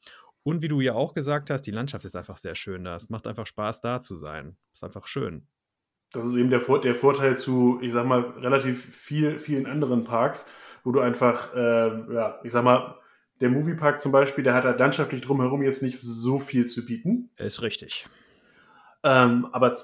Und 0.44 0.62
wie 0.62 0.68
du 0.68 0.82
ja 0.82 0.94
auch 0.94 1.14
gesagt 1.14 1.50
hast, 1.50 1.62
die 1.62 1.72
Landschaft 1.72 2.06
ist 2.06 2.16
einfach 2.16 2.38
sehr 2.38 2.56
schön 2.56 2.84
da. 2.84 2.96
Es 2.96 3.10
macht 3.10 3.28
einfach 3.28 3.46
Spaß, 3.46 3.82
da 3.82 4.02
zu 4.02 4.16
sein. 4.16 4.58
Ist 4.74 4.84
einfach 4.84 5.06
schön. 5.06 5.48
Das 6.12 6.26
ist 6.26 6.36
eben 6.36 6.50
der, 6.50 6.60
Vor 6.60 6.82
der 6.82 6.96
Vorteil 6.96 7.38
zu, 7.38 7.80
ich 7.82 7.94
sag 7.94 8.06
mal, 8.06 8.22
relativ 8.22 8.84
viel, 8.84 9.38
vielen 9.38 9.68
anderen 9.68 10.04
Parks, 10.04 10.48
wo 10.84 10.92
du 10.92 11.02
einfach, 11.02 11.54
äh, 11.54 12.14
ja, 12.14 12.40
ich 12.44 12.52
sag 12.52 12.64
mal, 12.64 12.96
der 13.42 13.50
Moviepark 13.50 14.02
zum 14.02 14.12
Beispiel, 14.12 14.44
der 14.44 14.54
hat 14.54 14.64
halt 14.64 14.80
landschaftlich 14.80 15.22
drumherum 15.22 15.62
jetzt 15.62 15.84
nicht 15.84 16.00
so 16.00 16.40
viel 16.40 16.66
zu 16.66 16.86
bieten. 16.86 17.30
Ist 17.38 17.62
richtig. 17.62 18.08
Ähm, 19.04 19.48
aber 19.52 19.78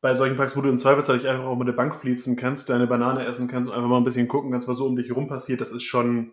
bei 0.00 0.14
solchen 0.14 0.36
Parks, 0.36 0.56
wo 0.56 0.60
du 0.60 0.68
im 0.68 0.78
Zweifelsfall 0.78 1.18
dich 1.18 1.28
einfach 1.28 1.44
auch 1.44 1.56
mit 1.56 1.68
der 1.68 1.72
Bank 1.72 1.94
fließen 1.94 2.36
kannst, 2.36 2.68
deine 2.68 2.86
Banane 2.86 3.24
essen 3.24 3.48
kannst 3.48 3.70
und 3.70 3.76
einfach 3.76 3.88
mal 3.88 3.98
ein 3.98 4.04
bisschen 4.04 4.28
gucken 4.28 4.50
kannst, 4.50 4.68
was 4.68 4.78
so 4.78 4.86
um 4.86 4.96
dich 4.96 5.08
herum 5.08 5.28
passiert, 5.28 5.60
das 5.60 5.72
ist 5.72 5.84
schon, 5.84 6.32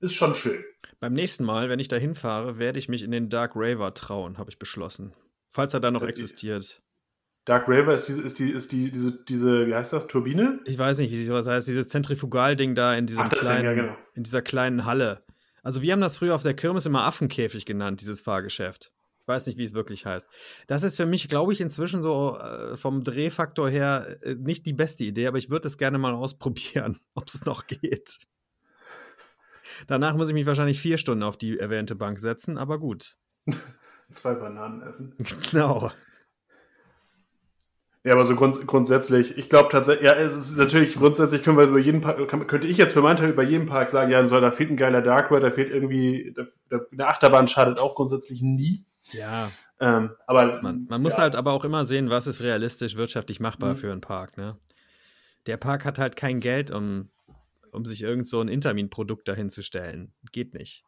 ist 0.00 0.14
schon 0.14 0.34
schön. 0.34 0.64
Beim 1.00 1.12
nächsten 1.12 1.44
Mal, 1.44 1.68
wenn 1.68 1.80
ich 1.80 1.88
da 1.88 1.96
hinfahre, 1.96 2.58
werde 2.58 2.78
ich 2.78 2.88
mich 2.88 3.02
in 3.02 3.10
den 3.10 3.28
Dark 3.28 3.52
Raver 3.56 3.92
trauen, 3.94 4.38
habe 4.38 4.50
ich 4.50 4.58
beschlossen. 4.58 5.12
Falls 5.52 5.74
er 5.74 5.80
da 5.80 5.90
noch 5.90 6.02
existiert. 6.02 6.80
Dark 7.46 7.68
Raver 7.68 7.94
ist 7.94 8.06
diese, 8.06 8.22
ist 8.22 8.38
die, 8.38 8.50
ist 8.50 8.70
die, 8.70 8.90
diese, 8.90 9.24
diese, 9.24 9.66
wie 9.66 9.74
heißt 9.74 9.92
das, 9.92 10.06
Turbine? 10.06 10.60
Ich 10.66 10.78
weiß 10.78 10.98
nicht, 10.98 11.10
wie 11.10 11.24
sowas 11.24 11.48
heißt, 11.48 11.66
dieses 11.66 11.88
Zentrifugalding 11.88 12.74
da 12.74 12.94
in, 12.94 13.06
diesem 13.06 13.22
Ach, 13.22 13.28
das 13.28 13.40
Ding, 13.40 13.48
kleinen, 13.48 13.64
ja, 13.64 13.74
genau. 13.74 13.96
in 14.14 14.22
dieser 14.22 14.42
kleinen 14.42 14.84
Halle. 14.84 15.24
Also 15.62 15.82
wir 15.82 15.92
haben 15.92 16.00
das 16.00 16.18
früher 16.18 16.34
auf 16.34 16.42
der 16.42 16.54
Kirmes 16.54 16.86
immer 16.86 17.04
Affenkäfig 17.04 17.66
genannt, 17.66 18.00
dieses 18.02 18.20
Fahrgeschäft. 18.20 18.92
Ich 19.22 19.28
weiß 19.28 19.46
nicht, 19.46 19.58
wie 19.58 19.64
es 19.64 19.74
wirklich 19.74 20.06
heißt. 20.06 20.26
Das 20.66 20.82
ist 20.82 20.96
für 20.96 21.06
mich, 21.06 21.28
glaube 21.28 21.52
ich, 21.52 21.60
inzwischen 21.60 22.02
so 22.02 22.38
äh, 22.38 22.76
vom 22.76 23.04
Drehfaktor 23.04 23.68
her 23.68 24.16
äh, 24.22 24.34
nicht 24.34 24.66
die 24.66 24.72
beste 24.72 25.04
Idee, 25.04 25.26
aber 25.26 25.38
ich 25.38 25.50
würde 25.50 25.68
es 25.68 25.78
gerne 25.78 25.98
mal 25.98 26.14
ausprobieren, 26.14 26.98
ob 27.14 27.28
es 27.28 27.44
noch 27.44 27.66
geht. 27.66 28.18
Danach 29.86 30.14
muss 30.14 30.28
ich 30.28 30.34
mich 30.34 30.46
wahrscheinlich 30.46 30.80
vier 30.80 30.98
Stunden 30.98 31.22
auf 31.22 31.36
die 31.36 31.58
erwähnte 31.58 31.94
Bank 31.94 32.18
setzen, 32.18 32.58
aber 32.58 32.78
gut. 32.78 33.16
Zwei 34.10 34.34
Bananen 34.34 34.82
essen. 34.82 35.14
Genau. 35.50 35.90
Ja, 38.02 38.14
aber 38.14 38.24
so 38.24 38.34
grund 38.34 38.66
grundsätzlich, 38.66 39.36
ich 39.36 39.50
glaube 39.50 39.68
tatsächlich, 39.68 40.06
ja, 40.06 40.14
es 40.14 40.34
ist 40.34 40.56
natürlich 40.56 40.94
grundsätzlich 40.94 41.42
können 41.42 41.58
wir 41.58 41.64
über 41.64 41.78
jeden 41.78 42.00
Park, 42.00 42.26
kann, 42.28 42.46
könnte 42.46 42.66
ich 42.66 42.78
jetzt 42.78 42.94
für 42.94 43.02
meinen 43.02 43.16
Teil 43.16 43.28
über 43.28 43.42
jeden 43.42 43.66
Park 43.66 43.90
sagen, 43.90 44.10
ja, 44.10 44.24
so, 44.24 44.40
da 44.40 44.50
fehlt 44.50 44.70
ein 44.70 44.78
geiler 44.78 45.02
Dark 45.02 45.30
Ride, 45.30 45.42
da 45.42 45.50
fehlt 45.50 45.68
irgendwie, 45.68 46.32
da, 46.34 46.44
da, 46.70 46.80
eine 46.90 47.06
Achterbahn 47.06 47.46
schadet 47.46 47.78
auch 47.78 47.94
grundsätzlich 47.94 48.40
nie. 48.40 48.86
Ja. 49.12 49.50
Ähm, 49.80 50.10
aber 50.26 50.60
man, 50.62 50.86
man 50.88 51.02
muss 51.02 51.14
ja. 51.14 51.20
halt 51.20 51.34
aber 51.34 51.52
auch 51.52 51.64
immer 51.64 51.84
sehen, 51.84 52.10
was 52.10 52.26
ist 52.26 52.40
realistisch 52.42 52.96
wirtschaftlich 52.96 53.40
machbar 53.40 53.74
Mhm. 53.74 53.76
für 53.78 53.92
einen 53.92 54.00
Park. 54.00 54.36
Ne? 54.36 54.58
Der 55.46 55.56
Park 55.56 55.84
hat 55.84 55.98
halt 55.98 56.16
kein 56.16 56.40
Geld, 56.40 56.70
um, 56.70 57.10
um 57.72 57.86
sich 57.86 58.02
irgend 58.02 58.26
so 58.26 58.40
ein 58.40 58.48
Intermin-Produkt 58.48 59.26
dahinzustellen. 59.28 60.12
Geht 60.32 60.54
nicht. 60.54 60.84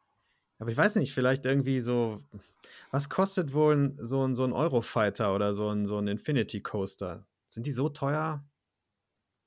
Aber 0.58 0.70
ich 0.70 0.76
weiß 0.76 0.96
nicht, 0.96 1.12
vielleicht 1.12 1.44
irgendwie 1.46 1.80
so, 1.80 2.18
was 2.90 3.08
kostet 3.08 3.52
wohl 3.52 3.94
so 3.96 4.24
ein, 4.24 4.34
so 4.34 4.44
ein 4.44 4.52
Eurofighter 4.52 5.34
oder 5.34 5.54
so 5.54 5.70
ein, 5.70 5.86
so 5.86 5.98
ein 5.98 6.06
Infinity 6.06 6.60
Coaster? 6.60 7.26
Sind 7.48 7.66
die 7.66 7.72
so 7.72 7.88
teuer? 7.88 8.44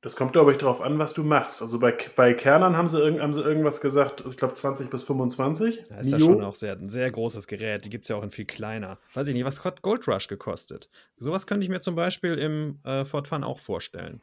Das 0.01 0.15
kommt, 0.15 0.33
glaube 0.33 0.51
ich, 0.51 0.57
darauf 0.59 0.81
an, 0.81 0.99
was 0.99 1.13
du 1.13 1.23
machst. 1.23 1.63
Also 1.63 1.79
bei, 1.79 1.95
bei 2.15 2.33
Kernern 2.35 2.77
haben 2.77 2.87
sie, 2.87 2.99
irgend, 2.99 3.21
haben 3.21 3.33
sie 3.33 3.41
irgendwas 3.41 3.81
gesagt, 3.81 4.23
ich 4.29 4.37
glaube 4.37 4.53
20 4.53 4.89
bis 4.91 5.03
25. 5.03 5.85
Da 5.89 5.97
ist 5.97 6.11
ja 6.11 6.17
Mio. 6.17 6.25
schon 6.27 6.43
auch 6.43 6.53
sehr, 6.53 6.73
ein 6.73 6.89
sehr 6.89 7.09
großes 7.09 7.47
Gerät. 7.47 7.85
Die 7.85 7.89
gibt 7.89 8.05
es 8.05 8.09
ja 8.09 8.15
auch 8.15 8.23
in 8.23 8.29
viel 8.29 8.45
kleiner. 8.45 8.99
Weiß 9.15 9.27
ich 9.27 9.33
nicht, 9.33 9.45
was 9.45 9.63
hat 9.63 9.81
Gold 9.81 10.07
Rush 10.07 10.27
gekostet? 10.27 10.89
Sowas 11.17 11.47
könnte 11.47 11.63
ich 11.63 11.69
mir 11.71 11.79
zum 11.81 11.95
Beispiel 11.95 12.35
im 12.35 12.79
äh, 12.83 13.03
Fort 13.03 13.27
Fun 13.27 13.43
auch 13.43 13.59
vorstellen. 13.59 14.21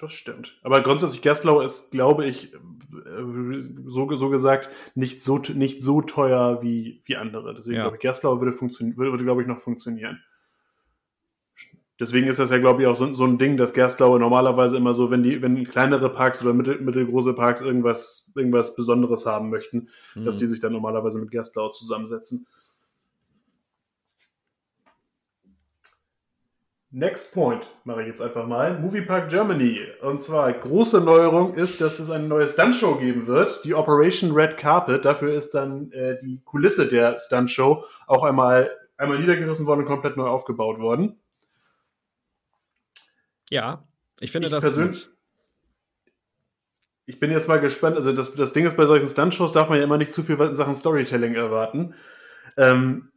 Das 0.00 0.12
stimmt. 0.12 0.58
Aber 0.62 0.82
grundsätzlich 0.82 1.20
Gerstlauer 1.20 1.62
ist, 1.62 1.90
glaube 1.92 2.24
ich, 2.24 2.54
äh, 2.54 2.58
so, 3.84 4.14
so 4.16 4.28
gesagt, 4.30 4.70
nicht 4.94 5.22
so, 5.22 5.38
nicht 5.38 5.82
so 5.82 6.00
teuer 6.00 6.62
wie, 6.62 7.02
wie 7.04 7.16
andere. 7.16 7.54
Deswegen 7.54 7.76
Ja. 7.76 7.82
glaube 7.82 7.96
ich, 7.96 8.00
Gerstlauer 8.00 8.40
würde, 8.40 8.54
funktionieren, 8.54 8.96
würde, 8.98 9.12
würde 9.12 9.24
glaube 9.24 9.42
ich, 9.42 9.48
noch 9.48 9.58
funktionieren. 9.60 10.22
Deswegen 12.00 12.28
ist 12.28 12.38
das 12.38 12.50
ja, 12.50 12.58
glaube 12.58 12.80
ich, 12.80 12.88
auch 12.88 12.96
so, 12.96 13.12
so 13.12 13.24
ein 13.24 13.36
Ding, 13.36 13.58
dass 13.58 13.74
Gerstlauer 13.74 14.18
normalerweise 14.18 14.78
immer 14.78 14.94
so, 14.94 15.10
wenn 15.10 15.22
die, 15.22 15.42
wenn 15.42 15.64
kleinere 15.64 16.08
Parks 16.08 16.42
oder 16.42 16.54
mittel, 16.54 16.80
mittelgroße 16.80 17.34
Parks 17.34 17.60
irgendwas, 17.60 18.32
irgendwas 18.34 18.74
Besonderes 18.74 19.26
haben 19.26 19.50
möchten, 19.50 19.88
dass 20.14 20.36
Hm. 20.36 20.40
die 20.40 20.46
sich 20.46 20.60
dann 20.60 20.72
normalerweise 20.72 21.18
mit 21.18 21.30
Gerstlauer 21.30 21.72
zusammensetzen. 21.72 22.46
Next 26.92 27.34
Point 27.34 27.70
mache 27.84 28.00
ich 28.00 28.08
jetzt 28.08 28.20
einfach 28.20 28.48
mal. 28.48 28.80
Moviepark 28.80 29.28
Germany. 29.28 29.80
Und 30.02 30.20
zwar 30.20 30.52
große 30.52 31.00
Neuerung 31.00 31.54
ist, 31.54 31.80
dass 31.80 32.00
es 32.00 32.10
eine 32.10 32.26
neue 32.26 32.48
Stuntshow 32.48 32.96
geben 32.96 33.28
wird, 33.28 33.64
die 33.64 33.74
Operation 33.74 34.32
Red 34.32 34.56
Carpet. 34.56 35.04
Dafür 35.04 35.32
ist 35.32 35.54
dann 35.54 35.92
äh, 35.92 36.16
die 36.18 36.40
Kulisse 36.44 36.88
der 36.88 37.18
Stuntshow 37.20 37.84
auch 38.08 38.24
einmal, 38.24 38.72
einmal 38.96 39.20
niedergerissen 39.20 39.66
worden 39.66 39.80
und 39.80 39.86
komplett 39.86 40.16
neu 40.16 40.26
aufgebaut 40.26 40.80
worden. 40.80 41.20
Ja, 43.50 43.86
ich 44.20 44.30
finde 44.32 44.46
Ich 44.46 44.52
das 44.52 44.62
persönlich- 44.62 45.06
gut. 45.06 45.16
Ich 47.06 47.18
bin 47.18 47.32
jetzt 47.32 47.48
mal 47.48 47.60
gespannt. 47.60 47.96
Also 47.96 48.12
das, 48.12 48.34
das 48.34 48.52
Ding 48.52 48.64
ist, 48.66 48.76
bei 48.76 48.86
solchen 48.86 49.08
Stuntshows 49.08 49.50
darf 49.50 49.68
man 49.68 49.78
ja 49.78 49.84
immer 49.84 49.98
nicht 49.98 50.12
zu 50.12 50.22
viel 50.22 50.36
in 50.40 50.54
Sachen 50.54 50.76
Storytelling 50.76 51.34
erwarten. 51.34 51.94
Ähm, 52.56 53.10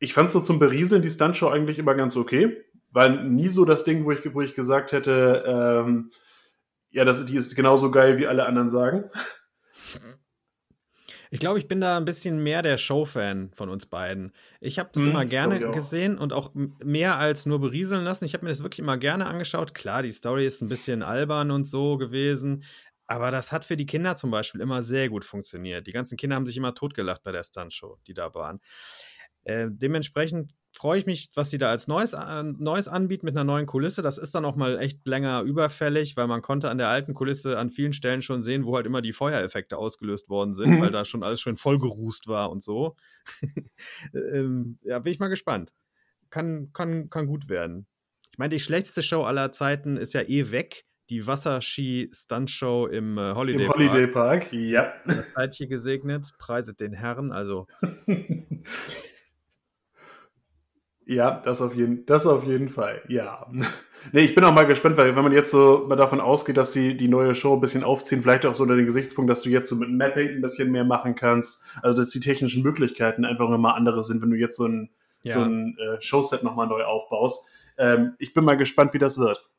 ich 0.00 0.12
fand 0.12 0.28
so 0.28 0.40
zum 0.40 0.58
Berieseln 0.58 1.00
die 1.00 1.08
Stuntshow 1.10 1.48
eigentlich 1.48 1.78
immer 1.78 1.94
ganz 1.94 2.16
okay. 2.16 2.62
War 2.90 3.08
nie 3.08 3.48
so 3.48 3.64
das 3.64 3.84
Ding, 3.84 4.04
wo 4.04 4.12
ich, 4.12 4.34
wo 4.34 4.42
ich 4.42 4.54
gesagt 4.54 4.92
hätte, 4.92 5.44
ähm, 5.46 6.10
ja, 6.90 7.04
das, 7.06 7.24
die 7.24 7.36
ist 7.36 7.54
genauso 7.56 7.90
geil, 7.90 8.18
wie 8.18 8.26
alle 8.26 8.44
anderen 8.46 8.68
sagen. 8.68 9.10
Ich 11.30 11.40
glaube, 11.40 11.58
ich 11.58 11.68
bin 11.68 11.80
da 11.80 11.96
ein 11.96 12.04
bisschen 12.04 12.42
mehr 12.42 12.62
der 12.62 12.78
Show-Fan 12.78 13.50
von 13.54 13.68
uns 13.68 13.86
beiden. 13.86 14.32
Ich 14.60 14.78
habe 14.78 14.90
das 14.92 15.04
Hm, 15.04 15.06
immer 15.06 15.24
gerne 15.26 15.68
gesehen 15.70 16.18
und 16.18 16.32
auch 16.32 16.52
mehr 16.54 17.18
als 17.18 17.46
nur 17.46 17.60
berieseln 17.60 18.04
lassen. 18.04 18.24
Ich 18.24 18.34
habe 18.34 18.44
mir 18.44 18.50
das 18.50 18.62
wirklich 18.62 18.80
immer 18.80 18.96
gerne 18.98 19.26
angeschaut. 19.26 19.74
Klar, 19.74 20.02
die 20.02 20.12
Story 20.12 20.46
ist 20.46 20.62
ein 20.62 20.68
bisschen 20.68 21.02
albern 21.02 21.50
und 21.50 21.66
so 21.66 21.96
gewesen, 21.98 22.64
aber 23.06 23.30
das 23.30 23.52
hat 23.52 23.64
für 23.64 23.76
die 23.76 23.86
Kinder 23.86 24.16
zum 24.16 24.30
Beispiel 24.30 24.60
immer 24.60 24.82
sehr 24.82 25.08
gut 25.08 25.24
funktioniert. 25.24 25.86
Die 25.86 25.92
ganzen 25.92 26.16
Kinder 26.16 26.36
haben 26.36 26.46
sich 26.46 26.56
immer 26.56 26.74
totgelacht 26.74 27.22
bei 27.22 27.32
der 27.32 27.44
Stuntshow, 27.44 27.98
die 28.06 28.14
da 28.14 28.34
waren. 28.34 28.60
Äh, 29.44 29.68
dementsprechend 29.70 30.52
freue 30.76 30.98
ich 31.00 31.06
mich, 31.06 31.30
was 31.34 31.50
sie 31.50 31.58
da 31.58 31.70
als 31.70 31.88
Neues, 31.88 32.12
äh, 32.12 32.42
Neues 32.42 32.88
anbieten 32.88 33.26
mit 33.26 33.34
einer 33.36 33.44
neuen 33.44 33.66
Kulisse. 33.66 34.02
Das 34.02 34.18
ist 34.18 34.34
dann 34.34 34.44
auch 34.44 34.54
mal 34.56 34.78
echt 34.80 35.06
länger 35.06 35.42
überfällig, 35.42 36.16
weil 36.16 36.26
man 36.26 36.42
konnte 36.42 36.70
an 36.70 36.78
der 36.78 36.88
alten 36.88 37.14
Kulisse 37.14 37.58
an 37.58 37.70
vielen 37.70 37.92
Stellen 37.92 38.22
schon 38.22 38.42
sehen, 38.42 38.64
wo 38.64 38.76
halt 38.76 38.86
immer 38.86 39.02
die 39.02 39.12
Feuereffekte 39.12 39.76
ausgelöst 39.76 40.28
worden 40.28 40.54
sind, 40.54 40.70
Mhm. 40.76 40.80
weil 40.82 40.90
da 40.92 41.04
schon 41.04 41.22
alles 41.22 41.40
schön 41.40 41.56
vollgerußt 41.56 42.28
war 42.28 42.50
und 42.50 42.62
so. 42.62 42.96
ähm, 44.14 44.78
ja, 44.82 44.98
bin 44.98 45.12
ich 45.12 45.18
mal 45.18 45.28
gespannt. 45.28 45.72
Kann, 46.30 46.70
kann, 46.72 47.10
kann 47.10 47.26
gut 47.26 47.48
werden. 47.48 47.86
Ich 48.32 48.38
meine, 48.38 48.50
die 48.50 48.60
schlechteste 48.60 49.02
Show 49.02 49.22
aller 49.22 49.50
Zeiten 49.52 49.96
ist 49.96 50.12
ja 50.14 50.22
eh 50.22 50.50
weg. 50.50 50.84
Die 51.10 51.26
Wasserski-Stunt-Show 51.26 52.86
im 52.88 53.16
äh, 53.16 53.34
Holiday, 53.34 53.64
Im 53.64 53.72
Holiday 53.72 54.06
Park. 54.06 54.52
Ja. 54.52 54.92
Das 55.06 55.32
seid 55.32 55.54
hier 55.54 55.66
gesegnet, 55.66 56.28
preiset 56.38 56.78
den 56.80 56.92
Herrn. 56.92 57.32
Also, 57.32 57.66
Ja, 61.10 61.30
das 61.40 61.62
auf 61.62 61.74
jeden, 61.74 62.04
das 62.04 62.26
auf 62.26 62.44
jeden 62.44 62.68
Fall. 62.68 63.02
Ja. 63.08 63.46
Nee, 64.12 64.20
ich 64.20 64.32
bin 64.36 64.44
auch 64.44 64.54
mal 64.54 64.62
gespannt, 64.64 64.96
weil 64.96 65.16
wenn 65.16 65.24
man 65.24 65.32
jetzt 65.32 65.50
so 65.50 65.84
mal 65.88 65.96
davon 65.96 66.20
ausgeht, 66.20 66.56
dass 66.56 66.72
sie 66.72 66.96
die 66.96 67.08
neue 67.08 67.34
Show 67.34 67.54
ein 67.54 67.60
bisschen 67.60 67.82
aufziehen, 67.82 68.22
vielleicht 68.22 68.46
auch 68.46 68.54
so 68.54 68.62
unter 68.62 68.76
den 68.76 68.86
Gesichtspunkt, 68.86 69.28
dass 69.28 69.42
du 69.42 69.50
jetzt 69.50 69.68
so 69.68 69.74
mit 69.74 69.90
Mapping 69.90 70.28
ein 70.36 70.40
bisschen 70.40 70.70
mehr 70.70 70.84
machen 70.84 71.16
kannst. 71.16 71.60
Also 71.82 72.00
dass 72.00 72.10
die 72.12 72.20
technischen 72.20 72.62
Möglichkeiten 72.62 73.24
einfach 73.24 73.48
nochmal 73.50 73.74
andere 73.76 74.04
sind, 74.04 74.22
wenn 74.22 74.30
du 74.30 74.36
jetzt 74.36 74.54
so 74.56 74.66
ein, 74.68 74.90
Ja. 75.24 75.34
so 75.34 75.40
ein 75.40 75.76
äh, 75.78 76.00
Showset 76.00 76.44
nochmal 76.44 76.68
neu 76.68 76.84
aufbaust. 76.84 77.44
Ähm, 77.76 78.14
ich 78.20 78.32
bin 78.32 78.44
mal 78.44 78.56
gespannt, 78.56 78.94
wie 78.94 78.98
das 79.00 79.18
wird. 79.18 79.50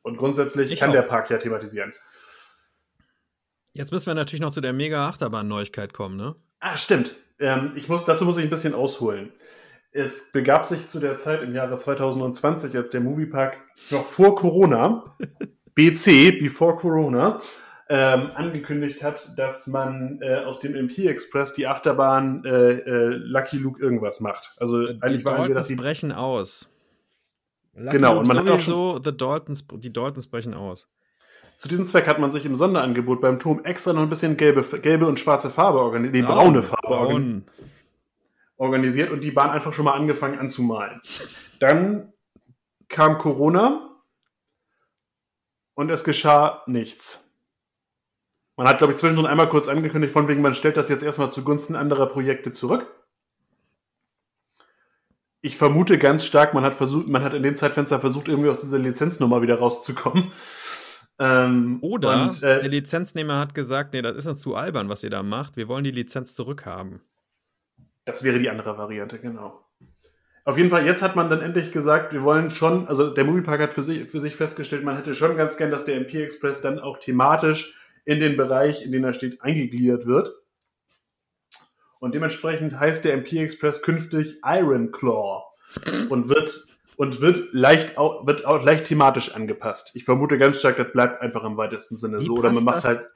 Und 0.00 0.16
grundsätzlich 0.16 0.72
Ich 0.72 0.80
kann 0.80 0.88
auch. 0.88 0.94
der 0.94 1.02
Park 1.02 1.28
ja 1.28 1.36
thematisieren. 1.36 1.92
jetzt 3.74 3.92
müssen 3.92 4.06
wir 4.06 4.14
natürlich 4.14 4.40
noch 4.40 4.50
zu 4.52 4.62
der 4.62 4.72
Mega-Achterbahn-Neuigkeit 4.72 5.92
kommen, 5.92 6.16
ne? 6.16 6.36
Ah, 6.60 6.78
stimmt. 6.78 7.16
Ähm, 7.38 7.72
ich 7.76 7.88
muss, 7.90 8.06
dazu 8.06 8.24
muss 8.24 8.38
ich 8.38 8.44
ein 8.44 8.50
bisschen 8.50 8.74
ausholen. 8.74 9.30
Es 9.90 10.32
begab 10.32 10.66
sich 10.66 10.86
zu 10.86 11.00
der 11.00 11.16
Zeit 11.16 11.42
im 11.42 11.54
Jahre 11.54 11.76
2020, 11.76 12.76
als 12.76 12.90
der 12.90 13.00
Moviepark 13.00 13.58
noch 13.90 14.04
vor 14.04 14.34
Corona, 14.34 15.04
BC, 15.74 16.38
before 16.38 16.76
Corona, 16.76 17.40
ähm, 17.88 18.30
angekündigt 18.34 19.02
hat, 19.02 19.38
dass 19.38 19.66
man 19.66 20.20
äh, 20.20 20.36
aus 20.44 20.60
dem 20.60 20.74
MP 20.74 21.06
Express 21.06 21.54
die 21.54 21.66
Achterbahn 21.66 22.44
äh, 22.44 22.72
äh, 22.72 23.06
Lucky 23.08 23.56
Luke 23.56 23.80
irgendwas 23.80 24.20
macht. 24.20 24.52
Also 24.58 24.84
Die 24.84 25.00
eigentlich 25.00 25.24
waren 25.24 25.48
wir, 25.48 25.54
dass 25.54 25.68
die 25.68 25.74
brechen 25.74 26.12
aus. 26.12 26.68
Lucky 27.74 27.96
Genau, 27.96 28.14
Luke 28.14 28.20
und 28.20 28.28
man 28.28 28.38
hat 28.38 28.70
auch 28.70 29.00
The 29.02 29.16
Daltons, 29.16 29.66
die 29.72 29.92
Daltons 29.92 30.26
brechen 30.26 30.52
aus. 30.52 30.86
Zu 31.56 31.68
diesem 31.68 31.84
Zweck 31.84 32.06
hat 32.06 32.18
man 32.18 32.30
sich 32.30 32.44
im 32.44 32.54
Sonderangebot 32.54 33.20
beim 33.20 33.38
Turm 33.38 33.64
extra 33.64 33.92
noch 33.92 34.02
ein 34.02 34.08
bisschen 34.08 34.36
gelbe, 34.36 34.62
gelbe 34.80 35.06
und 35.06 35.18
schwarze 35.18 35.50
Farbe 35.50 35.80
organisiert, 35.80 36.14
nee, 36.14 36.22
braune 36.22 36.62
Farbe 36.62 36.88
organisiert. 36.88 37.48
Organisiert 38.58 39.10
und 39.10 39.22
die 39.22 39.30
Bahn 39.30 39.50
einfach 39.50 39.72
schon 39.72 39.86
mal 39.86 39.94
angefangen 39.94 40.38
anzumalen. 40.38 41.00
Dann 41.60 42.12
kam 42.88 43.16
Corona 43.18 44.02
und 45.74 45.90
es 45.90 46.04
geschah 46.04 46.62
nichts. 46.66 47.32
Man 48.56 48.66
hat, 48.66 48.78
glaube 48.78 48.92
ich, 48.92 48.98
zwischendrin 48.98 49.26
einmal 49.26 49.48
kurz 49.48 49.68
angekündigt, 49.68 50.12
von 50.12 50.26
wegen, 50.26 50.42
man 50.42 50.54
stellt 50.54 50.76
das 50.76 50.88
jetzt 50.88 51.04
erstmal 51.04 51.30
zugunsten 51.30 51.76
anderer 51.76 52.06
Projekte 52.06 52.50
zurück. 52.50 52.92
Ich 55.40 55.56
vermute 55.56 55.98
ganz 55.98 56.24
stark, 56.24 56.52
man 56.54 56.64
hat 56.64 56.74
versucht, 56.74 57.06
man 57.06 57.22
hat 57.22 57.34
in 57.34 57.44
dem 57.44 57.54
Zeitfenster 57.54 58.00
versucht, 58.00 58.26
irgendwie 58.26 58.50
aus 58.50 58.60
dieser 58.60 58.80
Lizenznummer 58.80 59.40
wieder 59.40 59.60
rauszukommen. 59.60 60.32
Ähm, 61.20 61.78
Oder 61.80 62.24
und, 62.24 62.42
äh, 62.42 62.60
der 62.60 62.68
Lizenznehmer 62.68 63.38
hat 63.38 63.54
gesagt, 63.54 63.94
nee, 63.94 64.02
das 64.02 64.16
ist 64.16 64.26
uns 64.26 64.40
zu 64.40 64.56
albern, 64.56 64.88
was 64.88 65.04
ihr 65.04 65.10
da 65.10 65.22
macht. 65.22 65.56
Wir 65.56 65.68
wollen 65.68 65.84
die 65.84 65.92
Lizenz 65.92 66.34
zurückhaben. 66.34 67.00
Das 68.08 68.24
wäre 68.24 68.38
die 68.38 68.50
andere 68.50 68.76
Variante, 68.78 69.18
genau. 69.18 69.64
Auf 70.44 70.56
jeden 70.56 70.70
Fall, 70.70 70.86
jetzt 70.86 71.02
hat 71.02 71.14
man 71.14 71.28
dann 71.28 71.42
endlich 71.42 71.72
gesagt, 71.72 72.12
wir 72.14 72.22
wollen 72.22 72.50
schon, 72.50 72.88
also 72.88 73.10
der 73.10 73.24
Moviepark 73.24 73.60
hat 73.60 73.74
für 73.74 73.82
sich, 73.82 74.08
für 74.08 74.18
sich 74.20 74.34
festgestellt, 74.34 74.82
man 74.82 74.96
hätte 74.96 75.14
schon 75.14 75.36
ganz 75.36 75.58
gern, 75.58 75.70
dass 75.70 75.84
der 75.84 75.96
MP 75.96 76.22
Express 76.22 76.62
dann 76.62 76.78
auch 76.78 76.96
thematisch 76.98 77.74
in 78.06 78.18
den 78.18 78.36
Bereich, 78.38 78.82
in 78.84 78.90
den 78.92 79.04
er 79.04 79.12
steht, 79.12 79.42
eingegliedert 79.42 80.06
wird. 80.06 80.32
Und 81.98 82.14
dementsprechend 82.14 82.78
heißt 82.78 83.04
der 83.04 83.14
MP 83.14 83.38
Express 83.42 83.82
künftig 83.82 84.40
Iron 84.44 84.90
Claw 84.92 85.42
und 86.08 86.28
wird, 86.28 86.66
und 86.96 87.20
wird, 87.20 87.52
leicht, 87.52 87.98
au- 87.98 88.26
wird 88.26 88.46
auch 88.46 88.64
leicht 88.64 88.86
thematisch 88.86 89.34
angepasst. 89.34 89.90
Ich 89.94 90.04
vermute 90.04 90.38
ganz 90.38 90.58
stark, 90.58 90.76
das 90.78 90.90
bleibt 90.92 91.20
einfach 91.20 91.44
im 91.44 91.56
weitesten 91.56 91.96
Sinne 91.96 92.20
Wie 92.20 92.24
so. 92.26 92.34
Oder 92.36 92.52
man 92.52 92.64
macht 92.64 92.76
das- 92.78 92.84
halt. 92.84 93.06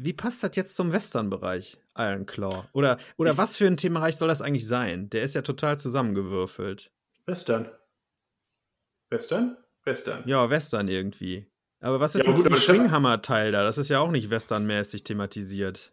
Wie 0.00 0.12
passt 0.12 0.42
das 0.44 0.54
jetzt 0.54 0.74
zum 0.76 0.92
Western-Bereich, 0.92 1.76
Iron 1.96 2.24
Claw? 2.26 2.64
Oder, 2.72 2.98
oder 3.16 3.36
was 3.36 3.56
für 3.56 3.66
ein 3.66 3.76
Themenbereich 3.76 4.16
soll 4.16 4.28
das 4.28 4.40
eigentlich 4.42 4.66
sein? 4.66 5.10
Der 5.10 5.22
ist 5.22 5.34
ja 5.34 5.42
total 5.42 5.78
zusammengewürfelt. 5.78 6.92
Western. 7.26 7.68
Western? 9.10 9.56
Western. 9.84 10.22
Ja, 10.26 10.48
Western 10.50 10.86
irgendwie. 10.88 11.50
Aber 11.80 11.98
was 12.00 12.14
ist 12.14 12.26
Ja, 12.26 12.32
mit 12.32 12.44
hab- 12.44 12.56
Schwinghammer-Teil 12.56 13.52
da? 13.52 13.62
Das 13.64 13.78
ist 13.78 13.88
ja 13.88 14.00
auch 14.00 14.10
nicht 14.10 14.30
westernmäßig 14.30 15.04
thematisiert. 15.04 15.92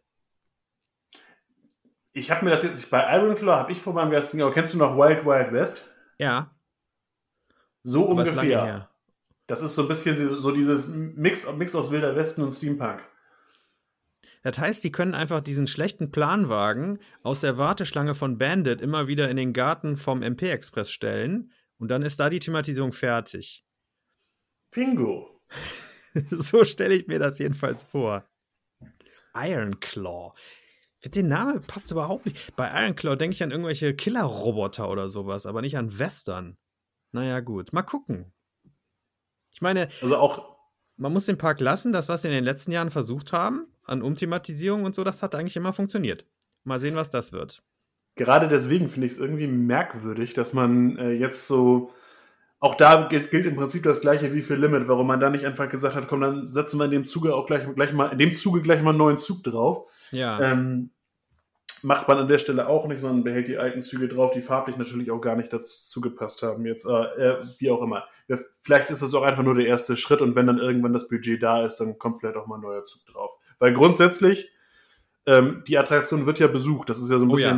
Ich 2.14 2.32
habe 2.32 2.46
mir 2.46 2.52
das 2.52 2.64
jetzt 2.64 2.90
bei 2.92 3.02
Iron 3.18 3.36
Claw, 3.36 3.56
habe 3.58 3.72
ich 3.72 3.80
vor 3.82 3.94
meinem 3.94 4.12
Gast, 4.12 4.34
aber 4.34 4.52
kennst 4.54 4.74
du 4.74 4.78
noch 4.78 4.96
Wild 4.98 5.26
Wild 5.26 5.52
West? 5.52 5.92
Ja, 6.18 6.56
So 7.84 8.04
aber 8.06 8.12
ungefähr. 8.22 8.90
Das 9.48 9.62
ist 9.62 9.76
so 9.76 9.84
ein 9.84 9.88
bisschen 9.88 10.38
so 10.38 10.52
dieses 10.52 10.88
Mix, 10.88 11.52
Mix 11.54 11.76
aus 11.76 11.92
Wilder 11.92 12.16
Westen 12.16 12.42
und 12.42 12.52
Steampunk. 12.52 13.04
Das 14.46 14.60
heißt, 14.60 14.84
die 14.84 14.92
können 14.92 15.16
einfach 15.16 15.40
diesen 15.40 15.66
schlechten 15.66 16.12
Planwagen 16.12 17.00
aus 17.24 17.40
der 17.42 17.58
Warteschlange 17.58 18.14
von 18.14 18.38
Bandit 18.38 18.80
immer 18.80 19.08
wieder 19.08 19.28
in 19.28 19.38
den 19.38 19.54
Garten 19.54 19.98
vom 19.98 20.22
MP 20.22 20.52
Express 20.52 20.92
stellen 20.92 21.52
und 21.80 21.90
dann 21.90 22.04
ist 22.04 22.20
da 22.20 22.30
die 22.30 22.40
Thematisierung 22.40 22.92
fertig. 22.94 23.66
Bingo. 24.70 25.42
so 26.30 26.64
stelle 26.64 26.94
ich 26.94 27.08
mir 27.08 27.18
das 27.18 27.40
jedenfalls 27.40 27.86
vor. 27.86 28.24
Iron 29.34 29.80
Claw. 29.80 30.36
Den 31.04 31.28
Name 31.28 31.60
passt 31.62 31.90
überhaupt 31.90 32.28
nicht. 32.28 32.56
Bei 32.56 32.70
Iron 32.84 32.96
Claw 32.96 33.16
denke 33.16 33.34
ich 33.34 33.42
an 33.42 33.50
irgendwelche 33.50 33.96
Killerroboter 33.96 34.88
oder 34.92 35.10
sowas, 35.10 35.48
aber 35.48 35.64
nicht 35.64 35.76
an 35.76 35.98
Western. 35.98 36.56
Naja, 37.14 37.40
gut. 37.40 37.74
Mal 37.74 37.82
gucken. 37.82 38.32
Ich 39.56 39.62
meine, 39.62 39.90
Also 40.04 40.18
auch, 40.18 40.55
man 40.98 41.14
muss 41.14 41.26
den 41.26 41.38
Park 41.38 41.60
lassen, 41.60 41.92
das, 41.92 42.10
was 42.10 42.22
sie 42.22 42.30
in 42.30 42.34
den 42.34 42.44
letzten 42.44 42.72
Jahren 42.72 42.92
versucht 42.92 43.34
haben, 43.34 43.68
an 43.86 44.02
Umthematisierung 44.02 44.84
und 44.84 44.96
so, 44.96 45.04
das 45.04 45.22
hat 45.22 45.36
eigentlich 45.36 45.58
immer 45.58 45.74
funktioniert. 45.74 46.26
Mal 46.64 46.80
sehen, 46.80 46.96
was 46.96 47.10
das 47.10 47.32
wird. 47.32 47.62
gerade 48.16 48.48
deswegen 48.48 48.90
finde 48.90 49.08
ich 49.08 49.14
es 49.14 49.20
irgendwie 49.20 49.48
merkwürdig, 49.48 50.34
dass 50.34 50.54
man 50.54 50.98
äh, 50.98 51.12
jetzt 51.12 51.48
so. 51.48 51.92
Auch 52.60 52.76
da 52.76 53.08
gilt, 53.10 53.30
gilt 53.30 53.46
im 53.46 53.58
Prinzip 53.58 53.84
das 53.84 54.02
gleiche 54.02 54.34
wie 54.34 54.42
für 54.42 54.56
Limit, 54.56 54.88
warum 54.88 55.06
man 55.06 55.20
da 55.20 55.30
nicht 55.30 55.46
einfach 55.46 55.70
gesagt 55.70 55.96
hat, 55.96 56.08
komm, 56.08 56.22
dann 56.22 56.46
setzen 56.46 56.80
wir 56.80 56.86
in 56.86 56.92
dem 56.92 57.06
Zuge 57.06 57.36
auch 57.36 57.46
gleich, 57.46 57.68
gleich 57.76 57.94
mal, 57.94 58.08
in 58.08 58.18
dem 58.18 58.34
Zuge 58.34 58.62
gleich 58.62 58.82
mal 58.82 58.92
einen 58.92 58.98
neuen 58.98 59.18
Zug 59.18 59.44
drauf. 59.44 59.92
Ja. 60.12 60.40
Ähm, 60.40 60.90
macht 61.86 62.08
man 62.08 62.18
an 62.18 62.28
der 62.28 62.40
Stelle 62.40 62.68
auch 62.68 62.88
nicht, 62.88 63.00
sondern 63.00 63.24
behält 63.24 63.48
die 63.48 63.58
alten 63.58 63.82
Züge 63.82 64.08
drauf, 64.08 64.32
die 64.32 64.42
farblich 64.42 64.76
natürlich 64.76 65.12
auch 65.12 65.22
gar 65.22 65.36
nicht 65.36 65.54
dazu 65.54 66.02
gepasst 66.02 66.42
haben 66.42 66.66
jetzt, 66.66 66.86
äh, 66.86 66.90
äh, 66.90 67.46
wie 67.60 67.70
auch 67.70 67.82
immer. 67.82 68.06
Vielleicht 68.60 68.90
ist 68.90 69.04
das 69.04 69.14
auch 69.14 69.22
einfach 69.22 69.44
nur 69.44 69.54
der 69.54 69.68
erste 69.68 69.96
Schritt 69.96 70.22
und 70.22 70.36
wenn 70.36 70.48
dann 70.48 70.58
irgendwann 70.58 70.94
das 70.94 71.08
Budget 71.08 71.42
da 71.42 71.64
ist, 71.64 71.78
dann 71.78 71.98
kommt 71.98 72.20
vielleicht 72.20 72.38
auch 72.38 72.48
mal 72.48 72.56
ein 72.56 72.62
neuer 72.62 72.84
Zug 72.84 73.06
drauf. 73.06 73.38
Weil 73.60 73.74
grundsätzlich, 73.74 74.52
ähm, 75.28 75.64
die 75.68 75.78
Attraktion 75.78 76.26
wird 76.26 76.40
ja 76.40 76.48
besucht, 76.48 76.90
das 76.90 77.00
ist 77.00 77.12
ja 77.12 77.20
so 77.20 77.26
ein 77.26 77.32
Oh 77.32 77.38
ja. 77.38 77.52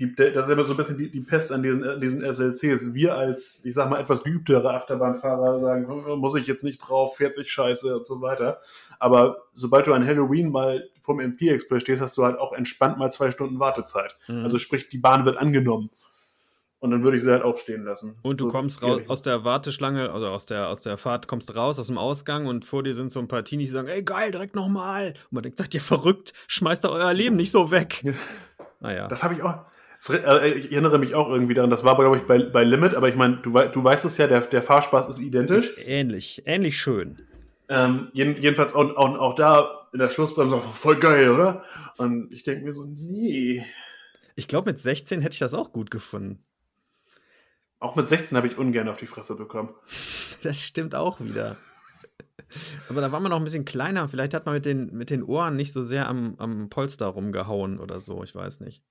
Die, 0.00 0.14
das 0.14 0.46
ist 0.46 0.52
immer 0.52 0.64
so 0.64 0.72
ein 0.72 0.76
bisschen 0.78 0.96
die, 0.96 1.10
die 1.10 1.20
Pest 1.20 1.52
an 1.52 1.62
diesen, 1.62 1.84
an 1.84 2.00
diesen 2.00 2.20
SLCs. 2.20 2.94
Wir 2.94 3.14
als, 3.14 3.62
ich 3.64 3.74
sag 3.74 3.90
mal, 3.90 4.00
etwas 4.00 4.24
geübtere 4.24 4.72
Achterbahnfahrer 4.72 5.60
sagen, 5.60 5.86
hm, 5.88 6.18
muss 6.18 6.34
ich 6.36 6.46
jetzt 6.46 6.64
nicht 6.64 6.78
drauf, 6.78 7.16
fährt 7.16 7.34
sich 7.34 7.52
scheiße 7.52 7.98
und 7.98 8.06
so 8.06 8.22
weiter. 8.22 8.56
Aber 8.98 9.42
sobald 9.52 9.86
du 9.86 9.92
an 9.92 10.06
Halloween 10.06 10.50
mal 10.50 10.88
vom 11.02 11.20
MP 11.20 11.50
Express 11.50 11.82
stehst, 11.82 12.00
hast 12.00 12.16
du 12.16 12.24
halt 12.24 12.38
auch 12.38 12.54
entspannt 12.54 12.98
mal 12.98 13.10
zwei 13.10 13.30
Stunden 13.30 13.60
Wartezeit. 13.60 14.16
Mhm. 14.28 14.42
Also 14.42 14.58
sprich, 14.58 14.88
die 14.88 14.98
Bahn 14.98 15.26
wird 15.26 15.36
angenommen. 15.36 15.90
Und 16.78 16.92
dann 16.92 17.02
würde 17.02 17.18
ich 17.18 17.22
sie 17.22 17.30
halt 17.30 17.42
auch 17.42 17.58
stehen 17.58 17.84
lassen. 17.84 18.16
Und 18.22 18.40
du 18.40 18.44
So, 18.44 18.50
kommst 18.50 18.82
raus 18.82 19.02
aus 19.06 19.20
der 19.20 19.44
Warteschlange, 19.44 20.10
also 20.10 20.28
aus 20.28 20.46
der, 20.46 20.68
aus 20.68 20.80
der 20.80 20.96
Fahrt, 20.96 21.28
kommst 21.28 21.54
raus 21.54 21.78
aus 21.78 21.88
dem 21.88 21.98
Ausgang 21.98 22.46
und 22.46 22.64
vor 22.64 22.82
dir 22.82 22.94
sind 22.94 23.12
so 23.12 23.20
ein 23.20 23.28
paar 23.28 23.44
Teenies, 23.44 23.68
die 23.68 23.74
sagen, 23.74 23.88
ey 23.88 24.02
geil, 24.02 24.32
direkt 24.32 24.56
nochmal. 24.56 25.08
Und 25.08 25.32
man 25.32 25.42
denkt, 25.42 25.58
seid 25.58 25.74
ihr 25.74 25.82
verrückt, 25.82 26.32
schmeißt 26.46 26.82
da 26.82 26.88
euer 26.88 27.12
Leben 27.12 27.36
nicht 27.36 27.50
so 27.50 27.70
weg. 27.70 28.02
Naja. 28.80 29.08
Das 29.08 29.22
habe 29.22 29.34
ich 29.34 29.42
auch. 29.42 29.58
Äh, 30.08 30.54
ich 30.54 30.72
erinnere 30.72 30.98
mich 30.98 31.14
auch 31.14 31.28
irgendwie 31.28 31.54
daran, 31.54 31.70
das 31.70 31.84
war, 31.84 31.96
glaube 31.96 32.16
ich, 32.16 32.22
bei, 32.22 32.38
bei 32.38 32.64
Limit, 32.64 32.94
aber 32.94 33.08
ich 33.08 33.16
meine, 33.16 33.36
du, 33.38 33.50
du 33.50 33.84
weißt 33.84 34.04
es 34.04 34.16
ja, 34.16 34.26
der, 34.26 34.40
der 34.40 34.62
Fahrspaß 34.62 35.08
ist 35.08 35.18
identisch. 35.18 35.70
ist 35.70 35.86
ähnlich, 35.86 36.42
ähnlich 36.46 36.78
schön. 36.78 37.18
Ähm, 37.68 38.08
jeden, 38.12 38.40
jedenfalls 38.40 38.74
auch, 38.74 38.96
auch, 38.96 39.18
auch 39.18 39.34
da 39.34 39.88
in 39.92 39.98
der 39.98 40.08
Schlussbremse 40.08 40.60
voll 40.60 40.98
geil, 40.98 41.30
oder? 41.30 41.62
Und 41.98 42.32
ich 42.32 42.42
denke 42.42 42.64
mir 42.64 42.74
so, 42.74 42.84
nee. 42.84 43.64
Ich 44.36 44.48
glaube, 44.48 44.70
mit 44.70 44.78
16 44.78 45.20
hätte 45.20 45.34
ich 45.34 45.38
das 45.40 45.54
auch 45.54 45.72
gut 45.72 45.90
gefunden. 45.90 46.42
Auch 47.78 47.96
mit 47.96 48.06
16 48.06 48.36
habe 48.36 48.46
ich 48.46 48.58
ungern 48.58 48.88
auf 48.88 48.98
die 48.98 49.06
Fresse 49.06 49.36
bekommen. 49.36 49.74
Das 50.42 50.58
stimmt 50.58 50.94
auch 50.94 51.20
wieder. 51.20 51.58
Aber 52.88 53.02
da 53.02 53.12
war 53.12 53.20
man 53.20 53.30
noch 53.30 53.36
ein 53.36 53.44
bisschen 53.44 53.66
kleiner. 53.66 54.08
Vielleicht 54.08 54.32
hat 54.32 54.46
man 54.46 54.54
mit 54.54 54.64
den, 54.64 54.96
mit 54.96 55.10
den 55.10 55.22
Ohren 55.22 55.54
nicht 55.54 55.70
so 55.70 55.82
sehr 55.82 56.08
am, 56.08 56.34
am 56.38 56.70
Polster 56.70 57.08
rumgehauen 57.08 57.78
oder 57.78 58.00
so. 58.00 58.24
Ich 58.24 58.34
weiß 58.34 58.60
nicht. 58.60 58.82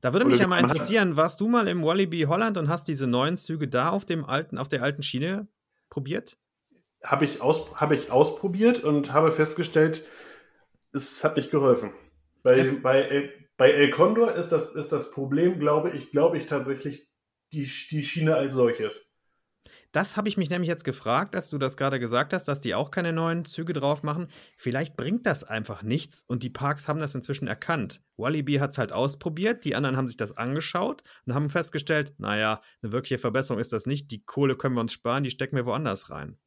Da 0.00 0.12
würde 0.12 0.24
mich 0.26 0.38
ja 0.38 0.46
mal 0.46 0.56
hat- 0.56 0.70
interessieren, 0.70 1.16
warst 1.16 1.40
du 1.40 1.48
mal 1.48 1.68
im 1.68 1.82
Wallaby 1.82 2.22
Holland 2.22 2.56
und 2.56 2.68
hast 2.68 2.88
diese 2.88 3.06
neuen 3.06 3.36
Züge 3.36 3.68
da 3.68 3.90
auf 3.90 4.04
dem 4.04 4.24
alten, 4.24 4.56
auf 4.58 4.68
der 4.68 4.82
alten 4.82 5.02
Schiene 5.02 5.46
probiert? 5.90 6.38
Habe 7.02 7.24
ich, 7.24 7.40
aus, 7.42 7.74
habe 7.80 7.94
ich 7.94 8.10
ausprobiert 8.10 8.82
und 8.84 9.12
habe 9.12 9.32
festgestellt, 9.32 10.04
es 10.92 11.22
hat 11.24 11.36
nicht 11.36 11.50
geholfen. 11.50 11.92
Bei, 12.42 12.54
Das- 12.54 12.80
bei, 12.82 13.00
El, 13.02 13.32
bei 13.56 13.70
El 13.70 13.90
Condor 13.90 14.34
ist 14.34 14.48
das, 14.50 14.74
ist 14.74 14.92
das 14.92 15.10
Problem, 15.10 15.58
glaube 15.58 15.90
ich, 15.90 16.10
glaube 16.10 16.38
ich 16.38 16.46
tatsächlich 16.46 17.08
die, 17.52 17.70
die 17.90 18.02
Schiene 18.02 18.34
als 18.36 18.54
solches. 18.54 19.09
Das 19.92 20.16
habe 20.16 20.28
ich 20.28 20.36
mich 20.36 20.50
nämlich 20.50 20.68
jetzt 20.68 20.84
gefragt, 20.84 21.34
als 21.34 21.50
du 21.50 21.58
das 21.58 21.76
gerade 21.76 21.98
gesagt 21.98 22.32
hast, 22.32 22.46
dass 22.46 22.60
die 22.60 22.76
auch 22.76 22.92
keine 22.92 23.12
neuen 23.12 23.44
Züge 23.44 23.72
drauf 23.72 24.04
machen. 24.04 24.28
Vielleicht 24.56 24.96
bringt 24.96 25.26
das 25.26 25.42
einfach 25.42 25.82
nichts 25.82 26.22
und 26.22 26.44
die 26.44 26.50
Parks 26.50 26.86
haben 26.86 27.00
das 27.00 27.16
inzwischen 27.16 27.48
erkannt. 27.48 28.00
Walibi 28.16 28.56
hat 28.56 28.70
es 28.70 28.78
halt 28.78 28.92
ausprobiert, 28.92 29.64
die 29.64 29.74
anderen 29.74 29.96
haben 29.96 30.06
sich 30.06 30.16
das 30.16 30.36
angeschaut 30.36 31.02
und 31.26 31.34
haben 31.34 31.50
festgestellt, 31.50 32.14
naja, 32.18 32.60
eine 32.82 32.92
wirkliche 32.92 33.18
Verbesserung 33.18 33.60
ist 33.60 33.72
das 33.72 33.86
nicht, 33.86 34.12
die 34.12 34.22
Kohle 34.24 34.56
können 34.56 34.76
wir 34.76 34.80
uns 34.80 34.92
sparen, 34.92 35.24
die 35.24 35.30
stecken 35.30 35.56
wir 35.56 35.66
woanders 35.66 36.10
rein. 36.10 36.38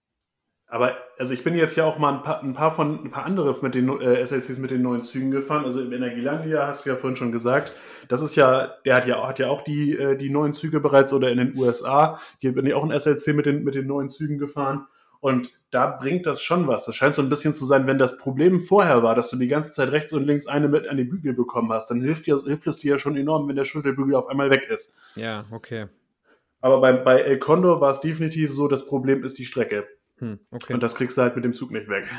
Aber 0.74 0.98
also 1.20 1.36
ich 1.36 1.44
bin 1.44 1.54
jetzt 1.54 1.78
ja 1.78 1.86
auch 1.86 2.00
mal 2.00 2.16
ein 2.16 2.24
paar, 2.24 2.42
ein 2.42 2.54
paar 2.54 2.72
von 2.72 3.06
ein 3.06 3.12
paar 3.12 3.26
andere 3.26 3.56
mit 3.62 3.76
den 3.76 3.90
äh, 4.02 4.26
SLCs 4.26 4.58
mit 4.58 4.72
den 4.72 4.82
neuen 4.82 5.04
Zügen 5.04 5.30
gefahren. 5.30 5.66
Also 5.66 5.80
im 5.80 5.94
Energielandia 5.94 6.66
hast 6.66 6.84
du 6.84 6.90
ja 6.90 6.96
vorhin 6.96 7.16
schon 7.16 7.32
gesagt. 7.32 7.74
Das 8.08 8.24
ist 8.24 8.36
ja, 8.36 8.74
der 8.84 8.96
hat 8.96 9.06
ja 9.06 9.28
hat 9.28 9.38
ja 9.38 9.50
auch 9.50 9.62
die 9.62 9.96
äh, 9.96 10.18
die 10.18 10.32
neuen 10.32 10.52
Züge 10.52 10.80
bereits 10.80 11.14
oder 11.14 11.30
in 11.30 11.38
den 11.38 11.56
USA. 11.56 12.20
Hier 12.40 12.56
bin 12.56 12.66
ich 12.66 12.74
auch 12.74 12.84
ein 12.84 13.00
SLC 13.00 13.36
mit 13.36 13.46
den 13.46 13.64
mit 13.64 13.76
den 13.76 13.86
neuen 13.86 14.10
Zügen 14.10 14.40
gefahren. 14.40 14.88
Und 15.20 15.52
da 15.70 15.86
bringt 15.86 16.26
das 16.26 16.42
schon 16.42 16.66
was. 16.66 16.86
Das 16.86 16.96
scheint 16.96 17.14
so 17.14 17.22
ein 17.22 17.30
bisschen 17.30 17.54
zu 17.54 17.68
sein, 17.68 17.86
wenn 17.86 18.00
das 18.00 18.18
Problem 18.18 18.60
vorher 18.60 19.04
war, 19.04 19.14
dass 19.14 19.30
du 19.30 19.38
die 19.38 19.48
ganze 19.48 19.74
Zeit 19.74 19.92
rechts 19.92 20.12
und 20.12 20.26
links 20.26 20.48
eine 20.48 20.70
mit 20.70 20.88
an 20.88 20.98
die 20.98 21.04
Bügel 21.04 21.36
bekommen 21.36 21.72
hast, 21.72 21.92
dann 21.92 22.02
hilft, 22.02 22.26
dir, 22.26 22.40
hilft 22.40 22.66
es 22.66 22.80
dir 22.80 22.94
ja 22.94 22.98
schon 22.98 23.16
enorm, 23.16 23.48
wenn 23.48 23.56
der 23.56 23.66
Schulterbügel 23.66 24.16
auf 24.16 24.28
einmal 24.28 24.50
weg 24.50 24.68
ist. 24.72 24.96
Ja, 25.14 25.46
okay. 25.52 25.86
Aber 26.62 26.82
bei, 26.82 26.94
bei 26.94 27.22
El 27.22 27.38
Condor 27.38 27.80
war 27.80 27.92
es 27.92 28.00
definitiv 28.00 28.52
so, 28.52 28.68
das 28.68 28.88
Problem 28.88 29.24
ist 29.24 29.38
die 29.38 29.46
Strecke. 29.46 29.86
Hm, 30.24 30.40
okay. 30.52 30.74
Und 30.74 30.82
das 30.82 30.96
kriegst 30.96 31.18
du 31.18 31.22
halt 31.22 31.36
mit 31.36 31.44
dem 31.44 31.54
Zug 31.54 31.72
nicht 31.72 31.90
weg. 31.90 32.10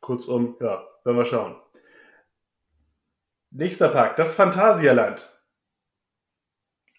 Kurzum, 0.00 0.56
ja, 0.58 0.82
werden 1.04 1.18
wir 1.18 1.26
schauen. 1.26 1.56
Nächster 3.50 3.90
Park, 3.90 4.16
das 4.16 4.34
Phantasialand. 4.34 5.30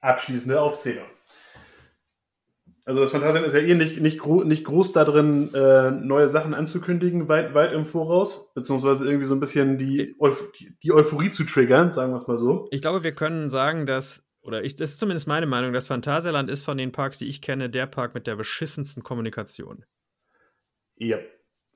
Abschließende 0.01 0.61
Aufzählung. 0.61 1.07
Also 2.85 3.01
das 3.01 3.11
Phantasialand 3.11 3.47
ist 3.47 3.53
ja 3.53 3.61
eh 3.61 3.73
nicht, 3.73 3.99
nicht, 3.99 4.19
gro 4.19 4.43
nicht 4.43 4.63
groß 4.63 4.91
da 4.91 5.05
drin, 5.05 5.51
äh, 5.55 5.89
neue 5.89 6.29
Sachen 6.29 6.53
anzukündigen, 6.53 7.27
weit, 7.27 7.55
weit 7.55 7.73
im 7.73 7.87
Voraus, 7.87 8.53
beziehungsweise 8.53 9.05
irgendwie 9.05 9.25
so 9.25 9.33
ein 9.33 9.39
bisschen 9.39 9.79
die, 9.79 10.15
Euph 10.19 10.51
die 10.83 10.93
Euphorie 10.93 11.31
zu 11.31 11.45
triggern, 11.45 11.91
sagen 11.91 12.11
wir 12.11 12.17
es 12.17 12.27
mal 12.27 12.37
so. 12.37 12.67
Ich 12.69 12.81
glaube, 12.81 13.03
wir 13.03 13.15
können 13.15 13.49
sagen, 13.49 13.87
dass 13.87 14.26
oder 14.47 14.63
ich, 14.63 14.75
das 14.75 14.91
ist 14.91 14.99
zumindest 14.99 15.27
meine 15.27 15.45
Meinung, 15.45 15.73
das 15.73 15.87
Phantasialand 15.87 16.49
ist 16.49 16.63
von 16.63 16.77
den 16.77 16.91
Parks, 16.91 17.19
die 17.19 17.27
ich 17.27 17.41
kenne, 17.41 17.69
der 17.69 17.85
Park 17.85 18.15
mit 18.15 18.27
der 18.27 18.35
beschissensten 18.35 19.03
Kommunikation. 19.03 19.85
Ja, 20.95 21.17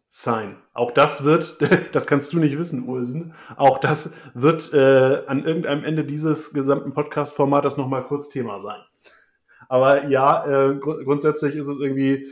sein. 0.08 0.58
Auch 0.74 0.92
das 0.92 1.24
wird, 1.24 1.58
das 1.94 2.08
kannst 2.08 2.34
du 2.34 2.40
nicht 2.40 2.58
wissen, 2.58 2.88
Ulsen, 2.88 3.34
auch 3.56 3.78
das 3.78 4.14
wird 4.34 4.74
äh, 4.74 5.24
an 5.28 5.46
irgendeinem 5.46 5.84
Ende 5.84 6.06
dieses 6.06 6.54
gesamten 6.54 6.94
Podcast-Formates 6.94 7.78
nochmal 7.78 8.06
kurz 8.06 8.30
Thema 8.30 8.60
sein. 8.60 8.80
Aber 9.70 10.08
ja, 10.08 10.46
äh, 10.46 10.76
gr 10.76 11.04
grundsätzlich 11.04 11.56
ist 11.56 11.68
es 11.68 11.80
irgendwie, 11.80 12.28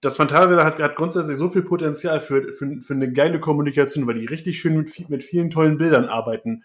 das 0.00 0.16
Phantasialand 0.16 0.64
hat, 0.64 0.80
hat 0.80 0.96
grundsätzlich 0.96 1.38
so 1.38 1.48
viel 1.48 1.62
Potenzial 1.62 2.20
für, 2.20 2.52
für, 2.52 2.80
für 2.80 2.94
eine 2.94 3.10
geile 3.10 3.40
Kommunikation, 3.40 4.06
weil 4.06 4.14
die 4.14 4.26
richtig 4.26 4.60
schön 4.60 4.76
mit, 4.76 5.08
mit 5.08 5.24
vielen 5.24 5.50
tollen 5.50 5.78
Bildern 5.78 6.04
arbeiten 6.04 6.62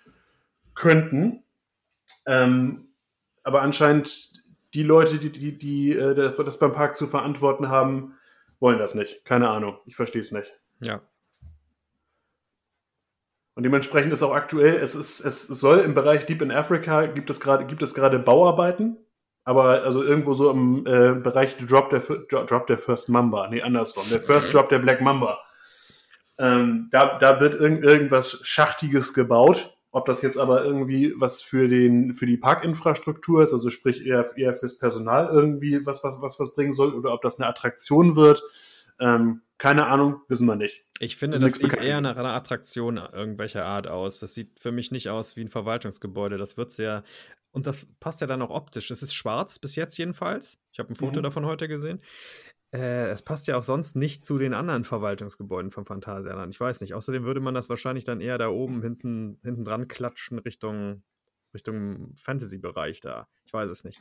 könnten. 0.76 1.44
Ähm, 2.28 2.89
aber 3.50 3.64
anscheinend 3.64 4.44
die 4.76 4.84
Leute, 4.84 5.18
die, 5.18 5.32
die, 5.32 5.58
die 5.58 5.92
äh, 5.92 6.14
das 6.14 6.60
beim 6.60 6.72
Park 6.72 6.96
zu 6.96 7.08
verantworten 7.08 7.70
haben, 7.70 8.14
wollen 8.60 8.78
das 8.78 8.94
nicht. 8.94 9.26
Keine 9.26 9.50
Ahnung. 9.50 9.80
Ich 9.88 9.96
verstehe 9.96 10.22
es 10.22 10.32
nicht. 10.32 10.54
Ja. 10.82 11.02
Und 13.56 13.64
dementsprechend 13.64 14.14
ist 14.14 14.22
auch 14.22 14.36
aktuell, 14.36 14.76
es, 14.76 14.94
ist, 14.94 15.22
es 15.22 15.48
soll 15.48 15.80
im 15.80 15.96
Bereich 15.96 16.28
Deep 16.28 16.44
in 16.44 16.52
Africa, 16.52 17.08
gibt 17.08 17.32
es 17.32 17.40
gerade, 17.40 17.66
gibt 17.66 17.82
es 17.82 17.96
gerade 17.96 18.20
Bauarbeiten, 18.20 18.98
aber 19.44 19.82
also 19.82 20.04
irgendwo 20.04 20.36
so 20.36 20.52
im 20.52 20.86
äh, 20.86 21.16
Bereich 21.16 21.58
Drop 21.58 21.90
der, 21.90 22.02
Drop 22.46 22.68
der 22.68 22.78
First 22.78 23.10
Mamba, 23.10 23.48
nee, 23.50 23.64
andersrum, 23.64 24.06
der 24.12 24.22
First 24.22 24.54
Drop 24.54 24.70
der 24.70 24.78
Black 24.78 25.02
Mamba. 25.02 25.40
Ähm, 26.38 26.90
da, 26.92 27.18
da 27.18 27.40
wird 27.40 27.56
irgend, 27.56 27.84
irgendwas 27.84 28.40
Schachtiges 28.44 29.16
gebaut. 29.16 29.76
Ob 29.92 30.06
das 30.06 30.22
jetzt 30.22 30.38
aber 30.38 30.64
irgendwie 30.64 31.14
was 31.18 31.42
für 31.42 31.68
den 31.68 32.14
für 32.14 32.26
die 32.28 32.38
Parkinfrastruktur 32.38 33.42
ist, 33.42 33.54
also 33.54 33.70
sprich 33.70 34.06
eher, 34.06 34.26
eher 34.38 34.54
fürs 34.54 34.78
Personal 34.78 35.28
irgendwie 35.32 35.86
was, 35.86 36.04
was, 36.04 36.22
was, 36.22 36.40
was 36.40 36.54
bringen 36.54 36.74
soll, 36.74 36.94
oder 36.94 37.14
ob 37.14 37.22
das 37.24 37.40
eine 37.40 37.48
Attraktion 37.48 38.16
wird, 38.16 38.44
ähm, 39.00 39.42
keine 39.58 39.88
Ahnung, 39.88 40.22
wissen 40.28 40.46
wir 40.46 40.56
nicht. 40.56 40.86
Ich 41.00 41.16
finde, 41.18 41.36
Ist 41.36 41.44
das 41.44 41.54
sieht 41.56 41.70
bekannt. 41.70 41.84
eher 41.88 42.02
nach 42.02 42.18
einer 42.18 42.34
Attraktion 42.34 42.98
irgendwelcher 42.98 43.66
Art 43.66 43.88
aus. 43.88 44.20
Das 44.20 44.34
sieht 44.34 44.60
für 44.60 44.72
mich 44.72 44.92
nicht 44.92 45.10
aus 45.10 45.36
wie 45.36 45.42
ein 45.42 45.50
Verwaltungsgebäude. 45.50 46.38
Das 46.38 46.56
wird 46.56 46.72
sehr. 46.72 47.04
Und 47.52 47.66
das 47.66 47.88
passt 48.00 48.22
ja 48.22 48.28
dann 48.28 48.42
auch 48.44 48.52
optisch. 48.52 48.92
Es 48.92 49.02
ist 49.02 49.14
schwarz, 49.16 49.58
bis 49.58 49.76
jetzt 49.76 49.98
jedenfalls. 49.98 50.60
Ich 50.72 50.80
habe 50.80 50.90
ein 50.94 50.96
Foto 50.96 51.20
Mhm. 51.20 51.24
davon 51.24 51.46
heute 51.46 51.68
gesehen. 51.68 52.00
Äh, 52.72 53.10
es 53.10 53.24
passt 53.24 53.48
ja 53.48 53.58
auch 53.58 53.64
sonst 53.64 53.96
nicht 53.96 54.24
zu 54.24 54.38
den 54.38 54.54
anderen 54.54 54.84
Verwaltungsgebäuden 54.84 55.72
vom 55.72 55.86
Phantasialand. 55.86 56.54
Ich 56.54 56.60
weiß 56.60 56.82
nicht. 56.82 56.94
Außerdem 56.94 57.24
würde 57.24 57.40
man 57.40 57.54
das 57.54 57.70
wahrscheinlich 57.70 58.04
dann 58.04 58.22
eher 58.22 58.38
da 58.38 58.50
oben 58.50 58.82
hinten, 58.82 59.40
hinten 59.44 59.66
dran 59.66 59.88
klatschen 59.88 60.40
Richtung, 60.40 61.04
Richtung 61.54 62.14
Fantasy-Bereich 62.16 63.02
da. 63.02 63.28
Ich 63.46 63.54
weiß 63.54 63.72
es 63.72 63.84
nicht. 63.84 64.00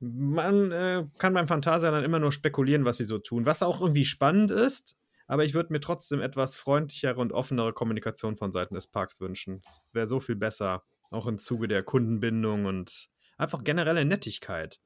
Man 0.00 0.72
äh, 0.72 1.06
kann 1.18 1.32
beim 1.32 1.48
Phantasialand 1.48 2.04
immer 2.04 2.18
nur 2.18 2.32
spekulieren, 2.32 2.84
was 2.84 2.96
sie 2.96 3.04
so 3.04 3.18
tun. 3.18 3.46
Was 3.46 3.62
auch 3.62 3.80
irgendwie 3.80 4.04
spannend 4.04 4.50
ist, 4.50 4.96
aber 5.26 5.44
ich 5.44 5.54
würde 5.54 5.72
mir 5.72 5.80
trotzdem 5.80 6.20
etwas 6.20 6.56
freundlichere 6.56 7.20
und 7.20 7.32
offenere 7.32 7.72
Kommunikation 7.72 8.36
von 8.36 8.52
Seiten 8.52 8.74
des 8.74 8.88
Parks 8.88 9.20
wünschen. 9.20 9.60
Das 9.62 9.80
wäre 9.92 10.08
so 10.08 10.20
viel 10.20 10.36
besser. 10.36 10.82
Auch 11.10 11.26
im 11.28 11.38
Zuge 11.38 11.68
der 11.68 11.82
Kundenbindung 11.82 12.66
und 12.66 13.08
einfach 13.38 13.62
generelle 13.64 14.04
Nettigkeit. 14.04 14.80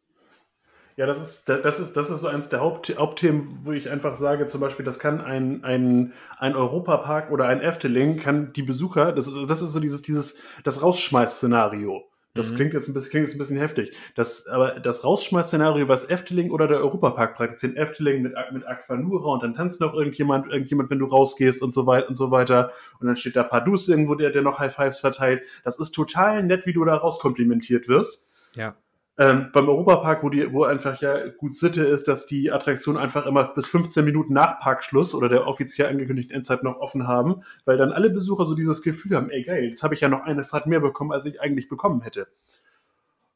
Ja, 0.96 1.06
das 1.06 1.20
ist, 1.20 1.48
das 1.48 1.80
ist, 1.80 1.96
das 1.96 2.10
ist 2.10 2.20
so 2.20 2.28
eins 2.28 2.48
der 2.48 2.60
Haupt, 2.60 2.94
Hauptthemen, 2.98 3.60
wo 3.62 3.72
ich 3.72 3.90
einfach 3.90 4.14
sage, 4.14 4.46
zum 4.46 4.60
Beispiel, 4.60 4.84
das 4.84 4.98
kann 4.98 5.20
ein, 5.20 5.64
ein, 5.64 6.12
ein 6.38 6.54
Europapark 6.56 7.30
oder 7.30 7.46
ein 7.46 7.60
Efteling, 7.60 8.18
kann 8.18 8.52
die 8.52 8.62
Besucher, 8.62 9.12
das 9.12 9.26
ist, 9.26 9.36
das 9.48 9.62
ist 9.62 9.72
so 9.72 9.80
dieses, 9.80 10.02
dieses, 10.02 10.36
das 10.64 10.82
Rausschmeiß-Szenario. 10.82 12.02
Das 12.34 12.52
Mhm. 12.52 12.56
klingt, 12.56 12.74
jetzt 12.74 12.88
ein 12.88 12.94
bisschen, 12.94 13.10
klingt 13.10 13.26
jetzt 13.26 13.34
ein 13.34 13.38
bisschen 13.38 13.58
heftig. 13.58 13.96
Das, 14.14 14.46
aber 14.46 14.78
das 14.78 15.02
Rausschmeiß-Szenario, 15.02 15.88
was 15.88 16.08
Efteling 16.08 16.52
oder 16.52 16.68
der 16.68 16.78
Europapark 16.78 17.34
praktiziert, 17.34 17.76
Efteling 17.76 18.22
mit, 18.22 18.34
mit 18.52 18.66
Aquanura 18.68 19.32
und 19.32 19.42
dann 19.42 19.54
tanzt 19.54 19.80
noch 19.80 19.94
irgendjemand, 19.94 20.46
irgendjemand, 20.46 20.90
wenn 20.90 21.00
du 21.00 21.06
rausgehst 21.06 21.60
und 21.60 21.72
so 21.72 21.86
weiter 21.86 22.08
und 22.08 22.14
so 22.14 22.30
weiter. 22.30 22.70
Und 23.00 23.08
dann 23.08 23.16
steht 23.16 23.34
da 23.34 23.42
Pardus 23.42 23.88
irgendwo, 23.88 24.14
der, 24.14 24.30
der 24.30 24.42
noch 24.42 24.60
High 24.60 24.72
Fives 24.72 25.00
verteilt. 25.00 25.42
Das 25.64 25.80
ist 25.80 25.90
total 25.90 26.44
nett, 26.44 26.66
wie 26.66 26.72
du 26.72 26.84
da 26.84 26.94
rauskomplimentiert 26.94 27.88
wirst. 27.88 28.28
Ja. 28.54 28.76
Ähm, 29.20 29.50
beim 29.52 29.68
Europapark, 29.68 30.22
wo, 30.22 30.30
wo 30.50 30.64
einfach 30.64 30.98
ja 31.02 31.28
gut 31.28 31.54
Sitte 31.54 31.84
ist, 31.84 32.08
dass 32.08 32.24
die 32.24 32.50
Attraktionen 32.50 32.98
einfach 32.98 33.26
immer 33.26 33.52
bis 33.52 33.68
15 33.68 34.02
Minuten 34.02 34.32
nach 34.32 34.58
Parkschluss 34.60 35.14
oder 35.14 35.28
der 35.28 35.46
offiziell 35.46 35.88
angekündigten 35.88 36.34
Endzeit 36.34 36.62
noch 36.62 36.78
offen 36.78 37.06
haben, 37.06 37.42
weil 37.66 37.76
dann 37.76 37.92
alle 37.92 38.08
Besucher 38.08 38.46
so 38.46 38.54
dieses 38.54 38.80
Gefühl 38.80 39.18
haben, 39.18 39.28
ey 39.28 39.42
geil, 39.42 39.64
jetzt 39.64 39.82
habe 39.82 39.92
ich 39.92 40.00
ja 40.00 40.08
noch 40.08 40.22
eine 40.22 40.42
Fahrt 40.42 40.66
mehr 40.66 40.80
bekommen, 40.80 41.12
als 41.12 41.26
ich 41.26 41.38
eigentlich 41.38 41.68
bekommen 41.68 42.00
hätte. 42.00 42.28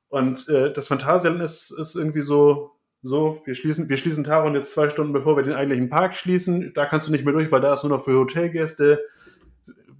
Und 0.08 0.48
äh, 0.48 0.72
das 0.72 0.88
Phantasialand 0.88 1.42
ist, 1.42 1.70
ist 1.70 1.96
irgendwie 1.96 2.22
so, 2.22 2.70
so, 3.02 3.42
wir 3.44 3.54
schließen, 3.54 3.90
wir 3.90 3.98
schließen 3.98 4.24
Taron 4.24 4.54
jetzt 4.54 4.72
zwei 4.72 4.88
Stunden, 4.88 5.12
bevor 5.12 5.36
wir 5.36 5.42
den 5.42 5.52
eigentlichen 5.52 5.90
Park 5.90 6.16
schließen. 6.16 6.72
Da 6.74 6.86
kannst 6.86 7.08
du 7.08 7.12
nicht 7.12 7.26
mehr 7.26 7.34
durch, 7.34 7.52
weil 7.52 7.60
da 7.60 7.74
ist 7.74 7.82
nur 7.82 7.94
noch 7.94 8.02
für 8.02 8.18
Hotelgäste. 8.18 9.04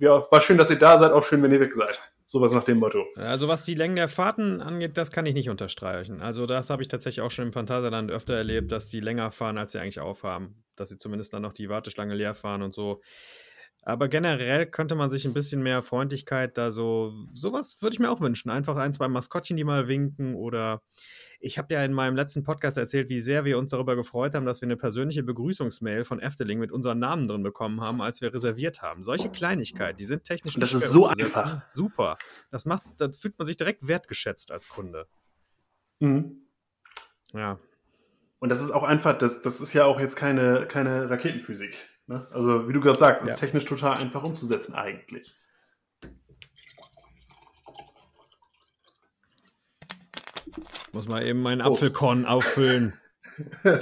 Ja, 0.01 0.22
war 0.30 0.41
schön, 0.41 0.57
dass 0.57 0.70
ihr 0.70 0.78
da 0.78 0.97
seid, 0.97 1.12
auch 1.12 1.24
schön, 1.24 1.43
wenn 1.43 1.53
ihr 1.53 1.61
weg 1.61 1.74
seid. 1.74 2.01
Sowas 2.35 2.53
nach 2.53 2.64
dem 2.64 2.78
Motto. 2.78 3.07
Also 3.14 3.47
was 3.47 3.64
die 3.64 3.76
Längen 3.76 3.95
der 3.95 4.09
Fahrten 4.09 4.61
angeht, 4.61 4.97
das 4.97 5.12
kann 5.12 5.24
ich 5.24 5.35
nicht 5.35 5.51
unterstreichen. 5.51 6.20
Also 6.20 6.47
das 6.47 6.68
habe 6.68 6.82
ich 6.82 6.89
tatsächlich 6.89 7.24
auch 7.24 7.30
schon 7.30 7.47
im 7.47 7.53
Phantasialand 7.53 8.11
öfter 8.11 8.35
erlebt, 8.35 8.72
dass 8.72 8.89
die 8.89 8.99
länger 8.99 9.30
fahren, 9.30 9.57
als 9.57 9.70
sie 9.70 9.78
eigentlich 9.78 10.01
aufhaben. 10.01 10.64
Dass 10.74 10.89
sie 10.89 10.99
zumindest 10.99 11.32
dann 11.32 11.43
noch 11.43 11.53
die 11.53 11.68
Warteschlange 11.68 12.12
leer 12.12 12.35
fahren 12.35 12.62
und 12.62 12.74
so. 12.74 13.01
Aber 13.85 14.09
generell 14.09 14.66
könnte 14.66 14.97
man 14.97 15.11
sich 15.11 15.24
ein 15.26 15.32
bisschen 15.32 15.62
mehr 15.62 15.80
Freundlichkeit 15.80 16.59
da 16.59 16.72
so, 16.72 17.12
sowas 17.32 17.80
würde 17.80 17.95
ich 17.95 18.01
mir 18.01 18.11
auch 18.11 18.20
wünschen. 18.20 18.51
Einfach 18.51 18.78
ein, 18.78 18.93
zwei 18.93 19.07
Maskottchen, 19.07 19.57
die 19.57 19.62
mal 19.62 19.87
winken 19.87 20.35
oder 20.35 20.82
ich 21.45 21.59
habe 21.59 21.74
ja 21.74 21.84
in 21.84 21.92
meinem 21.92 22.16
letzten 22.16 22.42
Podcast 22.42 22.78
erzählt, 22.78 23.11
wie 23.11 23.20
sehr 23.20 23.45
wir 23.45 23.59
uns 23.59 23.70
darüber 23.70 23.97
gefreut 23.97 24.34
haben, 24.34 24.47
dass 24.47 24.62
wir 24.62 24.66
eine 24.66 24.78
persönliche 24.78 25.22
Begrüßungsmail 25.22 26.05
von 26.07 26.18
Efteling 26.18 26.59
mit 26.59 26.72
unseren 26.72 26.99
Namen 26.99 27.28
drin 27.28 27.42
bekommen 27.42 27.82
haben, 27.82 28.01
als 28.01 28.22
wir 28.22 28.32
reserviert 28.32 28.80
haben. 28.80 29.03
Solche 29.03 29.30
Kleinigkeiten, 29.30 29.99
die 29.99 30.05
sind 30.05 30.24
technisch 30.24 30.57
Und 30.57 30.62
das 30.62 30.72
ist 30.72 30.90
so 30.90 31.07
einfach. 31.07 31.66
Super. 31.68 32.16
Das 32.51 32.64
macht's, 32.64 32.96
da 32.96 33.12
fühlt 33.12 33.38
man 33.38 33.45
sich 33.45 33.58
direkt 33.58 33.87
wertgeschätzt 33.87 34.53
als 34.53 34.68
Kunde. 34.71 35.07
Mhm. 36.00 36.46
Ja. 37.34 37.58
Und 38.38 38.49
das 38.49 38.62
ist 38.62 38.71
auch 38.71 38.83
einfach, 38.83 39.16
das, 39.18 39.42
das 39.42 39.61
ist 39.61 39.75
ja 39.75 39.84
auch 39.84 40.00
jetzt 40.00 40.16
keine, 40.16 40.66
keine 40.66 41.11
Raketenphysik. 41.11 41.76
Ne? 42.07 42.26
Also, 42.30 42.68
wie 42.68 42.72
du 42.72 42.80
gerade 42.80 42.99
sagst, 42.99 43.22
ist 43.22 43.33
Ja. 43.33 43.37
technisch 43.37 43.66
total 43.66 43.99
einfach 43.99 44.22
umzusetzen 44.22 44.75
eigentlich. 44.75 45.37
Muss 50.95 51.08
mal 51.08 51.26
eben 51.26 51.42
meinen 51.42 51.61
Prost. 51.61 51.83
Apfelkorn 51.83 52.25
auffüllen. 52.25 52.92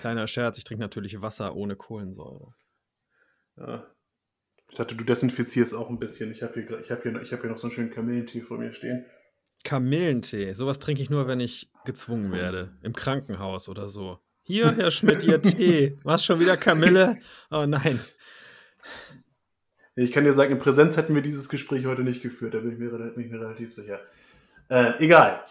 Kleiner 0.00 0.28
Scherz, 0.28 0.58
ich 0.58 0.64
trinke 0.64 0.80
natürlich 0.80 1.20
Wasser 1.20 1.56
ohne 1.56 1.74
Kohlensäure. 1.74 2.54
Ja. 3.56 3.86
Ich 4.68 4.76
dachte, 4.76 4.94
du 4.94 5.04
desinfizierst 5.04 5.74
auch 5.74 5.90
ein 5.90 5.98
bisschen. 5.98 6.30
Ich 6.30 6.42
habe 6.42 6.54
hier, 6.54 6.78
ich 6.78 6.90
hab 6.92 7.02
hier, 7.02 7.20
ich 7.20 7.32
hab 7.32 7.40
hier 7.40 7.50
noch 7.50 7.58
so 7.58 7.66
einen 7.66 7.72
schönen 7.72 7.90
Kamillentee 7.90 8.42
vor 8.42 8.58
mir 8.58 8.72
stehen. 8.72 9.04
Kamillentee, 9.64 10.52
sowas 10.54 10.78
trinke 10.78 11.02
ich 11.02 11.10
nur, 11.10 11.26
wenn 11.26 11.40
ich 11.40 11.68
gezwungen 11.84 12.30
werde. 12.30 12.72
Im 12.82 12.92
Krankenhaus 12.92 13.68
oder 13.68 13.88
so. 13.88 14.20
Hier, 14.42 14.72
Herr 14.76 14.92
Schmidt, 14.92 15.24
Ihr 15.24 15.42
Tee. 15.42 15.98
Was, 16.04 16.24
schon 16.24 16.38
wieder 16.38 16.56
Kamille? 16.56 17.18
Oh 17.50 17.66
nein. 17.66 17.98
Ich 19.96 20.12
kann 20.12 20.24
dir 20.24 20.32
sagen, 20.32 20.52
in 20.52 20.58
Präsenz 20.58 20.96
hätten 20.96 21.14
wir 21.14 21.22
dieses 21.22 21.48
Gespräch 21.48 21.86
heute 21.86 22.02
nicht 22.02 22.22
geführt, 22.22 22.54
da 22.54 22.60
bin 22.60 22.72
ich 22.72 22.78
mir, 22.78 22.90
bin 22.90 23.24
ich 23.24 23.30
mir 23.30 23.40
relativ 23.40 23.74
sicher. 23.74 24.00
Äh, 24.68 24.92
egal. 25.04 25.44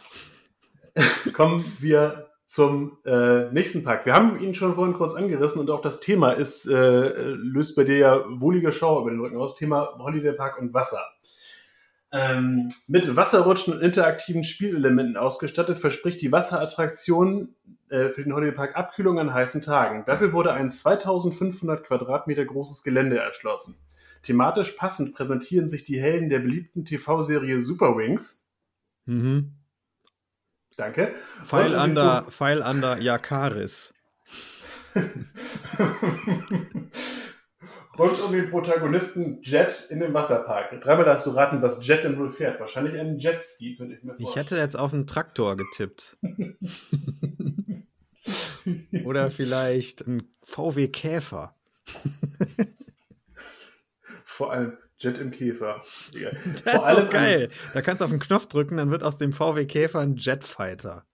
Kommen 1.34 1.66
wir 1.80 2.28
zum 2.46 2.98
äh, 3.06 3.50
nächsten 3.52 3.84
Park. 3.84 4.06
Wir 4.06 4.14
haben 4.14 4.42
ihn 4.42 4.54
schon 4.54 4.76
vorhin 4.76 4.94
kurz 4.94 5.14
angerissen 5.14 5.62
und 5.62 5.70
auch 5.70 5.82
das 5.82 6.02
Thema 6.02 6.32
ist, 6.32 6.66
äh, 6.66 6.74
löst 6.74 7.78
bei 7.78 7.86
dir 7.86 7.98
ja 7.98 8.24
wohlige 8.28 8.74
Schauer 8.74 9.02
über 9.02 9.12
den 9.12 9.22
Rücken 9.22 9.38
aus. 9.38 9.56
Thema 9.56 9.98
Holiday 10.00 10.34
Park 10.34 10.60
und 10.60 10.74
Wasser. 10.74 11.00
Ähm, 12.12 12.68
mit 12.88 13.16
Wasserrutschen 13.16 13.74
und 13.74 13.82
interaktiven 13.82 14.44
Spielelementen 14.44 15.16
ausgestattet, 15.16 15.80
verspricht 15.80 16.22
die 16.22 16.34
Wasserattraktion 16.34 17.56
äh, 17.90 18.10
für 18.10 18.24
den 18.24 18.34
Holiday 18.34 18.54
Park 18.54 18.76
Abkühlung 18.76 19.18
an 19.18 19.34
heißen 19.34 19.62
Tagen. 19.62 20.04
Dafür 20.06 20.34
wurde 20.34 20.52
ein 20.52 20.70
2500 20.70 21.86
Quadratmeter 21.86 22.44
großes 22.44 22.84
Gelände 22.84 23.18
erschlossen. 23.18 23.76
Thematisch 24.24 24.72
passend 24.72 25.16
präsentieren 25.16 25.70
sich 25.70 25.86
die 25.86 26.02
Helden 26.02 26.30
der 26.30 26.40
beliebten 26.40 26.84
TV-Serie 26.84 27.62
Super 27.62 27.96
Wings. 27.96 28.46
Mhm. 29.06 29.54
Danke. 30.82 31.14
Pfeil 31.46 31.76
Und 31.76 31.80
under, 31.80 32.24
Pfeil 32.24 32.62
under 32.64 32.98
Jakaris. 32.98 33.94
Rund 38.00 38.20
um 38.20 38.32
den 38.32 38.50
Protagonisten 38.50 39.44
Jet 39.44 39.86
in 39.92 40.00
dem 40.00 40.16
Wasserpark. 40.16 40.82
Dreimal 40.82 41.06
darfst 41.06 41.28
du 41.28 41.30
raten, 41.30 41.62
was 41.62 41.86
Jet 41.86 42.04
denn 42.04 42.18
wohl 42.18 42.30
fährt. 42.30 42.60
Wahrscheinlich 42.60 43.00
einen 43.00 43.20
Jetski, 43.20 43.76
könnte 43.76 43.94
ich 43.94 44.04
mir 44.04 44.16
Ich 44.18 44.24
vorstellen. 44.24 44.44
hätte 44.44 44.58
jetzt 44.58 44.76
auf 44.76 44.92
einen 44.92 45.06
Traktor 45.06 45.56
getippt. 45.56 46.18
Oder 49.06 49.30
vielleicht 49.30 50.08
ein 50.08 50.32
VW 50.44 50.88
Käfer. 50.88 51.56
Vor 54.26 54.52
allem 54.52 54.76
Jet 55.02 55.18
im 55.18 55.32
Käfer. 55.32 55.84
Das 56.14 56.62
ist 56.62 56.66
doch 56.66 57.10
geil. 57.10 57.50
Da 57.74 57.82
kannst 57.82 58.02
du 58.02 58.06
auf 58.06 58.12
den 58.12 58.20
Knopf 58.20 58.48
drücken, 58.48 58.78
dann 58.78 58.92
wird 58.92 59.04
aus 59.04 59.18
dem 59.18 59.34
VW 59.34 59.66
Käfer 59.66 60.00
ein 60.00 60.16
Jetfighter. 60.16 61.06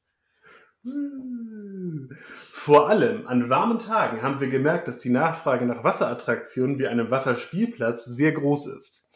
Vor 2.52 2.90
allem 2.90 3.28
an 3.28 3.50
warmen 3.50 3.80
Tagen 3.80 4.22
haben 4.22 4.40
wir 4.40 4.50
gemerkt, 4.50 4.88
dass 4.88 5.00
die 5.00 5.10
Nachfrage 5.10 5.66
nach 5.66 5.84
Wasserattraktionen 5.84 6.80
wie 6.80 6.88
einem 6.88 7.12
Wasserspielplatz 7.12 8.06
sehr 8.06 8.34
groß 8.34 8.68
ist. 8.68 9.08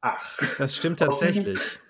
Ach. 0.00 0.38
Das 0.58 0.76
stimmt 0.76 1.00
tatsächlich. 1.00 1.80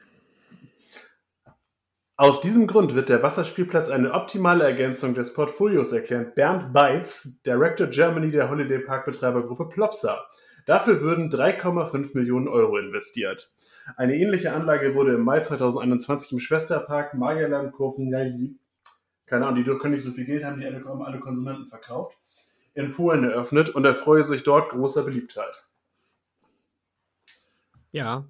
Aus 2.16 2.40
diesem 2.40 2.66
Grund 2.66 2.96
wird 2.96 3.10
der 3.10 3.22
Wasserspielplatz 3.22 3.90
eine 3.90 4.12
optimale 4.12 4.64
Ergänzung 4.64 5.14
des 5.14 5.32
Portfolios, 5.34 5.92
erklärt 5.92 6.34
Bernd 6.34 6.72
Beitz, 6.72 7.40
Director 7.42 7.86
Germany 7.86 8.32
der 8.32 8.50
Holiday 8.50 8.80
Park 8.80 9.04
Betreibergruppe 9.04 9.68
Plopsa. 9.68 10.26
Dafür 10.68 11.00
würden 11.00 11.30
3,5 11.30 12.14
Millionen 12.14 12.46
Euro 12.46 12.76
investiert. 12.76 13.50
Eine 13.96 14.16
ähnliche 14.16 14.52
Anlage 14.52 14.94
wurde 14.94 15.14
im 15.14 15.22
Mai 15.22 15.40
2021 15.40 16.32
im 16.32 16.40
Schwesterpark 16.40 17.14
Magellan 17.14 17.72
Kurvenjali, 17.72 18.54
keine 19.24 19.46
Ahnung, 19.46 19.64
die 19.64 19.78
können 19.78 19.94
nicht 19.94 20.04
so 20.04 20.12
viel 20.12 20.26
Geld 20.26 20.44
haben, 20.44 20.60
die 20.60 20.66
alle, 20.66 20.84
haben 20.84 21.00
alle 21.00 21.20
Konsonanten 21.20 21.66
verkauft, 21.66 22.18
in 22.74 22.90
Polen 22.90 23.24
eröffnet 23.24 23.70
und 23.70 23.86
erfreue 23.86 24.24
sich 24.24 24.42
dort 24.42 24.68
großer 24.68 25.04
Beliebtheit. 25.04 25.66
Ja, 27.90 28.26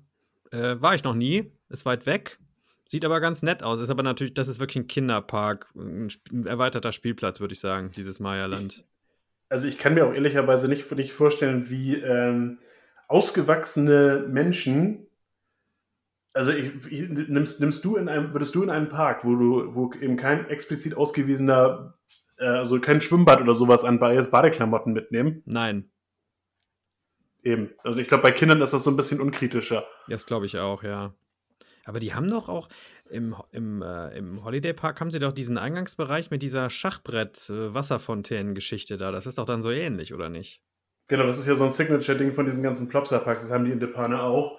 äh, 0.53 0.77
war 0.79 0.95
ich 0.95 1.03
noch 1.03 1.15
nie. 1.15 1.51
Ist 1.71 1.87
weit 1.87 2.07
weg. 2.07 2.39
Sieht 2.87 3.05
aber 3.05 3.19
ganz 3.19 3.43
nett 3.43 3.65
aus. 3.65 3.81
Ist 3.81 3.91
aber 3.91 4.05
natürlich, 4.05 4.35
das 4.35 4.47
ist 4.47 4.61
wirklich 4.61 4.85
ein 4.85 4.87
Kinderpark. 4.87 5.73
Ein 5.75 6.09
erweiterter 6.45 6.93
Spielplatz, 6.93 7.41
würde 7.41 7.55
ich 7.55 7.61
sagen, 7.61 7.91
dieses 7.97 8.21
Maya-Land. 8.21 8.85
Also 9.49 9.67
ich 9.67 9.79
kann 9.79 9.95
mir 9.95 10.07
auch 10.07 10.15
ehrlicherweise 10.15 10.69
nicht, 10.69 10.91
nicht 10.93 11.13
vorstellen, 11.13 11.71
wie 11.71 11.97
ähm, 11.97 12.59
ausgewachsene 13.09 14.27
Menschen, 14.29 15.07
also 16.35 16.53
ich, 16.53 16.73
ich, 16.91 17.09
nimmst, 17.09 17.61
nimmst 17.61 17.85
du 17.85 17.97
in 17.97 18.09
einem, 18.09 18.33
würdest 18.33 18.55
du 18.55 18.63
in 18.63 18.71
einem 18.71 18.89
Park, 18.89 19.25
wo 19.25 19.35
du, 19.35 19.75
wo 19.75 19.93
eben 19.95 20.17
kein 20.17 20.49
explizit 20.49 20.97
ausgewiesener, 20.97 21.99
äh, 22.39 22.45
also 22.45 22.81
kein 22.81 23.01
Schwimmbad 23.01 23.41
oder 23.41 23.55
sowas 23.55 23.85
ist, 23.85 24.31
Badeklamotten 24.31 24.93
mitnehmen? 24.93 25.43
Nein, 25.47 25.91
Eben. 27.43 27.71
Also 27.83 27.99
ich 27.99 28.09
glaube, 28.09 28.23
bei 28.23 28.33
Kindern 28.33 28.61
ist 28.61 28.73
das 28.73 28.85
so 28.85 28.91
ein 28.91 28.97
bisschen 28.97 29.21
unkritischer. 29.21 29.87
das 30.09 30.27
glaube 30.27 30.47
ich 30.47 30.59
auch, 30.59 30.83
ja. 30.83 31.15
Aber 31.89 31.99
die 32.01 32.13
haben 32.13 32.29
doch 32.29 32.51
auch 32.51 32.69
im, 33.09 33.35
im, 33.51 33.81
äh, 33.81 34.15
im 34.19 34.45
Holiday 34.45 34.75
Park 34.75 35.01
haben 35.01 35.11
sie 35.11 35.21
doch 35.21 35.33
diesen 35.33 35.57
Eingangsbereich 35.57 36.31
mit 36.31 36.43
dieser 36.43 36.69
Schachbrett-Wasserfontänen-Geschichte 36.69 38.99
da. 38.99 39.11
Das 39.11 39.27
ist 39.27 39.39
doch 39.39 39.47
dann 39.47 39.63
so 39.63 39.71
ähnlich, 39.71 40.13
oder 40.13 40.29
nicht? 40.29 40.61
Genau, 41.07 41.27
das 41.27 41.39
ist 41.39 41.47
ja 41.47 41.55
so 41.55 41.65
ein 41.65 41.71
Signature-Ding 41.71 42.35
von 42.35 42.45
diesen 42.45 42.63
ganzen 42.63 42.89
Plopsa-Parks, 42.89 43.41
das 43.41 43.51
haben 43.51 43.65
die 43.65 43.73
in 43.73 43.81
Depane 43.81 44.23
auch. 44.23 44.59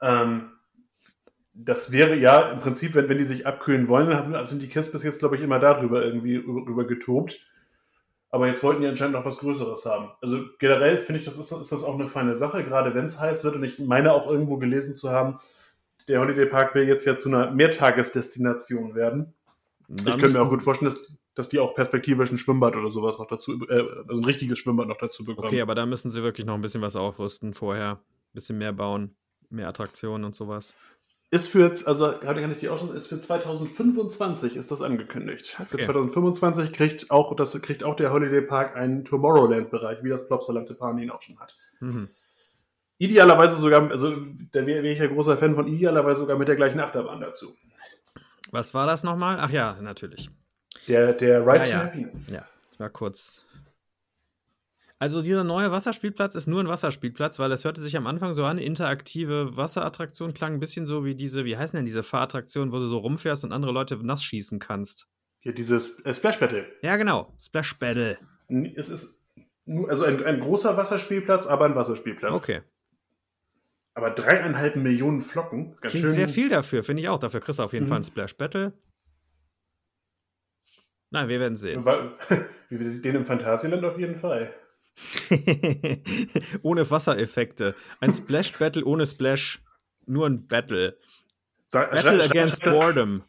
Ähm, 0.00 0.52
das 1.52 1.92
wäre 1.92 2.16
ja 2.16 2.52
im 2.52 2.60
Prinzip, 2.60 2.94
wenn, 2.94 3.10
wenn 3.10 3.18
die 3.18 3.24
sich 3.24 3.46
abkühlen 3.46 3.88
wollen, 3.88 4.16
haben, 4.16 4.42
sind 4.46 4.62
die 4.62 4.68
Kids 4.68 4.90
bis 4.90 5.02
jetzt, 5.02 5.18
glaube 5.18 5.36
ich, 5.36 5.42
immer 5.42 5.58
darüber 5.58 6.02
irgendwie 6.02 6.36
über, 6.36 6.66
über 6.66 6.86
getobt. 6.86 7.46
Aber 8.30 8.46
jetzt 8.46 8.62
wollten 8.62 8.80
die 8.80 8.88
anscheinend 8.88 9.16
noch 9.16 9.26
was 9.26 9.36
Größeres 9.36 9.84
haben. 9.84 10.12
Also 10.22 10.46
generell 10.58 10.96
finde 10.96 11.18
ich, 11.18 11.26
das 11.26 11.36
ist, 11.36 11.52
ist 11.52 11.72
das 11.72 11.84
auch 11.84 11.92
eine 11.94 12.06
feine 12.06 12.34
Sache, 12.34 12.64
gerade 12.64 12.94
wenn 12.94 13.04
es 13.04 13.20
heiß 13.20 13.44
wird. 13.44 13.56
Und 13.56 13.64
ich 13.64 13.78
meine 13.80 14.14
auch 14.14 14.30
irgendwo 14.30 14.56
gelesen 14.56 14.94
zu 14.94 15.10
haben, 15.10 15.38
der 16.08 16.20
Holiday 16.20 16.46
Park 16.46 16.74
will 16.74 16.86
jetzt 16.86 17.04
ja 17.04 17.16
zu 17.16 17.28
einer 17.28 17.50
Mehrtagesdestination 17.50 18.94
werden. 18.94 19.34
ich 19.88 20.04
könnte 20.04 20.30
mir 20.30 20.42
auch 20.42 20.48
gut 20.48 20.62
vorstellen, 20.62 20.90
dass, 20.90 21.16
dass 21.34 21.48
die 21.48 21.58
auch 21.58 21.74
perspektivisch 21.74 22.30
ein 22.30 22.38
Schwimmbad 22.38 22.76
oder 22.76 22.90
sowas 22.90 23.18
noch 23.18 23.26
dazu, 23.26 23.66
äh, 23.68 23.84
also 24.08 24.22
ein 24.22 24.24
richtiges 24.24 24.58
Schwimmbad 24.58 24.88
noch 24.88 24.98
dazu 24.98 25.24
bekommen. 25.24 25.48
Okay, 25.48 25.60
aber 25.60 25.74
da 25.74 25.86
müssen 25.86 26.10
sie 26.10 26.22
wirklich 26.22 26.46
noch 26.46 26.54
ein 26.54 26.60
bisschen 26.60 26.82
was 26.82 26.96
aufrüsten 26.96 27.54
vorher. 27.54 27.92
Ein 27.92 28.34
bisschen 28.34 28.58
mehr 28.58 28.72
bauen, 28.72 29.16
mehr 29.48 29.68
Attraktionen 29.68 30.24
und 30.24 30.34
sowas. 30.34 30.74
Ist 31.32 31.46
für, 31.46 31.72
also 31.86 32.12
kann 32.12 32.50
ich 32.50 32.58
die 32.58 32.68
auch 32.68 32.78
schon, 32.80 32.92
ist 32.94 33.06
für 33.06 33.20
2025 33.20 34.56
ist 34.56 34.72
das 34.72 34.82
angekündigt. 34.82 35.46
Für 35.46 35.62
Okay. 35.62 35.84
2025 35.84 36.72
kriegt 36.72 37.10
auch, 37.12 37.36
das 37.36 37.60
kriegt 37.62 37.84
auch 37.84 37.94
der 37.94 38.12
Holiday 38.12 38.42
Park 38.42 38.74
einen 38.76 39.04
Tomorrowland-Bereich, 39.04 40.02
wie 40.02 40.08
das 40.08 40.26
Plopsaland 40.26 40.66
Tepan 40.66 40.98
ihn 40.98 41.10
auch 41.10 41.22
schon 41.22 41.38
hat. 41.38 41.56
Mhm. 41.78 42.08
Idealerweise 43.00 43.56
sogar, 43.56 43.90
also 43.90 44.14
da 44.52 44.66
wäre 44.66 44.82
wär 44.82 44.92
ich 44.92 44.98
ja 44.98 45.06
großer 45.06 45.38
Fan 45.38 45.54
von, 45.54 45.66
idealerweise 45.66 46.20
sogar 46.20 46.36
mit 46.36 46.48
der 46.48 46.56
gleichen 46.56 46.78
Achterbahn 46.80 47.18
dazu. 47.18 47.56
Was 48.50 48.74
war 48.74 48.86
das 48.86 49.04
nochmal? 49.04 49.38
Ach 49.40 49.50
ja, 49.50 49.78
natürlich. 49.80 50.28
Der, 50.86 51.14
der 51.14 51.40
Ride 51.46 51.58
Ja, 51.60 51.64
to 51.64 51.70
ja. 51.72 51.84
Happiness. 51.84 52.30
Ja, 52.30 52.42
ich 52.72 52.78
war 52.78 52.90
kurz. 52.90 53.46
Also 54.98 55.22
dieser 55.22 55.44
neue 55.44 55.72
Wasserspielplatz 55.72 56.34
ist 56.34 56.46
nur 56.46 56.62
ein 56.62 56.68
Wasserspielplatz, 56.68 57.38
weil 57.38 57.50
es 57.52 57.64
hörte 57.64 57.80
sich 57.80 57.96
am 57.96 58.06
Anfang 58.06 58.34
so 58.34 58.44
an, 58.44 58.58
interaktive 58.58 59.56
Wasserattraktion 59.56 60.34
klang 60.34 60.52
ein 60.52 60.60
bisschen 60.60 60.84
so 60.84 61.02
wie 61.06 61.14
diese, 61.14 61.46
wie 61.46 61.56
heißen 61.56 61.74
denn 61.74 61.86
diese 61.86 62.02
Fahrattraktionen, 62.02 62.70
wo 62.70 62.80
du 62.80 62.86
so 62.86 62.98
rumfährst 62.98 63.44
und 63.44 63.52
andere 63.52 63.72
Leute 63.72 63.96
nass 64.04 64.22
schießen 64.22 64.58
kannst. 64.58 65.08
Hier 65.38 65.54
dieses 65.54 66.00
äh, 66.04 66.12
Splash 66.12 66.38
Battle. 66.38 66.66
Ja, 66.82 66.96
genau. 66.98 67.32
Splash 67.40 67.78
Battle. 67.78 68.18
Es 68.76 68.90
ist 68.90 69.22
nur, 69.64 69.88
also 69.88 70.04
ein, 70.04 70.22
ein 70.22 70.38
großer 70.38 70.76
Wasserspielplatz, 70.76 71.46
aber 71.46 71.64
ein 71.64 71.74
Wasserspielplatz. 71.74 72.36
Okay. 72.36 72.60
Aber 73.94 74.10
dreieinhalb 74.10 74.76
Millionen 74.76 75.20
Flocken. 75.20 75.76
Ganz 75.80 75.92
Klingt 75.92 76.06
schön. 76.06 76.14
sehr 76.14 76.28
viel 76.28 76.48
dafür, 76.48 76.84
finde 76.84 77.02
ich 77.02 77.08
auch. 77.08 77.18
Dafür 77.18 77.40
kriegst 77.40 77.58
du 77.58 77.62
auf 77.64 77.72
jeden 77.72 77.86
Mhm. 77.86 77.88
Fall 77.88 77.98
ein 77.98 78.04
Splash 78.04 78.36
Battle. 78.36 78.72
Nein, 81.10 81.28
wir 81.28 81.40
werden 81.40 81.56
sehen. 81.56 81.84
Wie 82.68 82.78
wir 82.78 83.02
den 83.02 83.16
im 83.16 83.24
Phantasialand 83.24 83.84
auf 83.84 83.98
jeden 83.98 84.14
Fall. 84.16 84.54
ohne 86.62 86.88
Wassereffekte. 86.90 87.74
Ein 88.00 88.14
Splash 88.14 88.52
Battle 88.52 88.84
ohne 88.84 89.06
Splash. 89.06 89.62
Nur 90.06 90.26
ein 90.26 90.46
Battle. 90.46 90.98
Sag, 91.66 91.90
Battle 91.90 92.02
schrei- 92.10 92.20
schrei- 92.22 92.30
against 92.30 92.62
schrei- 92.62 92.72
Boredom. 92.72 93.24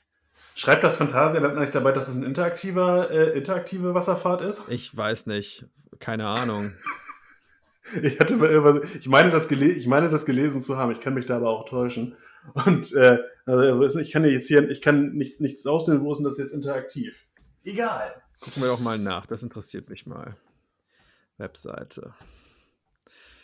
Schreibt 0.56 0.84
das 0.84 0.96
Phantasialand 0.98 1.56
eigentlich 1.58 1.72
dabei, 1.72 1.92
dass 1.92 2.08
es 2.10 2.16
ein 2.16 2.24
interaktiver, 2.24 3.10
äh, 3.10 3.38
interaktive 3.38 3.94
Wasserfahrt 3.94 4.42
ist? 4.42 4.64
Ich 4.68 4.96
weiß 4.96 5.26
nicht. 5.28 5.66
Keine 6.00 6.28
Ahnung. 6.28 6.72
Ich 8.03 8.20
hatte 8.20 8.38
mal 8.38 8.49
irgendwas, 8.49 8.95
ich 8.95 9.08
meine, 9.08 9.32
das 9.32 9.48
gele 9.48 9.66
ich 9.66 9.88
meine, 9.88 10.10
das 10.10 10.26
gelesen 10.26 10.62
zu 10.62 10.78
haben. 10.78 10.91
Ich 10.91 10.99
kann 11.02 11.14
mich 11.14 11.26
da 11.26 11.38
aber 11.38 11.49
auch 11.49 11.68
täuschen. 11.68 12.16
Und 12.66 12.94
äh, 12.94 13.18
also, 13.45 13.99
ich 13.99 14.12
kann 14.12 14.24
jetzt 14.26 14.48
hier, 14.48 14.70
ich 14.70 14.82
kann 14.82 15.14
nichts, 15.14 15.40
nichts 15.40 15.66
ausnehmen. 15.66 16.03
Wo 16.03 16.12
ist 16.12 16.18
denn 16.20 16.26
das 16.26 16.38
jetzt 16.38 16.53
interaktiv? 16.53 17.26
Egal. 17.64 18.22
Gucken 18.40 18.64
wir 18.64 18.70
doch 18.70 18.80
mal 18.80 18.98
nach. 18.98 19.26
Das 19.26 19.44
interessiert 19.44 19.90
mich 19.90 20.06
mal. 20.06 20.36
Webseite. 21.38 22.14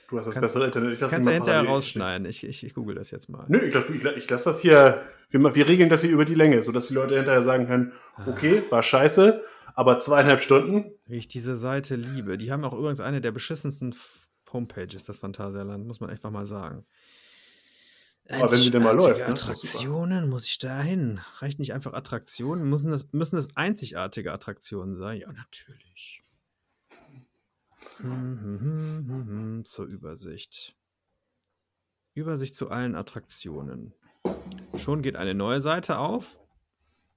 Du 0.09 0.17
hast 0.17 0.25
das 0.25 0.35
Kannst- 0.35 0.53
bessere 0.53 0.65
Internet. 0.65 0.93
Ich 0.93 0.99
Kannst 0.99 1.27
du 1.27 1.31
hinterher 1.31 1.63
rausschneiden. 1.63 2.25
Ich, 2.27 2.43
ich, 2.47 2.63
ich 2.63 2.73
google 2.73 2.95
das 2.95 3.11
jetzt 3.11 3.27
mal. 3.29 3.45
Nö, 3.49 3.59
ich 3.59 3.73
lasse 3.73 3.93
ich, 3.93 4.29
lass- 4.29 4.43
das 4.43 4.59
hier. 4.61 5.01
Wir, 5.29 5.55
wir 5.55 5.67
regeln 5.67 5.89
das 5.89 6.01
hier 6.01 6.11
über 6.11 6.23
die 6.25 6.33
Länge, 6.35 6.63
sodass 6.63 6.87
die 6.87 6.93
Leute 6.93 7.15
hinterher 7.17 7.41
sagen 7.41 7.67
können: 7.67 7.91
Okay, 8.25 8.63
war 8.69 8.83
scheiße, 8.83 9.41
aber 9.75 9.99
zweieinhalb 9.99 10.41
Stunden. 10.41 10.91
Wie 11.07 11.17
ich 11.17 11.27
diese 11.27 11.55
Seite 11.55 11.95
liebe. 11.95 12.37
Die 12.37 12.51
haben 12.51 12.63
auch 12.63 12.73
übrigens 12.73 13.01
eine 13.01 13.19
der 13.19 13.31
beschissensten 13.31 13.93
F- 14.47 14.53
Homepages, 14.53 15.03
das 15.05 15.19
Phantasialand, 15.19 15.85
muss 15.85 15.99
man 15.99 16.09
einfach 16.09 16.31
mal 16.31 16.45
sagen. 16.45 16.85
Aber 18.29 18.51
wenn 18.51 18.59
sie 18.59 18.71
denn 18.71 18.83
mal 18.83 18.95
läuft, 18.95 19.21
ne? 19.21 19.27
Attraktionen, 19.27 20.29
muss 20.29 20.45
ich 20.45 20.57
da 20.57 20.81
hin? 20.81 21.21
Reicht 21.39 21.59
nicht 21.59 21.73
einfach 21.73 21.93
Attraktionen? 21.93 22.69
Müssen 22.69 22.91
das, 22.91 23.11
müssen 23.13 23.37
das 23.37 23.55
einzigartige 23.55 24.33
Attraktionen 24.33 24.97
sein? 24.97 25.19
Ja, 25.21 25.31
natürlich. 25.31 26.23
Mhm, 27.99 29.63
Zur 29.65 29.85
Übersicht. 29.85 30.75
Übersicht 32.13 32.55
zu 32.55 32.69
allen 32.69 32.95
Attraktionen. 32.95 33.93
Schon 34.75 35.01
geht 35.01 35.15
eine 35.15 35.33
neue 35.33 35.61
Seite 35.61 35.99
auf. 35.99 36.39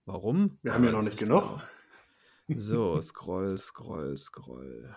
Warum? 0.06 0.58
Wir 0.62 0.74
haben 0.74 0.84
ja 0.84 0.92
noch 0.92 1.00
ich 1.02 1.06
nicht 1.06 1.18
genug. 1.18 1.42
genau. 2.46 2.60
So, 2.60 3.00
scroll, 3.00 3.56
scroll, 3.58 4.16
scroll. 4.16 4.94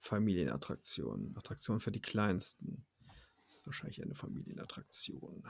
Familienattraktionen. 0.00 1.36
Attraktionen 1.36 1.80
für 1.80 1.92
die 1.92 2.00
Kleinsten. 2.00 2.84
Das 3.46 3.56
ist 3.56 3.66
wahrscheinlich 3.66 4.02
eine 4.02 4.14
Familienattraktion. 4.14 5.44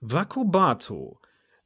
Wakubato. 0.00 1.20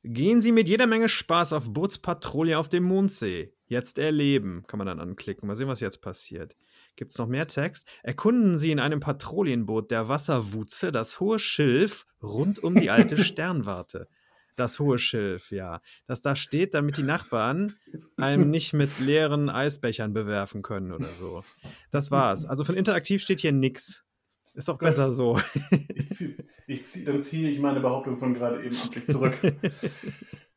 Gehen 0.04 0.40
Sie 0.40 0.52
mit 0.52 0.68
jeder 0.68 0.86
Menge 0.86 1.08
Spaß 1.08 1.52
auf 1.52 1.72
Bootspatrouille 1.72 2.58
auf 2.58 2.68
dem 2.68 2.84
Mondsee. 2.84 3.52
Jetzt 3.66 3.98
erleben. 3.98 4.64
Kann 4.66 4.78
man 4.78 4.86
dann 4.86 5.00
anklicken. 5.00 5.46
Mal 5.46 5.56
sehen, 5.56 5.68
was 5.68 5.80
jetzt 5.80 6.00
passiert. 6.00 6.56
Gibt 6.96 7.12
es 7.12 7.18
noch 7.18 7.26
mehr 7.26 7.46
Text? 7.46 7.86
Erkunden 8.02 8.56
Sie 8.56 8.70
in 8.70 8.80
einem 8.80 9.00
Patrouillenboot 9.00 9.90
der 9.90 10.08
Wasserwutze 10.08 10.92
das 10.92 11.20
hohe 11.20 11.38
Schilf 11.38 12.06
rund 12.22 12.62
um 12.62 12.74
die 12.74 12.90
alte 12.90 13.16
Sternwarte. 13.22 14.08
Das 14.58 14.80
hohe 14.80 14.98
Schilf, 14.98 15.52
ja. 15.52 15.80
Das 16.08 16.20
da 16.20 16.34
steht, 16.34 16.74
damit 16.74 16.96
die 16.96 17.04
Nachbarn 17.04 17.76
einem 18.16 18.50
nicht 18.50 18.72
mit 18.72 18.98
leeren 18.98 19.50
Eisbechern 19.50 20.12
bewerfen 20.12 20.62
können 20.62 20.90
oder 20.90 21.06
so. 21.06 21.44
Das 21.92 22.10
war's. 22.10 22.44
Also 22.44 22.64
von 22.64 22.74
interaktiv 22.74 23.22
steht 23.22 23.38
hier 23.38 23.52
nix. 23.52 24.04
Ist 24.54 24.66
doch 24.66 24.78
besser 24.78 25.12
so. 25.12 25.40
Ich 25.94 26.10
zieh, 26.10 26.36
ich 26.66 26.84
zieh, 26.84 27.04
dann 27.04 27.22
ziehe 27.22 27.48
ich 27.48 27.60
meine 27.60 27.78
Behauptung 27.78 28.16
von 28.16 28.34
gerade 28.34 28.64
eben 28.64 28.76
amtlich 28.82 29.06
zurück. 29.06 29.38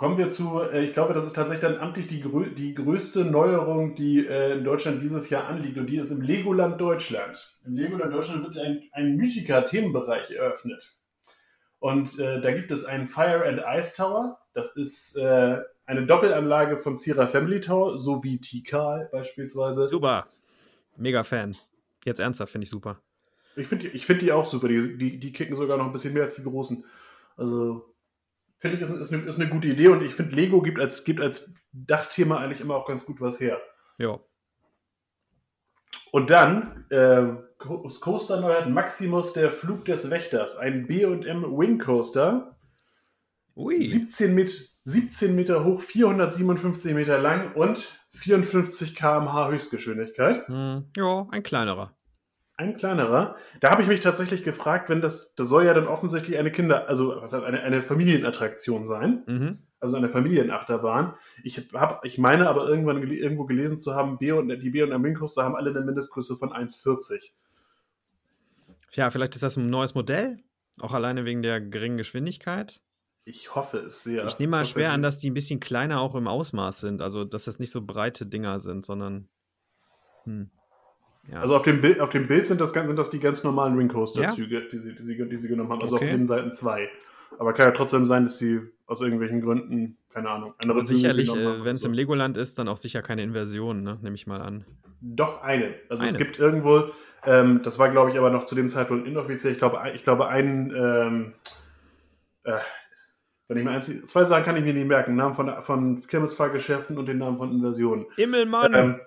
Kommen 0.00 0.16
wir 0.16 0.30
zu, 0.30 0.62
äh, 0.62 0.82
ich 0.82 0.94
glaube, 0.94 1.12
das 1.12 1.26
ist 1.26 1.36
tatsächlich 1.36 1.60
dann 1.60 1.76
amtlich 1.76 2.06
die, 2.06 2.22
grö 2.22 2.46
die 2.46 2.72
größte 2.72 3.22
Neuerung, 3.22 3.94
die 3.94 4.26
äh, 4.26 4.54
in 4.54 4.64
Deutschland 4.64 5.02
dieses 5.02 5.28
Jahr 5.28 5.46
anliegt 5.46 5.76
und 5.76 5.88
die 5.88 5.98
ist 5.98 6.10
im 6.10 6.22
Legoland 6.22 6.80
Deutschland. 6.80 7.60
Im 7.66 7.74
Legoland 7.74 8.14
Deutschland 8.14 8.42
wird 8.42 8.56
ein, 8.56 8.80
ein 8.92 9.16
Mythica-Themenbereich 9.16 10.30
eröffnet. 10.30 10.94
Und 11.80 12.18
äh, 12.18 12.40
da 12.40 12.50
gibt 12.50 12.70
es 12.70 12.86
einen 12.86 13.04
Fire 13.04 13.46
and 13.46 13.60
Ice 13.78 13.94
Tower. 13.94 14.38
Das 14.54 14.74
ist 14.74 15.18
äh, 15.18 15.58
eine 15.84 16.06
Doppelanlage 16.06 16.78
von 16.78 16.96
Sierra 16.96 17.26
Family 17.26 17.60
Tower, 17.60 17.98
sowie 17.98 18.40
Tikal 18.40 19.10
beispielsweise. 19.12 19.86
Super. 19.86 20.28
Mega 20.96 21.24
Fan. 21.24 21.54
Jetzt 22.06 22.20
ernsthaft, 22.20 22.52
finde 22.52 22.64
ich 22.64 22.70
super. 22.70 23.02
Ich 23.54 23.66
finde 23.66 23.90
die, 23.90 23.94
ich 23.94 24.06
find 24.06 24.22
die 24.22 24.32
auch 24.32 24.46
super. 24.46 24.66
Die, 24.66 24.96
die, 24.96 25.20
die 25.20 25.30
kicken 25.30 25.56
sogar 25.56 25.76
noch 25.76 25.84
ein 25.84 25.92
bisschen 25.92 26.14
mehr 26.14 26.22
als 26.22 26.36
die 26.36 26.42
großen. 26.42 26.86
Also 27.36 27.89
finde 28.60 28.76
ich, 28.76 28.82
ist, 28.82 28.90
ist, 28.90 29.12
eine, 29.12 29.22
ist 29.22 29.40
eine 29.40 29.48
gute 29.48 29.68
Idee 29.68 29.88
und 29.88 30.02
ich 30.02 30.14
finde, 30.14 30.36
Lego 30.36 30.60
gibt 30.62 30.78
als, 30.78 31.04
gibt 31.04 31.20
als 31.20 31.54
Dachthema 31.72 32.38
eigentlich 32.38 32.60
immer 32.60 32.76
auch 32.76 32.86
ganz 32.86 33.04
gut 33.04 33.20
was 33.20 33.40
her. 33.40 33.60
Ja. 33.98 34.20
Und 36.12 36.30
dann, 36.30 36.86
äh, 36.90 37.24
Coaster 37.58 38.40
Neuheit 38.40 38.68
Maximus, 38.68 39.32
der 39.32 39.50
Flug 39.50 39.84
des 39.84 40.10
Wächters. 40.10 40.56
Ein 40.56 40.86
B&M 40.86 41.42
Wing 41.56 41.78
Coaster. 41.78 42.56
Ui. 43.56 43.82
17, 43.82 44.34
Met 44.34 44.70
17 44.84 45.34
Meter 45.34 45.64
hoch, 45.64 45.80
457 45.80 46.94
Meter 46.94 47.18
lang 47.18 47.54
und 47.54 48.00
54 48.12 48.94
km/h 48.94 49.50
Höchstgeschwindigkeit. 49.50 50.48
Hm, 50.48 50.90
ja, 50.96 51.26
ein 51.30 51.42
kleinerer. 51.42 51.94
Ein 52.60 52.76
kleinerer. 52.76 53.36
Da 53.60 53.70
habe 53.70 53.80
ich 53.80 53.88
mich 53.88 54.00
tatsächlich 54.00 54.44
gefragt, 54.44 54.90
wenn 54.90 55.00
das, 55.00 55.34
das 55.34 55.48
soll 55.48 55.64
ja 55.64 55.72
dann 55.72 55.86
offensichtlich 55.86 56.36
eine 56.36 56.52
Kinder, 56.52 56.88
also 56.88 57.16
was 57.22 57.32
heißt, 57.32 57.42
eine, 57.42 57.62
eine 57.62 57.80
Familienattraktion 57.80 58.84
sein. 58.84 59.22
Mhm. 59.26 59.58
Also 59.80 59.96
eine 59.96 60.10
Familienachterbahn. 60.10 61.14
Ich 61.42 61.70
habe, 61.72 62.06
ich 62.06 62.18
meine 62.18 62.50
aber 62.50 62.68
irgendwann 62.68 63.00
gel 63.00 63.12
irgendwo 63.12 63.46
gelesen 63.46 63.78
zu 63.78 63.94
haben, 63.94 64.18
B 64.18 64.32
und, 64.32 64.50
die 64.50 64.68
B 64.68 64.82
und 64.82 64.92
M 64.92 65.02
Wing 65.02 65.14
Coaster 65.14 65.42
haben 65.42 65.56
alle 65.56 65.70
eine 65.70 65.80
Mindestgröße 65.80 66.36
von 66.36 66.50
1,40. 66.50 67.30
Ja, 68.92 69.10
vielleicht 69.10 69.36
ist 69.36 69.42
das 69.42 69.56
ein 69.56 69.70
neues 69.70 69.94
Modell. 69.94 70.36
Auch 70.80 70.92
alleine 70.92 71.24
wegen 71.24 71.40
der 71.40 71.62
geringen 71.62 71.96
Geschwindigkeit. 71.96 72.82
Ich 73.24 73.54
hoffe 73.54 73.78
es 73.78 74.02
sehr. 74.02 74.26
Ich 74.26 74.38
nehme 74.38 74.50
mal 74.50 74.60
hoffe 74.64 74.72
schwer 74.72 74.92
an, 74.92 75.00
dass 75.00 75.16
die 75.16 75.30
ein 75.30 75.34
bisschen 75.34 75.60
kleiner 75.60 76.02
auch 76.02 76.14
im 76.14 76.28
Ausmaß 76.28 76.80
sind. 76.80 77.00
Also, 77.00 77.24
dass 77.24 77.46
das 77.46 77.58
nicht 77.58 77.70
so 77.70 77.80
breite 77.80 78.26
Dinger 78.26 78.60
sind, 78.60 78.84
sondern. 78.84 79.30
Hm. 80.24 80.50
Ja. 81.28 81.40
Also 81.40 81.54
auf 81.54 81.62
dem 81.62 81.80
Bild, 81.80 82.00
auf 82.00 82.10
dem 82.10 82.26
Bild 82.26 82.46
sind 82.46 82.60
das, 82.60 82.70
sind 82.72 82.98
das 82.98 83.10
die 83.10 83.20
ganz 83.20 83.44
normalen 83.44 83.78
Wing 83.78 83.88
Coaster-Züge, 83.88 84.68
die, 84.72 84.78
sie, 84.78 84.94
die, 84.94 85.02
sie, 85.02 85.28
die 85.28 85.36
sie 85.36 85.48
genommen 85.48 85.70
haben. 85.70 85.82
Also 85.82 85.96
Okay. 85.96 86.06
auf 86.06 86.10
den 86.12 86.26
Seiten 86.26 86.52
zwei. 86.52 86.88
Aber 87.38 87.52
kann 87.52 87.66
ja 87.66 87.72
trotzdem 87.72 88.04
sein, 88.04 88.24
dass 88.24 88.38
sie 88.38 88.60
aus 88.86 89.00
irgendwelchen 89.00 89.40
Gründen, 89.40 89.96
keine 90.12 90.30
Ahnung, 90.30 90.54
andere 90.62 90.82
Züge 90.82 90.96
sicherlich, 90.96 91.32
äh, 91.34 91.64
wenn 91.64 91.76
es 91.76 91.82
so. 91.82 91.88
im 91.88 91.94
Legoland 91.94 92.36
ist, 92.36 92.58
dann 92.58 92.66
auch 92.68 92.76
sicher 92.76 93.02
keine 93.02 93.22
Inversion, 93.22 93.82
ne? 93.82 93.98
nehme 94.02 94.16
ich 94.16 94.26
mal 94.26 94.40
an. 94.40 94.64
Doch 95.00 95.42
eine. 95.42 95.74
Also 95.88 96.04
es 96.04 96.14
Eine. 96.14 96.18
gibt 96.24 96.38
irgendwo, 96.38 96.90
ähm, 97.24 97.60
das 97.62 97.78
war 97.78 97.90
glaube 97.90 98.10
ich 98.10 98.18
aber 98.18 98.30
noch 98.30 98.44
zu 98.44 98.54
dem 98.54 98.68
Zeitpunkt 98.68 99.06
inoffiziell, 99.06 99.52
ich 99.52 99.58
glaube, 99.58 99.78
ich 99.94 100.02
glaube 100.02 100.28
einen, 100.28 100.74
ähm, 100.76 101.32
äh, 102.44 102.58
wenn 103.48 103.56
ich 103.58 103.64
mal 103.64 103.74
eins, 103.74 103.86
zwei 104.06 104.24
Sachen 104.24 104.44
kann 104.44 104.56
ich 104.56 104.64
mir 104.64 104.74
nicht 104.74 104.86
merken, 104.86 105.16
Namen 105.16 105.34
von, 105.34 105.62
von 105.62 106.00
Kirmesfahrgeschäften 106.06 106.98
und 106.98 107.06
den 107.08 107.18
Namen 107.18 107.38
von 107.38 107.50
Inversionen. 107.50 108.06
Immelmann! 108.16 108.74
Ähm, 108.74 109.00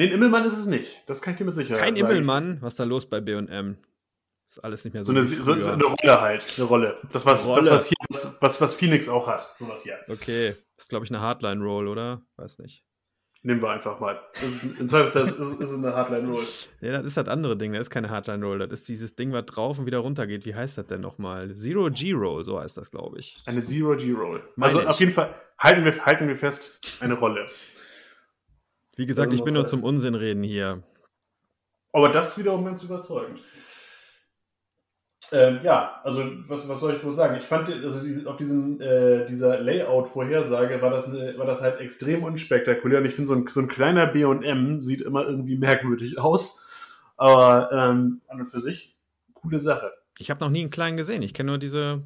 nee, 0.00 0.06
ein 0.06 0.12
Immelmann 0.12 0.44
ist 0.44 0.56
es 0.56 0.66
nicht. 0.66 1.02
Das 1.06 1.20
kann 1.22 1.34
ich 1.34 1.38
dir 1.38 1.44
mit 1.44 1.54
Sicherheit 1.54 1.82
Kein 1.82 1.94
sagen. 1.94 2.06
Immelmann? 2.10 2.58
Was 2.60 2.74
ist 2.74 2.80
da 2.80 2.84
los 2.84 3.08
bei 3.08 3.20
BM? 3.20 3.76
Ist 4.46 4.58
alles 4.64 4.84
nicht 4.84 4.94
mehr 4.94 5.04
so. 5.04 5.12
So 5.12 5.18
eine, 5.52 5.60
so, 5.60 5.70
eine 5.70 5.84
Rolle 5.84 6.20
halt, 6.20 6.54
eine 6.56 6.66
Rolle. 6.66 6.98
Das, 7.12 7.24
was, 7.24 7.46
Rolle. 7.46 7.62
das 7.62 7.70
was, 7.70 7.86
hier, 7.88 7.96
was, 8.08 8.36
was, 8.40 8.60
was 8.60 8.74
Phoenix 8.74 9.08
auch 9.08 9.28
hat. 9.28 9.54
Sowas 9.56 9.82
hier. 9.82 9.98
Okay, 10.08 10.56
das 10.76 10.86
ist, 10.86 10.88
glaube 10.88 11.04
ich, 11.04 11.10
eine 11.10 11.20
Hardline-Roll, 11.20 11.86
oder? 11.86 12.22
Weiß 12.36 12.58
nicht. 12.58 12.84
Nehmen 13.42 13.62
wir 13.62 13.70
einfach 13.70 14.00
mal. 14.00 14.20
Das 14.34 14.42
ist, 14.42 14.80
Im 14.80 14.88
Zweifelsfall 14.88 15.22
ist, 15.22 15.60
ist, 15.60 15.70
es 15.70 15.78
eine 15.78 15.94
Hardline-Roll. 15.94 16.44
Ja, 16.80 16.92
das 16.92 17.04
ist 17.04 17.16
das 17.16 17.28
andere 17.28 17.56
Ding, 17.56 17.72
das 17.72 17.82
ist 17.82 17.90
keine 17.90 18.10
Hardline-Roll. 18.10 18.58
Das 18.58 18.80
ist 18.80 18.88
dieses 18.88 19.14
Ding, 19.14 19.32
was 19.32 19.44
drauf 19.46 19.78
und 19.78 19.86
wieder 19.86 19.98
runter 19.98 20.26
geht. 20.26 20.44
Wie 20.46 20.54
heißt 20.54 20.78
das 20.78 20.86
denn 20.86 21.00
nochmal? 21.00 21.54
Zero-G-Roll, 21.54 22.44
so 22.44 22.60
heißt 22.60 22.76
das, 22.76 22.90
glaube 22.90 23.18
ich. 23.18 23.36
Eine 23.46 23.60
Zero-G-Roll. 23.60 24.42
Also 24.58 24.80
ich. 24.80 24.86
auf 24.88 24.98
jeden 24.98 25.12
Fall 25.12 25.34
halten 25.58 25.84
wir, 25.84 26.04
halten 26.04 26.26
wir 26.26 26.36
fest, 26.36 26.80
eine 27.00 27.14
Rolle. 27.14 27.46
Wie 28.96 29.06
gesagt, 29.06 29.32
ich 29.32 29.44
bin 29.44 29.54
nur 29.54 29.66
zum 29.66 29.82
Unsinn 29.82 30.14
reden 30.14 30.42
hier. 30.42 30.82
Aber 31.92 32.10
das 32.10 32.38
wiederum 32.38 32.64
ganz 32.64 32.82
überzeugend. 32.82 33.40
Ähm, 35.32 35.60
ja, 35.62 36.00
also 36.02 36.24
was, 36.48 36.68
was 36.68 36.80
soll 36.80 36.94
ich 36.94 37.02
groß 37.02 37.14
sagen? 37.14 37.36
Ich 37.36 37.44
fand, 37.44 37.70
also 37.70 38.02
diese, 38.02 38.28
auf 38.28 38.36
diesem, 38.36 38.80
äh, 38.80 39.24
dieser 39.26 39.60
Layout-Vorhersage 39.60 40.82
war 40.82 40.90
das, 40.90 41.06
eine, 41.06 41.38
war 41.38 41.46
das 41.46 41.60
halt 41.60 41.80
extrem 41.80 42.24
unspektakulär. 42.24 42.98
Und 42.98 43.04
ich 43.06 43.14
finde, 43.14 43.28
so 43.28 43.34
ein, 43.34 43.46
so 43.46 43.60
ein 43.60 43.68
kleiner 43.68 44.06
B&M 44.06 44.80
sieht 44.80 45.00
immer 45.00 45.24
irgendwie 45.24 45.56
merkwürdig 45.56 46.18
aus. 46.18 46.66
Aber 47.16 47.70
ähm, 47.72 48.22
an 48.28 48.40
und 48.40 48.46
für 48.46 48.60
sich, 48.60 48.96
coole 49.34 49.60
Sache. 49.60 49.92
Ich 50.18 50.30
habe 50.30 50.40
noch 50.40 50.50
nie 50.50 50.62
einen 50.62 50.70
kleinen 50.70 50.96
gesehen. 50.96 51.22
Ich 51.22 51.34
kenne 51.34 51.52
nur 51.52 51.58
diese. 51.58 52.02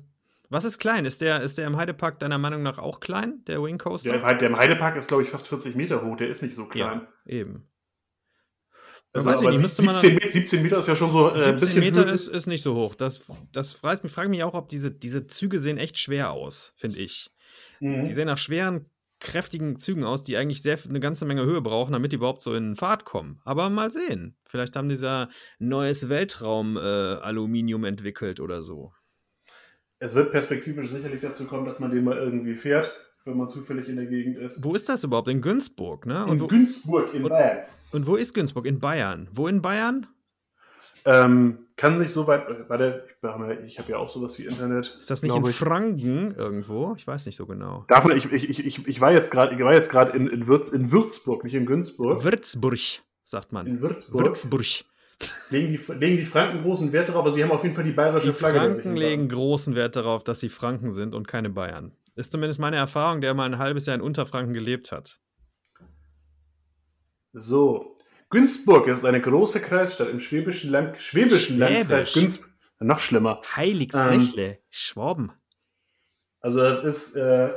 Was 0.54 0.64
ist 0.64 0.78
klein? 0.78 1.04
Ist 1.04 1.20
der, 1.20 1.40
ist 1.42 1.58
der 1.58 1.66
im 1.66 1.76
Heidepark 1.76 2.20
deiner 2.20 2.38
Meinung 2.38 2.62
nach 2.62 2.78
auch 2.78 3.00
klein, 3.00 3.42
der 3.48 3.60
Wing 3.60 3.76
Coaster? 3.76 4.16
Der, 4.18 4.34
der 4.34 4.48
im 4.48 4.56
Heidepark 4.56 4.94
ist, 4.94 5.08
glaube 5.08 5.24
ich, 5.24 5.28
fast 5.28 5.48
40 5.48 5.74
Meter 5.74 6.04
hoch. 6.04 6.16
Der 6.16 6.28
ist 6.28 6.42
nicht 6.42 6.54
so 6.54 6.66
klein. 6.66 7.08
ja, 7.26 7.32
eben. 7.32 7.68
Also, 9.12 9.26
weiß 9.28 9.42
ich 9.42 9.48
nicht, 9.48 9.62
müsste 9.62 9.82
man 9.82 9.96
17, 9.96 10.14
Meter- 10.14 10.30
17 10.30 10.62
Meter 10.62 10.78
ist 10.78 10.86
ja 10.86 10.94
schon 10.94 11.10
so 11.10 11.28
äh, 11.28 11.32
ein 11.32 11.38
17 11.40 11.56
bisschen 11.58 11.80
Meter 11.80 12.06
ist, 12.06 12.28
ist 12.28 12.46
nicht 12.46 12.62
so 12.62 12.74
hoch. 12.76 12.94
Das, 12.94 13.26
das 13.52 13.72
fragt 13.72 14.04
mich, 14.04 14.12
frage 14.12 14.28
mich 14.28 14.44
auch, 14.44 14.54
ob 14.54 14.68
diese, 14.68 14.92
diese 14.92 15.26
Züge 15.26 15.58
sehen 15.58 15.76
echt 15.76 15.98
schwer 15.98 16.30
aus, 16.30 16.72
finde 16.76 17.00
ich. 17.00 17.32
Mhm. 17.80 18.04
Die 18.04 18.14
sehen 18.14 18.26
nach 18.26 18.38
schweren, 18.38 18.86
kräftigen 19.18 19.76
Zügen 19.78 20.04
aus, 20.04 20.22
die 20.22 20.36
eigentlich 20.36 20.62
sehr 20.62 20.78
eine 20.88 21.00
ganze 21.00 21.24
Menge 21.24 21.44
Höhe 21.44 21.62
brauchen, 21.62 21.92
damit 21.92 22.12
die 22.12 22.16
überhaupt 22.16 22.42
so 22.42 22.54
in 22.54 22.76
Fahrt 22.76 23.04
kommen. 23.04 23.40
Aber 23.44 23.70
mal 23.70 23.90
sehen. 23.90 24.36
Vielleicht 24.44 24.76
haben 24.76 24.88
dieser 24.88 25.30
neues 25.58 26.08
Weltraum-Aluminium 26.08 27.84
entwickelt 27.84 28.38
oder 28.40 28.62
so. 28.62 28.92
Es 30.04 30.14
wird 30.14 30.32
perspektivisch 30.32 30.90
sicherlich 30.90 31.22
dazu 31.22 31.46
kommen, 31.46 31.64
dass 31.64 31.80
man 31.80 31.90
den 31.90 32.04
mal 32.04 32.18
irgendwie 32.18 32.56
fährt, 32.56 32.92
wenn 33.24 33.38
man 33.38 33.48
zufällig 33.48 33.88
in 33.88 33.96
der 33.96 34.04
Gegend 34.04 34.36
ist. 34.36 34.62
Wo 34.62 34.74
ist 34.74 34.86
das 34.86 35.02
überhaupt? 35.02 35.28
In 35.28 35.40
Günzburg, 35.40 36.04
ne? 36.04 36.24
In 36.24 36.30
Und 36.32 36.40
wo, 36.42 36.46
Günzburg 36.46 37.14
in 37.14 37.22
und- 37.22 37.30
Bayern. 37.30 37.58
und 37.92 38.06
wo 38.06 38.16
ist 38.16 38.34
Günzburg? 38.34 38.66
In 38.66 38.80
Bayern. 38.80 39.28
Wo 39.32 39.48
in 39.48 39.62
Bayern? 39.62 40.06
Ähm, 41.06 41.58
kann 41.76 41.98
sich 41.98 42.10
so 42.10 42.26
weit. 42.26 42.48
äh, 42.50 42.68
Warte, 42.68 43.06
ich, 43.66 43.78
habe 43.78 43.92
ja- 43.92 43.96
auch 43.96 44.10
sowas 44.10 44.38
wie 44.38 44.44
Internet. 44.44 44.94
Ist 45.00 45.10
das 45.10 45.22
nicht 45.22 45.34
in 45.34 45.44
ich. 45.46 45.56
Franken 45.56 46.34
irgendwo? 46.34 46.94
Ich 46.98 47.06
weiß 47.06 47.24
nicht 47.24 47.36
so 47.36 47.46
genau. 47.46 47.86
Darf 47.88 48.04
man, 48.04 48.14
ich, 48.16 48.30
ich, 48.30 48.50
ich, 48.50 48.64
ich, 48.66 48.86
ich 48.86 49.00
war 49.00 49.10
jetzt 49.12 49.30
gerade 49.30 49.54
ich 49.54 49.60
war 49.60 49.72
jetzt 49.72 49.90
gerade 49.90 50.14
in, 50.14 50.26
in, 50.26 50.46
Würz, 50.46 50.70
in 50.70 50.92
Würzburg, 50.92 51.44
nicht 51.44 51.54
in 51.54 51.64
Günzburg. 51.64 52.22
Würzburg, 52.24 52.78
sagt 53.24 53.52
man. 53.52 53.66
In 53.66 53.80
Würzburg. 53.80 54.26
Würzburg. 54.26 54.64
Legen 55.50 55.68
die, 55.70 55.92
legen 55.92 56.16
die 56.16 56.24
Franken 56.24 56.62
großen 56.62 56.92
Wert 56.92 57.08
darauf. 57.10 57.24
Also, 57.24 57.36
die 57.36 57.44
haben 57.44 57.52
auf 57.52 57.62
jeden 57.62 57.74
Fall 57.74 57.84
die 57.84 57.92
bayerische 57.92 58.28
Die 58.28 58.32
Flagge. 58.32 58.58
sich 58.60 58.82
Franken 58.82 58.96
legen 58.96 59.28
großen 59.28 59.74
Wert 59.74 59.96
darauf, 59.96 60.24
dass 60.24 60.40
sie 60.40 60.48
Franken 60.48 60.92
sind 60.92 61.14
und 61.14 61.28
keine 61.28 61.50
Bayern. 61.50 61.92
Ist 62.16 62.32
zumindest 62.32 62.60
meine 62.60 62.76
Erfahrung, 62.76 63.20
der 63.20 63.34
mal 63.34 63.44
ein 63.46 63.58
halbes 63.58 63.86
Jahr 63.86 63.96
in 63.96 64.02
Unterfranken 64.02 64.54
gelebt 64.54 64.92
hat. 64.92 65.20
So. 67.32 67.98
Günzburg 68.30 68.88
ist 68.88 69.04
eine 69.04 69.20
große 69.20 69.60
Kreisstadt 69.60 70.08
im 70.08 70.18
schwäbischen, 70.18 70.70
Land, 70.70 70.96
schwäbischen 71.00 71.58
Landkreis 71.58 72.10
Schwäbisch. 72.10 72.14
Günzburg. 72.14 72.50
Noch 72.80 72.98
schlimmer. 72.98 73.40
Heiligsblechle, 73.56 74.58
Schwaben. 74.70 75.32
Also, 76.40 76.58
das 76.60 76.82
ist. 76.84 77.14
Äh, 77.16 77.52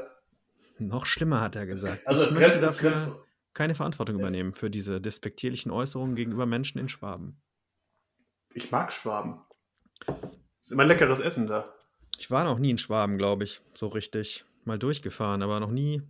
Noch 0.77 1.05
schlimmer, 1.05 1.41
hat 1.41 1.55
er 1.55 1.65
gesagt. 1.65 2.05
also, 2.05 2.23
ich 2.23 2.31
es 2.31 2.37
möchte 2.37 2.59
dafür 2.61 3.23
keine 3.53 3.73
Verantwortung 3.73 4.19
übernehmen 4.19 4.53
für 4.53 4.69
diese 4.69 5.01
despektierlichen 5.01 5.71
Äußerungen 5.71 6.15
gegenüber 6.15 6.45
Menschen 6.45 6.77
in 6.77 6.87
Schwaben. 6.87 7.41
Ich 8.57 8.71
mag 8.71 8.91
Schwaben. 8.91 9.39
Ist 10.63 10.71
immer 10.71 10.83
leckeres 10.85 11.19
Essen 11.19 11.45
da. 11.45 11.71
Ich 12.17 12.31
war 12.31 12.43
noch 12.43 12.57
nie 12.57 12.71
in 12.71 12.79
Schwaben, 12.79 13.17
glaube 13.19 13.43
ich, 13.43 13.61
so 13.75 13.87
richtig. 13.87 14.45
Mal 14.65 14.79
durchgefahren, 14.79 15.43
aber 15.43 15.59
noch 15.59 15.69
nie 15.69 16.01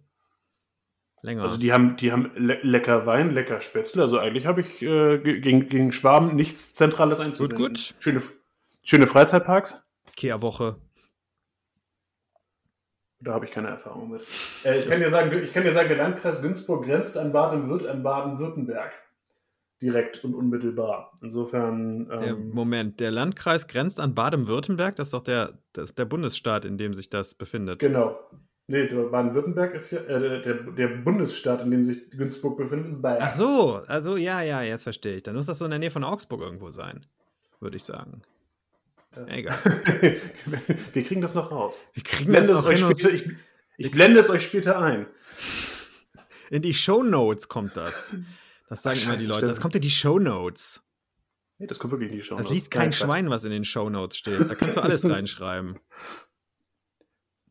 länger. 1.22 1.44
Also 1.44 1.60
die 1.60 1.74
haben, 1.74 1.98
die 1.98 2.12
haben 2.14 2.32
le 2.36 2.60
lecker 2.64 3.06
Wein, 3.06 3.32
lecker 3.32 3.60
Spätzle. 3.60 4.02
Also 4.02 4.18
eigentlich 4.18 4.46
habe 4.48 4.62
ich 4.62 4.82
äh, 4.82 5.18
ge- 5.20 5.42
gegen, 5.42 5.68
gegen 5.68 5.92
Schwaben 5.92 6.36
nichts 6.36 6.74
Zentrales 6.74 7.20
einzuwenden. 7.20 7.58
Gut, 7.58 7.68
gut. 7.70 7.96
Schöne, 8.00 8.22
schöne 8.82 9.08
Freizeitparks. 9.08 9.84
Kehrwoche. 10.16 10.78
Da 13.20 13.34
habe 13.34 13.46
ich 13.46 13.52
keine 13.52 13.68
Erfahrung 13.68 14.10
mit. 14.12 14.22
Äh, 14.64 14.80
ich, 14.80 14.88
kann 14.88 15.00
dir 15.00 15.10
sagen, 15.10 15.44
ich 15.44 15.52
kann 15.52 15.64
dir 15.64 15.74
sagen, 15.74 15.90
der 15.90 15.98
Landkreis 15.98 16.42
Günzburg 16.42 16.86
grenzt 16.86 17.18
an 17.18 17.34
Baden-Würt- 17.34 17.88
an 17.88 18.04
Baden-Württemberg. 18.04 18.94
Direkt 19.82 20.24
und 20.24 20.34
unmittelbar. 20.34 21.18
Insofern. 21.22 22.08
Der, 22.10 22.22
Ähm, 22.30 22.50
Moment, 22.50 23.00
der 23.00 23.12
Landkreis 23.12 23.68
grenzt 23.68 24.00
an 24.00 24.16
Baden-Württemberg. 24.16 24.96
Das 24.96 25.08
ist 25.10 25.14
doch 25.14 25.22
der, 25.22 25.60
das 25.74 25.94
der 25.94 26.06
Bundesstaat, 26.06 26.66
in 26.66 26.78
dem 26.78 26.94
sich 26.96 27.10
das 27.10 27.36
befindet. 27.36 27.80
genau. 27.80 28.20
Nee, 28.70 28.88
der 28.90 29.04
Baden-Württemberg 29.04 29.74
ist 29.76 29.92
ja, 29.92 30.00
äh, 30.02 30.42
der, 30.42 30.56
der 30.56 30.88
Bundesstaat, 30.90 31.62
in 31.62 31.72
dem 31.72 31.84
sich 31.86 32.10
Günzburg 32.12 32.58
befindet, 32.58 32.90
ist 32.90 33.02
Bayern. 33.02 33.22
Ach 33.22 33.32
so, 33.32 33.76
also 33.88 34.18
ja, 34.18 34.42
ja, 34.42 34.62
jetzt 34.62 34.84
verstehe 34.84 35.16
ich. 35.16 35.24
Dann 35.24 35.36
muss 35.38 35.46
das 35.46 35.60
so 35.60 35.64
in 35.66 35.72
der 35.72 35.80
Nähe 35.80 35.90
von 35.92 36.04
Augsburg 36.04 36.42
irgendwo 36.42 36.70
sein, 36.70 37.06
würde 37.62 37.78
ich 37.78 37.86
sagen. 37.86 38.24
Das- 39.16 39.34
Egal. 39.34 39.56
Wir 40.94 41.04
kriegen 41.04 41.22
das 41.22 41.34
noch 41.34 41.50
raus. 41.52 41.90
Wir 41.94 42.04
kriegen 42.04 42.34
das 42.34 42.48
Blende 42.48 42.54
es 42.54 42.60
noch 42.82 42.90
euch 42.90 42.98
später, 42.98 43.14
ich, 43.16 43.30
Ich 43.78 43.92
blende 43.92 44.20
es 44.20 44.30
euch 44.30 44.44
später 44.44 44.80
ein. 44.82 45.06
In 46.50 46.62
die 46.62 46.74
Shownotes 46.74 47.48
kommt 47.48 47.78
das. 47.78 48.16
Das 48.68 48.84
sagen 48.84 49.00
Ach, 49.02 49.06
immer 49.08 49.18
die 49.18 49.26
Leute. 49.26 49.38
stimmt. 49.40 49.50
Das 49.52 49.62
kommt 49.62 49.76
in 49.76 49.82
die 49.82 49.90
Shownotes. 49.90 50.84
Nee, 51.60 51.68
das 51.68 51.80
kommt 51.80 51.92
wirklich 51.92 52.12
in 52.12 52.18
die 52.18 52.24
Show. 52.24 52.36
Das 52.36 52.50
liest 52.50 52.70
kein 52.70 52.92
Schwein, 52.92 53.30
was 53.30 53.44
in 53.44 53.52
den 53.52 53.64
Shownotes 53.64 54.18
steht. 54.18 54.50
Da 54.50 54.56
kannst 54.56 54.78
du 54.78 54.82
alles 54.82 55.10
reinschreiben. 55.10 55.80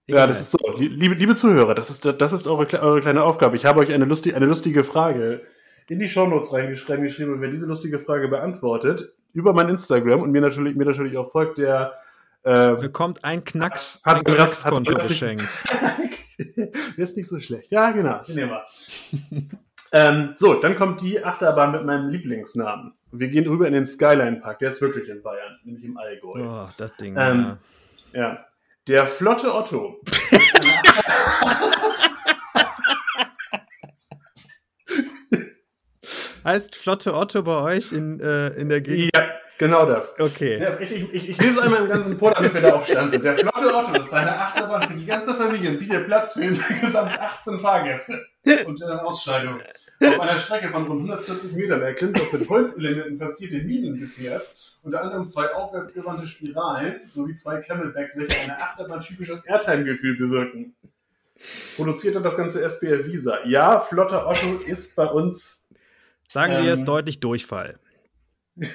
Ja, 0.08 0.26
das 0.28 0.40
ist 0.40 0.52
so. 0.52 0.58
Liebe, 0.78 1.14
liebe 1.14 1.34
Zuhörer, 1.34 1.74
das 1.74 1.90
ist, 1.90 2.04
das 2.04 2.32
ist 2.32 2.46
eure, 2.46 2.80
eure 2.80 3.00
kleine 3.00 3.24
Aufgabe. 3.24 3.56
Ich 3.56 3.64
habe 3.64 3.80
euch 3.80 3.92
eine, 3.92 4.04
lustig, 4.04 4.36
eine 4.36 4.46
lustige 4.46 4.84
Frage 4.84 5.42
in 5.88 5.98
die 5.98 6.06
Shownotes 6.08 6.52
reingeschrieben, 6.52 7.02
geschrieben, 7.02 7.32
und 7.32 7.40
wer 7.40 7.50
diese 7.50 7.66
lustige 7.66 7.98
Frage 7.98 8.28
beantwortet, 8.28 9.12
über 9.32 9.52
mein 9.52 9.68
Instagram 9.68 10.20
und 10.22 10.30
mir 10.30 10.40
natürlich, 10.40 10.76
mir 10.76 10.84
natürlich 10.84 11.16
auch 11.18 11.28
folgt, 11.30 11.58
der 11.58 11.92
äh, 12.44 12.74
bekommt 12.76 13.24
ein 13.24 13.42
Knacks, 13.44 14.00
ein 14.04 14.14
das- 14.14 14.24
hat's 14.24 14.62
Knackskonto 14.62 14.92
mir 14.92 14.98
das- 14.98 15.08
geschenkt. 15.08 15.44
Ist 16.96 17.16
nicht 17.16 17.28
so 17.28 17.40
schlecht. 17.40 17.70
Ja, 17.72 17.90
genau. 17.90 18.20
Nehmen 18.28 18.50
wir. 18.50 18.64
ähm, 19.96 20.32
so, 20.34 20.54
dann 20.54 20.74
kommt 20.74 21.02
die 21.02 21.24
Achterbahn 21.24 21.72
mit 21.72 21.84
meinem 21.84 22.08
Lieblingsnamen. 22.08 22.92
Wir 23.12 23.28
gehen 23.28 23.46
rüber 23.46 23.66
in 23.66 23.72
den 23.72 23.86
Skyline 23.86 24.36
Park. 24.36 24.58
Der 24.58 24.68
ist 24.68 24.82
wirklich 24.82 25.08
in 25.08 25.22
Bayern, 25.22 25.58
nämlich 25.64 25.84
im 25.84 25.96
Allgäu. 25.96 26.42
Oh, 26.42 26.68
das 26.76 26.96
Ding. 26.96 27.16
Ähm, 27.18 27.56
ja. 28.12 28.20
Ja. 28.20 28.46
Der 28.88 29.06
flotte 29.06 29.54
Otto. 29.54 30.00
Heißt 36.46 36.76
Flotte 36.76 37.12
Otto 37.12 37.42
bei 37.42 37.60
euch 37.60 37.90
in, 37.90 38.20
äh, 38.20 38.50
in 38.50 38.68
der 38.68 38.80
Gegend? 38.80 39.10
Ja, 39.16 39.28
genau 39.58 39.86
das. 39.86 40.18
Okay. 40.18 40.58
Der, 40.58 40.80
ich, 40.80 40.92
ich, 40.92 41.12
ich, 41.12 41.28
ich 41.30 41.42
lese 41.42 41.62
einmal 41.62 41.82
im 41.82 41.88
Ganzen 41.88 42.16
vor, 42.16 42.32
damit 42.32 42.52
wir 42.54 42.60
da 42.60 42.74
auf 42.74 42.86
Stand 42.86 43.10
sind. 43.10 43.24
Der 43.24 43.36
flotte 43.36 43.74
Otto 43.74 43.92
ist 43.98 44.12
eine 44.12 44.36
Achterbahn 44.36 44.88
für 44.88 44.94
die 44.94 45.06
ganze 45.06 45.34
Familie 45.34 45.70
und 45.70 45.78
bietet 45.78 46.06
Platz 46.06 46.34
für 46.34 46.44
insgesamt 46.44 47.18
18 47.18 47.58
Fahrgäste. 47.58 48.26
Und 48.66 48.80
deren 48.80 48.98
Ausscheidung. 49.00 49.56
Auf 50.04 50.20
einer 50.20 50.38
Strecke 50.38 50.68
von 50.68 50.86
rund 50.86 51.00
140 51.10 51.54
Metern 51.54 51.80
erklimmt 51.80 52.20
das 52.20 52.32
mit 52.32 52.48
Holzelementen 52.48 53.16
verzierte 53.16 53.58
Minengefährt, 53.58 54.76
unter 54.82 55.00
anderem 55.00 55.24
zwei 55.24 55.54
aufwärtsgewandte 55.54 56.26
Spiralen 56.26 57.00
sowie 57.08 57.32
zwei 57.32 57.60
Camelbacks, 57.60 58.16
welche 58.18 58.44
eine 58.44 58.60
Achterbahn 58.60 59.00
typisches 59.00 59.46
Airtime-Gefühl 59.46 60.18
bewirken. 60.18 60.74
Produziert 61.76 62.14
hat 62.16 62.24
das 62.26 62.36
ganze 62.36 62.62
SBR 62.62 63.06
Visa. 63.06 63.38
Ja, 63.46 63.80
flotter 63.80 64.26
Otto 64.26 64.58
ist 64.66 64.96
bei 64.96 65.06
uns 65.06 65.66
Sagen 66.28 66.52
wir 66.52 66.58
Ähm, 66.60 66.68
es 66.68 66.84
deutlich 66.84 67.20
Durchfall. 67.20 67.78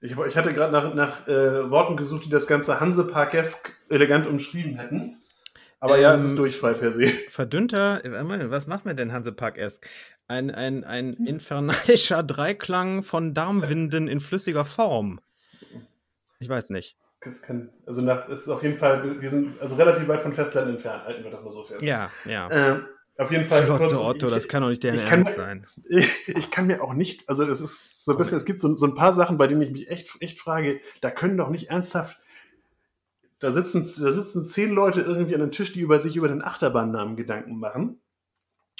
Ich, 0.00 0.12
ich 0.18 0.36
hatte 0.36 0.54
gerade 0.54 0.72
nach, 0.72 0.94
nach 0.94 1.28
äh, 1.28 1.70
Worten 1.70 1.96
gesucht, 1.96 2.24
die 2.24 2.30
das 2.30 2.46
Ganze 2.46 2.80
Hanseparkesk 2.80 3.70
elegant 3.90 4.26
umschrieben 4.26 4.76
hätten. 4.76 5.18
Aber 5.78 5.98
ja, 5.98 6.14
es 6.14 6.20
Ähm, 6.20 6.26
ist 6.28 6.38
Durchfall 6.38 6.74
per 6.74 6.92
se. 6.92 7.06
Verdünnter, 7.28 8.04
äh, 8.04 8.50
was 8.50 8.66
macht 8.66 8.84
mir 8.84 8.94
denn 8.94 9.12
Hansepark 9.12 9.58
esk 9.58 9.86
Ein, 10.28 10.50
ein, 10.50 10.84
ein 10.84 11.14
infernalischer 11.14 12.22
Dreiklang 12.22 13.02
von 13.02 13.34
Darmwinden 13.34 14.08
in 14.08 14.20
flüssiger 14.20 14.64
Form. 14.64 15.20
Ich 16.38 16.48
weiß 16.48 16.70
nicht. 16.70 16.96
Kann, 17.42 17.70
also 17.84 18.00
nach, 18.00 18.28
es 18.30 18.42
ist 18.42 18.48
auf 18.48 18.62
jeden 18.62 18.76
Fall, 18.76 19.04
wir- 19.04 19.20
wir 19.20 19.28
sind 19.28 19.60
also 19.60 19.76
relativ 19.76 20.08
weit 20.08 20.22
von 20.22 20.32
Festland 20.32 20.70
entfernt, 20.70 21.04
halten 21.04 21.22
wir 21.22 21.30
das 21.30 21.42
mal 21.42 21.50
so 21.50 21.64
fest. 21.64 21.82
Ja, 21.82 22.10
ja. 22.24 22.48
Ähm, 22.50 22.86
auf 23.20 23.30
jeden 23.30 23.44
Fall. 23.44 23.64
Flotte 23.64 23.78
kurz- 23.78 23.92
Otto, 23.96 24.26
ich- 24.28 24.34
das 24.34 24.48
kann 24.48 24.62
doch 24.62 24.68
nicht 24.70 24.82
dein 24.84 24.94
ich 24.94 25.04
kann- 25.04 25.20
Ernst 25.20 25.34
sein. 25.34 25.66
Ich, 25.88 26.28
ich 26.28 26.50
kann 26.50 26.66
mir 26.66 26.82
auch 26.82 26.94
nicht, 26.94 27.28
also 27.28 27.44
es 27.44 27.60
ist 27.60 28.04
so 28.04 28.12
ein 28.12 28.18
bisschen, 28.18 28.36
es 28.36 28.44
gibt 28.44 28.60
so, 28.60 28.72
so 28.74 28.86
ein 28.86 28.94
paar 28.94 29.12
Sachen, 29.12 29.38
bei 29.38 29.46
denen 29.46 29.62
ich 29.62 29.70
mich 29.70 29.88
echt, 29.90 30.16
echt 30.20 30.38
frage, 30.38 30.80
da 31.00 31.10
können 31.10 31.36
doch 31.36 31.50
nicht 31.50 31.70
ernsthaft, 31.70 32.18
da 33.38 33.50
sitzen, 33.52 33.82
da 33.82 34.10
sitzen 34.10 34.44
zehn 34.44 34.70
Leute 34.70 35.00
irgendwie 35.00 35.34
an 35.34 35.40
einem 35.42 35.52
Tisch, 35.52 35.72
die 35.72 35.80
über 35.80 36.00
sich 36.00 36.16
über 36.16 36.28
den 36.28 36.42
Achterbahnnamen 36.42 37.16
Gedanken 37.16 37.58
machen. 37.58 38.00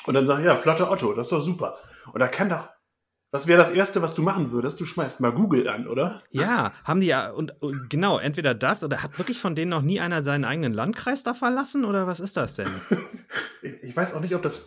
Und 0.07 0.15
dann 0.15 0.27
sagen, 0.27 0.45
ja, 0.45 0.57
flotter 0.57 0.91
Otto, 0.91 1.13
das 1.13 1.27
ist 1.27 1.33
doch 1.33 1.41
super. 1.43 1.79
Und 2.13 2.21
da 2.21 2.29
kann 2.29 2.49
doch, 2.49 2.69
was 3.33 3.47
wäre 3.47 3.59
das 3.59 3.71
Erste, 3.71 4.03
was 4.03 4.15
du 4.15 4.23
machen 4.23 4.51
würdest? 4.51 4.81
Du 4.81 4.85
schmeißt 4.85 5.21
mal 5.21 5.31
Google 5.31 5.69
an, 5.69 5.87
oder? 5.87 6.23
Ja, 6.31 6.73
haben 6.85 7.01
die 7.01 7.07
ja, 7.07 7.31
und, 7.31 7.63
und 7.63 7.89
genau, 7.89 8.19
entweder 8.19 8.55
das 8.55 8.83
oder 8.83 9.03
hat 9.03 9.19
wirklich 9.19 9.39
von 9.39 9.55
denen 9.55 9.71
noch 9.71 9.83
nie 9.83 10.01
einer 10.01 10.25
seinen 10.25 10.45
eigenen 10.45 10.75
Landkreis 10.75 11.23
da 11.23 11.33
verlassen 11.33 11.85
oder 11.85 12.09
was 12.09 12.19
ist 12.19 12.37
das 12.37 12.57
denn? 12.57 12.69
Ich 13.63 13.83
ich 13.83 13.97
weiß 13.97 14.15
auch 14.15 14.21
nicht, 14.21 14.35
ob 14.35 14.43
das, 14.43 14.65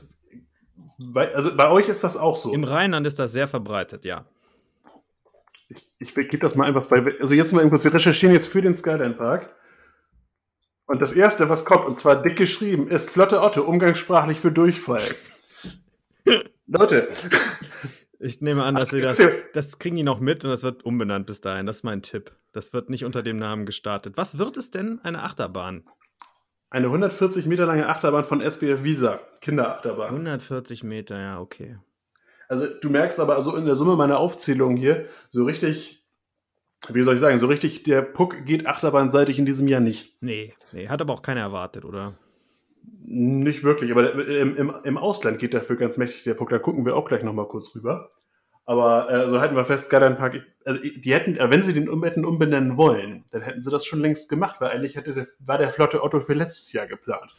bei, 0.97 1.35
also 1.35 1.55
bei 1.55 1.69
euch 1.69 1.89
ist 1.89 2.05
das 2.05 2.15
auch 2.15 2.37
so. 2.37 2.53
Im 2.53 2.63
Rheinland 2.63 3.05
ist 3.05 3.19
das 3.19 3.33
sehr 3.33 3.49
verbreitet, 3.49 4.05
ja. 4.05 4.25
Ich 5.99 6.13
gebe 6.13 6.39
das 6.39 6.55
mal 6.55 6.67
einfach 6.67 6.85
bei. 6.87 7.15
Also 7.19 7.33
jetzt 7.33 7.53
mal 7.53 7.59
irgendwas. 7.59 7.83
Wir 7.83 7.93
recherchieren 7.93 8.33
jetzt 8.33 8.47
für 8.47 8.61
den 8.61 8.77
Skyline 8.77 9.13
Park. 9.13 9.55
Und 10.85 11.01
das 11.01 11.13
erste, 11.13 11.49
was 11.49 11.63
kommt, 11.63 11.85
und 11.85 11.99
zwar 11.99 12.21
dick 12.21 12.35
geschrieben, 12.35 12.89
ist 12.89 13.09
Flotte 13.09 13.41
Otto, 13.41 13.61
umgangssprachlich 13.61 14.39
für 14.39 14.51
Durchfall. 14.51 15.03
Leute, 16.67 17.07
Ich 18.23 18.41
nehme 18.41 18.63
an, 18.63 18.75
dass 18.75 18.89
sie 18.89 19.01
das, 19.01 19.21
das 19.53 19.79
kriegen 19.79 19.95
die 19.95 20.03
noch 20.03 20.19
mit 20.19 20.43
und 20.43 20.49
das 20.49 20.63
wird 20.63 20.85
umbenannt 20.85 21.27
bis 21.27 21.41
dahin. 21.41 21.65
Das 21.65 21.77
ist 21.77 21.83
mein 21.83 22.01
Tipp. 22.01 22.31
Das 22.53 22.73
wird 22.73 22.89
nicht 22.89 23.05
unter 23.05 23.21
dem 23.21 23.37
Namen 23.37 23.65
gestartet. 23.65 24.13
Was 24.15 24.37
wird 24.37 24.57
es 24.57 24.71
denn? 24.71 24.99
Eine 25.03 25.23
Achterbahn? 25.23 25.83
eine 26.73 26.87
140 26.87 27.45
Meter 27.45 27.67
lange 27.67 27.87
Achterbahn 27.87 28.23
von 28.23 28.41
SBF 28.41 28.83
Visa, 28.83 29.19
Kinderachterbahn. 29.41 30.09
140 30.09 30.83
Meter, 30.83 31.19
ja, 31.19 31.39
okay. 31.39 31.77
Also 32.49 32.65
du 32.65 32.89
merkst 32.89 33.19
aber 33.19 33.35
also 33.35 33.55
in 33.55 33.65
der 33.65 33.75
Summe 33.75 33.95
meiner 33.95 34.17
Aufzählung 34.17 34.75
hier, 34.75 35.05
so 35.29 35.43
richtig, 35.43 36.03
wie 36.89 37.03
soll 37.03 37.13
ich 37.13 37.21
sagen, 37.21 37.37
so 37.37 37.45
richtig 37.45 37.83
der 37.83 38.01
Puck 38.01 38.45
geht 38.45 38.65
achterbahnseitig 38.65 39.37
in 39.37 39.45
diesem 39.45 39.67
Jahr 39.67 39.81
nicht. 39.81 40.17
Nee, 40.19 40.55
nee, 40.71 40.87
hat 40.87 40.99
aber 40.99 41.13
auch 41.13 41.21
keiner 41.21 41.41
erwartet, 41.41 41.85
oder? 41.85 42.15
Nicht 43.05 43.63
wirklich, 43.63 43.91
aber 43.91 44.13
im, 44.13 44.55
im, 44.55 44.73
im 44.83 44.97
Ausland 44.97 45.39
geht 45.39 45.53
dafür 45.53 45.75
ganz 45.75 45.97
mächtig 45.97 46.23
der 46.23 46.33
Puck. 46.33 46.49
Da 46.49 46.59
gucken 46.59 46.85
wir 46.85 46.95
auch 46.95 47.05
gleich 47.05 47.23
nochmal 47.23 47.47
kurz 47.47 47.75
rüber. 47.75 48.09
Aber 48.65 49.11
äh, 49.11 49.29
so 49.29 49.41
halten 49.41 49.55
wir 49.55 49.65
fest, 49.65 49.85
Skyline 49.85 50.15
Park, 50.15 50.41
also 50.65 50.81
die 50.81 51.13
hätten, 51.13 51.35
äh, 51.35 51.49
wenn 51.51 51.61
sie 51.61 51.73
den 51.73 51.89
um, 51.89 52.03
hätten 52.03 52.23
umbenennen 52.23 52.77
wollen, 52.77 53.25
dann 53.31 53.41
hätten 53.41 53.61
sie 53.61 53.69
das 53.69 53.85
schon 53.85 53.99
längst 53.99 54.29
gemacht, 54.29 54.61
weil 54.61 54.71
eigentlich 54.71 54.95
hätte 54.95 55.13
der, 55.13 55.27
war 55.39 55.57
der 55.57 55.69
Flotte 55.69 56.01
Otto 56.01 56.21
für 56.21 56.33
letztes 56.33 56.71
Jahr 56.71 56.87
geplant. 56.87 57.35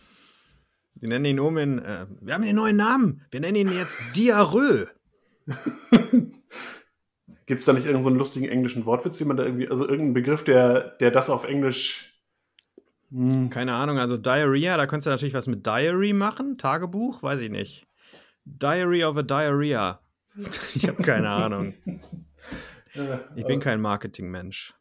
Sie 0.96 1.06
nennen 1.06 1.24
ihn 1.24 1.40
um 1.40 1.56
in, 1.56 1.78
äh, 1.78 2.06
wir 2.20 2.34
haben 2.34 2.44
einen 2.44 2.56
neuen 2.56 2.76
Namen. 2.76 3.22
Wir 3.30 3.40
nennen 3.40 3.56
ihn 3.56 3.72
jetzt 3.72 3.98
Diarrhoe. 4.16 4.88
Gibt 7.46 7.60
es 7.60 7.66
da 7.66 7.72
nicht 7.72 7.84
irgendeinen 7.84 8.02
so 8.02 8.08
einen 8.10 8.18
lustigen 8.18 8.48
englischen 8.48 8.86
Wortwitz, 8.86 9.18
den 9.18 9.28
man 9.28 9.36
da 9.36 9.44
irgendwie, 9.44 9.68
also 9.68 9.84
irgendeinen 9.84 10.14
Begriff, 10.14 10.44
der, 10.44 10.90
der 11.00 11.10
das 11.10 11.30
auf 11.30 11.44
Englisch. 11.44 12.13
Hm, 13.14 13.48
Keine 13.48 13.74
Ahnung, 13.74 13.98
also 13.98 14.16
Diarrhea, 14.18 14.76
da 14.76 14.86
könntest 14.86 15.06
du 15.06 15.10
natürlich 15.10 15.34
was 15.34 15.46
mit 15.46 15.64
Diary 15.64 16.12
machen. 16.12 16.58
Tagebuch, 16.58 17.22
weiß 17.22 17.40
ich 17.40 17.50
nicht. 17.50 17.86
Diary 18.44 19.04
of 19.04 19.16
a 19.16 19.22
Diarrhea. 19.22 20.00
Ich 20.74 20.88
habe 20.88 21.02
keine 21.02 21.30
Ahnung. 21.30 21.74
Ich 23.34 23.44
bin 23.44 23.58
kein 23.58 23.80
Marketingmensch. 23.80 24.72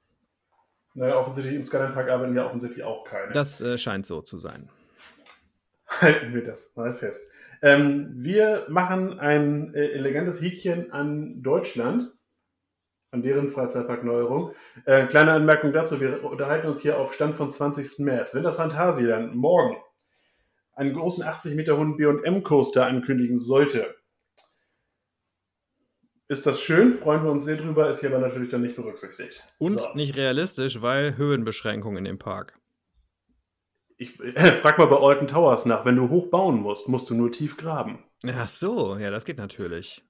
Naja, 0.94 1.16
offensichtlich 1.18 1.56
im 1.56 1.64
Skyline 1.64 1.94
Park 1.94 2.12
arbeiten 2.12 2.36
ja 2.36 2.46
offensichtlich 2.46 2.84
auch 2.84 3.04
keine. 3.04 3.32
Das 3.32 3.60
äh, 3.60 3.76
scheint 3.80 4.06
so 4.06 4.22
zu 4.22 4.38
sein. 4.38 4.70
Halten 5.88 6.32
wir 6.36 6.44
das 6.44 6.76
mal 6.76 6.94
fest. 6.94 7.32
Ähm, 7.64 8.12
wir 8.14 8.68
machen 8.70 9.20
ein 9.20 9.74
äh, 9.74 9.88
elegantes 9.94 10.44
Häkchen 10.44 10.92
an 10.92 11.42
Deutschland, 11.42 12.14
an 13.14 13.22
deren 13.22 13.50
Freizeitparkneuerung. 13.50 14.52
Äh, 14.86 15.06
kleine 15.06 15.32
Anmerkung 15.34 15.72
dazu, 15.72 16.02
wir 16.02 16.24
unterhalten 16.24 16.68
uns 16.68 16.82
hier 16.82 16.98
auf 16.98 17.14
Stand 17.14 17.36
von 17.36 17.50
20. 17.50 18.00
März. 18.00 18.34
Wenn 18.34 18.44
das 18.44 18.56
Phantasialand 18.56 19.36
morgen 19.36 19.78
einen 20.74 20.94
großen 20.94 21.24
80 21.24 21.56
Meter 21.56 21.78
hohen 21.78 21.96
B&M-Coaster 21.96 22.86
ankündigen 22.86 23.40
sollte, 23.40 23.96
ist 26.28 26.48
das 26.48 26.62
schön, 26.62 26.90
freuen 26.90 27.24
wir 27.24 27.32
uns 27.32 27.46
sehr 27.46 27.58
drüber, 27.58 27.88
ist 27.90 28.00
hier 28.00 28.10
aber 28.10 28.20
natürlich 28.20 28.50
dann 28.50 28.62
nicht 28.62 28.76
berücksichtigt. 28.76 29.44
Und 29.60 29.80
So. 29.80 29.94
nicht 29.94 30.18
realistisch, 30.18 30.82
weil 30.82 31.16
Höhenbeschränkungen 31.16 32.00
in 32.00 32.06
dem 32.06 32.18
Park. 32.18 32.58
Ich 33.98 34.20
äh, 34.20 34.32
frag 34.54 34.80
mal 34.80 34.88
bei 34.88 34.98
Alton 34.98 35.28
Towers 35.28 35.68
nach, 35.68 35.86
wenn 35.86 35.98
du 35.98 36.10
hoch 36.10 36.32
bauen 36.32 36.60
musst, 36.62 36.90
musst 36.90 37.10
du 37.12 37.14
nur 37.14 37.32
tief 37.32 37.58
graben. 37.58 38.04
Ach 38.26 38.48
so, 38.48 38.98
ja, 38.98 39.12
das 39.12 39.26
geht 39.26 39.38
natürlich. 39.38 40.04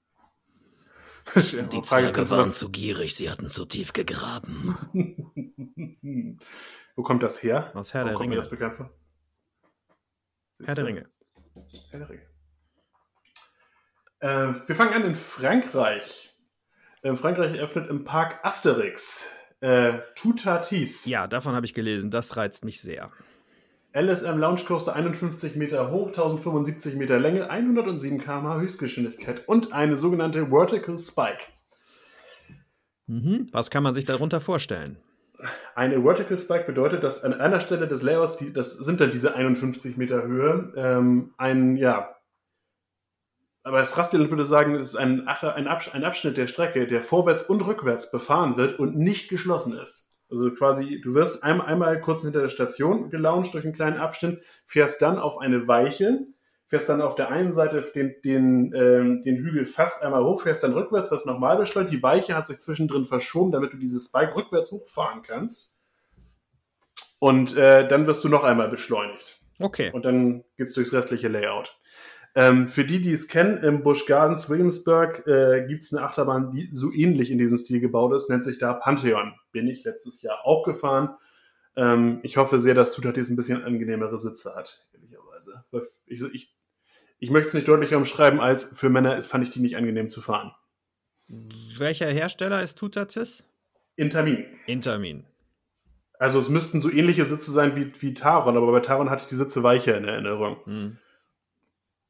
Die 1.72 1.82
Zwerge 1.82 2.28
waren 2.30 2.52
zu 2.52 2.70
gierig, 2.70 3.14
sie 3.14 3.30
hatten 3.30 3.48
zu 3.48 3.64
tief 3.64 3.92
gegraben. 3.92 4.76
Wo 6.96 7.02
kommt 7.02 7.22
das 7.22 7.42
her? 7.42 7.70
Aus 7.74 7.94
Herr 7.94 8.02
Wo 8.02 8.08
der 8.08 8.14
kommt 8.16 8.28
mir 8.28 8.34
Ringe. 8.34 8.42
das 8.42 8.50
bekannt 8.50 8.74
vor? 8.74 8.90
Herr 10.64 10.74
der 10.74 10.86
Ringe. 10.86 11.08
Herr 11.90 11.98
der 11.98 12.08
Ringe. 12.10 12.22
Äh, 14.20 14.68
wir 14.68 14.74
fangen 14.74 14.92
an 14.94 15.04
in 15.04 15.14
Frankreich. 15.14 16.36
In 17.02 17.16
Frankreich 17.16 17.56
eröffnet 17.56 17.90
im 17.90 18.04
Park 18.04 18.40
Asterix 18.44 19.30
äh, 19.60 20.00
Tutatis. 20.14 21.06
Ja, 21.06 21.26
davon 21.26 21.54
habe 21.54 21.66
ich 21.66 21.74
gelesen. 21.74 22.10
Das 22.10 22.36
reizt 22.36 22.64
mich 22.64 22.80
sehr. 22.80 23.10
LSM 23.94 24.38
Lounge 24.38 24.62
Coaster 24.66 24.94
51 24.94 25.54
Meter 25.54 25.90
hoch, 25.90 26.08
1075 26.08 26.96
Meter 26.96 27.20
Länge, 27.20 27.48
107 27.48 28.18
km/h 28.18 28.56
Höchstgeschwindigkeit 28.56 29.46
und 29.46 29.72
eine 29.72 29.96
sogenannte 29.96 30.48
Vertical 30.48 30.98
Spike. 30.98 31.46
Mhm. 33.06 33.46
Was 33.52 33.70
kann 33.70 33.84
man 33.84 33.94
sich 33.94 34.04
darunter 34.04 34.40
vorstellen? 34.40 34.98
ein 35.74 36.02
Vertical 36.02 36.36
Spike 36.36 36.64
bedeutet, 36.64 37.02
dass 37.02 37.24
an 37.24 37.34
einer 37.34 37.60
Stelle 37.60 37.88
des 37.88 38.02
Layouts, 38.02 38.36
die, 38.36 38.52
das 38.52 38.72
sind 38.72 39.00
dann 39.00 39.10
diese 39.10 39.34
51 39.34 39.96
Meter 39.96 40.22
Höhe, 40.22 40.72
ähm, 40.76 41.34
ein, 41.36 41.76
ja, 41.76 42.16
aber 43.62 43.78
das 43.78 43.96
Rasteland 43.96 44.30
würde 44.30 44.44
sagen, 44.44 44.74
es 44.74 44.88
ist 44.88 44.96
ein, 44.96 45.26
ein 45.26 46.04
Abschnitt 46.04 46.36
der 46.36 46.46
Strecke, 46.46 46.86
der 46.86 47.02
vorwärts 47.02 47.44
und 47.44 47.64
rückwärts 47.66 48.10
befahren 48.10 48.56
wird 48.58 48.78
und 48.78 48.96
nicht 48.96 49.30
geschlossen 49.30 49.72
ist. 49.78 50.13
Also 50.30 50.50
quasi, 50.52 51.00
du 51.00 51.14
wirst 51.14 51.44
einmal, 51.44 51.66
einmal 51.66 52.00
kurz 52.00 52.22
hinter 52.22 52.40
der 52.40 52.48
Station 52.48 53.10
gelauncht 53.10 53.54
durch 53.54 53.64
einen 53.64 53.74
kleinen 53.74 53.98
Abschnitt, 53.98 54.42
fährst 54.66 55.02
dann 55.02 55.18
auf 55.18 55.38
eine 55.38 55.68
Weiche, 55.68 56.26
fährst 56.66 56.88
dann 56.88 57.02
auf 57.02 57.14
der 57.14 57.28
einen 57.28 57.52
Seite 57.52 57.82
den, 57.94 58.14
den, 58.24 58.72
ähm, 58.74 59.22
den 59.22 59.36
Hügel 59.36 59.66
fast 59.66 60.02
einmal 60.02 60.24
hoch, 60.24 60.42
fährst 60.42 60.64
dann 60.64 60.72
rückwärts, 60.72 61.10
wirst 61.10 61.26
nochmal 61.26 61.56
beschleunigt. 61.56 61.92
Die 61.92 62.02
Weiche 62.02 62.34
hat 62.34 62.46
sich 62.46 62.58
zwischendrin 62.58 63.04
verschoben, 63.04 63.52
damit 63.52 63.72
du 63.72 63.76
dieses 63.76 64.06
Spike 64.06 64.34
rückwärts 64.34 64.72
hochfahren 64.72 65.22
kannst. 65.22 65.76
Und 67.18 67.56
äh, 67.56 67.86
dann 67.86 68.06
wirst 68.06 68.24
du 68.24 68.28
noch 68.28 68.44
einmal 68.44 68.68
beschleunigt. 68.68 69.40
Okay. 69.58 69.90
Und 69.92 70.04
dann 70.04 70.44
geht's 70.56 70.72
durchs 70.72 70.92
restliche 70.92 71.28
Layout. 71.28 71.78
Ähm, 72.36 72.66
für 72.66 72.84
die, 72.84 73.00
die 73.00 73.12
es 73.12 73.28
kennen, 73.28 73.58
im 73.58 73.82
Busch 73.82 74.06
Gardens 74.06 74.50
Williamsburg 74.50 75.24
äh, 75.26 75.66
gibt 75.68 75.84
es 75.84 75.94
eine 75.94 76.04
Achterbahn, 76.04 76.50
die 76.50 76.68
so 76.72 76.92
ähnlich 76.92 77.30
in 77.30 77.38
diesem 77.38 77.56
Stil 77.56 77.78
gebaut 77.78 78.12
ist, 78.12 78.28
nennt 78.28 78.42
sich 78.42 78.58
da 78.58 78.72
Pantheon. 78.72 79.34
Bin 79.52 79.68
ich 79.68 79.84
letztes 79.84 80.20
Jahr 80.22 80.44
auch 80.44 80.64
gefahren. 80.64 81.10
Ähm, 81.76 82.18
ich 82.22 82.36
hoffe 82.36 82.58
sehr, 82.58 82.74
dass 82.74 82.92
Tutatis 82.92 83.30
ein 83.30 83.36
bisschen 83.36 83.62
angenehmere 83.62 84.18
Sitze 84.18 84.54
hat, 84.56 84.84
ehrlicherweise. 84.92 85.64
Ich, 86.06 86.22
ich, 86.22 86.56
ich 87.20 87.30
möchte 87.30 87.48
es 87.48 87.54
nicht 87.54 87.68
deutlicher 87.68 87.96
umschreiben, 87.96 88.40
als 88.40 88.64
für 88.64 88.90
Männer 88.90 89.16
ist, 89.16 89.28
fand 89.28 89.44
ich 89.44 89.50
die 89.50 89.60
nicht 89.60 89.76
angenehm 89.76 90.08
zu 90.08 90.20
fahren. 90.20 90.52
Welcher 91.78 92.06
Hersteller 92.06 92.62
ist 92.62 92.78
Tutatis? 92.78 93.44
Intermin. 93.96 94.44
Intermin. 94.66 95.24
Also 96.18 96.38
es 96.38 96.48
müssten 96.48 96.80
so 96.80 96.90
ähnliche 96.90 97.24
Sitze 97.24 97.52
sein 97.52 97.76
wie, 97.76 97.92
wie 98.00 98.14
Taron, 98.14 98.56
aber 98.56 98.72
bei 98.72 98.80
Taron 98.80 99.10
hatte 99.10 99.22
ich 99.22 99.28
die 99.28 99.34
Sitze 99.36 99.62
weicher 99.62 99.96
in 99.96 100.04
Erinnerung. 100.04 100.56
Hm. 100.64 100.98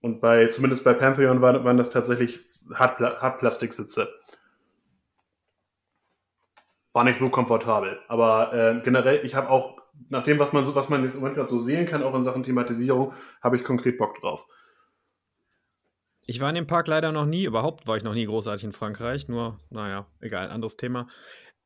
Und 0.05 0.21
bei, 0.21 0.49
zumindest 0.49 0.85
bei 0.85 0.93
Pantheon 0.93 1.41
waren, 1.41 1.65
waren 1.65 1.79
das 1.79 1.89
tatsächlich 1.89 2.39
Hartpla 2.75 3.23
Hartplastiksitze. 3.23 4.13
War 6.93 7.05
nicht 7.05 7.19
so 7.19 7.31
komfortabel. 7.31 7.99
Aber 8.09 8.53
äh, 8.53 8.83
generell, 8.85 9.25
ich 9.25 9.35
habe 9.35 9.49
auch, 9.49 9.79
nach 10.11 10.23
dem, 10.23 10.39
was 10.39 10.53
man 10.53 10.67
so, 10.67 10.75
was 10.75 10.91
man 10.91 11.05
jetzt 11.05 11.15
im 11.15 11.21
Moment 11.21 11.39
gerade 11.39 11.49
so 11.49 11.59
sehen 11.59 11.87
kann, 11.87 12.03
auch 12.03 12.15
in 12.15 12.23
Sachen 12.23 12.43
Thematisierung, 12.43 13.15
habe 13.43 13.57
ich 13.57 13.65
konkret 13.65 13.97
Bock 13.97 14.21
drauf. 14.21 14.47
Ich 16.27 16.39
war 16.39 16.51
in 16.51 16.57
dem 16.57 16.67
Park 16.67 16.87
leider 16.87 17.11
noch 17.11 17.25
nie, 17.25 17.45
überhaupt 17.45 17.87
war 17.87 17.97
ich 17.97 18.05
noch 18.05 18.13
nie 18.13 18.27
großartig 18.27 18.65
in 18.65 18.73
Frankreich, 18.73 19.29
nur, 19.29 19.59
naja, 19.71 20.07
egal, 20.21 20.51
anderes 20.51 20.77
Thema. 20.77 21.07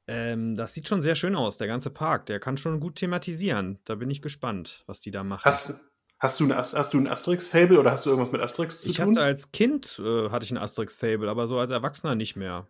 Ähm, 0.06 0.55
das 0.55 0.74
sieht 0.74 0.86
schon 0.86 1.02
sehr 1.02 1.16
schön 1.16 1.35
aus, 1.35 1.56
der 1.56 1.66
ganze 1.66 1.90
Park. 1.90 2.27
Der 2.27 2.39
kann 2.39 2.56
schon 2.56 2.78
gut 2.78 2.94
thematisieren. 2.94 3.81
Da 3.85 3.97
bin 3.97 4.10
ich 4.12 4.23
gespannt, 4.23 4.85
was 4.86 5.01
die 5.01 5.10
da 5.10 5.24
machen. 5.24 5.44
Hast, 5.44 5.81
Hast 6.20 6.40
du, 6.40 6.45
ein, 6.47 6.57
hast 6.57 6.95
du 6.95 6.99
ein 6.99 7.07
Asterix-Fable 7.07 7.78
oder 7.78 7.93
hast 7.93 8.05
du 8.05 8.11
irgendwas 8.11 8.32
mit 8.32 8.40
Asterix 8.40 8.82
zu 8.82 8.89
ich 8.89 8.97
tun? 8.97 9.11
hatte 9.11 9.23
als 9.23 9.53
Kind 9.53 10.01
äh, 10.05 10.31
hatte 10.31 10.45
ich 10.45 10.51
ein 10.51 10.59
Asterix-Fable, 10.59 11.31
aber 11.31 11.47
so 11.47 11.59
als 11.59 11.70
Erwachsener 11.70 12.16
nicht 12.16 12.35
mehr. 12.35 12.66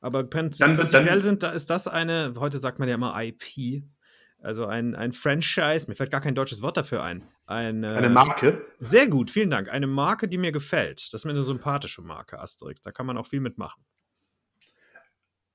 Aber 0.00 0.24
prinz 0.24 0.58
dann, 0.58 0.76
prinzipiell 0.76 1.06
dann, 1.06 1.20
sind, 1.22 1.42
da, 1.42 1.50
ist 1.52 1.70
das 1.70 1.88
eine, 1.88 2.34
heute 2.38 2.58
sagt 2.58 2.78
man 2.78 2.88
ja 2.88 2.94
immer 2.94 3.14
IP, 3.18 3.82
also 4.42 4.66
ein, 4.66 4.94
ein 4.94 5.12
Franchise, 5.12 5.86
mir 5.88 5.94
fällt 5.94 6.10
gar 6.10 6.20
kein 6.20 6.34
deutsches 6.34 6.60
Wort 6.60 6.76
dafür 6.76 7.02
ein. 7.02 7.26
Ein, 7.46 7.82
äh, 7.82 7.88
eine 7.88 8.10
Marke? 8.10 8.66
Sehr 8.78 9.08
gut, 9.08 9.30
vielen 9.30 9.48
Dank. 9.48 9.70
Eine 9.70 9.86
Marke, 9.86 10.28
die 10.28 10.36
mir 10.36 10.52
gefällt. 10.52 11.12
Das 11.12 11.22
ist 11.22 11.24
mir 11.24 11.32
eine 11.32 11.42
sympathische 11.42 12.02
Marke, 12.02 12.38
Asterix. 12.38 12.82
Da 12.82 12.92
kann 12.92 13.06
man 13.06 13.16
auch 13.16 13.26
viel 13.26 13.40
mitmachen 13.40 13.82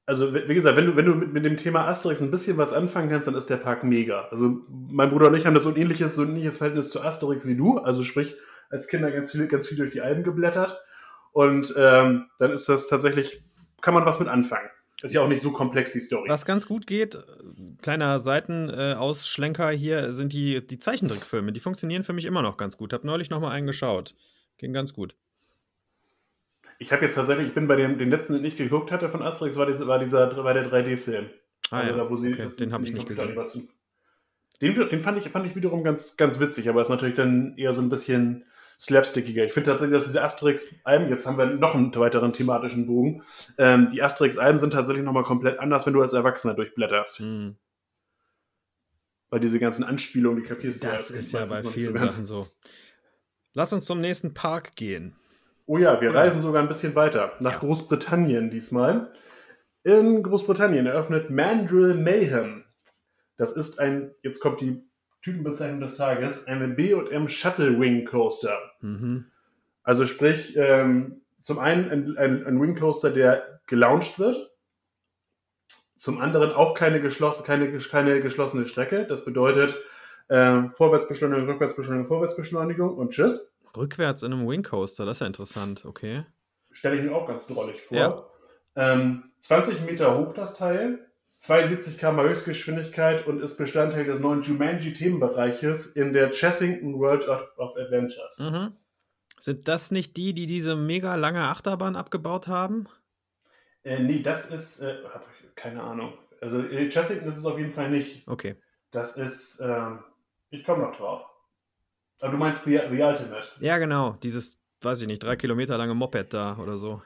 also 0.06 0.34
wie 0.34 0.54
gesagt, 0.54 0.78
wenn 0.78 0.88
du, 0.88 0.96
wenn 0.96 1.06
du 1.06 1.16
mit, 1.16 1.32
mit 1.34 1.46
dem 1.46 1.58
Thema 1.58 1.88
Asterix 1.88 2.22
ein 2.22 2.32
bisschen 2.32 2.58
was 2.58 2.74
anfangen 2.74 3.10
kannst, 3.10 3.28
dann 3.28 3.36
ist 3.36 3.50
der 3.50 3.58
Park 3.58 3.84
mega. 3.84 4.28
Also 4.32 4.62
mein 4.70 5.10
Bruder 5.10 5.28
und 5.28 5.36
ich 5.36 5.46
haben 5.46 5.54
das 5.54 5.64
so 5.64 5.70
ein 5.70 5.78
ähnliches, 5.78 6.16
so 6.16 6.24
ein 6.24 6.30
ähnliches 6.30 6.58
Verhältnis 6.58 6.90
zu 6.90 7.02
Asterix 7.02 7.48
wie 7.48 7.56
du. 7.56 7.78
Also 7.78 8.04
sprich, 8.04 8.36
als 8.70 8.88
Kinder 8.88 9.12
ganz 9.12 9.32
viel, 9.32 9.48
ganz 9.48 9.68
viel 9.68 9.78
durch 9.78 9.92
die 9.92 10.02
Alben 10.02 10.24
geblättert. 10.24 10.82
Und 11.34 11.74
ähm, 11.78 12.28
dann 12.40 12.52
ist 12.52 12.68
das 12.68 12.88
tatsächlich, 12.88 13.42
kann 13.82 13.94
man 13.94 14.06
was 14.06 14.20
mit 14.20 14.28
anfangen. 14.28 14.70
Ist 15.02 15.14
ja 15.14 15.22
auch 15.22 15.28
nicht 15.28 15.42
so 15.42 15.52
komplex, 15.52 15.92
die 15.92 16.00
Story. 16.00 16.30
Was 16.30 16.46
ganz 16.46 16.68
gut 16.68 16.86
geht, 16.86 17.18
kleiner 17.82 18.20
Seitenausschlenker 18.20 19.72
äh, 19.72 19.78
hier, 19.78 20.14
sind 20.14 20.32
die, 20.32 20.66
die 20.66 20.78
Zeichentrickfilme. 20.78 21.52
Die 21.54 21.60
funktionieren 21.60 22.04
für 22.04 22.14
mich 22.14 22.26
immer 22.26 22.44
noch 22.44 22.58
ganz 22.58 22.78
gut. 22.78 22.94
Hab 22.94 23.04
neulich 23.04 23.32
noch 23.32 23.40
mal 23.40 23.50
einen 23.50 23.66
geschaut. 23.66 24.14
Ging 24.58 24.74
ganz 24.74 24.94
gut. 24.94 25.16
Ich 26.82 26.92
habe 26.92 27.06
jetzt 27.06 27.14
tatsächlich, 27.14 27.50
ich 27.50 27.54
bin 27.54 27.68
bei 27.68 27.76
dem, 27.76 28.00
den 28.00 28.10
letzten, 28.10 28.34
den 28.34 28.44
ich 28.44 28.56
geguckt 28.56 28.92
hatte 28.92 29.08
von 29.08 29.22
Asterix, 29.22 29.56
war, 29.56 29.68
dieser, 29.68 29.86
war, 29.86 30.00
dieser, 30.00 30.44
war 30.44 30.56
der 30.56 30.68
3D-Film. 30.68 31.30
Ah, 31.70 31.82
also 31.82 31.92
ja. 31.92 31.98
da, 31.98 32.10
wo 32.10 32.16
sie, 32.16 32.34
okay. 32.34 32.48
den 32.60 32.74
habe 32.74 32.84
ich 32.84 32.92
nicht 32.92 33.08
gesehen. 33.08 33.38
Den, 34.62 34.90
den 34.90 35.00
fand, 35.00 35.20
ich, 35.20 35.30
fand 35.30 35.46
ich 35.46 35.56
wiederum 35.56 35.84
ganz, 35.84 36.18
ganz 36.18 36.40
witzig, 36.40 36.70
aber 36.70 36.82
ist 36.82 36.90
natürlich 36.90 37.14
dann 37.14 37.56
eher 37.56 37.76
so 37.76 37.84
ein 37.84 37.90
bisschen 37.90 38.46
slapstickiger. 38.80 39.46
Ich 39.46 39.54
finde 39.54 39.70
tatsächlich 39.70 40.00
auch 40.00 40.04
diese 40.04 40.24
Asterix-Alben, 40.24 41.10
jetzt 41.10 41.28
haben 41.28 41.38
wir 41.38 41.46
noch 41.46 41.76
einen 41.76 41.94
weiteren 41.94 42.34
thematischen 42.34 42.88
Bogen, 42.88 43.22
ähm, 43.60 43.90
die 43.92 44.02
Asterix-Alben 44.02 44.58
sind 44.58 44.74
tatsächlich 44.74 45.06
nochmal 45.06 45.22
komplett 45.22 45.60
anders, 45.60 45.86
wenn 45.86 45.94
du 45.94 46.02
als 46.02 46.14
Erwachsener 46.14 46.56
durchblätterst. 46.56 47.20
Hm. 47.20 47.58
Weil 49.30 49.40
diese 49.40 49.60
ganzen 49.60 49.84
Anspielungen, 49.84 50.42
die 50.42 50.50
kapierst 50.50 50.84
du 50.84 50.88
Das 50.88 51.10
ja, 51.10 51.16
ist 51.16 51.32
ja 51.32 51.46
bei 51.46 51.64
vielen 51.64 51.96
so 51.96 52.08
Sachen 52.08 52.26
so. 52.26 52.48
Lass 53.54 53.72
uns 53.72 53.86
zum 53.86 54.02
nächsten 54.02 54.34
Park 54.34 54.76
gehen. 54.76 55.16
Oh 55.72 55.78
ja, 55.78 56.02
wir 56.02 56.12
ja. 56.12 56.20
reisen 56.20 56.42
sogar 56.42 56.62
ein 56.62 56.68
bisschen 56.68 56.96
weiter. 56.96 57.32
Nach 57.40 57.54
ja. 57.54 57.60
Großbritannien 57.60 58.50
diesmal. 58.50 59.10
In 59.84 60.22
Großbritannien 60.22 60.86
eröffnet 60.86 61.30
Mandrill 61.30 61.94
Mayhem. 61.94 62.66
Das 63.38 63.54
ist 63.54 63.80
ein, 63.80 64.14
jetzt 64.22 64.42
kommt 64.42 64.60
die 64.60 64.84
Typenbezeichnung 65.22 65.80
des 65.80 65.94
Tages, 65.94 66.46
eine 66.46 66.68
B&M 66.68 67.30
Shuttle 67.30 67.80
Wing 67.80 68.04
Coaster. 68.04 68.60
Mhm. 68.82 69.28
Also 69.82 70.06
sprich, 70.06 70.58
ähm, 70.58 71.22
zum 71.42 71.58
einen 71.58 71.90
ein, 71.90 72.18
ein, 72.18 72.46
ein 72.46 72.62
Wing 72.62 72.76
Coaster, 72.78 73.10
der 73.10 73.62
gelauncht 73.66 74.20
wird. 74.20 74.52
Zum 75.96 76.20
anderen 76.20 76.52
auch 76.52 76.74
keine, 76.74 77.00
geschloss, 77.00 77.46
keine, 77.46 77.78
keine 77.78 78.20
geschlossene 78.20 78.66
Strecke. 78.66 79.06
Das 79.08 79.24
bedeutet 79.24 79.82
äh, 80.28 80.68
Vorwärtsbeschleunigung, 80.68 81.48
Rückwärtsbeschleunigung, 81.48 82.08
Vorwärtsbeschleunigung 82.08 82.94
und 82.94 83.12
Tschüss. 83.12 83.54
Rückwärts 83.76 84.24
in 84.24 84.34
einem 84.34 84.48
Wing 84.48 84.64
Coaster, 84.64 85.06
das 85.06 85.18
ist 85.18 85.22
ja 85.22 85.28
interessant, 85.28 85.86
okay. 85.86 86.26
Stelle 86.72 86.96
ich 86.96 87.02
mir 87.02 87.16
auch 87.16 87.28
ganz 87.28 87.48
drollig 87.48 87.82
vor. 87.82 87.98
Ja. 87.98 88.26
Ähm, 88.76 89.32
20 89.40 89.82
Meter 89.82 90.18
hoch 90.18 90.34
das 90.34 90.54
Teil, 90.54 91.12
72 91.36 91.98
km 91.98 92.22
Höchstgeschwindigkeit 92.22 93.26
und 93.26 93.42
ist 93.42 93.58
Bestandteil 93.58 94.06
des 94.06 94.20
neuen 94.20 94.44
Jumanji-Themenbereiches 94.44 95.96
in 95.96 96.14
der 96.14 96.30
Chessington 96.30 97.00
World 97.00 97.28
of, 97.28 97.58
of 97.58 97.76
Adventures. 97.78 98.40
Mhm. 98.40 98.74
Sind 99.40 99.68
das 99.68 99.90
nicht 99.90 100.18
die, 100.18 100.34
die 100.34 100.46
diese 100.46 100.76
mega 100.76 101.16
lange 101.16 101.42
Achterbahn 101.42 101.96
abgebaut 101.96 102.48
haben? 102.48 102.88
Äh, 103.84 104.00
nee, 104.00 104.22
das 104.22 104.52
ist, 104.52 104.82
äh, 104.82 104.98
keine 105.56 105.82
Ahnung. 105.82 106.14
Also 106.42 106.60
in 106.60 106.90
Chessington 106.90 107.28
ist 107.28 107.38
es 107.38 107.46
auf 107.46 107.58
jeden 107.58 107.72
Fall 107.72 107.90
nicht. 107.90 108.28
Okay. 108.28 108.56
Das 108.92 109.18
ist, 109.18 109.60
äh, 109.62 109.92
ich 110.52 110.64
komme 110.64 110.84
noch 110.84 110.96
drauf. 110.96 111.26
Aber 112.22 112.30
ah, 112.30 112.32
du 112.34 112.38
meinst 112.38 112.66
The, 112.66 112.80
The 112.92 113.02
Ultimate? 113.02 113.48
Ja, 113.60 113.80
genau. 113.80 114.16
Dieses, 114.22 114.60
weiß 114.82 115.02
ich 115.02 115.08
nicht, 115.08 115.24
drei 115.24 115.36
Kilometer 115.36 115.76
lange 115.78 115.96
Moped 115.96 116.34
da 116.34 116.56
oder 116.62 116.78
so. 116.78 117.02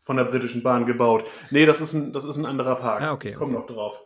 Von 0.00 0.16
der 0.16 0.24
britischen 0.24 0.62
Bahn 0.62 0.86
gebaut. 0.86 1.24
Nee, 1.50 1.66
das 1.66 1.80
ist 1.80 1.92
ein, 1.92 2.12
das 2.12 2.24
ist 2.24 2.36
ein 2.36 2.46
anderer 2.46 2.76
Park. 2.76 3.02
Ah, 3.02 3.12
okay. 3.12 3.30
Ich 3.30 3.34
komme 3.34 3.58
okay. 3.58 3.60
noch 3.60 3.74
drauf. 3.74 4.00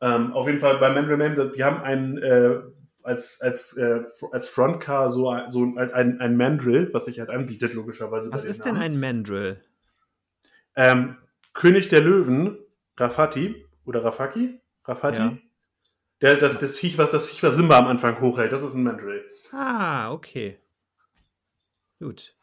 Ähm, 0.00 0.32
auf 0.32 0.46
jeden 0.46 0.58
Fall 0.58 0.78
bei 0.78 0.90
Mandrill 0.90 1.18
Man, 1.18 1.52
die 1.52 1.62
haben 1.62 1.82
einen, 1.82 2.16
äh, 2.16 2.60
als, 3.02 3.42
als, 3.42 3.76
äh, 3.76 4.00
als 4.32 4.48
Frontcar 4.48 5.10
so, 5.10 5.30
so 5.48 5.62
ein, 5.62 6.20
ein 6.20 6.36
Mandrill, 6.38 6.88
was 6.94 7.04
sich 7.04 7.20
halt 7.20 7.28
anbietet, 7.28 7.74
logischerweise. 7.74 8.32
Was 8.32 8.46
ist 8.46 8.64
denn 8.64 8.78
ein 8.78 8.98
Mandrill? 8.98 9.62
Ähm, 10.74 11.18
König 11.52 11.88
der 11.88 12.00
Löwen, 12.00 12.56
Rafati 12.96 13.66
oder 13.84 14.02
Rafaki? 14.04 14.58
Rafati? 14.86 15.18
Ja. 15.18 15.36
Der, 16.22 16.36
das, 16.36 16.58
das, 16.58 16.78
Viech, 16.78 16.96
was 16.96 17.10
das 17.10 17.26
Viech, 17.26 17.42
was 17.42 17.56
Simba 17.56 17.78
am 17.78 17.88
Anfang 17.88 18.20
hochhält, 18.20 18.52
das 18.52 18.62
ist 18.62 18.74
ein 18.74 18.82
Mandrill. 18.82 19.22
Ah, 19.52 20.12
okay. 20.12 20.58
Gut. 21.98 22.34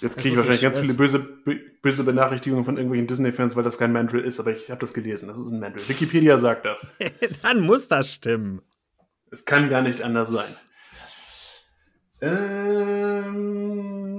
Jetzt 0.00 0.18
kriege 0.18 0.30
ich 0.30 0.36
wahrscheinlich 0.36 0.62
ganz 0.62 0.78
viele 0.78 0.94
böse, 0.94 1.20
böse 1.20 2.02
Benachrichtigungen 2.02 2.64
von 2.64 2.76
irgendwelchen 2.76 3.06
Disney-Fans, 3.06 3.54
weil 3.54 3.62
das 3.62 3.78
kein 3.78 3.92
Mandrill 3.92 4.24
ist, 4.24 4.40
aber 4.40 4.50
ich 4.50 4.68
habe 4.70 4.80
das 4.80 4.94
gelesen. 4.94 5.28
Das 5.28 5.38
ist 5.38 5.52
ein 5.52 5.60
Mandrill. 5.60 5.88
Wikipedia 5.88 6.38
sagt 6.38 6.64
das. 6.64 6.86
Dann 7.42 7.60
muss 7.60 7.86
das 7.86 8.14
stimmen. 8.14 8.62
Es 9.30 9.44
kann 9.44 9.70
gar 9.70 9.82
nicht 9.82 10.02
anders 10.02 10.30
sein. 10.30 10.56
Ähm, 12.20 14.11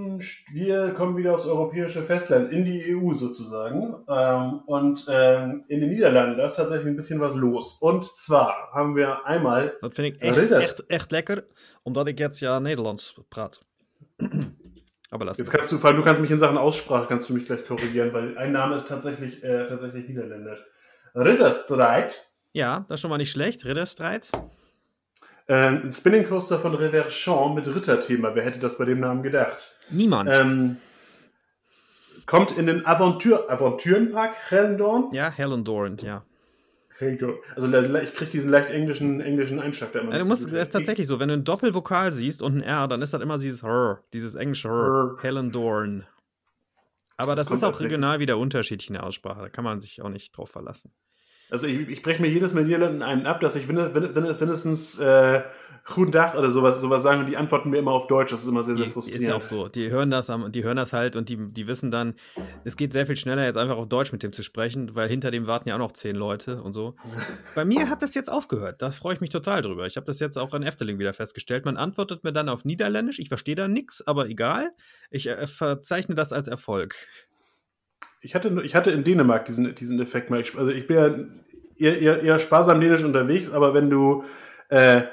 wir 0.52 0.92
kommen 0.92 1.18
wieder 1.18 1.36
aufs 1.36 1.46
europäische 1.46 2.04
Festland, 2.04 2.52
in 2.52 2.66
die 2.66 2.96
EU 2.96 3.14
sozusagen. 3.14 3.96
Ähm, 4.08 4.62
und 4.66 5.06
ähm, 5.10 5.66
in 5.68 5.82
den 5.82 5.90
Niederlanden, 5.90 6.38
da 6.38 6.46
ist 6.46 6.56
tatsächlich 6.56 6.88
ein 6.88 6.96
bisschen 6.96 7.20
was 7.20 7.36
los. 7.36 7.78
Und 7.80 8.04
zwar 8.04 8.70
haben 8.74 8.96
wir 8.96 9.26
einmal. 9.26 9.78
Das 9.82 9.94
finde 9.94 10.12
ich 10.12 10.22
echt, 10.22 10.52
echt, 10.52 10.84
echt 10.90 11.12
lecker, 11.12 11.44
omdat 11.84 12.08
ich 12.08 12.20
jetzt 12.20 12.40
ja 12.40 12.60
Nederlands 12.60 13.16
praat. 13.30 13.60
Aber 15.12 15.26
lass 15.26 15.38
Jetzt 15.38 15.52
kannst 15.52 15.72
du, 15.72 15.78
vor 15.78 15.90
allem 15.90 15.98
du 15.98 16.04
kannst 16.04 16.22
mich 16.22 16.32
in 16.32 16.40
Sachen 16.40 16.58
Aussprache, 16.58 17.06
kannst 17.08 17.30
du 17.30 17.36
mich 17.36 17.46
gleich 17.46 17.66
korrigieren, 17.66 18.12
weil 18.14 18.36
ein 18.38 18.52
Name 18.52 18.76
ist 18.76 18.88
tatsächlich, 18.88 19.44
äh, 19.44 19.68
tatsächlich 19.68 20.08
niederländisch. 20.08 20.60
Ridderstreit 21.14 22.28
Ja, 22.54 22.86
das 22.90 22.96
ist 22.96 23.02
schon 23.02 23.12
mal 23.12 23.20
nicht 23.20 23.32
schlecht. 23.32 23.64
Ritterstreit. 23.64 24.32
Ähm, 25.48 25.82
ein 25.84 25.92
Spinning 25.92 26.26
Coaster 26.26 26.58
von 26.58 26.74
Reverchon 26.74 27.54
mit 27.56 27.68
Ritterthema. 27.68 28.34
Wer 28.34 28.44
hätte 28.44 28.60
das 28.60 28.78
bei 28.78 28.86
dem 28.86 29.00
Namen 29.02 29.24
gedacht? 29.24 29.78
Niemand. 29.90 30.30
Ähm, 30.40 30.78
kommt 32.26 32.58
in 32.58 32.66
den 32.66 32.86
Aventur 32.86 33.50
Aventurenpark 33.52 34.34
Hellendorn. 34.50 35.10
ja, 35.12 35.30
Hellendorn, 35.30 35.98
ja. 36.02 36.24
Also 37.56 37.68
ich 37.74 38.14
kriege 38.14 38.32
diesen 38.32 38.50
leicht 38.50 38.70
englischen, 38.70 39.20
englischen 39.20 39.60
Einschlag 39.60 39.92
da 39.92 40.00
immer. 40.00 40.14
Ja, 40.14 40.20
du 40.20 40.26
musst, 40.26 40.46
das 40.46 40.54
ist 40.54 40.70
tatsächlich 40.70 41.06
so, 41.06 41.20
wenn 41.20 41.28
du 41.28 41.34
ein 41.34 41.44
Doppelvokal 41.44 42.14
siehst 42.14 42.42
und 42.42 42.58
ein 42.58 42.62
R, 42.62 42.88
dann 42.88 43.02
ist 43.02 43.14
das 43.14 43.22
immer 43.22 43.38
dieses 43.38 43.64
R, 43.64 44.00
dieses 44.14 44.36
englische 44.36 44.70
R. 44.70 45.18
Hellendorn. 45.22 46.06
Aber 47.18 47.36
das, 47.36 47.50
Das 47.50 47.58
ist 47.58 47.64
auch 47.64 47.80
regional 47.80 48.20
wieder 48.20 48.38
unterschiedlich 48.38 48.90
in 48.90 48.94
der 48.94 49.06
Aussprache. 49.06 49.42
Da 49.42 49.50
kann 49.50 49.66
man 49.66 49.82
sich 49.82 50.02
auch 50.02 50.10
nicht 50.10 50.36
drauf 50.38 50.50
verlassen. 50.50 50.94
Also 51.54 51.68
ich, 51.68 51.88
ich 51.88 52.02
breche 52.02 52.20
mir 52.20 52.30
jedes 52.30 52.56
Mal 52.56 52.64
Niederlanden 52.64 53.04
einen 53.04 53.28
ab, 53.28 53.40
dass 53.40 53.56
ich 53.56 53.68
mindestens 53.68 54.98
äh, 54.98 55.44
Guten 55.86 56.14
Tag 56.14 56.36
oder 56.36 56.50
sowas, 56.50 56.82
sowas 56.82 57.04
sagen 57.04 57.20
und 57.20 57.30
die 57.30 57.38
antworten 57.38 57.70
mir 57.70 57.78
immer 57.78 57.92
auf 57.92 58.08
Deutsch. 58.08 58.32
Das 58.32 58.42
ist 58.42 58.48
immer 58.48 58.64
sehr, 58.64 58.76
sehr 58.76 58.88
frustrierend. 58.88 59.22
ist 59.22 59.28
ja 59.28 59.36
auch 59.36 59.44
so. 59.44 59.68
Die 59.68 59.92
hören 59.92 60.10
das, 60.10 60.32
die 60.50 60.64
hören 60.64 60.78
das 60.78 60.94
halt 60.94 61.16
und 61.16 61.30
die, 61.30 61.36
die 61.48 61.68
wissen 61.68 61.92
dann, 61.92 62.16
es 62.64 62.76
geht 62.76 62.92
sehr 62.92 63.06
viel 63.06 63.18
schneller, 63.18 63.44
jetzt 63.44 63.58
einfach 63.58 63.78
auf 63.78 63.88
Deutsch 63.88 64.12
mit 64.12 64.24
dem 64.24 64.34
zu 64.34 64.42
sprechen, 64.42 64.96
weil 64.96 65.10
hinter 65.10 65.30
dem 65.30 65.46
warten 65.46 65.70
ja 65.70 65.76
auch 65.76 65.80
noch 65.80 65.92
zehn 65.92 66.16
Leute 66.16 66.64
und 66.64 66.72
so. 66.72 66.96
Bei 67.56 67.66
mir 67.66 67.88
hat 67.90 68.02
das 68.02 68.16
jetzt 68.16 68.32
aufgehört. 68.32 68.82
Da 68.82 68.90
freue 68.90 69.14
ich 69.14 69.22
mich 69.22 69.30
total 69.30 69.62
drüber. 69.62 69.86
Ich 69.86 69.96
habe 69.96 70.08
das 70.08 70.20
jetzt 70.20 70.38
auch 70.38 70.56
in 70.56 70.64
Efteling 70.64 70.98
wieder 70.98 71.14
festgestellt. 71.14 71.66
Man 71.66 71.78
antwortet 71.78 72.24
mir 72.24 72.34
dann 72.34 72.50
auf 72.50 72.66
Niederländisch. 72.66 73.20
Ich 73.20 73.28
verstehe 73.28 73.56
da 73.56 73.68
nichts, 73.68 74.08
aber 74.08 74.28
egal. 74.28 74.72
Ich 75.12 75.28
äh, 75.28 75.46
verzeichne 75.46 76.16
das 76.16 76.34
als 76.34 76.48
Erfolg. 76.48 76.96
Ich 78.22 78.36
hatte, 78.36 78.62
ich 78.64 78.74
hatte 78.74 78.92
in 78.92 79.04
Dänemark 79.04 79.44
diesen, 79.44 79.76
diesen 79.76 80.00
Effekt 80.00 80.30
mal. 80.30 80.42
Also 80.56 80.72
ich 80.72 80.88
bin 80.88 80.96
ja 80.96 81.14
eher, 81.78 82.00
eher, 82.00 82.22
eher 82.22 82.40
sparsam 82.40 82.80
dänisch 82.80 83.04
unterwegs, 83.04 83.52
aber 83.52 83.74
wenn 83.74 83.90
du 83.90 84.24
äh, 84.70 85.04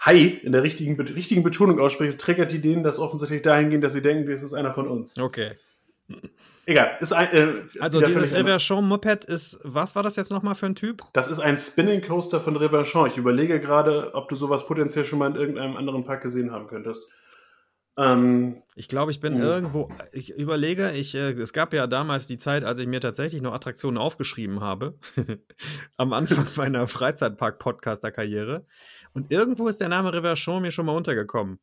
Hi 0.00 0.28
in 0.28 0.52
der 0.52 0.62
richtigen, 0.62 1.00
richtigen 1.00 1.42
Betonung 1.42 1.80
aussprichst, 1.80 2.20
triggert 2.20 2.52
die 2.52 2.60
denen 2.60 2.84
das 2.84 3.00
offensichtlich 3.00 3.42
dahingehend, 3.42 3.82
dass 3.82 3.94
sie 3.94 4.02
denken, 4.02 4.30
das 4.30 4.44
ist 4.44 4.54
einer 4.54 4.72
von 4.72 4.86
uns. 4.86 5.18
Okay. 5.18 5.52
Egal. 6.66 6.98
Ist 7.00 7.12
ein, 7.12 7.32
äh, 7.32 7.80
Also 7.80 8.00
dieses. 8.00 8.34
Reverchon 8.34 8.86
Moped 8.86 9.24
ist, 9.24 9.58
was 9.64 9.96
war 9.96 10.02
das 10.02 10.16
jetzt 10.16 10.30
nochmal 10.30 10.54
für 10.54 10.66
ein 10.66 10.74
Typ? 10.74 11.02
Das 11.14 11.26
ist 11.26 11.40
ein 11.40 11.56
Spinning 11.56 12.02
Coaster 12.02 12.40
von 12.40 12.56
Reverchon. 12.56 13.08
Ich 13.08 13.16
überlege 13.16 13.58
gerade, 13.58 14.14
ob 14.14 14.28
du 14.28 14.36
sowas 14.36 14.66
potenziell 14.66 15.04
schon 15.04 15.18
mal 15.18 15.30
in 15.30 15.36
irgendeinem 15.36 15.76
anderen 15.76 16.04
Park 16.04 16.22
gesehen 16.22 16.52
haben 16.52 16.68
könntest. 16.68 17.08
Ähm, 17.98 18.62
Ich 18.76 18.86
glaube, 18.88 19.10
ich 19.10 19.20
bin 19.20 19.34
Oh. 19.34 19.44
irgendwo. 19.44 19.88
Ich 20.12 20.30
überlege, 20.30 20.92
ich, 20.92 21.14
äh, 21.16 21.32
es 21.32 21.52
gab 21.52 21.74
ja 21.74 21.88
damals 21.88 22.28
die 22.28 22.38
Zeit, 22.38 22.62
als 22.62 22.78
ich 22.78 22.86
mir 22.86 23.00
tatsächlich 23.00 23.42
noch 23.42 23.52
Attraktionen 23.52 23.98
aufgeschrieben 23.98 24.60
habe. 24.60 24.94
am 25.96 26.12
Anfang 26.12 26.46
meiner 26.56 26.86
Freizeitpark-Podcaster-Karriere. 26.86 28.64
Und 29.14 29.32
irgendwo 29.32 29.66
ist 29.68 29.80
der 29.80 29.88
Name 29.88 30.12
Reverchon 30.12 30.62
mir 30.62 30.70
schon 30.70 30.86
mal 30.86 30.96
untergekommen. 30.96 31.58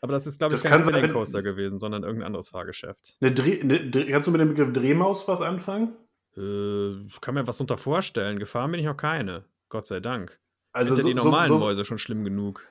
Aber 0.00 0.12
das 0.12 0.26
ist, 0.26 0.38
glaube 0.38 0.54
ich, 0.54 0.62
Das 0.62 0.70
kein 0.70 0.84
Spinning 0.84 1.12
Coaster 1.12 1.42
gewesen, 1.42 1.78
sondern 1.78 2.02
irgendein 2.02 2.26
anderes 2.28 2.50
Fahrgeschäft. 2.50 3.16
eine 3.20 3.32
Dreh, 3.32 3.60
eine, 3.60 3.90
kannst 3.90 4.28
du 4.28 4.32
mit 4.32 4.40
dem 4.40 4.48
Begriff 4.48 4.72
Drehmaus 4.72 5.26
was 5.28 5.40
anfangen? 5.40 5.92
Äh, 6.36 7.06
ich 7.06 7.20
kann 7.20 7.34
mir 7.34 7.46
was 7.46 7.60
unter 7.60 7.76
vorstellen. 7.76 8.38
Gefahren 8.38 8.70
bin 8.70 8.80
ich 8.80 8.86
noch 8.86 8.96
keine. 8.96 9.44
Gott 9.68 9.86
sei 9.86 10.00
Dank. 10.00 10.38
Also 10.72 10.94
Hinter 10.94 11.02
so, 11.02 11.08
die 11.08 11.14
normalen 11.14 11.48
so, 11.48 11.54
so, 11.54 11.60
Mäuse 11.64 11.84
schon 11.84 11.98
schlimm 11.98 12.24
genug. 12.24 12.66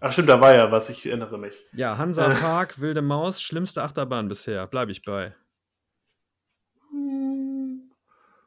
Ach 0.00 0.12
stimmt, 0.12 0.28
da 0.28 0.40
war 0.40 0.54
ja 0.54 0.70
was, 0.70 0.88
ich 0.90 1.04
erinnere 1.06 1.38
mich. 1.38 1.66
Ja, 1.72 1.98
Hansa 1.98 2.28
Park, 2.34 2.80
Wilde 2.80 3.02
Maus, 3.02 3.42
schlimmste 3.42 3.82
Achterbahn 3.82 4.28
bisher. 4.28 4.66
Bleibe 4.66 4.92
ich 4.92 5.02
bei. 5.02 5.34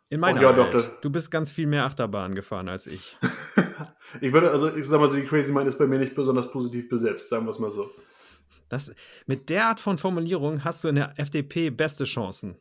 In 0.10 0.20
meiner 0.20 0.40
Oh, 0.40 0.44
ja, 0.44 0.58
Welt. 0.58 0.74
doch, 0.74 1.00
Du 1.02 1.10
bist 1.10 1.32
ganz 1.32 1.52
viel 1.52 1.68
mehr 1.68 1.86
Achterbahn 1.86 2.36
gefahren 2.36 2.70
als 2.70 2.88
ich. 2.88 3.18
Ich 4.20 4.34
würde, 4.34 4.52
also 4.52 4.76
ich 4.76 4.86
sag 4.86 5.00
mal 5.00 5.08
so, 5.08 5.16
die 5.16 5.24
Crazy 5.24 5.54
Mind 5.54 5.70
ist 5.70 5.78
bei 5.78 5.88
mir 5.88 5.98
nicht 5.98 6.16
besonders 6.16 6.52
positiv 6.52 6.90
besetzt, 6.90 7.30
sagen 7.30 7.46
wir 7.46 7.52
es 7.52 7.60
mal 7.60 7.72
so. 7.72 7.90
Das, 8.68 8.94
mit 9.26 9.50
der 9.50 9.68
Art 9.68 9.80
von 9.80 9.98
Formulierung 9.98 10.66
hast 10.66 10.84
du 10.84 10.90
in 10.90 10.96
der 10.96 11.14
FDP 11.18 11.70
beste 11.70 12.04
Chancen. 12.04 12.58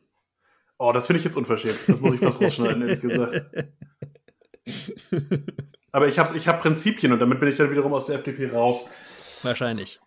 Oh, 0.77 0.93
das 0.93 1.07
finde 1.07 1.19
ich 1.19 1.25
jetzt 1.25 1.35
unverschämt. 1.35 1.77
Das 1.87 1.99
muss 1.99 2.13
ich 2.13 2.21
fast 2.21 2.41
rausschneiden, 2.41 2.81
ehrlich 2.83 3.01
gesagt. 3.01 3.43
Aber 5.91 6.07
ich 6.07 6.17
habe 6.19 6.35
ich 6.37 6.47
hab 6.47 6.61
Prinzipien 6.61 7.11
und 7.11 7.19
damit 7.19 7.39
bin 7.39 7.49
ich 7.49 7.57
dann 7.57 7.69
wiederum 7.71 7.93
aus 7.93 8.05
der 8.05 8.15
FDP 8.15 8.51
raus. 8.51 8.89
Wahrscheinlich. 9.43 9.99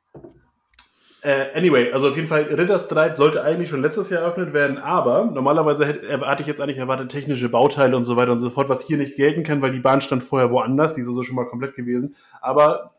Äh, 1.22 1.56
anyway, 1.56 1.90
also 1.90 2.08
auf 2.08 2.16
jeden 2.16 2.28
Fall, 2.28 2.42
Ritterstreit 2.42 3.16
sollte 3.16 3.42
eigentlich 3.42 3.70
schon 3.70 3.80
letztes 3.80 4.10
Jahr 4.10 4.20
eröffnet 4.22 4.52
werden, 4.52 4.76
aber 4.76 5.24
normalerweise 5.24 5.86
hätte, 5.86 6.20
hatte 6.20 6.42
ich 6.42 6.46
jetzt 6.46 6.60
eigentlich 6.60 6.76
erwartet, 6.76 7.10
technische 7.10 7.48
Bauteile 7.48 7.96
und 7.96 8.04
so 8.04 8.16
weiter 8.16 8.32
und 8.32 8.38
so 8.38 8.50
fort, 8.50 8.68
was 8.68 8.82
hier 8.86 8.98
nicht 8.98 9.16
gelten 9.16 9.42
kann, 9.42 9.62
weil 9.62 9.70
die 9.70 9.80
Bahn 9.80 10.02
stand 10.02 10.22
vorher 10.22 10.50
woanders, 10.50 10.92
die 10.92 11.00
ist 11.00 11.08
also 11.08 11.22
schon 11.22 11.36
mal 11.36 11.46
komplett 11.46 11.74
gewesen. 11.74 12.14
Aber 12.42 12.90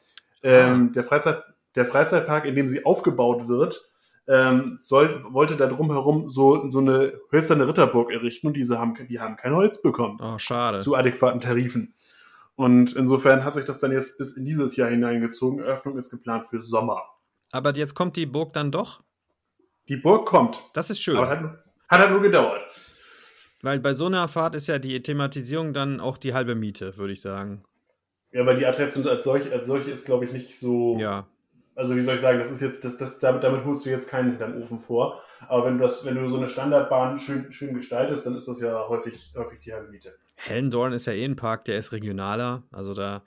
ähm, 0.41 0.91
der, 0.91 1.03
Freizeit, 1.03 1.43
der 1.75 1.85
Freizeitpark, 1.85 2.45
in 2.45 2.55
dem 2.55 2.67
sie 2.67 2.83
aufgebaut 2.83 3.47
wird, 3.47 3.89
ähm, 4.27 4.77
soll, 4.79 5.21
wollte 5.29 5.55
da 5.55 5.67
drumherum 5.67 6.27
so, 6.27 6.67
so 6.71 6.79
eine 6.79 7.13
hölzerne 7.31 7.67
Ritterburg 7.67 8.11
errichten 8.11 8.47
und 8.47 8.53
diese 8.57 8.79
haben, 8.79 8.95
die 9.07 9.19
haben 9.19 9.35
kein 9.35 9.53
Holz 9.53 9.79
bekommen 9.79 10.17
Oh, 10.19 10.39
schade. 10.39 10.79
zu 10.79 10.95
adäquaten 10.95 11.41
Tarifen. 11.41 11.93
Und 12.55 12.93
insofern 12.95 13.43
hat 13.43 13.53
sich 13.53 13.65
das 13.65 13.79
dann 13.79 13.91
jetzt 13.91 14.17
bis 14.17 14.37
in 14.37 14.45
dieses 14.45 14.75
Jahr 14.75 14.89
hineingezogen. 14.89 15.59
Eröffnung 15.59 15.97
ist 15.97 16.09
geplant 16.09 16.45
für 16.45 16.61
Sommer. 16.61 17.03
Aber 17.51 17.75
jetzt 17.75 17.95
kommt 17.95 18.15
die 18.15 18.25
Burg 18.25 18.53
dann 18.53 18.71
doch? 18.71 19.01
Die 19.87 19.97
Burg 19.97 20.25
kommt. 20.25 20.59
Das 20.73 20.89
ist 20.89 21.01
schön. 21.01 21.17
Aber 21.17 21.29
hat, 21.29 21.43
hat 21.89 21.99
halt 21.99 22.11
nur 22.11 22.21
gedauert. 22.21 22.61
Weil 23.61 23.79
bei 23.79 23.93
so 23.93 24.05
einer 24.05 24.27
Fahrt 24.27 24.55
ist 24.55 24.67
ja 24.67 24.79
die 24.79 25.01
Thematisierung 25.01 25.73
dann 25.73 25.99
auch 25.99 26.17
die 26.17 26.33
halbe 26.33 26.55
Miete, 26.55 26.97
würde 26.97 27.13
ich 27.13 27.21
sagen. 27.21 27.63
Ja, 28.31 28.45
weil 28.45 28.55
die 28.55 28.65
Attraktion 28.65 29.07
als 29.07 29.23
solche, 29.23 29.51
als 29.51 29.65
solche 29.65 29.91
ist, 29.91 30.05
glaube 30.05 30.25
ich, 30.25 30.31
nicht 30.31 30.57
so. 30.57 30.97
Ja. 30.99 31.27
Also 31.73 31.95
wie 31.95 32.01
soll 32.01 32.15
ich 32.15 32.21
sagen, 32.21 32.39
das 32.39 32.51
ist 32.51 32.61
jetzt, 32.61 32.85
das, 32.85 32.97
das, 32.97 33.19
damit, 33.19 33.43
damit 33.43 33.65
holst 33.65 33.85
du 33.85 33.89
jetzt 33.89 34.09
keinen 34.09 34.29
hinterm 34.29 34.57
Ofen 34.57 34.79
vor. 34.79 35.21
Aber 35.47 35.65
wenn 35.65 35.77
du 35.77 35.83
das, 35.83 36.05
wenn 36.05 36.15
du 36.15 36.27
so 36.27 36.37
eine 36.37 36.47
Standardbahn 36.47 37.17
schön, 37.17 37.51
schön 37.51 37.73
gestaltest, 37.73 38.25
dann 38.25 38.35
ist 38.35 38.47
das 38.47 38.61
ja 38.61 38.87
häufig, 38.87 39.33
häufig 39.35 39.59
die 39.59 39.73
halbe 39.73 39.89
Miete. 39.89 40.15
Hellendorn 40.35 40.93
ist 40.93 41.07
ja 41.07 41.13
eh 41.13 41.25
ein 41.25 41.35
Park, 41.35 41.65
der 41.65 41.77
ist 41.77 41.91
regionaler. 41.91 42.63
Also 42.71 42.93
da, 42.93 43.23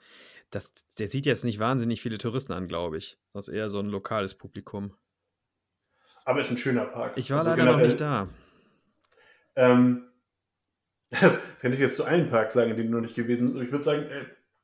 das, 0.51 0.73
der 0.97 1.07
sieht 1.07 1.25
jetzt 1.25 1.43
nicht 1.43 1.59
wahnsinnig 1.59 2.01
viele 2.01 2.17
Touristen 2.17 2.53
an, 2.53 2.67
glaube 2.67 2.97
ich. 2.97 3.17
Sonst 3.33 3.49
eher 3.49 3.69
so 3.69 3.79
ein 3.79 3.87
lokales 3.87 4.35
Publikum. 4.35 4.93
Aber 6.25 6.41
ist 6.41 6.51
ein 6.51 6.57
schöner 6.57 6.85
Park. 6.85 7.13
Ich 7.15 7.31
war 7.31 7.39
Also 7.39 7.49
leider 7.49 7.65
noch 7.65 7.79
nicht 7.79 7.99
da. 7.99 8.29
Ähm, 9.55 10.07
das, 11.09 11.39
das 11.41 11.61
kann 11.61 11.73
ich 11.73 11.79
jetzt 11.79 11.95
zu 11.95 12.05
allen 12.05 12.29
Parks 12.29 12.53
sagen, 12.53 12.71
in 12.71 12.77
denen 12.77 12.91
du 12.91 12.97
noch 12.97 13.01
nicht 13.01 13.15
gewesen 13.15 13.45
bist. 13.45 13.55
Aber 13.55 13.65
ich 13.65 13.71
würde 13.71 13.83
sagen, 13.83 14.05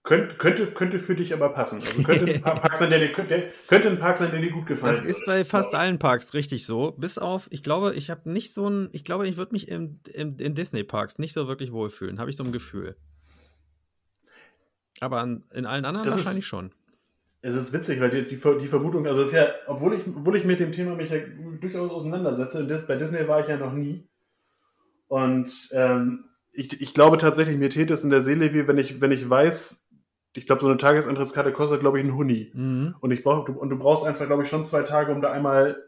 äh, 0.05 0.07
könnte, 0.07 0.35
könnte, 0.35 0.65
könnte 0.67 0.99
für 0.99 1.15
dich 1.15 1.33
aber 1.33 1.49
passen. 1.49 1.81
Also 1.81 2.03
könnte 2.03 2.25
ein 2.33 2.41
Pa- 2.41 2.55
Park 2.59 2.77
sein, 2.77 2.89
der 2.89 2.99
dir, 2.99 3.11
der, 3.11 3.49
könnte 3.67 3.89
ein 3.89 3.99
Park 3.99 4.17
sein, 4.17 4.31
der 4.31 4.39
dir 4.39 4.51
gut 4.51 4.65
gefallen 4.67 4.95
Das 4.95 5.05
ist 5.05 5.25
bei 5.25 5.43
fast 5.45 5.73
allen 5.75 5.99
Parks 5.99 6.33
richtig 6.33 6.65
so. 6.65 6.91
Bis 6.91 7.17
auf, 7.17 7.47
ich 7.51 7.63
glaube, 7.63 7.93
ich 7.95 8.09
habe 8.09 8.29
nicht 8.31 8.53
so 8.53 8.69
ein, 8.69 8.89
ich 8.93 9.03
glaube, 9.03 9.27
ich 9.27 9.37
würde 9.37 9.51
mich 9.53 9.67
im, 9.67 9.99
im, 10.13 10.37
in 10.37 10.53
Disney-Parks 10.55 11.19
nicht 11.19 11.33
so 11.33 11.47
wirklich 11.47 11.71
wohlfühlen. 11.71 12.19
Habe 12.19 12.29
ich 12.29 12.35
so 12.35 12.43
ein 12.43 12.51
Gefühl. 12.51 12.95
Aber 15.01 15.19
an, 15.19 15.43
in 15.53 15.65
allen 15.65 15.85
anderen 15.85 16.05
Das 16.05 16.15
ist- 16.15 16.25
wahrscheinlich 16.25 16.45
schon. 16.47 16.71
Es 17.41 17.53
ist 17.53 17.73
witzig, 17.73 17.99
weil 18.01 18.09
die, 18.09 18.23
die, 18.23 18.37
die 18.59 18.67
Vermutung, 18.67 19.05
also 19.05 19.21
es 19.21 19.27
ist 19.27 19.33
ja, 19.35 19.47
obwohl 19.67 19.93
ich, 19.93 20.01
obwohl 20.07 20.35
ich 20.35 20.45
mit 20.45 20.59
dem 20.59 20.71
Thema 20.71 20.95
mich 20.95 21.11
ja 21.11 21.17
durchaus 21.61 21.91
auseinandersetze, 21.91 22.63
bei 22.87 22.95
Disney 22.95 23.27
war 23.27 23.39
ich 23.39 23.47
ja 23.47 23.57
noch 23.57 23.71
nie. 23.71 24.07
Und 25.07 25.69
ähm, 25.73 26.25
ich, 26.53 26.81
ich 26.81 26.95
glaube 26.95 27.19
tatsächlich, 27.19 27.57
mir 27.57 27.69
täte 27.69 27.93
es 27.93 28.03
in 28.03 28.09
der 28.09 28.21
Seele 28.21 28.51
weh, 28.51 28.67
wenn 28.67 28.79
ich, 28.79 28.99
wenn 28.99 29.11
ich 29.11 29.29
weiß, 29.29 29.84
ich 30.35 30.45
glaube, 30.45 30.61
so 30.61 30.67
eine 30.67 30.77
Tagesantrittskarte 30.77 31.51
kostet, 31.53 31.79
glaube 31.79 31.97
ich, 31.99 32.03
einen 32.03 32.15
Huni. 32.15 32.51
Mhm. 32.53 32.95
Und 32.99 33.11
ich 33.11 33.23
brauch, 33.23 33.45
du, 33.45 33.53
und 33.53 33.69
du 33.69 33.77
brauchst 33.77 34.05
einfach, 34.05 34.27
glaube 34.27 34.43
ich, 34.43 34.49
schon 34.49 34.63
zwei 34.63 34.81
Tage, 34.81 35.11
um 35.11 35.21
da 35.21 35.31
einmal 35.31 35.81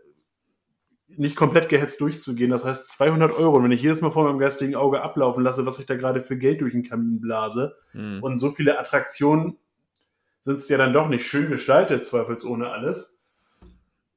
nicht 1.09 1.35
komplett 1.35 1.69
gehetzt 1.69 2.01
durchzugehen. 2.01 2.51
Das 2.51 2.65
heißt 2.65 2.89
200 2.89 3.31
Euro. 3.33 3.57
Und 3.57 3.63
wenn 3.63 3.71
ich 3.71 3.81
jedes 3.81 4.01
Mal 4.01 4.09
vor 4.09 4.23
meinem 4.25 4.39
geistigen 4.39 4.75
Auge 4.75 5.01
ablaufen 5.01 5.43
lasse, 5.43 5.65
was 5.65 5.79
ich 5.79 5.85
da 5.85 5.95
gerade 5.95 6.21
für 6.21 6.37
Geld 6.37 6.61
durch 6.61 6.73
den 6.73 6.83
Kamin 6.83 7.19
blase, 7.21 7.75
Mhm. 7.93 8.21
und 8.21 8.37
so 8.37 8.49
viele 8.51 8.77
Attraktionen 8.79 9.57
sind 10.41 10.59
es 10.59 10.69
ja 10.69 10.77
dann 10.77 10.93
doch 10.93 11.07
nicht 11.09 11.25
schön 11.25 11.49
gestaltet, 11.49 12.05
zweifelsohne 12.05 12.69
alles. 12.69 13.19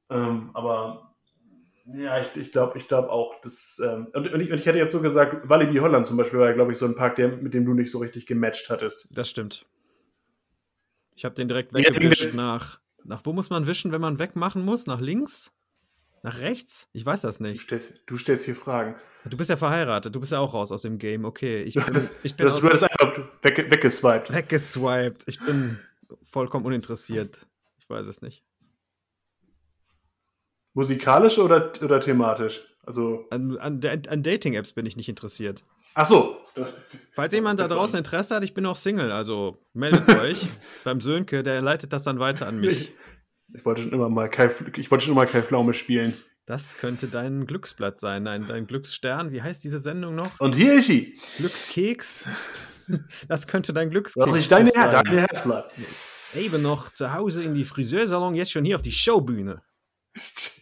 Ähm, 0.09 0.51
aber 0.53 1.13
ja, 1.85 2.19
ich, 2.19 2.35
ich 2.35 2.51
glaube 2.51 2.77
ich 2.77 2.87
glaub 2.87 3.09
auch, 3.09 3.39
dass. 3.41 3.81
Ähm, 3.83 4.07
und, 4.13 4.31
und, 4.33 4.41
ich, 4.41 4.51
und 4.51 4.59
ich 4.59 4.65
hätte 4.65 4.77
jetzt 4.77 4.91
so 4.91 5.01
gesagt, 5.01 5.49
Walibi 5.49 5.77
Holland 5.79 6.05
zum 6.05 6.17
Beispiel 6.17 6.39
war 6.39 6.47
ja, 6.47 6.53
glaube 6.53 6.71
ich, 6.73 6.77
so 6.77 6.85
ein 6.85 6.95
Park, 6.95 7.15
der, 7.15 7.29
mit 7.29 7.53
dem 7.53 7.65
du 7.65 7.73
nicht 7.73 7.91
so 7.91 7.97
richtig 7.99 8.27
gematcht 8.27 8.69
hattest. 8.69 9.17
Das 9.17 9.29
stimmt. 9.29 9.65
Ich 11.15 11.25
habe 11.25 11.35
den 11.35 11.47
direkt 11.47 11.71
Ja, 11.73 11.79
weggewischt 11.79 12.25
der- 12.25 12.33
nach, 12.33 12.79
nach. 13.03 13.25
Wo 13.25 13.33
muss 13.33 13.49
man 13.49 13.67
wischen, 13.67 13.91
wenn 13.91 14.01
man 14.01 14.19
wegmachen 14.19 14.63
muss? 14.63 14.87
Nach 14.87 14.99
links? 15.01 15.51
Nach 16.23 16.39
rechts? 16.39 16.87
Ich 16.93 17.05
weiß 17.05 17.21
das 17.21 17.37
Du 17.39 17.43
nicht. 17.45 17.61
stellst, 17.61 17.93
du 18.05 18.17
stellst 18.17 18.45
hier 18.45 18.55
Fragen. 18.55 18.95
Du 19.25 19.37
bist 19.37 19.49
ja 19.49 19.57
verheiratet, 19.57 20.13
du 20.15 20.19
bist 20.19 20.31
ja 20.31 20.39
auch 20.39 20.53
raus 20.53 20.71
aus 20.71 20.83
dem 20.83 20.97
Game. 20.97 21.25
Okay, 21.25 21.61
ich 21.61 21.73
Du 21.75 21.83
bin, 21.85 21.95
hast, 21.95 22.13
ich 22.23 22.31
du 22.33 22.37
bin 22.37 22.47
du 22.47 22.53
aus- 22.55 22.63
hast 22.63 22.83
einfach 22.83 23.17
weg, 23.43 23.71
weggeswiped. 23.71 24.33
weggeswiped. 24.33 25.23
Ich 25.27 25.39
bin 25.39 25.79
vollkommen 26.23 26.65
uninteressiert. 26.65 27.45
Ich 27.79 27.89
weiß 27.89 28.07
es 28.07 28.21
nicht. 28.21 28.43
Musikalisch 30.73 31.37
oder, 31.37 31.71
oder 31.81 31.99
thematisch? 31.99 32.61
Also, 32.83 33.27
An, 33.29 33.57
an, 33.57 33.81
an 33.83 34.23
Dating-Apps 34.23 34.73
bin 34.73 34.85
ich 34.85 34.95
nicht 34.95 35.09
interessiert. 35.09 35.63
Ach 35.93 36.05
so. 36.05 36.37
Falls 37.11 37.33
jemand 37.33 37.59
da 37.59 37.67
draußen 37.67 37.97
Interesse 37.97 38.35
hat, 38.35 38.43
ich 38.43 38.53
bin 38.53 38.65
auch 38.65 38.75
Single, 38.75 39.11
also 39.11 39.65
meldet 39.73 40.07
euch 40.19 40.57
beim 40.83 40.99
Sönke, 40.99 41.43
der 41.43 41.61
leitet 41.61 41.93
das 41.93 42.03
dann 42.03 42.19
weiter 42.19 42.47
an 42.47 42.59
mich. 42.59 42.93
Ich 43.53 43.65
wollte 43.65 43.83
schon 43.83 43.91
immer 43.91 44.09
mal 44.09 44.29
Kai, 44.29 44.49
ich 44.77 44.91
wollte 44.91 45.05
schon 45.05 45.13
immer 45.13 45.25
Kai 45.25 45.41
Pflaume 45.41 45.73
spielen. 45.73 46.15
Das 46.45 46.77
könnte 46.77 47.07
dein 47.07 47.45
Glücksblatt 47.45 47.99
sein, 47.99 48.25
dein, 48.25 48.47
dein 48.47 48.67
Glücksstern. 48.67 49.31
Wie 49.31 49.41
heißt 49.41 49.63
diese 49.63 49.79
Sendung 49.79 50.15
noch? 50.15 50.39
Und 50.39 50.55
hier 50.55 50.73
ist 50.73 50.87
sie. 50.87 51.19
Glückskeks. 51.37 52.27
Das 53.29 53.47
könnte 53.47 53.71
dein 53.71 53.89
Glückskeks 53.89 54.25
Das 54.25 54.35
ist 54.35 54.51
deine, 54.51 54.69
sein. 54.69 54.91
Deine 54.91 55.21
Herzblatt. 55.21 55.71
Eben 56.35 56.61
noch 56.61 56.91
zu 56.91 57.13
Hause 57.13 57.41
in 57.41 57.53
die 57.53 57.63
Friseursalon, 57.63 58.35
jetzt 58.35 58.51
schon 58.51 58.65
hier 58.65 58.75
auf 58.75 58.81
die 58.81 58.91
Showbühne. 58.91 59.61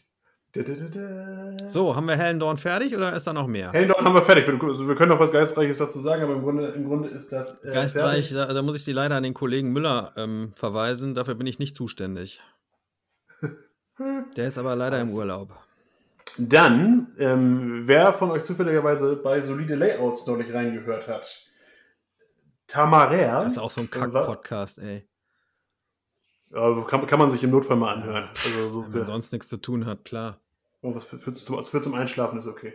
So, 1.67 1.95
haben 1.95 2.07
wir 2.07 2.15
Hellendorn 2.15 2.57
fertig 2.57 2.95
oder 2.95 3.15
ist 3.15 3.27
da 3.27 3.33
noch 3.33 3.45
mehr? 3.45 3.71
Hellendorf 3.71 4.03
haben 4.03 4.15
wir 4.15 4.21
fertig. 4.21 4.47
Wir, 4.47 4.61
also 4.63 4.87
wir 4.87 4.95
können 4.95 5.09
noch 5.09 5.19
was 5.19 5.31
Geistreiches 5.31 5.77
dazu 5.77 5.99
sagen, 5.99 6.23
aber 6.23 6.33
im 6.33 6.41
Grunde, 6.41 6.67
im 6.69 6.87
Grunde 6.87 7.09
ist 7.09 7.31
das. 7.31 7.63
Äh, 7.63 7.71
Geistreich, 7.71 8.31
da, 8.31 8.51
da 8.51 8.61
muss 8.63 8.75
ich 8.75 8.83
Sie 8.83 8.91
leider 8.91 9.15
an 9.15 9.23
den 9.23 9.35
Kollegen 9.35 9.71
Müller 9.71 10.11
ähm, 10.17 10.53
verweisen. 10.55 11.13
Dafür 11.13 11.35
bin 11.35 11.45
ich 11.45 11.59
nicht 11.59 11.75
zuständig. 11.75 12.41
Der 14.37 14.47
ist 14.47 14.57
aber 14.57 14.75
leider 14.75 14.99
im 14.99 15.11
Urlaub. 15.11 15.55
Dann, 16.37 17.13
ähm, 17.19 17.87
wer 17.87 18.13
von 18.13 18.31
euch 18.31 18.43
zufälligerweise 18.43 19.17
bei 19.17 19.41
solide 19.41 19.75
Layouts 19.75 20.25
neulich 20.25 20.53
reingehört 20.53 21.07
hat, 21.07 21.45
Tamarer. 22.65 23.43
Das 23.43 23.53
ist 23.53 23.57
auch 23.57 23.69
so 23.69 23.81
ein 23.81 23.89
Kack-Podcast, 23.89 24.77
ey. 24.79 25.08
Kann, 26.51 27.05
kann 27.05 27.19
man 27.19 27.29
sich 27.29 27.43
im 27.43 27.51
Notfall 27.51 27.77
mal 27.77 27.93
anhören. 27.93 28.27
Also 28.45 28.69
so 28.69 28.85
Wenn 28.85 28.99
man 28.99 29.05
sonst 29.05 29.31
nichts 29.31 29.49
zu 29.49 29.57
tun 29.57 29.85
hat, 29.85 30.05
klar. 30.05 30.39
oh, 30.81 30.95
was 30.95 31.05
für, 31.05 31.17
für, 31.17 31.33
zum, 31.33 31.63
für 31.63 31.81
zum 31.81 31.93
Einschlafen 31.93 32.39
ist 32.39 32.47
okay. 32.47 32.73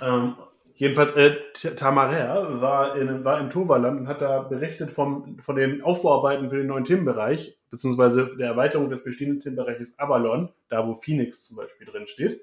Ähm, 0.00 0.34
jedenfalls, 0.74 1.12
äh, 1.12 1.36
Tamarer 1.76 2.60
war, 2.60 2.96
in, 2.96 3.24
war 3.24 3.38
im 3.38 3.50
Toverland 3.50 4.00
und 4.00 4.08
hat 4.08 4.22
da 4.22 4.42
berichtet 4.42 4.90
vom, 4.90 5.38
von 5.38 5.54
den 5.54 5.82
Aufbauarbeiten 5.82 6.50
für 6.50 6.56
den 6.56 6.66
neuen 6.66 6.84
Themenbereich, 6.84 7.58
beziehungsweise 7.70 8.34
der 8.36 8.48
Erweiterung 8.48 8.90
des 8.90 9.04
bestehenden 9.04 9.38
Themenbereiches 9.38 9.98
Avalon, 9.98 10.48
da 10.68 10.86
wo 10.86 10.94
Phoenix 10.94 11.46
zum 11.46 11.58
Beispiel 11.58 11.86
drin 11.86 12.08
steht. 12.08 12.40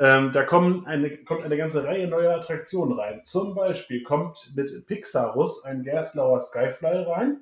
Ähm, 0.00 0.32
da 0.32 0.42
kommen 0.42 0.86
eine, 0.86 1.16
kommt 1.18 1.44
eine 1.44 1.56
ganze 1.56 1.84
Reihe 1.84 2.08
neuer 2.08 2.34
Attraktionen 2.34 2.98
rein. 2.98 3.22
Zum 3.22 3.54
Beispiel 3.54 4.02
kommt 4.02 4.52
mit 4.56 4.86
Pixarus 4.86 5.64
ein 5.64 5.82
Gerstlauer 5.82 6.40
Skyfly 6.40 7.04
rein. 7.04 7.40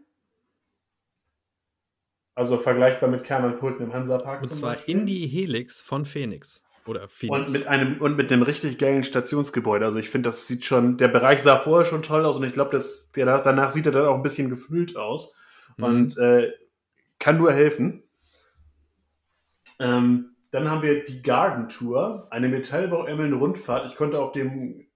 Also 2.35 2.57
vergleichbar 2.59 3.11
mit 3.11 3.25
Kern 3.25 3.45
und 3.45 3.59
Pulten 3.59 3.85
im 3.87 3.93
Hansapark. 3.93 4.43
Und 4.43 4.49
zum 4.49 4.59
zwar 4.59 4.75
Beispiel. 4.75 4.97
in 4.97 5.07
die 5.07 5.27
Helix 5.27 5.81
von 5.83 6.05
Phoenix. 6.07 6.63
Oder 6.87 7.09
Phoenix. 7.09 7.39
Und 7.39 7.53
mit 7.53 7.67
einem 7.69 8.01
und 8.01 8.17
mit 8.17 8.33
einem 8.33 8.43
richtig 8.43 8.79
geilen 8.79 9.05
Stationsgebäude. 9.05 9.85
Also 9.85 9.99
ich 9.99 10.09
finde, 10.11 10.31
das 10.31 10.47
sieht 10.47 10.65
schon, 10.65 10.97
der 10.97 11.09
Bereich 11.09 11.41
sah 11.41 11.57
vorher 11.59 11.85
schon 11.87 12.03
toll 12.03 12.25
aus 12.25 12.37
und 12.37 12.45
ich 12.45 12.53
glaube, 12.53 12.71
dass 12.71 13.13
der 13.13 13.41
danach 13.43 13.71
sieht 13.71 13.87
er 13.87 13.93
dann 13.93 14.07
auch 14.07 14.17
ein 14.17 14.23
bisschen 14.23 14.49
gefüllt 14.51 14.97
aus 14.97 15.37
Mhm. 15.77 15.85
und 15.85 16.19
äh, 16.19 16.53
kann 17.19 17.39
nur 17.39 17.53
helfen. 17.53 18.03
Ähm, 19.79 20.37
dann 20.51 20.71
haben 20.71 20.83
wir 20.83 21.03
die 21.03 21.23
Garden 21.23 21.69
Tour, 21.69 22.29
eine 22.31 22.49
Metallbauemmeln-Rundfahrt. 22.49 23.87
Ich 23.87 23.95
konnte 23.95 24.19
auf 24.19 24.33
dem 24.33 24.87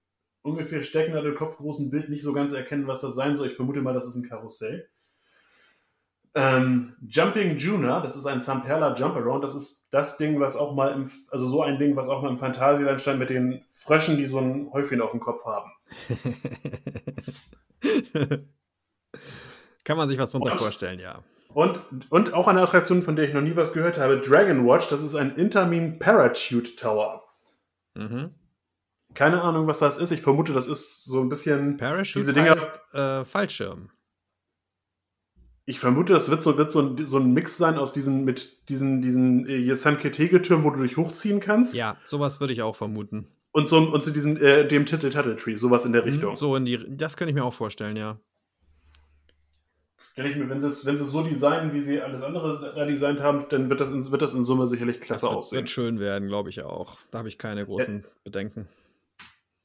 ungefähr 0.43 0.83
Stecknadelkopf 0.83 1.57
großen 1.57 1.89
Bild 1.89 2.09
nicht 2.09 2.21
so 2.21 2.31
ganz 2.33 2.53
erkennen, 2.53 2.87
was 2.87 3.01
das 3.01 3.15
sein 3.15 3.35
soll. 3.35 3.47
Ich 3.47 3.53
vermute 3.53 3.81
mal, 3.81 3.93
das 3.93 4.05
ist 4.07 4.15
ein 4.15 4.27
Karussell. 4.27 4.87
Ähm, 6.39 6.95
Jumping 7.07 7.57
Juna, 7.57 7.99
das 7.99 8.15
ist 8.15 8.27
ein 8.27 8.39
Zamperla 8.41 8.93
Jumparound. 8.93 9.43
Das 9.43 9.55
ist 9.55 9.87
das 9.91 10.17
Ding, 10.17 10.39
was 10.39 10.55
auch 10.55 10.75
mal 10.75 10.91
im, 10.93 11.09
also 11.31 11.47
so 11.47 11.63
ein 11.63 11.79
Ding, 11.79 11.95
was 11.95 12.09
auch 12.09 12.21
mal 12.21 12.29
im 12.29 12.37
Phantasialand 12.37 13.01
stand 13.01 13.17
mit 13.17 13.31
den 13.31 13.63
Fröschen, 13.69 14.17
die 14.17 14.25
so 14.27 14.37
ein 14.39 14.69
Häufchen 14.71 15.01
auf 15.01 15.09
dem 15.11 15.19
Kopf 15.19 15.43
haben. 15.45 15.71
Kann 19.83 19.97
man 19.97 20.09
sich 20.09 20.17
was 20.19 20.31
drunter 20.31 20.51
Und- 20.53 20.59
vorstellen, 20.59 20.99
ja. 20.99 21.23
Und, 21.53 21.81
und 22.11 22.33
auch 22.35 22.47
eine 22.47 22.61
Attraktion, 22.61 23.01
von 23.01 23.15
der 23.15 23.25
ich 23.27 23.33
noch 23.33 23.41
nie 23.41 23.55
was 23.55 23.73
gehört 23.73 23.97
habe, 23.97 24.19
Dragon 24.19 24.67
Watch, 24.67 24.89
das 24.89 25.01
ist 25.01 25.15
ein 25.15 25.35
Intermin 25.37 25.97
Parachute 25.97 26.75
Tower. 26.75 27.23
Mhm. 27.95 28.35
Keine 29.15 29.41
Ahnung, 29.41 29.65
was 29.65 29.79
das 29.79 29.97
ist. 29.97 30.11
Ich 30.11 30.21
vermute, 30.21 30.53
das 30.53 30.67
ist 30.67 31.05
so 31.05 31.19
ein 31.21 31.29
bisschen. 31.29 31.77
Parachute 31.77 32.19
Diese 32.19 32.33
Dinger- 32.33 32.51
heißt 32.51 32.79
äh, 32.93 33.25
Fallschirm. 33.25 33.89
Ich 35.69 35.79
vermute, 35.81 36.13
das 36.13 36.29
wird 36.29 36.41
so, 36.41 36.57
wird 36.57 36.71
so, 36.71 36.79
ein, 36.79 37.03
so 37.03 37.17
ein 37.17 37.33
Mix 37.33 37.57
sein 37.57 37.77
aus 37.77 37.91
diesen, 37.91 38.23
mit 38.23 38.69
diesen, 38.69 39.01
diesen 39.01 39.45
äh, 39.49 39.75
Sanketege-Türmen, 39.75 40.63
wo 40.63 40.69
du 40.71 40.81
dich 40.81 40.95
hochziehen 40.95 41.41
kannst. 41.41 41.75
Ja, 41.75 41.97
sowas 42.05 42.39
würde 42.39 42.53
ich 42.53 42.61
auch 42.61 42.73
vermuten. 42.77 43.27
Und, 43.51 43.67
so, 43.67 43.77
und 43.79 44.01
zu 44.01 44.11
diesem, 44.11 44.37
äh, 44.41 44.65
dem 44.65 44.85
Titel 44.85 45.09
Tuttle 45.09 45.35
Tree, 45.35 45.57
sowas 45.57 45.83
in 45.83 45.91
der 45.91 46.05
Richtung. 46.05 46.31
Mhm, 46.31 46.35
So 46.37 46.55
in 46.55 46.63
die, 46.63 46.79
das 46.95 47.17
könnte 47.17 47.31
ich 47.31 47.35
mir 47.35 47.43
auch 47.43 47.53
vorstellen, 47.53 47.97
ja. 47.97 48.17
Stell 50.13 50.27
ich 50.27 50.37
mir, 50.37 50.49
wenn 50.49 50.61
sie 50.61 50.67
es, 50.67 50.85
wenn 50.85 50.95
sie 50.95 51.03
es 51.03 51.11
so 51.11 51.21
designen, 51.21 51.73
wie 51.73 51.81
sie 51.81 51.99
alles 52.01 52.21
andere 52.21 52.73
da 52.73 52.85
designt 52.85 53.19
haben, 53.19 53.45
dann 53.49 53.69
wird 53.69 53.81
das 53.81 53.89
in, 53.89 54.09
wird 54.09 54.21
das 54.21 54.33
in 54.35 54.45
Summe 54.45 54.67
sicherlich 54.67 54.99
Das 54.99 55.05
klasse 55.05 55.25
wird, 55.25 55.35
aussehen. 55.35 55.57
wird 55.59 55.69
schön 55.69 55.99
werden, 55.99 56.29
glaube 56.29 56.49
ich 56.49 56.63
auch. 56.63 56.97
Da 57.11 57.17
habe 57.17 57.27
ich 57.27 57.37
keine 57.37 57.65
großen 57.65 58.05
Bedenken. 58.23 58.69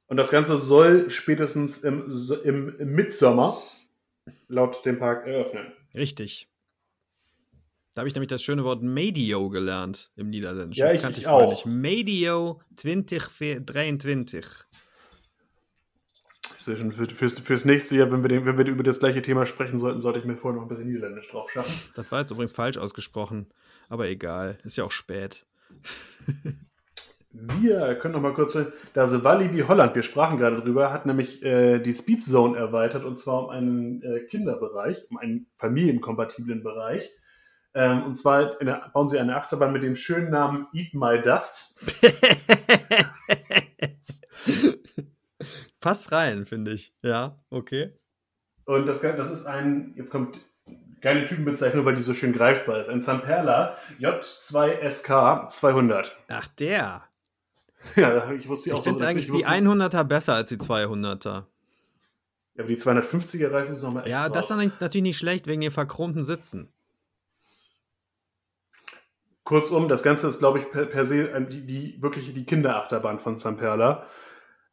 Und 0.08 0.16
das 0.16 0.30
Ganze 0.30 0.58
soll 0.58 1.10
spätestens 1.10 1.78
im, 1.78 2.10
im, 2.42 2.76
im 2.80 2.92
Midsommer 2.92 3.62
laut 4.48 4.84
dem 4.84 4.98
Park 4.98 5.26
eröffnen. 5.26 5.72
Richtig. 5.94 6.48
Da 7.94 8.00
habe 8.00 8.08
ich 8.08 8.14
nämlich 8.14 8.28
das 8.30 8.42
schöne 8.42 8.64
Wort 8.64 8.82
Medio 8.82 9.50
gelernt 9.50 10.10
im 10.16 10.30
Niederländischen. 10.30 10.80
Ja, 10.80 10.86
Das 10.86 10.96
ich- 10.96 11.02
kannte 11.02 11.18
ich 11.18 11.24
vorher 11.26 11.48
auch. 11.48 11.64
nicht. 11.64 11.66
Medio 11.66 12.60
2023. 12.76 14.44
Ich 16.56 16.64
sehe 16.64 16.76
schon, 16.76 16.92
für, 16.92 17.06
fürs, 17.06 17.38
fürs 17.40 17.64
nächste 17.64 17.96
Jahr, 17.96 18.10
wenn 18.12 18.22
wir, 18.22 18.28
den, 18.28 18.46
wenn 18.46 18.56
wir 18.56 18.66
über 18.66 18.82
das 18.84 19.00
gleiche 19.00 19.20
Thema 19.20 19.46
sprechen 19.46 19.78
sollten, 19.78 20.00
sollte 20.00 20.20
ich 20.20 20.24
mir 20.24 20.36
vorher 20.36 20.56
noch 20.60 20.62
ein 20.62 20.68
bisschen 20.68 20.86
Niederländisch 20.86 21.28
drauf 21.28 21.50
schaffen. 21.50 21.72
Das 21.96 22.10
war 22.12 22.20
jetzt 22.20 22.30
übrigens 22.30 22.52
falsch 22.52 22.78
ausgesprochen. 22.78 23.46
Aber 23.88 24.08
egal. 24.08 24.58
Ist 24.64 24.76
ja 24.76 24.84
auch 24.84 24.90
spät. 24.92 25.44
Wir 27.32 27.94
können 27.94 28.12
noch 28.12 28.20
mal 28.20 28.34
kurz, 28.34 28.58
das 28.92 29.24
Walibi 29.24 29.60
Holland, 29.60 29.94
wir 29.94 30.02
sprachen 30.02 30.36
gerade 30.36 30.60
drüber, 30.60 30.92
hat 30.92 31.06
nämlich 31.06 31.42
äh, 31.42 31.78
die 31.78 31.92
Speed 31.92 32.22
Zone 32.22 32.58
erweitert 32.58 33.04
und 33.04 33.16
zwar 33.16 33.44
um 33.44 33.50
einen 33.50 34.02
äh, 34.02 34.20
Kinderbereich, 34.26 35.04
um 35.10 35.16
einen 35.16 35.46
familienkompatiblen 35.54 36.62
Bereich. 36.62 37.10
Ähm, 37.74 38.02
und 38.04 38.16
zwar 38.16 38.56
der, 38.58 38.90
bauen 38.92 39.08
sie 39.08 39.18
eine 39.18 39.34
Achterbahn 39.36 39.72
mit 39.72 39.82
dem 39.82 39.94
schönen 39.94 40.30
Namen 40.30 40.66
Eat 40.74 40.92
My 40.92 41.22
Dust. 41.22 41.74
Passt 45.80 46.12
rein, 46.12 46.44
finde 46.44 46.72
ich. 46.72 46.94
Ja, 47.02 47.42
okay. 47.48 47.98
Und 48.66 48.86
das, 48.86 49.00
das 49.00 49.30
ist 49.30 49.46
ein, 49.46 49.94
jetzt 49.96 50.10
kommt 50.10 50.38
keine 51.00 51.24
Typenbezeichnung, 51.24 51.84
weil 51.86 51.94
die 51.94 52.02
so 52.02 52.14
schön 52.14 52.32
greifbar 52.32 52.78
ist. 52.78 52.88
Ein 52.88 53.00
Zamperla 53.00 53.76
J2SK 54.00 55.48
200. 55.48 56.16
Ach, 56.28 56.46
der. 56.58 57.08
Ja, 57.96 58.32
ich 58.32 58.48
wusste 58.48 58.70
Ich 58.70 58.74
auch 58.74 58.82
so. 58.82 58.90
finde 58.90 59.06
eigentlich 59.06 59.26
die 59.26 59.32
wusste- 59.34 59.48
100er 59.48 60.04
besser 60.04 60.34
als 60.34 60.48
die 60.48 60.56
200er. 60.56 61.44
Ja, 62.54 62.64
aber 62.64 62.68
die 62.68 62.76
250er 62.76 63.50
reißen 63.50 63.74
es 63.74 63.82
nochmal 63.82 64.02
echt 64.04 64.12
Ja, 64.12 64.28
das 64.28 64.50
ist 64.50 64.56
natürlich 64.80 65.02
nicht 65.02 65.18
schlecht 65.18 65.46
wegen 65.46 65.60
den 65.62 65.70
verchromten 65.70 66.24
Sitzen. 66.24 66.68
Kurzum, 69.44 69.88
das 69.88 70.02
Ganze 70.02 70.28
ist, 70.28 70.38
glaube 70.38 70.60
ich, 70.60 70.70
per, 70.70 70.86
per 70.86 71.04
se 71.04 71.46
die, 71.50 71.66
die 71.66 72.02
wirklich 72.02 72.32
die 72.32 72.44
Kinderachterbahn 72.44 73.18
von 73.18 73.38
Zamperla. 73.38 74.06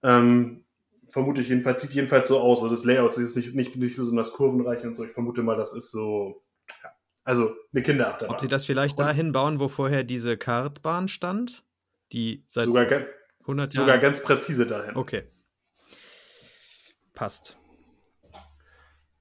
Ähm, 0.03 0.63
vermute 1.09 1.41
ich 1.41 1.49
jedenfalls, 1.49 1.81
sieht 1.81 1.91
jedenfalls 1.93 2.27
so 2.27 2.39
aus. 2.39 2.61
Also 2.61 2.73
das 2.75 2.85
Layout 2.85 3.17
ist 3.17 3.35
nicht, 3.35 3.55
nicht, 3.55 3.75
nicht 3.75 3.97
besonders 3.97 4.31
kurvenreich 4.33 4.83
und 4.85 4.95
so. 4.95 5.03
Ich 5.03 5.11
vermute 5.11 5.41
mal, 5.41 5.57
das 5.57 5.73
ist 5.73 5.89
so. 5.91 6.43
Ja, 6.83 6.91
also 7.23 7.51
eine 7.73 7.81
Kinderachterbahn. 7.81 8.35
Ob 8.35 8.41
sie 8.41 8.47
das 8.47 8.65
vielleicht 8.65 8.99
dahin 8.99 9.31
bauen, 9.31 9.59
wo 9.59 9.67
vorher 9.67 10.03
diese 10.03 10.37
Kartbahn 10.37 11.07
stand? 11.07 11.63
Die 12.11 12.43
seit 12.47 12.65
sogar, 12.65 12.85
ganz, 12.85 13.09
100 13.41 13.69
sogar 13.71 13.87
Jahren. 13.89 14.01
ganz 14.01 14.23
präzise 14.23 14.65
dahin. 14.65 14.95
Okay. 14.95 15.23
Passt. 17.13 17.57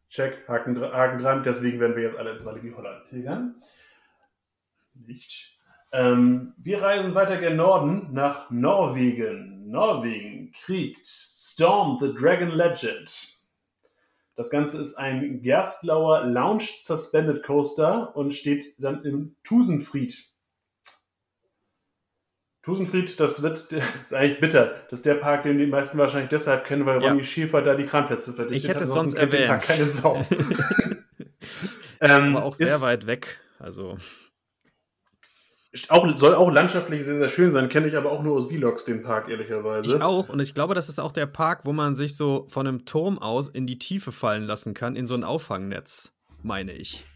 Check, 0.08 0.48
Haken, 0.48 0.80
Haken 0.80 1.18
dran. 1.18 1.42
Deswegen 1.42 1.80
werden 1.80 1.96
wir 1.96 2.04
jetzt 2.04 2.16
alle 2.16 2.32
ins 2.32 2.44
Walibi 2.44 2.72
Holland 2.72 3.08
pilgern. 3.10 3.62
Nicht. 4.94 5.58
Ähm, 5.92 6.54
wir 6.58 6.82
reisen 6.82 7.14
weiter 7.14 7.38
gen 7.38 7.56
Norden 7.56 8.12
nach 8.12 8.50
Norwegen. 8.50 9.68
Norwegen 9.68 10.52
kriegt 10.52 11.06
Storm 11.06 11.98
the 11.98 12.14
Dragon 12.14 12.50
Legend. 12.50 13.38
Das 14.34 14.50
Ganze 14.50 14.80
ist 14.80 14.94
ein 14.94 15.42
Gerstlauer 15.42 16.24
Launched 16.24 16.76
Suspended 16.78 17.42
Coaster 17.42 18.14
und 18.16 18.32
steht 18.32 18.74
dann 18.78 19.02
im 19.04 19.36
Tusenfried. 19.42 20.27
Tusenfried, 22.68 23.18
das 23.18 23.40
wird, 23.40 23.72
das 23.72 23.82
ist 24.04 24.14
eigentlich 24.14 24.40
bitter. 24.40 24.74
Das 24.90 24.98
ist 24.98 25.06
der 25.06 25.14
Park, 25.14 25.44
den 25.44 25.56
die 25.56 25.66
meisten 25.66 25.96
wahrscheinlich 25.96 26.28
deshalb 26.28 26.64
kennen, 26.64 26.84
weil 26.84 27.02
Ja. 27.02 27.08
Ronny 27.08 27.24
Schäfer 27.24 27.62
da 27.62 27.74
die 27.74 27.84
Kranplätze 27.84 28.34
verdichtet 28.34 28.64
Ich 28.64 28.68
hätte 28.68 28.84
es 28.84 28.90
Ansonsten 28.90 29.20
sonst 29.20 29.32
den 29.32 29.48
Park 29.48 29.62
erwähnt. 29.62 29.68
Keine 29.68 29.86
Sau. 29.86 30.26
ähm, 32.00 32.36
Aber 32.36 32.44
auch 32.44 32.54
sehr 32.54 32.74
ist, 32.74 32.82
weit 32.82 33.06
weg. 33.06 33.40
Also, 33.58 33.96
Auch, 35.88 36.14
soll 36.16 36.34
auch 36.34 36.50
landschaftlich 36.50 37.04
sehr, 37.04 37.16
sehr 37.16 37.28
schön 37.30 37.52
sein, 37.52 37.70
kenne 37.70 37.88
ich 37.88 37.96
aber 37.96 38.12
auch 38.12 38.22
nur 38.22 38.36
aus 38.36 38.48
Vlogs, 38.48 38.84
den 38.84 39.02
Park, 39.02 39.30
ehrlicherweise. 39.30 39.86
Ich 39.86 40.02
auch. 40.02 40.28
Und 40.28 40.40
ich 40.40 40.52
glaube, 40.52 40.74
das 40.74 40.90
ist 40.90 40.98
auch 40.98 41.12
der 41.12 41.26
Park, 41.26 41.64
wo 41.64 41.72
man 41.72 41.94
sich 41.94 42.16
so 42.16 42.46
von 42.50 42.66
einem 42.66 42.84
Turm 42.84 43.18
aus 43.18 43.48
in 43.48 43.66
die 43.66 43.78
Tiefe 43.78 44.12
fallen 44.12 44.44
lassen 44.44 44.74
kann, 44.74 44.94
in 44.94 45.06
so 45.06 45.14
ein 45.14 45.24
Auffangnetz, 45.24 46.12
meine 46.42 46.72
ich. 46.72 47.06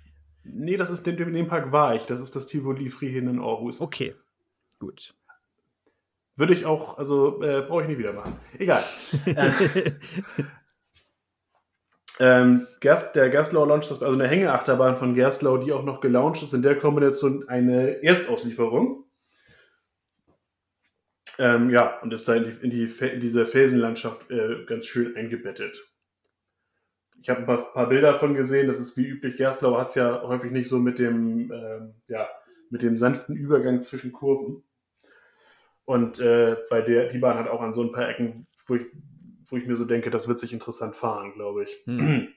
Nee, 0.44 0.76
das 0.76 0.88
ist 0.88 1.06
in 1.06 1.16
dem, 1.18 1.46
Park 1.46 1.72
war 1.72 1.94
ich. 1.94 2.06
Das 2.06 2.20
ist 2.20 2.34
das 2.36 2.46
Tivoli 2.46 2.88
Friheden 2.88 3.28
in 3.28 3.38
Aarhus. 3.38 3.82
Okay, 3.82 4.14
gut. 4.78 5.14
Würde 6.36 6.54
ich 6.54 6.64
auch, 6.64 6.98
also 6.98 7.42
äh, 7.42 7.62
brauche 7.62 7.82
ich 7.82 7.88
nie 7.88 7.98
wieder 7.98 8.12
machen. 8.12 8.38
Egal. 8.58 8.82
äh, 9.26 9.50
ähm, 12.20 12.66
Gerst, 12.80 13.14
der 13.14 13.28
Gerstlauer 13.28 13.68
Launch, 13.68 13.88
das 13.88 14.02
also 14.02 14.18
eine 14.18 14.28
Hängeachterbahn 14.28 14.96
von 14.96 15.14
Gerstlau, 15.14 15.58
die 15.58 15.72
auch 15.72 15.84
noch 15.84 16.00
gelauncht 16.00 16.42
ist, 16.42 16.54
in 16.54 16.62
der 16.62 16.78
Kombination 16.78 17.48
eine 17.48 18.02
Erstauslieferung. 18.02 19.04
Ähm, 21.38 21.70
ja, 21.70 21.98
und 22.00 22.12
ist 22.12 22.28
da 22.28 22.34
in, 22.34 22.44
die, 22.44 22.50
in, 22.62 22.70
die, 22.70 22.84
in 22.84 23.20
diese 23.20 23.46
Felsenlandschaft 23.46 24.30
äh, 24.30 24.64
ganz 24.66 24.86
schön 24.86 25.16
eingebettet. 25.16 25.82
Ich 27.20 27.30
habe 27.30 27.40
ein 27.40 27.46
paar, 27.46 27.72
paar 27.72 27.88
Bilder 27.88 28.12
davon 28.12 28.34
gesehen, 28.34 28.66
das 28.66 28.80
ist 28.80 28.96
wie 28.96 29.06
üblich, 29.06 29.36
Gerstlauer 29.36 29.80
hat 29.80 29.88
es 29.88 29.94
ja 29.94 30.22
häufig 30.22 30.50
nicht 30.50 30.68
so 30.68 30.78
mit 30.78 30.98
dem, 30.98 31.52
ähm, 31.52 31.94
ja, 32.08 32.28
mit 32.70 32.82
dem 32.82 32.96
sanften 32.96 33.36
Übergang 33.36 33.80
zwischen 33.80 34.12
Kurven. 34.12 34.64
Und 35.84 36.20
äh, 36.20 36.56
bei 36.70 36.80
der, 36.80 37.08
die 37.08 37.18
Bahn 37.18 37.38
hat 37.38 37.48
auch 37.48 37.60
an 37.60 37.72
so 37.72 37.82
ein 37.82 37.92
paar 37.92 38.08
Ecken, 38.08 38.46
wo 38.66 38.76
ich 38.76 38.82
wo 39.52 39.56
ich 39.58 39.66
mir 39.66 39.76
so 39.76 39.84
denke, 39.84 40.10
das 40.10 40.26
wird 40.26 40.40
sich 40.40 40.52
interessant 40.52 40.96
fahren, 40.96 41.34
glaube 41.34 41.64
ich. 41.64 41.82
Hm. 41.84 42.28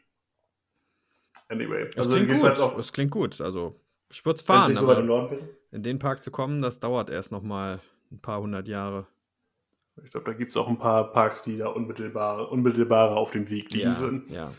anyway. 1.49 1.89
Das, 1.95 2.09
also 2.09 2.15
klingt 2.15 2.41
gut. 2.41 2.59
Auch, 2.59 2.75
das 2.75 2.93
klingt 2.93 3.11
gut. 3.11 3.41
Also, 3.41 3.79
ich 4.11 4.23
würde 4.25 4.35
es 4.35 4.41
fahren, 4.41 4.75
so 4.75 4.91
aber 4.91 5.39
in 5.71 5.81
den 5.81 5.97
Park 5.97 6.21
zu 6.21 6.29
kommen, 6.29 6.61
das 6.61 6.79
dauert 6.79 7.09
erst 7.09 7.31
noch 7.31 7.41
mal 7.41 7.79
ein 8.11 8.19
paar 8.19 8.41
hundert 8.41 8.67
Jahre. 8.67 9.07
Ich 10.03 10.11
glaube, 10.11 10.29
da 10.29 10.33
gibt 10.33 10.51
es 10.51 10.57
auch 10.57 10.67
ein 10.67 10.77
paar 10.77 11.11
Parks, 11.11 11.41
die 11.41 11.57
da 11.57 11.67
unmittelbar, 11.67 12.51
unmittelbarer 12.51 13.15
auf 13.15 13.31
dem 13.31 13.49
Weg 13.49 13.71
liegen 13.71 13.93
ja, 13.93 13.99
würden. 13.99 14.25
Ja. 14.29 14.51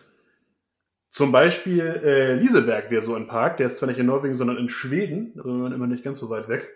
Zum 1.10 1.30
Beispiel 1.30 1.80
äh, 1.80 2.34
Lieseberg 2.34 2.90
wäre 2.90 3.02
so 3.02 3.14
ein 3.14 3.26
Park, 3.26 3.58
der 3.58 3.66
ist 3.66 3.76
zwar 3.76 3.88
nicht 3.88 3.98
in 3.98 4.06
Norwegen, 4.06 4.34
sondern 4.34 4.56
in 4.56 4.70
Schweden, 4.70 5.38
aber 5.38 5.74
immer 5.74 5.86
nicht 5.86 6.04
ganz 6.04 6.20
so 6.20 6.30
weit 6.30 6.48
weg. 6.48 6.74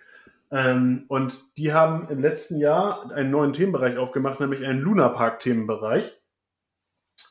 Ähm, 0.50 1.04
und 1.08 1.56
die 1.58 1.72
haben 1.72 2.08
im 2.08 2.20
letzten 2.20 2.58
Jahr 2.58 3.10
einen 3.12 3.30
neuen 3.30 3.52
Themenbereich 3.52 3.98
aufgemacht, 3.98 4.40
nämlich 4.40 4.66
einen 4.66 4.80
Lunapark-Themenbereich. 4.80 6.16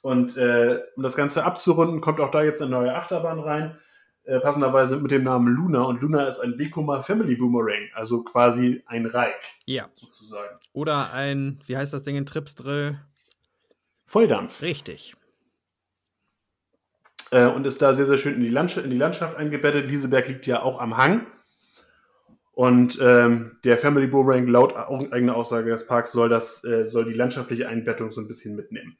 Und 0.02 0.38
äh, 0.38 0.82
um 0.96 1.04
das 1.04 1.16
Ganze 1.16 1.44
abzurunden, 1.44 2.00
kommt 2.00 2.22
auch 2.22 2.32
da 2.32 2.44
jetzt 2.44 2.62
eine 2.62 2.72
neue 2.72 2.96
Achterbahn 2.96 3.40
rein, 3.40 3.78
äh, 4.24 4.40
passenderweise 4.40 4.98
mit 4.98 5.12
dem 5.12 5.24
Namen 5.24 5.54
Luna. 5.54 5.82
Und 5.82 6.02
Luna 6.02 6.28
ist 6.28 6.40
ein 6.40 6.58
Vekoma 6.58 7.02
Family 7.02 7.36
Boomerang, 7.36 7.90
also 7.94 8.24
quasi 8.24 8.84
ein 8.86 9.06
Reik. 9.06 9.54
Ja. 9.66 9.90
Sozusagen. 9.96 10.58
Oder 10.72 11.12
ein, 11.14 11.60
wie 11.66 11.76
heißt 11.76 11.94
das 11.94 12.04
Ding 12.04 12.16
in 12.16 12.26
Tripsdrill? 12.26 13.00
Volldampf. 14.06 14.62
Richtig. 14.62 15.16
Äh, 17.32 17.48
und 17.48 17.68
ist 17.68 17.82
da 17.82 17.94
sehr, 17.94 18.06
sehr 18.06 18.18
schön 18.18 18.36
in 18.36 18.42
die, 18.42 18.50
Landschaft, 18.50 18.86
in 18.86 18.92
die 18.92 18.98
Landschaft 18.98 19.36
eingebettet. 19.36 19.88
Lieseberg 19.88 20.28
liegt 20.28 20.48
ja 20.48 20.62
auch 20.62 20.80
am 20.80 20.96
Hang. 20.96 21.28
Und 22.60 23.00
ähm, 23.02 23.56
der 23.64 23.78
Family 23.78 24.08
Boomerang 24.08 24.46
laut 24.48 24.76
eigener 24.76 25.38
Aussage 25.38 25.70
des 25.70 25.88
Parks 25.88 26.12
soll 26.12 26.28
das, 26.28 26.62
äh, 26.66 26.88
soll 26.88 27.06
die 27.06 27.14
landschaftliche 27.14 27.70
Einbettung 27.70 28.12
so 28.12 28.20
ein 28.20 28.28
bisschen 28.28 28.58
mitnehmen. 28.58 28.98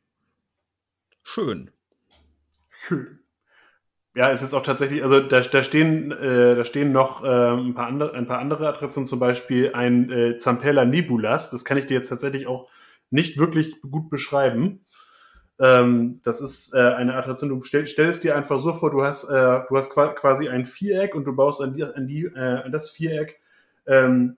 Schön. 1.24 1.70
Schön. 2.70 3.20
Ja, 4.16 4.30
ist 4.30 4.44
jetzt 4.44 4.56
auch 4.56 4.62
tatsächlich, 4.62 5.04
also 5.04 5.20
da, 5.20 5.42
da 5.42 5.62
stehen, 5.62 6.14
äh, 6.14 6.56
da 6.56 6.64
stehen 6.64 6.94
noch 6.94 7.22
äh, 7.26 7.28
ein, 7.28 7.74
paar 7.74 7.88
andere, 7.88 8.14
ein 8.14 8.28
paar 8.28 8.40
andere 8.40 8.66
Attraktionen, 8.66 9.08
zum 9.08 9.20
Beispiel 9.20 9.74
ein 9.74 10.10
äh, 10.10 10.38
Zampella 10.38 10.86
Nebulas. 10.86 11.52
Das 11.52 11.66
kann 11.66 11.78
ich 11.78 11.86
dir 11.86 11.96
jetzt 11.96 12.08
tatsächlich 12.08 12.48
auch 12.48 12.70
nicht 13.10 13.40
wirklich 13.40 13.82
gut 13.82 14.10
beschreiben. 14.10 14.86
Ähm, 15.60 16.22
das 16.24 16.40
ist 16.40 16.74
äh, 16.74 16.78
eine 16.80 17.14
Attraktion, 17.14 17.50
du 17.50 17.62
stell, 17.64 17.88
stell 17.88 18.08
es 18.08 18.22
dir 18.22 18.38
einfach 18.38 18.58
so 18.58 18.72
vor, 18.72 18.90
du 18.90 19.04
hast, 19.04 19.26
äh, 19.26 19.60
du 19.68 19.76
hast 19.76 19.90
quasi 19.90 20.48
ein 20.48 20.66
Viereck 20.66 21.14
und 21.14 21.26
du 21.26 21.36
baust 21.36 21.62
an, 21.62 21.74
die, 21.74 21.84
an, 21.84 22.08
die, 22.08 22.24
äh, 22.24 22.64
an 22.64 22.72
das 22.72 22.90
Viereck 22.90 23.42
ähm, 23.90 24.38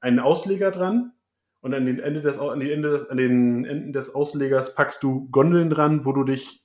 einen 0.00 0.20
Ausleger 0.20 0.70
dran 0.70 1.12
und 1.60 1.74
an 1.74 1.86
den, 1.86 1.98
Ende 1.98 2.20
des, 2.20 2.38
an, 2.38 2.60
die 2.60 2.70
Ende 2.70 2.90
des, 2.90 3.10
an 3.10 3.16
den 3.16 3.64
Enden 3.64 3.92
des 3.92 4.14
Auslegers 4.14 4.76
packst 4.76 5.02
du 5.02 5.28
Gondeln 5.30 5.70
dran, 5.70 6.04
wo 6.04 6.12
du 6.12 6.22
dich 6.22 6.62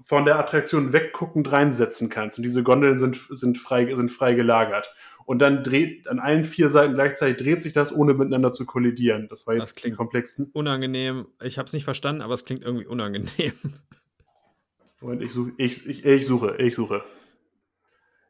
von 0.00 0.26
der 0.26 0.38
Attraktion 0.38 0.92
wegguckend 0.92 1.50
reinsetzen 1.50 2.10
kannst. 2.10 2.38
Und 2.38 2.44
diese 2.44 2.62
Gondeln 2.62 2.98
sind, 2.98 3.16
sind, 3.30 3.58
frei, 3.58 3.92
sind 3.94 4.12
frei 4.12 4.34
gelagert. 4.34 4.94
Und 5.24 5.40
dann 5.40 5.64
dreht 5.64 6.06
an 6.06 6.20
allen 6.20 6.44
vier 6.44 6.68
Seiten 6.68 6.94
gleichzeitig 6.94 7.38
dreht 7.38 7.62
sich 7.62 7.72
das, 7.72 7.92
ohne 7.92 8.14
miteinander 8.14 8.52
zu 8.52 8.66
kollidieren. 8.66 9.26
Das 9.28 9.46
war 9.46 9.54
jetzt 9.54 9.70
das 9.70 9.74
klingt 9.76 9.96
komplexen. 9.96 10.50
Unangenehm. 10.52 11.26
Ich 11.42 11.58
habe 11.58 11.66
es 11.66 11.72
nicht 11.72 11.84
verstanden, 11.84 12.22
aber 12.22 12.34
es 12.34 12.44
klingt 12.44 12.62
irgendwie 12.62 12.86
unangenehm. 12.86 13.52
Und 15.00 15.22
ich 15.22 15.32
suche, 15.32 15.52
ich, 15.56 15.86
ich, 15.88 16.04
ich 16.04 16.26
suche, 16.26 16.56
ich 16.58 16.74
suche. 16.74 17.02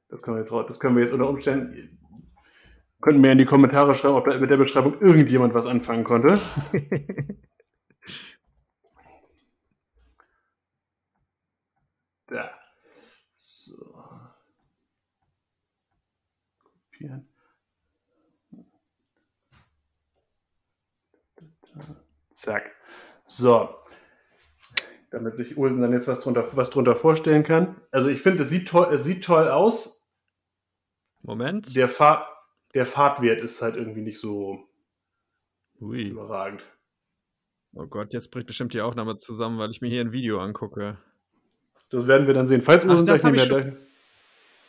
Das 0.08 0.22
können 0.22 0.36
wir 0.36 0.40
jetzt, 0.42 0.70
das 0.70 0.80
können 0.80 0.96
wir 0.96 1.02
jetzt 1.02 1.12
unter 1.12 1.28
Umständen 1.28 1.98
Könnten 3.06 3.20
mir 3.20 3.30
in 3.30 3.38
die 3.38 3.44
Kommentare 3.44 3.94
schreiben, 3.94 4.16
ob 4.16 4.28
da 4.28 4.36
mit 4.36 4.50
der 4.50 4.56
Beschreibung 4.56 5.00
irgendjemand 5.00 5.54
was 5.54 5.64
anfangen 5.64 6.02
konnte. 6.02 6.30
da. 12.26 12.50
So. 13.32 14.02
Kopieren. 16.64 17.28
Zack. 22.30 22.72
So. 23.22 23.68
Damit 25.12 25.36
sich 25.36 25.56
Olsen 25.56 25.80
dann 25.80 25.92
jetzt 25.92 26.08
was 26.08 26.22
drunter, 26.22 26.44
was 26.56 26.70
drunter 26.70 26.96
vorstellen 26.96 27.44
kann. 27.44 27.80
Also 27.92 28.08
ich 28.08 28.20
finde, 28.20 28.42
es 28.42 28.50
sieht 28.50 28.66
toll, 28.66 28.92
es 28.92 29.04
sieht 29.04 29.24
toll 29.24 29.48
aus. 29.48 30.04
Moment. 31.22 31.76
Der 31.76 31.88
Fahr 31.88 32.35
der 32.76 32.84
Fahrtwert 32.84 33.40
ist 33.40 33.62
halt 33.62 33.76
irgendwie 33.76 34.02
nicht 34.02 34.20
so 34.20 34.68
Ui. 35.80 36.08
überragend. 36.08 36.62
Oh 37.74 37.86
Gott, 37.86 38.12
jetzt 38.12 38.30
bricht 38.30 38.46
bestimmt 38.46 38.74
die 38.74 38.82
Aufnahme 38.82 39.16
zusammen, 39.16 39.58
weil 39.58 39.70
ich 39.70 39.80
mir 39.80 39.88
hier 39.88 40.02
ein 40.02 40.12
Video 40.12 40.40
angucke. 40.40 40.98
Das 41.88 42.06
werden 42.06 42.26
wir 42.26 42.34
dann 42.34 42.46
sehen. 42.46 42.60
Falls 42.60 42.86
Ach, 42.86 43.02
gleich 43.02 43.22
nicht 43.24 43.50
mehr. 43.50 43.76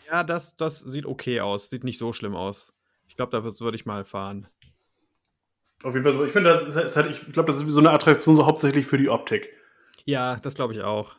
Ja, 0.09 0.23
das, 0.23 0.55
das 0.55 0.79
sieht 0.79 1.05
okay 1.05 1.41
aus. 1.41 1.69
Sieht 1.69 1.83
nicht 1.83 1.97
so 1.97 2.13
schlimm 2.13 2.33
aus. 2.33 2.73
Ich 3.07 3.17
glaube, 3.17 3.31
da 3.31 3.43
würde 3.43 3.75
ich 3.75 3.85
mal 3.85 4.05
fahren. 4.05 4.47
Auf 5.83 5.93
jeden 5.93 6.05
Fall 6.05 6.13
so. 6.13 6.23
Ich 6.23 6.31
finde, 6.31 6.49
das 6.49 6.63
ist 6.63 6.95
halt, 6.95 7.11
ich 7.11 7.33
glaube, 7.33 7.47
das 7.47 7.61
ist 7.61 7.67
so 7.69 7.79
eine 7.81 7.91
Attraktion 7.91 8.37
so 8.37 8.45
hauptsächlich 8.45 8.85
für 8.85 8.97
die 8.97 9.09
Optik. 9.09 9.49
Ja, 10.05 10.37
das 10.37 10.53
glaube 10.53 10.71
ich 10.71 10.81
auch. 10.81 11.17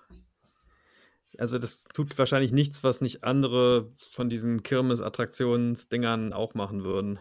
Also 1.37 1.59
das 1.59 1.85
tut 1.85 2.19
wahrscheinlich 2.19 2.53
nichts, 2.53 2.83
was 2.83 3.01
nicht 3.01 3.25
andere 3.25 3.93
von 4.13 4.29
diesen 4.31 4.63
Kirmes-Attraktionsdingern 4.63 6.33
auch 6.33 6.55
machen 6.55 6.85
würden. 6.85 7.19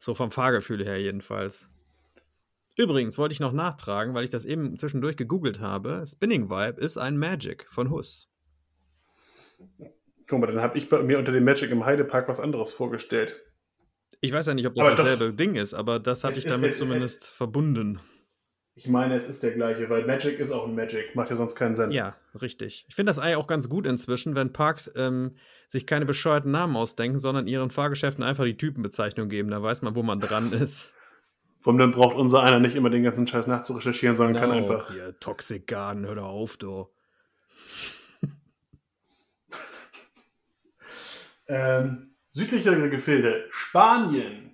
So 0.00 0.14
vom 0.14 0.30
Fahrgefühl 0.30 0.84
her 0.84 1.00
jedenfalls. 1.00 1.68
Übrigens 2.76 3.18
wollte 3.18 3.34
ich 3.34 3.40
noch 3.40 3.52
nachtragen, 3.52 4.14
weil 4.14 4.24
ich 4.24 4.30
das 4.30 4.44
eben 4.44 4.76
zwischendurch 4.78 5.16
gegoogelt 5.16 5.60
habe. 5.60 6.02
Spinning 6.06 6.50
Vibe 6.50 6.80
ist 6.80 6.96
ein 6.96 7.16
Magic 7.16 7.66
von 7.68 7.90
Huss. 7.90 8.28
Guck 10.26 10.40
mal, 10.40 10.46
dann 10.46 10.60
habe 10.60 10.76
ich 10.78 10.88
bei 10.88 11.02
mir 11.02 11.18
unter 11.18 11.32
dem 11.32 11.44
Magic 11.44 11.70
im 11.70 11.84
Heidepark 11.84 12.28
was 12.28 12.40
anderes 12.40 12.72
vorgestellt. 12.72 13.40
Ich 14.20 14.32
weiß 14.32 14.46
ja 14.46 14.54
nicht, 14.54 14.66
ob 14.66 14.74
das 14.74 14.86
aber 14.86 14.96
dasselbe 14.96 15.28
doch, 15.30 15.36
Ding 15.36 15.54
ist, 15.54 15.74
aber 15.74 16.00
das 16.00 16.24
hatte 16.24 16.38
ich 16.38 16.46
damit 16.46 16.70
ist, 16.70 16.78
zumindest 16.78 17.26
verbunden. 17.26 18.00
Ich 18.76 18.88
meine, 18.88 19.14
es 19.14 19.28
ist 19.28 19.44
der 19.44 19.52
gleiche, 19.52 19.88
weil 19.88 20.04
Magic 20.04 20.40
ist 20.40 20.50
auch 20.50 20.66
ein 20.66 20.74
Magic. 20.74 21.14
Macht 21.14 21.30
ja 21.30 21.36
sonst 21.36 21.54
keinen 21.54 21.76
Sinn. 21.76 21.92
Ja, 21.92 22.16
richtig. 22.40 22.84
Ich 22.88 22.96
finde 22.96 23.10
das 23.10 23.20
eigentlich 23.20 23.36
auch 23.36 23.46
ganz 23.46 23.68
gut 23.68 23.86
inzwischen, 23.86 24.34
wenn 24.34 24.52
Parks 24.52 24.90
ähm, 24.96 25.36
sich 25.68 25.86
keine 25.86 26.06
bescheuerten 26.06 26.50
Namen 26.50 26.74
ausdenken, 26.74 27.20
sondern 27.20 27.46
ihren 27.46 27.70
Fahrgeschäften 27.70 28.24
einfach 28.24 28.44
die 28.44 28.56
Typenbezeichnung 28.56 29.28
geben. 29.28 29.50
Da 29.50 29.62
weiß 29.62 29.82
man, 29.82 29.94
wo 29.94 30.02
man 30.02 30.18
dran 30.18 30.52
ist. 30.60 30.92
Vom 31.58 31.78
dann 31.78 31.92
braucht 31.92 32.16
unser 32.16 32.42
einer 32.42 32.58
nicht 32.58 32.74
immer 32.74 32.90
den 32.90 33.04
ganzen 33.04 33.28
Scheiß 33.28 33.46
nachzurecherchieren, 33.46 34.16
sondern 34.16 34.34
genau. 34.34 34.48
kann 34.48 34.58
einfach. 34.58 34.92
Hier, 34.92 35.16
Toxic 35.20 35.68
Garden, 35.68 36.04
hör 36.04 36.16
doch 36.16 36.24
auf, 36.24 36.56
du. 36.56 36.88
ähm, 41.46 42.16
südlichere 42.32 42.90
Gefilde. 42.90 43.44
Spanien. 43.50 44.53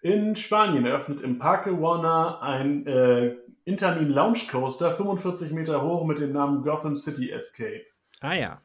In 0.00 0.36
Spanien 0.36 0.86
eröffnet 0.86 1.20
im 1.20 1.38
Parque 1.38 1.80
Warner 1.80 2.40
ein 2.42 2.86
äh, 2.86 3.36
Intermin 3.64 4.10
Lounge 4.10 4.46
Coaster, 4.50 4.92
45 4.92 5.52
Meter 5.52 5.82
hoch, 5.82 6.06
mit 6.06 6.18
dem 6.18 6.32
Namen 6.32 6.62
Gotham 6.62 6.96
City 6.96 7.30
Escape. 7.30 7.84
Ah 8.20 8.34
ja. 8.34 8.62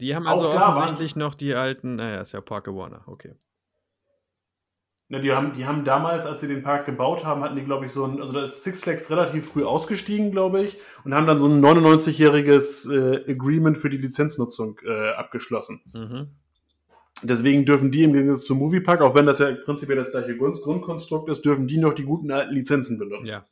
Die 0.00 0.14
haben 0.14 0.26
also 0.26 0.48
Auch 0.48 0.54
offensichtlich 0.54 1.16
noch 1.16 1.34
die 1.34 1.54
alten, 1.54 1.96
naja, 1.96 2.20
ist 2.20 2.32
ja 2.32 2.40
Parque 2.40 2.74
Warner, 2.74 3.02
okay. 3.06 3.34
Na, 5.12 5.18
die, 5.18 5.32
haben, 5.32 5.52
die 5.52 5.66
haben 5.66 5.84
damals, 5.84 6.24
als 6.24 6.40
sie 6.40 6.46
den 6.46 6.62
Park 6.62 6.86
gebaut 6.86 7.24
haben, 7.24 7.42
hatten 7.42 7.56
die, 7.56 7.64
glaube 7.64 7.84
ich, 7.84 7.92
so 7.92 8.04
ein, 8.04 8.20
also 8.20 8.32
da 8.32 8.44
ist 8.44 8.62
Six 8.62 8.80
Flags 8.80 9.10
relativ 9.10 9.50
früh 9.50 9.64
ausgestiegen, 9.64 10.30
glaube 10.30 10.62
ich, 10.62 10.78
und 11.04 11.14
haben 11.14 11.26
dann 11.26 11.40
so 11.40 11.48
ein 11.48 11.60
99-jähriges 11.60 12.88
äh, 12.88 13.28
Agreement 13.28 13.76
für 13.76 13.90
die 13.90 13.96
Lizenznutzung 13.96 14.78
äh, 14.86 15.10
abgeschlossen. 15.10 15.82
Mhm. 15.92 16.28
Deswegen 17.22 17.64
dürfen 17.64 17.90
die 17.90 18.04
im 18.04 18.12
Gegensatz 18.12 18.46
zum 18.46 18.58
Moviepark, 18.58 19.00
auch 19.02 19.14
wenn 19.14 19.26
das 19.26 19.38
ja 19.38 19.52
prinzipiell 19.52 19.96
das 19.96 20.10
gleiche 20.10 20.36
Grund- 20.36 20.60
Grundkonstrukt 20.62 21.28
ist, 21.30 21.44
dürfen 21.44 21.66
die 21.66 21.78
noch 21.78 21.92
die 21.92 22.04
guten 22.04 22.30
alten 22.30 22.54
Lizenzen 22.54 22.98
benutzen. 22.98 23.30
Ja. 23.30 23.44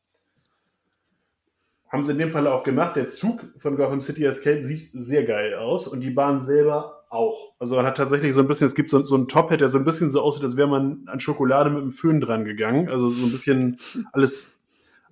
Haben 1.90 2.04
sie 2.04 2.12
in 2.12 2.18
dem 2.18 2.30
Fall 2.30 2.46
auch 2.46 2.64
gemacht. 2.64 2.96
Der 2.96 3.08
Zug 3.08 3.46
von 3.56 3.76
Gotham 3.76 4.00
City 4.00 4.24
Escape 4.24 4.62
sieht 4.62 4.90
sehr 4.92 5.24
geil 5.24 5.54
aus 5.54 5.88
und 5.88 6.00
die 6.00 6.10
Bahn 6.10 6.40
selber 6.40 7.04
auch. 7.08 7.54
Also 7.58 7.76
man 7.76 7.86
hat 7.86 7.96
tatsächlich 7.96 8.34
so 8.34 8.40
ein 8.40 8.46
bisschen, 8.46 8.66
es 8.66 8.74
gibt 8.74 8.90
so, 8.90 9.02
so 9.02 9.14
einen 9.14 9.28
Top-Hat, 9.28 9.62
der 9.62 9.68
so 9.68 9.78
ein 9.78 9.84
bisschen 9.84 10.10
so 10.10 10.20
aussieht, 10.20 10.44
als 10.44 10.56
wäre 10.58 10.68
man 10.68 11.04
an 11.06 11.20
Schokolade 11.20 11.70
mit 11.70 11.80
dem 11.80 11.90
Föhn 11.90 12.20
dran 12.20 12.44
gegangen. 12.44 12.90
Also 12.90 13.08
so 13.08 13.24
ein 13.24 13.32
bisschen 13.32 13.78
alles, 14.12 14.58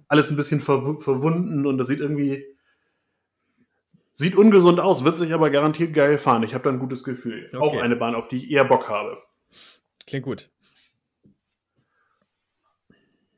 alles 0.09 0.31
ein 0.31 0.37
bisschen 0.37 0.61
verw 0.61 0.99
verwunden 0.99 1.67
und 1.67 1.79
das 1.79 1.87
sieht 1.87 2.01
irgendwie, 2.01 2.45
sieht 4.17 4.35
ungesund 4.35 4.81
aus, 4.81 5.05
wird 5.05 5.17
sich 5.17 5.35
aber 5.35 5.51
garantiert 5.51 5.93
geil 5.93 6.17
fahren. 6.17 6.43
Ich 6.43 6.55
habe 6.55 6.65
da 6.65 6.71
ein 6.71 6.79
gutes 6.79 7.05
Gefühl. 7.05 7.51
Auch 7.55 7.75
Okay. 7.75 7.81
eine 7.83 7.97
Bahn, 7.97 8.15
auf 8.15 8.29
die 8.29 8.37
ich 8.37 8.51
eher 8.51 8.65
Bock 8.65 8.89
habe. 8.89 9.19
Klingt 10.07 10.25
gut. 10.25 10.51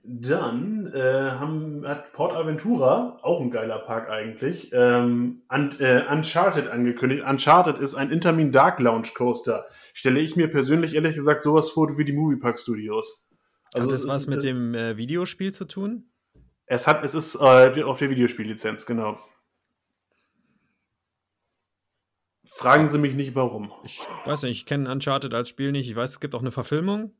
Dann 0.04 0.90
äh, 0.94 1.00
haben, 1.32 1.86
hat 1.86 2.12
Port 2.12 2.32
Aventura, 2.32 3.18
auch 3.22 3.40
ein 3.40 3.50
geiler 3.50 3.80
Park 3.80 4.08
eigentlich, 4.08 4.70
ähm, 4.72 5.42
un, 5.52 5.78
äh, 5.80 6.04
Uncharted 6.10 6.68
angekündigt. 6.68 7.24
Uncharted 7.28 7.78
ist 7.78 7.94
ein 7.94 8.10
Intermin 8.10 8.52
Dark 8.52 8.78
Lounge 8.78 9.08
Coaster. 9.14 9.66
Stelle 9.92 10.20
ich 10.20 10.36
mir 10.36 10.48
persönlich 10.48 10.94
ehrlich 10.94 11.16
gesagt 11.16 11.42
sowas 11.42 11.70
vor 11.70 11.98
wie 11.98 12.04
die 12.04 12.12
Moviepark 12.12 12.58
Studios. 12.58 13.28
Hat 13.74 13.90
das 13.90 14.06
was 14.06 14.28
mit 14.28 14.38
äh, 14.44 14.46
dem 14.46 14.74
äh, 14.74 14.96
Videospiel 14.96 15.52
zu 15.52 15.66
tun? 15.66 16.08
Es 16.66 16.86
hat, 16.86 17.02
es 17.02 17.14
ist 17.14 17.34
äh, 17.34 17.82
auf 17.82 17.98
der 17.98 18.10
Videospiellizenz, 18.10 18.86
genau. 18.86 19.18
Fragen 22.48 22.86
Sie 22.86 22.98
mich 22.98 23.14
nicht, 23.14 23.34
warum. 23.34 23.72
Ich 23.84 24.00
weiß 24.24 24.42
nicht, 24.42 24.52
ich 24.52 24.66
kenne 24.66 24.90
Uncharted 24.90 25.34
als 25.34 25.48
Spiel 25.48 25.70
nicht. 25.70 25.88
Ich 25.88 25.94
weiß, 25.94 26.10
es 26.10 26.20
gibt 26.20 26.34
auch 26.34 26.40
eine 26.40 26.50
Verfilmung. 26.50 27.12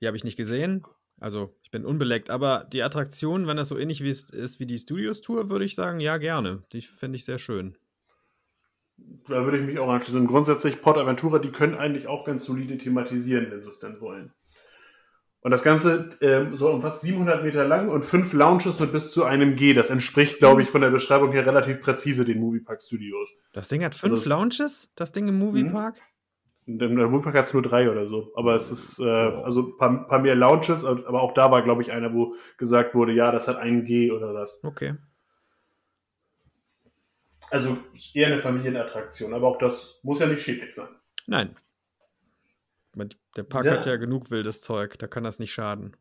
Die 0.00 0.06
habe 0.06 0.16
ich 0.16 0.24
nicht 0.24 0.36
gesehen. 0.36 0.84
Also, 1.20 1.54
ich 1.62 1.70
bin 1.70 1.86
unbeleckt. 1.86 2.28
Aber 2.28 2.66
die 2.72 2.82
Attraktion, 2.82 3.46
wenn 3.46 3.56
das 3.56 3.68
so 3.68 3.78
ähnlich 3.78 4.00
ist 4.00 4.58
wie 4.58 4.66
die 4.66 4.78
Studios-Tour, 4.78 5.50
würde 5.50 5.64
ich 5.64 5.76
sagen, 5.76 6.00
ja, 6.00 6.16
gerne. 6.18 6.64
Die 6.72 6.80
finde 6.80 7.16
ich 7.16 7.24
sehr 7.24 7.38
schön. 7.38 7.78
Da 9.28 9.44
würde 9.44 9.58
ich 9.58 9.64
mich 9.64 9.78
auch 9.78 9.88
anschließen. 9.88 10.26
Grundsätzlich, 10.26 10.82
Port 10.82 10.98
Aventura, 10.98 11.38
die 11.38 11.52
können 11.52 11.74
eigentlich 11.74 12.08
auch 12.08 12.24
ganz 12.24 12.44
solide 12.44 12.76
thematisieren, 12.78 13.50
wenn 13.50 13.62
sie 13.62 13.70
es 13.70 13.78
denn 13.78 14.00
wollen. 14.00 14.32
Und 15.42 15.50
das 15.50 15.62
Ganze 15.64 16.08
ähm, 16.20 16.56
so 16.56 16.70
um 16.70 16.80
fast 16.80 17.02
700 17.02 17.42
Meter 17.42 17.66
lang 17.66 17.88
und 17.88 18.04
fünf 18.04 18.32
Lounges 18.32 18.78
mit 18.78 18.92
bis 18.92 19.10
zu 19.12 19.24
einem 19.24 19.56
G. 19.56 19.74
Das 19.74 19.90
entspricht, 19.90 20.38
glaube 20.38 20.62
ich, 20.62 20.68
von 20.70 20.80
der 20.80 20.90
Beschreibung 20.90 21.32
her 21.32 21.44
relativ 21.44 21.80
präzise 21.80 22.24
den 22.24 22.38
Moviepark 22.38 22.80
Studios. 22.80 23.34
Das 23.52 23.68
Ding 23.68 23.82
hat 23.84 23.94
fünf 23.96 24.12
Also 24.12 24.22
es- 24.22 24.26
Lounges, 24.26 24.92
das 24.94 25.10
Ding 25.12 25.26
im 25.26 25.38
Moviepark? 25.38 26.00
In 26.66 26.78
der 26.78 26.88
Moviepark 26.88 27.36
hat 27.36 27.46
es 27.46 27.52
nur 27.54 27.62
drei 27.62 27.90
oder 27.90 28.06
so. 28.06 28.30
Aber 28.36 28.54
es 28.54 28.70
ist, 28.70 29.00
äh, 29.00 29.04
also 29.04 29.62
ein 29.70 29.76
paar, 29.78 30.06
paar 30.06 30.18
mehr 30.20 30.36
Lounges, 30.36 30.84
aber 30.84 31.20
auch 31.20 31.32
da 31.32 31.50
war, 31.50 31.62
glaube 31.62 31.82
ich, 31.82 31.90
einer, 31.90 32.14
wo 32.14 32.34
gesagt 32.56 32.94
wurde, 32.94 33.12
ja, 33.12 33.32
das 33.32 33.48
hat 33.48 33.56
ein 33.56 33.84
G 33.84 34.12
oder 34.12 34.32
was. 34.34 34.62
Okay. 34.62 34.94
Also 37.50 37.76
eher 38.14 38.28
eine 38.28 38.38
Familienattraktion, 38.38 39.34
aber 39.34 39.48
auch 39.48 39.58
das 39.58 39.98
muss 40.04 40.20
ja 40.20 40.26
nicht 40.26 40.42
schädlich 40.42 40.72
sein. 40.74 40.88
Nein. 41.26 41.56
Man- 42.94 43.10
Der 43.36 43.44
Park 43.44 43.64
Ja. 43.64 43.72
hat 43.72 43.86
ja 43.86 43.96
genug 43.96 44.30
wildes 44.30 44.60
Zeug, 44.60 44.98
da 44.98 45.06
kann 45.06 45.24
das 45.24 45.38
nicht 45.38 45.52
schaden. 45.52 45.96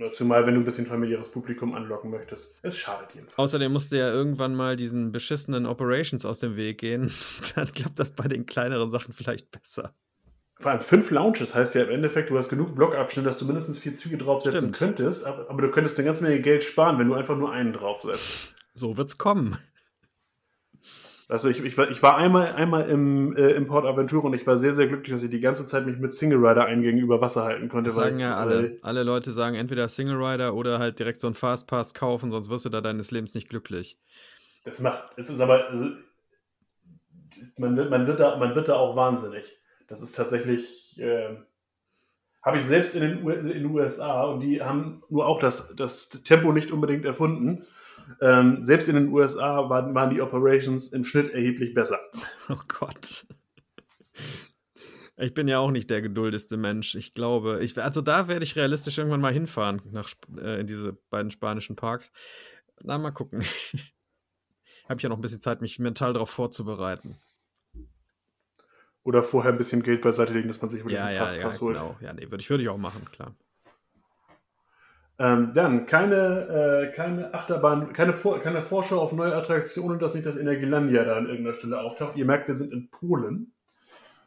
Nur 0.00 0.12
Zumal, 0.12 0.46
wenn 0.46 0.54
du 0.54 0.60
ein 0.60 0.64
bisschen 0.64 0.86
familiäres 0.86 1.28
Publikum 1.28 1.74
anlocken 1.74 2.10
möchtest. 2.10 2.54
Es 2.62 2.78
schadet 2.78 3.14
jedenfalls. 3.16 3.36
Außerdem 3.38 3.72
musste 3.72 3.96
ja 3.98 4.08
irgendwann 4.12 4.54
mal 4.54 4.76
diesen 4.76 5.10
beschissenen 5.10 5.66
Operations 5.66 6.24
aus 6.24 6.38
dem 6.38 6.54
Weg 6.56 6.78
gehen. 6.78 7.10
Dann 7.56 7.66
klappt 7.72 7.98
das 7.98 8.12
bei 8.12 8.28
den 8.28 8.46
kleineren 8.46 8.92
Sachen 8.92 9.12
vielleicht 9.12 9.50
besser. 9.50 9.92
Vor 10.60 10.70
allem 10.70 10.80
fünf 10.80 11.10
Lounges 11.10 11.54
heißt 11.54 11.74
ja 11.74 11.82
im 11.84 11.90
Endeffekt, 11.90 12.30
du 12.30 12.38
hast 12.38 12.48
genug 12.48 12.76
Blockabschnitte, 12.76 13.26
dass 13.26 13.38
du 13.38 13.44
mindestens 13.44 13.78
vier 13.80 13.94
Züge 13.94 14.18
draufsetzen 14.18 14.72
Stimmt. 14.74 14.76
könntest, 14.96 15.24
aber, 15.24 15.50
aber 15.50 15.62
du 15.62 15.70
könntest 15.70 15.98
eine 15.98 16.06
ganze 16.06 16.22
Menge 16.24 16.40
Geld 16.40 16.62
sparen, 16.62 16.98
wenn 16.98 17.08
du 17.08 17.14
einfach 17.14 17.36
nur 17.36 17.50
einen 17.52 17.72
draufsetzt. 17.72 18.54
So 18.74 18.96
wird's 18.96 19.18
kommen. 19.18 19.56
Also 21.30 21.50
ich, 21.50 21.62
ich, 21.62 21.76
war, 21.76 21.90
ich 21.90 22.02
war 22.02 22.16
einmal, 22.16 22.54
einmal 22.54 22.88
im, 22.88 23.36
äh, 23.36 23.50
im 23.50 23.66
Port 23.66 23.84
Aventura 23.84 24.28
und 24.28 24.34
ich 24.34 24.46
war 24.46 24.56
sehr, 24.56 24.72
sehr 24.72 24.86
glücklich, 24.86 25.12
dass 25.12 25.22
ich 25.22 25.28
die 25.28 25.40
ganze 25.40 25.66
Zeit 25.66 25.84
mich 25.84 25.98
mit 25.98 26.14
Single 26.14 26.38
Rider 26.38 26.64
Eingängen 26.64 27.02
über 27.02 27.20
Wasser 27.20 27.44
halten 27.44 27.68
konnte. 27.68 27.88
Das 27.88 27.96
sagen 27.96 28.14
weil- 28.14 28.22
ja 28.22 28.36
alle. 28.36 28.78
Alle 28.80 29.02
Leute 29.02 29.34
sagen 29.34 29.54
entweder 29.54 29.88
Single 29.90 30.16
Rider 30.16 30.54
oder 30.54 30.78
halt 30.78 30.98
direkt 30.98 31.20
so 31.20 31.26
einen 31.26 31.34
Fastpass 31.34 31.92
kaufen, 31.92 32.30
sonst 32.30 32.48
wirst 32.48 32.64
du 32.64 32.70
da 32.70 32.80
deines 32.80 33.10
Lebens 33.10 33.34
nicht 33.34 33.50
glücklich. 33.50 33.98
Das 34.64 34.80
macht, 34.80 35.02
es 35.16 35.28
ist 35.28 35.40
aber, 35.40 35.68
also, 35.68 35.90
man, 37.58 37.76
wird, 37.76 37.90
man, 37.90 38.06
wird 38.06 38.20
da, 38.20 38.36
man 38.38 38.54
wird 38.54 38.68
da 38.68 38.76
auch 38.76 38.96
wahnsinnig. 38.96 39.58
Das 39.86 40.00
ist 40.00 40.16
tatsächlich, 40.16 40.98
äh, 40.98 41.36
habe 42.42 42.56
ich 42.56 42.64
selbst 42.64 42.94
in 42.94 43.02
den, 43.02 43.22
U 43.22 43.28
in 43.28 43.48
den 43.48 43.66
USA 43.66 44.24
und 44.24 44.42
die 44.42 44.62
haben 44.62 45.02
nur 45.10 45.26
auch 45.26 45.38
das, 45.38 45.74
das 45.76 46.08
Tempo 46.08 46.52
nicht 46.52 46.70
unbedingt 46.70 47.04
erfunden. 47.04 47.66
Ähm, 48.20 48.60
selbst 48.60 48.88
in 48.88 48.94
den 48.96 49.08
USA 49.12 49.68
waren, 49.68 49.94
waren 49.94 50.10
die 50.10 50.20
Operations 50.20 50.88
im 50.92 51.04
Schnitt 51.04 51.30
erheblich 51.30 51.74
besser. 51.74 51.98
Oh 52.48 52.56
Gott. 52.66 53.26
Ich 55.18 55.34
bin 55.34 55.48
ja 55.48 55.58
auch 55.58 55.70
nicht 55.72 55.90
der 55.90 56.00
geduldeste 56.00 56.56
Mensch. 56.56 56.94
Ich 56.94 57.12
glaube, 57.12 57.58
ich, 57.62 57.76
also 57.82 58.00
da 58.00 58.28
werde 58.28 58.44
ich 58.44 58.56
realistisch 58.56 58.98
irgendwann 58.98 59.20
mal 59.20 59.32
hinfahren, 59.32 59.82
nach, 59.90 60.08
äh, 60.40 60.60
in 60.60 60.66
diese 60.66 60.92
beiden 61.10 61.30
spanischen 61.30 61.76
Parks. 61.76 62.10
Na, 62.82 62.96
mal 62.98 63.10
gucken. 63.10 63.42
Habe 64.88 64.96
ich 64.96 65.02
ja 65.02 65.08
noch 65.08 65.18
ein 65.18 65.20
bisschen 65.22 65.40
Zeit, 65.40 65.60
mich 65.60 65.78
mental 65.78 66.12
darauf 66.14 66.30
vorzubereiten. 66.30 67.16
Oder 69.02 69.22
vorher 69.22 69.52
ein 69.52 69.58
bisschen 69.58 69.82
Geld 69.82 70.00
beiseite 70.02 70.32
legen, 70.32 70.48
dass 70.48 70.60
man 70.62 70.70
sich 70.70 70.80
wirklich 70.80 70.94
Ja, 70.96 71.06
einen 71.06 71.16
ja, 71.16 71.22
ja, 71.22 71.28
Fastpass 71.28 71.60
holt. 71.60 71.76
genau. 71.76 71.96
Ja, 72.00 72.12
nee, 72.12 72.30
würde 72.30 72.40
ich, 72.40 72.48
würde 72.48 72.62
ich 72.62 72.68
auch 72.68 72.78
machen, 72.78 73.04
klar. 73.10 73.34
Ähm, 75.20 75.52
dann 75.52 75.86
keine, 75.86 76.86
äh, 76.90 76.94
keine 76.94 77.34
Achterbahn, 77.34 77.92
keine, 77.92 78.12
Vor 78.12 78.38
keine 78.40 78.62
Vorschau 78.62 79.00
auf 79.00 79.12
neue 79.12 79.34
Attraktionen, 79.34 79.98
dass 79.98 80.14
nicht 80.14 80.26
das 80.26 80.36
Energielandia 80.36 81.04
da 81.04 81.16
an 81.16 81.26
irgendeiner 81.26 81.54
Stelle 81.54 81.80
auftaucht. 81.80 82.16
Ihr 82.16 82.24
merkt, 82.24 82.46
wir 82.46 82.54
sind 82.54 82.72
in 82.72 82.88
Polen. 82.88 83.52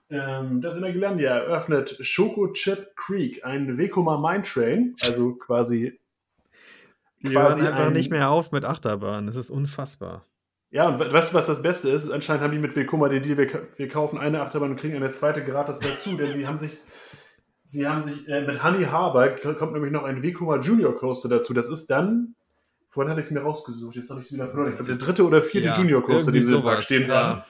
Ähm, 0.09 0.59
das 0.59 0.75
Energielandia 0.75 1.29
eröffnet 1.29 1.97
Schoko 2.01 2.51
Chip 2.51 2.93
Creek, 2.97 3.45
ein 3.45 3.77
Vekoma 3.77 4.17
Mine 4.17 4.43
Train, 4.43 4.95
also 5.05 5.33
quasi. 5.35 5.97
Die 7.23 7.29
quasi 7.29 7.61
hören 7.61 7.71
einfach 7.71 7.87
ein- 7.87 7.93
nicht 7.93 8.11
mehr 8.11 8.29
auf 8.29 8.51
mit 8.51 8.65
Achterbahn. 8.65 9.27
Das 9.27 9.37
ist 9.37 9.49
unfassbar. 9.49 10.25
Ja, 10.71 10.89
und 10.89 10.99
we- 10.99 11.09
weißt 11.11 11.31
du, 11.31 11.37
was 11.37 11.45
das 11.45 11.61
Beste 11.61 11.89
ist? 11.89 12.09
Anscheinend 12.11 12.43
haben 12.43 12.51
die 12.51 12.59
mit 12.59 12.75
Vekoma 12.75 13.07
den 13.07 13.21
Deal, 13.21 13.37
wir, 13.37 13.47
wir 13.77 13.87
kaufen 13.87 14.17
eine 14.19 14.41
Achterbahn 14.41 14.71
und 14.71 14.75
kriegen 14.77 14.95
eine 14.97 15.11
zweite 15.11 15.41
gratis 15.43 15.79
dazu, 15.79 16.17
denn 16.17 16.27
sie 16.27 16.45
haben 16.47 16.57
sich. 16.57 16.79
Sie 17.71 17.87
haben 17.87 18.01
sich 18.01 18.27
äh, 18.27 18.41
mit 18.41 18.63
Honey 18.63 18.83
Harbor 18.83 19.29
kommt 19.57 19.73
nämlich 19.73 19.91
noch 19.91 20.03
ein 20.03 20.21
Vekoma 20.21 20.59
Junior 20.59 20.95
Coaster 20.95 21.29
dazu. 21.29 21.53
Das 21.53 21.69
ist 21.69 21.89
dann, 21.89 22.35
vorhin 22.89 23.09
hatte 23.09 23.21
ich 23.21 23.27
es 23.27 23.31
mir 23.31 23.41
rausgesucht, 23.41 23.95
jetzt 23.95 24.09
habe 24.09 24.19
ich 24.19 24.27
es 24.27 24.33
wieder 24.33 24.47
verloren. 24.47 24.69
Ich 24.69 24.75
glaube, 24.75 24.89
der 24.89 24.97
dritte 24.97 25.25
oder 25.25 25.41
vierte 25.41 25.69
Ja, 25.69 25.77
Junior 25.77 26.03
Coaster, 26.03 26.31
die 26.31 26.41
sie 26.41 26.55
im 26.55 26.63
Park 26.63 26.83
stehen 26.83 27.07
ja. 27.07 27.15
haben. 27.15 27.43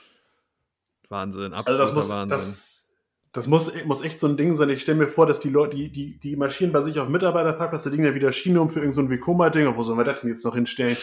Wahnsinn, 1.10 1.54
Also 1.54 1.56
absoluter 1.56 1.84
das 1.84 1.94
muss, 1.94 2.10
Wahnsinn. 2.10 2.30
das, 2.30 2.94
das 3.34 3.48
muss, 3.48 3.72
muss 3.86 4.02
echt 4.04 4.20
so 4.20 4.28
ein 4.28 4.38
Ding 4.38 4.54
sein. 4.54 4.70
Ich 4.70 4.84
stelle 4.84 5.00
mir 5.00 5.08
vor, 5.08 5.26
dass 5.26 5.40
die 5.40 5.50
Leute, 5.50 5.76
die, 5.76 5.92
die, 5.92 6.20
die 6.20 6.36
marschieren 6.36 6.72
bei 6.72 6.82
sich 6.82 7.00
auf 7.00 7.10
da 7.84 7.90
liegen 7.90 8.06
ja 8.06 8.14
wieder 8.14 8.32
Schiene 8.32 8.62
um 8.62 8.70
für 8.70 8.80
irgendein 8.80 9.08
so 9.08 9.14
Vekoma-Ding. 9.14 9.76
Wo 9.76 9.84
sollen 9.84 9.98
wir 9.98 10.06
das 10.06 10.22
denn 10.22 10.30
jetzt 10.30 10.46
noch 10.46 10.56
hinstellen? 10.56 10.96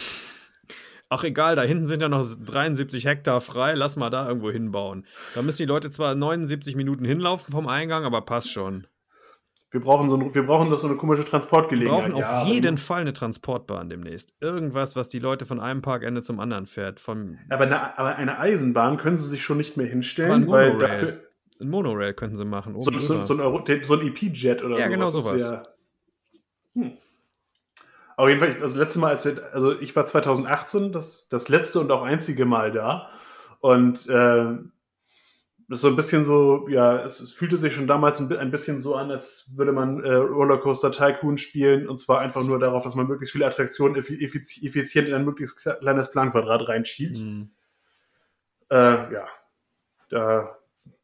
Ach 1.09 1.23
egal, 1.23 1.55
da 1.55 1.63
hinten 1.63 1.87
sind 1.87 2.01
ja 2.01 2.07
noch 2.07 2.23
73 2.23 3.05
Hektar 3.05 3.41
frei, 3.41 3.73
lass 3.73 3.95
mal 3.95 4.11
da 4.11 4.27
irgendwo 4.27 4.51
hinbauen. 4.51 5.05
Da 5.33 5.41
müssen 5.41 5.57
die 5.57 5.65
Leute 5.65 5.89
zwar 5.89 6.13
79 6.13 6.75
Minuten 6.75 7.03
hinlaufen 7.03 7.51
vom 7.51 7.67
Eingang, 7.67 8.05
aber 8.05 8.21
passt 8.21 8.51
schon. 8.51 8.85
Wir 9.71 9.81
brauchen 9.81 10.09
so, 10.09 10.15
ein, 10.17 10.33
wir 10.33 10.45
brauchen 10.45 10.69
doch 10.71 10.79
so 10.79 10.87
eine 10.87 10.95
komische 10.97 11.21
Wir 11.23 11.29
Transportgelegenheit. 11.29 11.99
brauchen 12.11 12.13
auf 12.15 12.21
Ja, 12.21 12.43
jeden 12.45 12.67
aber- 12.69 12.77
Fall 12.77 13.01
eine 13.01 13.13
Transportbahn 13.13 13.89
demnächst. 13.89 14.33
Irgendwas, 14.41 14.95
was 14.95 15.09
die 15.09 15.19
Leute 15.19 15.45
von 15.45 15.59
einem 15.59 15.81
Parkende 15.83 16.21
zum 16.23 16.39
anderen 16.39 16.65
fährt. 16.65 16.99
Vom, 16.99 17.37
Aber 17.49 17.65
eine, 17.65 17.97
aber 17.99 18.15
eine 18.15 18.39
Eisenbahn 18.39 18.97
können 18.97 19.17
sie 19.17 19.27
sich 19.29 19.43
schon 19.43 19.57
nicht 19.57 19.77
mehr 19.77 19.85
Aber 19.85 19.91
hinstellen, 19.91 20.31
ein 20.43 20.47
weil 20.49 20.73
Monorail. 20.73 20.87
dafür 20.89 21.17
ein 21.61 21.69
Monorail 21.69 22.13
könnten 22.13 22.37
sie 22.37 22.45
machen. 22.45 22.79
so, 22.79 22.89
so, 22.97 23.21
so 23.21 23.33
ein, 23.33 23.41
Euro, 23.41 23.63
so 23.83 23.93
ein 23.99 24.07
EP-Jet 24.07 24.63
oder 24.63 24.77
Ja, 24.79 24.85
sowas. 24.85 24.89
genau 24.89 25.07
sowas. 25.07 25.49
wär- 25.51 25.63
Hm. 26.75 26.91
Auf 28.15 28.27
jeden 28.27 28.39
Fall, 28.39 28.51
ich- 28.55 28.61
also 28.61 28.77
letzte 28.79 28.99
Mal, 28.99 29.09
als 29.11 29.25
wir, 29.25 29.35
also 29.53 29.79
ich 29.79 29.95
war 29.95 30.05
2018 30.05 30.91
das, 30.91 31.27
das 31.29 31.47
letzte 31.49 31.79
und 31.79 31.91
auch 31.91 32.01
einzige 32.03 32.45
Mal 32.45 32.71
da 32.71 33.09
und 33.59 34.07
äh, 34.09 34.55
das 35.69 35.77
ist 35.77 35.81
so 35.83 35.87
ein 35.87 35.95
bisschen 35.95 36.23
so, 36.23 36.67
ja, 36.67 37.05
es, 37.05 37.31
fühlte 37.31 37.55
sich 37.55 37.73
schon 37.73 37.85
damals 37.85 38.19
ein, 38.19 38.35
ein 38.35 38.49
bisschen 38.49 38.81
so 38.81 38.95
an, 38.95 39.11
als 39.11 39.51
würde 39.55 39.71
man 39.71 40.03
äh, 40.03 40.15
Rollercoaster 40.15 40.91
Tycoon 40.91 41.37
spielen 41.37 41.87
und 41.87 41.97
zwar 41.97 42.21
einfach 42.21 42.43
nur 42.43 42.57
darauf, 42.57 42.83
dass 42.83 42.95
man 42.95 43.07
möglichst 43.07 43.33
viele 43.33 43.45
Attraktionen 43.45 43.95
effi- 43.95 44.19
effiz- 44.19 44.63
effizient 44.65 45.09
in 45.09 45.13
ein 45.13 45.25
möglichst 45.25 45.59
kle- 45.59 45.77
kleines 45.77 46.09
Planquadrat 46.09 46.67
reinschiebt. 46.67 47.17
Hm. 47.17 47.51
Äh, 48.71 49.13
ja, 49.13 49.27
da, 50.09 50.57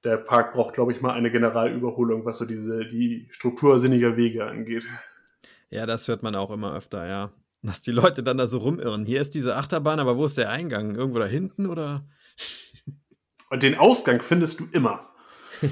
der 0.04 0.18
Park 0.18 0.54
braucht, 0.54 0.74
glaube 0.74 0.94
ich, 0.94 1.02
mal 1.02 1.14
eine 1.14 1.30
Generalüberholung, 1.30 2.26
was 2.26 2.40
so 2.40 2.46
diese, 2.46 2.86
die 2.86 3.28
Struktur 3.32 3.80
sinniger 3.80 4.18
Wege 4.18 4.46
angeht. 4.46 4.88
Ja, 5.70 5.86
das 5.86 6.08
hört 6.08 6.24
man 6.24 6.36
auch 6.36 6.50
immer 6.50 6.76
öfter, 6.76 7.08
ja. 7.08 7.32
Dass 7.62 7.82
die 7.82 7.92
Leute 7.92 8.24
dann 8.24 8.38
da 8.38 8.48
so 8.48 8.60
rumirren. 8.60 9.06
Hier 9.06 9.22
ist 9.22 9.36
diese 9.36 9.56
Achterbahn, 9.56 10.00
aber 10.00 10.18
wo 10.18 10.26
ist 10.26 10.38
der 10.38 10.50
Eingang? 10.50 10.96
Irgendwo 10.96 11.20
da 11.20 11.26
hinten 11.26 11.68
oder? 11.68 12.08
Und 13.50 13.64
den 13.64 13.76
Ausgang 13.78 14.22
findest 14.22 14.60
du 14.60 14.68
immer. 14.72 15.14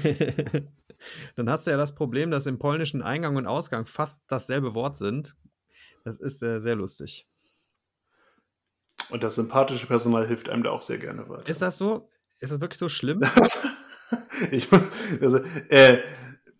Dann 1.36 1.50
hast 1.50 1.66
du 1.66 1.70
ja 1.70 1.76
das 1.76 1.94
Problem, 1.94 2.30
dass 2.30 2.46
im 2.46 2.58
polnischen 2.58 3.02
Eingang 3.02 3.36
und 3.36 3.46
Ausgang 3.46 3.86
fast 3.86 4.22
dasselbe 4.28 4.74
Wort 4.74 4.96
sind. 4.96 5.36
Das 6.04 6.18
ist 6.18 6.42
äh, 6.42 6.60
sehr 6.60 6.76
lustig. 6.76 7.26
Und 9.10 9.22
das 9.22 9.34
sympathische 9.34 9.86
Personal 9.86 10.26
hilft 10.26 10.48
einem 10.48 10.62
da 10.62 10.70
auch 10.70 10.82
sehr 10.82 10.98
gerne 10.98 11.28
weiter. 11.28 11.48
Ist 11.48 11.62
das 11.62 11.76
so? 11.76 12.08
Ist 12.40 12.52
das 12.52 12.60
wirklich 12.60 12.78
so 12.78 12.88
schlimm? 12.88 13.22
ich 14.50 14.70
muss, 14.70 14.92
also, 15.20 15.38
äh, 15.68 15.98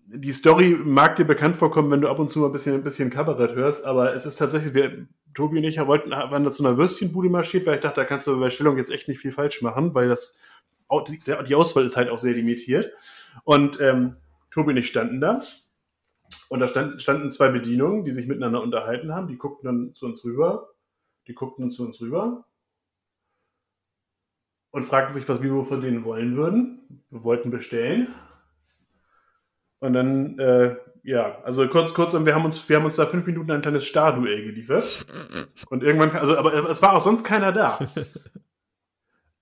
die 0.07 0.33
Story 0.33 0.79
mag 0.83 1.17
dir 1.17 1.25
bekannt 1.25 1.57
vorkommen, 1.57 1.91
wenn 1.91 2.01
du 2.01 2.09
ab 2.09 2.19
und 2.19 2.31
zu 2.31 2.39
mal 2.39 2.47
ein 2.47 2.53
bisschen, 2.53 2.75
ein 2.75 2.83
bisschen 2.83 3.11
Kabarett 3.11 3.55
hörst, 3.55 3.85
aber 3.85 4.15
es 4.15 4.27
ist 4.27 4.37
tatsächlich, 4.37 4.75
wir, 4.75 5.07
Tobi 5.35 5.59
und 5.59 5.65
ich 5.65 5.79
wollten, 5.85 6.11
waren 6.11 6.45
da 6.45 6.51
zu 6.51 6.65
einer 6.65 6.77
Würstchenbude 6.77 7.29
marschiert, 7.29 7.67
weil 7.67 7.75
ich 7.75 7.81
dachte, 7.81 8.01
da 8.01 8.05
kannst 8.05 8.27
du 8.27 8.39
bei 8.39 8.51
Stellung 8.51 8.77
jetzt 8.77 8.91
echt 8.91 9.09
nicht 9.09 9.19
viel 9.19 9.33
falsch 9.33 9.63
machen, 9.63 9.95
weil 9.95 10.09
das, 10.09 10.37
die 10.91 11.55
Auswahl 11.55 11.85
ist 11.85 11.97
halt 11.97 12.11
auch 12.11 12.19
sehr 12.19 12.35
limitiert. 12.35 12.93
Und 13.45 13.81
ähm, 13.81 14.17
Tobi 14.51 14.71
und 14.71 14.77
ich 14.77 14.87
standen 14.87 15.21
da 15.21 15.43
und 16.49 16.61
da 16.61 16.69
stand, 16.69 17.03
standen 17.03 17.31
zwei 17.31 17.49
Bedienungen, 17.49 18.05
die 18.05 18.13
sich 18.13 18.27
miteinander 18.27 18.63
unterhalten 18.63 19.13
haben, 19.13 19.27
die 19.29 19.37
guckten 19.37 19.67
dann 19.67 19.95
zu 19.95 20.07
uns 20.07 20.25
rüber, 20.25 20.71
die 21.27 21.35
guckten 21.35 21.65
dann 21.65 21.71
zu 21.71 21.85
uns 21.85 22.01
rüber 22.01 22.45
und 24.71 24.85
fragten 24.85 25.15
sich, 25.15 25.29
was 25.29 25.43
wir 25.43 25.65
von 25.65 25.81
denen 25.81 26.05
wollen 26.05 26.37
würden. 26.37 27.03
Wir 27.11 27.25
wollten 27.25 27.51
bestellen. 27.51 28.09
Und 29.79 29.93
dann, 29.93 30.39
äh, 30.39 30.77
ja, 31.03 31.39
also 31.45 31.69
kurz, 31.69 31.95
kurz, 31.95 32.15
und 32.15 32.27
wir 32.27 32.35
haben 32.35 32.45
uns, 32.45 32.69
wir 32.69 32.77
haben 32.77 32.85
uns 32.85 32.97
da 32.97 33.07
fünf 33.07 33.27
Minuten 33.27 33.51
ein 33.51 33.61
kleines 33.61 33.85
Starduell 33.85 34.45
geliefert. 34.45 35.07
Und 35.69 35.83
irgendwann, 35.83 36.11
also, 36.11 36.37
aber 36.37 36.69
es 36.69 36.83
war 36.83 36.95
auch 36.95 37.01
sonst 37.01 37.23
keiner 37.23 37.53
da. 37.53 37.79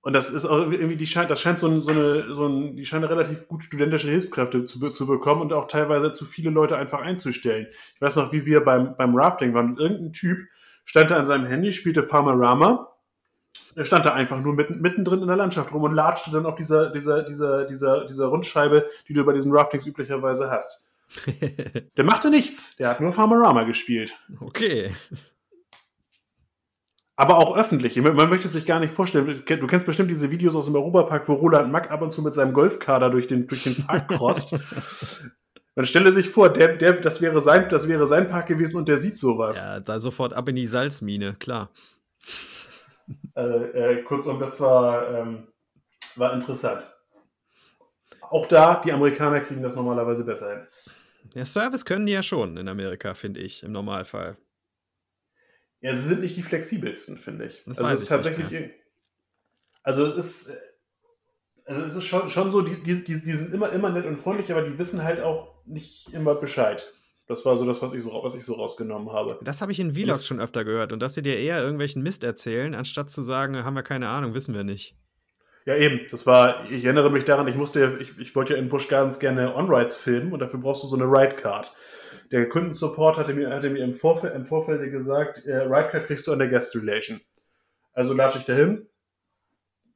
Und 0.03 0.15
das 0.15 0.31
ist 0.31 0.45
auch 0.45 0.59
irgendwie, 0.59 0.97
die 0.97 1.07
scheint, 1.07 1.31
das 1.31 1.41
scheint 1.41 1.61
so, 1.61 1.69
ein, 1.69 1.79
so 1.79 1.93
eine, 1.93 2.35
so 2.35 2.49
ein, 2.49 2.77
die 2.77 2.85
scheinen 2.85 3.05
relativ 3.05 3.47
gut 3.47 3.63
studentische 3.63 4.09
Hilfskräfte 4.09 4.65
zu, 4.65 4.91
zu 4.91 5.07
bekommen 5.07 5.43
und 5.43 5.53
auch 5.53 5.69
teilweise 5.69 6.11
zu 6.11 6.25
viele 6.25 6.51
Leute 6.51 6.77
einfach 6.77 7.01
einzustellen. 7.01 7.69
Ich 7.95 8.01
weiß 8.01 8.17
noch, 8.17 8.33
wie 8.33 8.45
wir 8.45 8.65
beim, 8.65 8.97
beim 8.97 9.15
Rafting 9.15 9.55
waren. 9.55 9.77
Irgendein 9.77 10.13
Typ 10.13 10.39
stand 10.85 11.13
da 11.13 11.19
an 11.19 11.27
seinem 11.27 11.47
Handy, 11.47 11.71
spielte 11.71 12.03
Farmerama. 12.03 12.89
Er 13.77 13.85
stand 13.85 14.05
da 14.05 14.13
einfach 14.13 14.41
nur 14.41 14.55
mitten, 14.55 14.81
mittendrin 14.81 15.23
in 15.23 15.29
der 15.29 15.37
Landschaft 15.37 15.73
rum 15.73 15.85
und 15.85 15.95
latschte 15.95 16.33
dann 16.33 16.47
auf 16.47 16.57
dieser, 16.57 16.91
dieser, 16.91 17.23
dieser, 17.23 17.65
dieser, 17.65 18.05
dieser 18.05 18.27
Rundscheibe, 18.27 18.87
die 19.09 19.13
du 19.13 19.25
bei 19.25 19.33
diesen 19.33 19.53
Raftings 19.55 19.87
üblicherweise 19.87 20.51
hast. 20.51 20.91
der 21.97 22.05
machte 22.05 22.29
nichts. 22.29 22.75
Der 22.77 22.89
hat 22.89 23.01
nur 23.01 23.13
Farmerama 23.13 23.63
gespielt. 23.63 24.19
Okay. 24.41 24.93
Aber 27.23 27.39
auch 27.39 27.57
öffentlich. 27.57 27.95
Man 28.03 28.29
möchte 28.29 28.49
sich 28.49 28.67
gar 28.67 28.81
nicht 28.81 28.93
vorstellen. 28.93 29.45
Du 29.47 29.67
kennst 29.69 29.87
bestimmt 29.87 30.11
diese 30.11 30.33
Videos 30.33 30.57
aus 30.57 30.67
dem 30.67 30.75
Europapark, 30.75 31.29
wo 31.29 31.35
Roland 31.35 31.71
Mack 31.71 31.89
ab 31.93 32.03
und 32.03 32.13
zu 32.13 32.21
mit 32.21 32.35
seinem 32.35 32.53
Golfkader 32.53 33.11
durch 33.11 33.29
den, 33.29 33.47
durch 33.47 33.63
den 33.63 33.77
Park 33.77 34.09
crosst. 34.09 34.59
Man 35.77 35.87
stelle 35.87 36.11
sich 36.11 36.29
vor, 36.29 36.53
der, 36.53 36.77
der, 36.77 36.95
das, 36.95 37.21
wäre 37.21 37.41
sein, 37.41 37.69
das 37.69 37.87
wäre 37.87 38.09
sein 38.09 38.29
Park 38.29 38.49
gewesen 38.49 38.77
und 38.77 38.89
der 38.89 38.99
sieht 38.99 39.17
sowas. 39.17 39.63
Ja, 39.63 39.79
da 39.79 40.01
sofort 40.01 40.33
ab 40.33 40.49
in 40.49 40.57
die 40.57 40.67
Salzmine, 40.67 41.37
klar. 41.39 41.71
Äh, 43.37 43.43
äh, 43.43 44.03
kurzum, 44.03 44.41
das 44.41 44.61
war, 44.61 45.09
ähm, 45.15 45.47
war 46.17 46.35
interessant. 46.35 46.91
Auch 48.21 48.49
da, 48.49 48.81
die 48.85 48.93
Amerikaner 48.93 49.39
kriegen 49.43 49.63
das 49.63 49.77
normalerweise 49.77 50.25
besser 50.25 50.51
hin. 50.51 50.67
Ja, 51.35 51.47
Service 51.47 51.85
können 51.85 52.05
die 52.05 52.13
ja 52.13 52.25
schon 52.25 52.57
in 52.57 52.67
Amerika, 52.67 53.15
finde 53.15 53.39
ich, 53.39 53.63
im 53.63 53.71
Normalfall. 53.71 54.37
Ja, 55.83 55.93
sie 55.93 56.07
sind 56.07 56.21
nicht 56.21 56.37
die 56.37 56.43
flexibelsten, 56.43 57.19
finde 57.19 57.47
ich. 57.47 57.63
Das 57.67 57.79
also 57.79 57.93
es 57.93 58.03
ist 58.03 58.09
tatsächlich. 58.09 58.71
Also 59.83 60.07
es 60.07 60.17
ist. 60.17 60.49
Äh, 60.49 60.57
also 61.65 61.83
es 61.85 61.95
ist 61.95 62.05
schon, 62.05 62.29
schon 62.29 62.51
so, 62.51 62.61
die, 62.61 62.83
die, 62.83 63.05
die, 63.05 63.23
die 63.23 63.33
sind 63.33 63.55
immer, 63.55 63.71
immer 63.71 63.91
nett 63.91 64.05
und 64.05 64.17
freundlich, 64.17 64.51
aber 64.51 64.63
die 64.63 64.79
wissen 64.79 65.05
halt 65.05 65.21
auch 65.21 65.65
nicht 65.65 66.13
immer 66.13 66.35
Bescheid. 66.35 66.93
Das 67.29 67.45
war 67.45 67.57
so 67.57 67.65
das, 67.65 67.81
was 67.83 67.95
ich 67.95 68.03
so, 68.03 68.11
was 68.23 68.35
ich 68.35 68.45
so 68.45 68.55
rausgenommen 68.55 69.13
habe. 69.13 69.39
Das 69.43 69.61
habe 69.61 69.71
ich 69.71 69.79
in 69.79 69.95
Vlogs 69.95 70.27
schon 70.27 70.41
öfter 70.41 70.65
gehört 70.65 70.93
und 70.93 71.01
dass 71.01 71.15
sie 71.15 71.23
dir 71.23 71.39
eher 71.39 71.63
irgendwelchen 71.63 72.03
Mist 72.03 72.25
erzählen, 72.25 72.75
anstatt 72.75 73.11
zu 73.11 73.23
sagen, 73.23 73.65
haben 73.65 73.75
wir 73.75 73.85
keine 73.85 74.09
Ahnung, 74.09 74.35
wissen 74.35 74.55
wir 74.55 74.65
nicht. 74.65 74.97
Ja, 75.65 75.77
eben. 75.77 76.01
Das 76.11 76.27
war, 76.27 76.69
ich 76.69 76.85
erinnere 76.85 77.11
mich 77.11 77.25
daran, 77.25 77.47
ich 77.47 77.55
musste, 77.55 77.99
ich, 78.01 78.19
ich 78.19 78.35
wollte 78.35 78.55
ja 78.55 78.59
in 78.59 78.69
Busch 78.69 78.89
Gardens 78.89 79.21
gerne 79.21 79.55
On-Rides 79.55 79.95
filmen 79.95 80.33
und 80.33 80.41
dafür 80.41 80.59
brauchst 80.59 80.83
du 80.83 80.89
so 80.89 80.97
eine 80.97 81.05
Ride-Card. 81.05 81.73
Der 82.33 82.49
Kundensupport 82.49 83.19
hatte 83.19 83.35
mir, 83.35 83.51
hatte 83.51 83.69
mir 83.69 83.85
im, 83.85 83.95
Vorfeld, 83.95 84.35
im 84.35 84.47
Vorfeld 84.47 84.91
gesagt, 84.91 85.45
äh, 85.45 85.59
Ride-Card 85.59 86.07
kriegst 86.07 86.27
du 86.27 86.33
an 86.33 86.39
der 86.39 86.49
Guest 86.49 86.75
Relation. 86.75 87.21
Also 87.93 88.15
latsche 88.15 88.39
ich 88.39 88.45
dahin, 88.45 88.89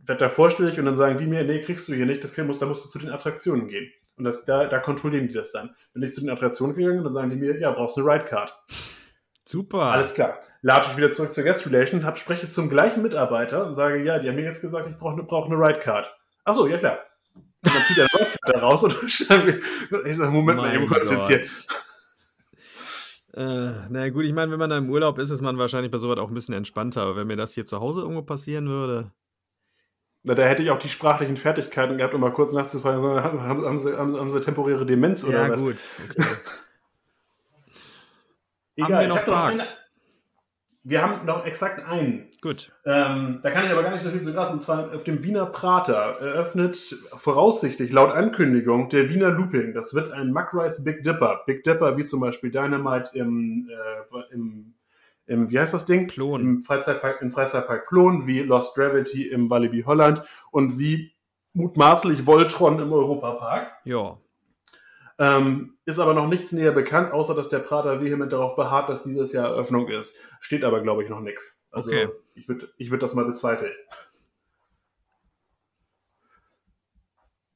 werde 0.01 0.21
da 0.21 0.29
vorstellig 0.29 0.79
und 0.79 0.85
dann 0.85 0.99
sagen 0.99 1.17
die 1.17 1.27
mir, 1.27 1.45
nee, 1.45 1.63
kriegst 1.63 1.89
du 1.89 1.95
hier 1.95 2.05
nicht, 2.05 2.23
das 2.23 2.37
musst, 2.37 2.61
da 2.61 2.67
musst 2.67 2.85
du 2.85 2.91
zu 2.91 2.99
den 2.99 3.11
Attraktionen 3.11 3.69
gehen. 3.69 3.91
Und 4.17 4.25
das, 4.25 4.45
da, 4.45 4.67
da 4.67 4.79
kontrollieren 4.79 5.29
die 5.29 5.35
das 5.35 5.51
dann. 5.51 5.75
Bin 5.95 6.03
ich 6.03 6.13
zu 6.13 6.21
den 6.21 6.29
Attraktionen 6.29 6.77
gegangen, 6.77 7.05
dann 7.05 7.13
sagen 7.15 7.31
die 7.31 7.37
mir, 7.37 7.59
ja, 7.59 7.71
brauchst 7.71 7.97
du 7.97 8.03
eine 8.07 8.13
Ride-Card. 8.15 8.55
Super. 9.47 9.83
Alles 9.83 10.13
klar. 10.13 10.39
Latsche 10.61 10.91
ich 10.91 10.97
wieder 10.99 11.13
zurück 11.13 11.33
zur 11.33 11.45
Guest 11.45 11.67
Relation, 11.67 12.05
hab, 12.05 12.19
spreche 12.19 12.49
zum 12.49 12.69
gleichen 12.69 13.03
Mitarbeiter 13.03 13.67
und 13.67 13.73
sage, 13.73 14.03
ja, 14.03 14.19
die 14.19 14.29
haben 14.29 14.37
mir 14.37 14.45
jetzt 14.45 14.61
gesagt, 14.61 14.87
ich 14.87 14.99
brauche 14.99 15.15
eine, 15.15 15.23
brauch 15.23 15.47
eine 15.47 15.57
Ride-Card. 15.57 16.15
Achso, 16.45 16.67
ja 16.67 16.77
klar. 16.77 16.99
Und 17.35 17.75
dann 17.75 17.83
zieht 17.85 17.97
er 17.97 18.07
eine 18.13 18.27
Ride-Card 18.27 18.55
da 18.55 18.59
raus 18.59 18.83
und 18.85 18.95
ich 19.07 19.27
sage, 20.17 20.31
Moment 20.31 20.59
mal, 20.59 20.75
eben 20.75 20.87
kurz 20.87 21.11
jetzt 21.11 21.29
hier. 21.29 21.41
Äh, 23.37 23.73
na 23.91 24.09
gut, 24.09 24.25
ich 24.25 24.33
meine, 24.33 24.51
wenn 24.51 24.59
man 24.59 24.71
da 24.71 24.79
im 24.79 24.89
Urlaub 24.89 25.19
ist, 25.19 25.29
ist 25.29 25.43
man 25.43 25.59
wahrscheinlich 25.59 25.93
bei 25.93 25.99
sowas 25.99 26.19
auch 26.19 26.29
ein 26.29 26.35
bisschen 26.35 26.55
entspannter. 26.55 27.03
Aber 27.03 27.17
wenn 27.17 27.27
mir 27.27 27.37
das 27.37 27.53
hier 27.53 27.67
zu 27.67 27.81
Hause 27.81 28.01
irgendwo 28.01 28.23
passieren 28.23 28.69
würde. 28.69 29.13
Na, 30.23 30.35
da 30.35 30.45
hätte 30.45 30.63
ich 30.63 30.71
auch 30.71 30.79
die 30.79 30.89
sprachlichen 30.89 31.37
Fertigkeiten 31.37 31.99
gehabt, 31.99 32.15
um 32.15 32.21
mal 32.21 32.33
kurz 32.33 32.55
nachzufragen, 32.55 33.03
haben, 33.03 33.43
haben, 33.43 33.79
sie, 33.79 33.97
haben, 33.97 34.17
haben 34.17 34.31
sie 34.31 34.41
temporäre 34.41 34.87
Demenz 34.87 35.23
oder 35.23 35.45
ja, 35.45 35.51
was? 35.51 35.61
Ja, 35.61 35.67
gut. 35.67 35.77
Okay. 36.11 36.25
Egal, 38.77 38.91
haben 38.91 39.01
wir 39.01 39.09
noch 39.09 39.17
ich 39.17 39.21
hab 39.21 39.27
noch 39.29 39.35
Parks? 39.35 39.79
Wir 40.89 41.03
haben 41.03 41.27
noch 41.27 41.45
exakt 41.45 41.85
einen. 41.85 42.29
Gut. 42.41 42.71
Ähm, 42.85 43.41
da 43.43 43.51
kann 43.51 43.65
ich 43.65 43.71
aber 43.73 43.83
gar 43.83 43.91
nicht 43.91 44.03
so 44.03 44.11
viel 44.11 44.23
zu 44.23 44.33
sagen. 44.33 44.53
Und 44.53 44.61
zwar 44.61 44.95
auf 44.95 45.03
dem 45.03 45.25
Wiener 45.25 45.47
Prater 45.47 46.17
eröffnet 46.21 46.77
voraussichtlich 47.17 47.91
laut 47.91 48.13
Ankündigung 48.13 48.89
der 48.89 49.11
Wiener 49.11 49.31
Looping. 49.31 49.75
Das 49.75 49.95
wird 49.95 50.13
ein 50.13 50.33
Muck 50.33 50.55
Rides 50.55 50.85
Big 50.85 51.03
Dipper. 51.03 51.43
Big 51.45 51.65
Dipper 51.65 51.97
wie 51.97 52.05
zum 52.05 52.21
Beispiel 52.21 52.53
Dynamite 52.53 53.11
im, 53.15 53.69
äh, 53.69 54.33
im, 54.33 54.75
im, 55.27 55.51
wie 55.51 55.59
heißt 55.59 55.75
das 55.75 55.87
Ding? 55.87 56.07
Klon. 56.07 56.41
Im 56.41 56.63
Freizeitpark, 56.63 57.21
im 57.21 57.33
Freizeitpark 57.33 57.89
Klon, 57.89 58.29
wie 58.29 58.39
Lost 58.43 58.77
Gravity 58.77 59.27
im 59.27 59.51
Walibi 59.51 59.83
Holland 59.83 60.23
und 60.53 60.79
wie 60.79 61.17
mutmaßlich 61.53 62.27
Voltron 62.27 62.79
im 62.79 62.93
Europapark. 62.93 63.73
Ja. 63.83 64.19
Ähm, 65.19 65.79
ist 65.87 65.99
aber 65.99 66.13
noch 66.15 66.29
nichts 66.29 66.53
näher 66.53 66.73
bekannt, 66.73 67.13
außer 67.13 67.35
dass 67.35 67.49
der 67.49 67.61
Prater 67.61 68.03
vehement 68.03 68.33
darauf 68.33 68.55
beharrt, 68.57 68.89
dass 68.91 69.03
dieses 69.03 69.33
Jahr 69.33 69.47
Eröffnung 69.49 69.89
ist. 69.89 70.15
Steht 70.41 70.65
aber, 70.65 70.83
glaube 70.83 71.03
ich, 71.03 71.09
noch 71.09 71.21
nichts. 71.21 71.65
Also 71.71 71.91
Okay. 71.91 72.09
ich 72.35 72.49
würde 72.49 72.69
ich 72.77 72.91
würd 72.91 73.03
das 73.03 73.15
mal 73.15 73.25
bezweifeln. 73.25 73.73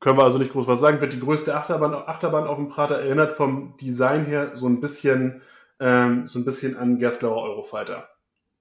Können 0.00 0.16
wir 0.16 0.24
also 0.24 0.38
nicht 0.38 0.52
groß 0.52 0.66
was 0.66 0.80
sagen. 0.80 1.00
Wird 1.02 1.12
die 1.12 1.20
größte 1.20 1.54
Achterbahn, 1.54 1.92
Achterbahn 1.92 2.46
auf 2.46 2.56
dem 2.56 2.68
Prater 2.68 3.00
erinnert 3.00 3.34
vom 3.34 3.76
Design 3.76 4.24
her 4.24 4.52
so 4.54 4.66
ein 4.66 4.80
bisschen, 4.80 5.42
ähm, 5.78 6.26
so 6.26 6.38
ein 6.38 6.46
bisschen 6.46 6.76
an 6.78 6.98
Gerstlauer 6.98 7.42
Eurofighter. 7.42 8.08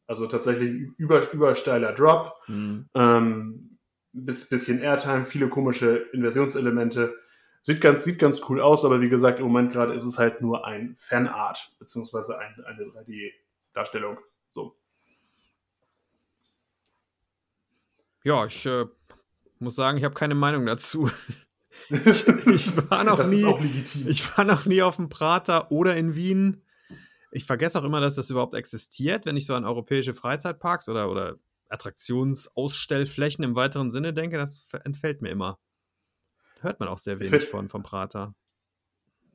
Also 0.08 0.28
tatsächlich 0.28 0.90
über, 0.98 1.22
übersteiler 1.32 1.94
Drop, 1.94 2.34
Hm. 2.48 2.90
ähm, 2.94 3.78
bis, 4.12 4.50
bisschen 4.50 4.82
Airtime, 4.82 5.24
viele 5.24 5.48
komische 5.50 5.96
Inversionselemente. 6.12 7.16
Sieht 7.62 7.82
ganz, 7.82 8.04
sieht 8.04 8.20
ganz 8.20 8.42
cool 8.50 8.62
aus, 8.62 8.86
aber 8.86 9.02
wie 9.02 9.10
gesagt, 9.10 9.40
im 9.40 9.46
Moment 9.46 9.72
gerade 9.72 9.94
ist 9.94 10.06
es 10.06 10.18
halt 10.18 10.42
nur 10.42 10.66
ein 10.66 10.96
Fanart, 10.98 11.76
beziehungsweise 11.78 12.40
ein, 12.40 12.56
eine 12.66 12.84
3D-Darstellung. 12.84 14.18
So. 14.54 14.76
Ja, 18.24 18.46
ich 18.46 18.66
äh, 18.66 18.86
muss 19.60 19.76
sagen, 19.76 19.98
ich 19.98 20.04
habe 20.04 20.16
keine 20.16 20.36
Meinung 20.36 20.66
dazu. 20.66 21.12
ich 21.90 22.28
war 22.90 23.04
noch 23.04 23.24
nie. 23.30 24.10
Ich 24.10 24.38
war 24.38 24.46
noch 24.46 24.66
nie 24.66 24.82
auf 24.82 24.96
dem 24.96 25.10
Prater 25.10 25.72
oder 25.72 25.96
in 25.96 26.16
Wien. 26.16 26.64
Ich 27.32 27.46
vergesse 27.46 27.80
auch 27.80 27.84
immer, 27.84 28.02
dass 28.02 28.16
das 28.16 28.30
überhaupt 28.30 28.56
existiert, 28.56 29.26
wenn 29.26 29.38
ich 29.38 29.46
so 29.46 29.54
an 29.54 29.66
europäische 29.66 30.14
Freizeitparks 30.14 30.90
oder, 30.90 31.12
oder 31.12 31.38
Attraktionsausstellflächen 31.70 33.44
im 33.44 33.56
weiteren 33.56 33.92
Sinne 33.92 34.14
denke. 34.14 34.38
Das 34.38 34.68
entfällt 34.84 35.22
mir 35.22 35.30
immer. 35.30 35.60
Hört 36.62 36.80
man 36.80 36.90
auch 36.90 36.98
sehr 36.98 37.20
wenig 37.20 37.32
find- 37.32 37.44
von 37.44 37.70
vom 37.70 37.84
Prater. 37.84 38.34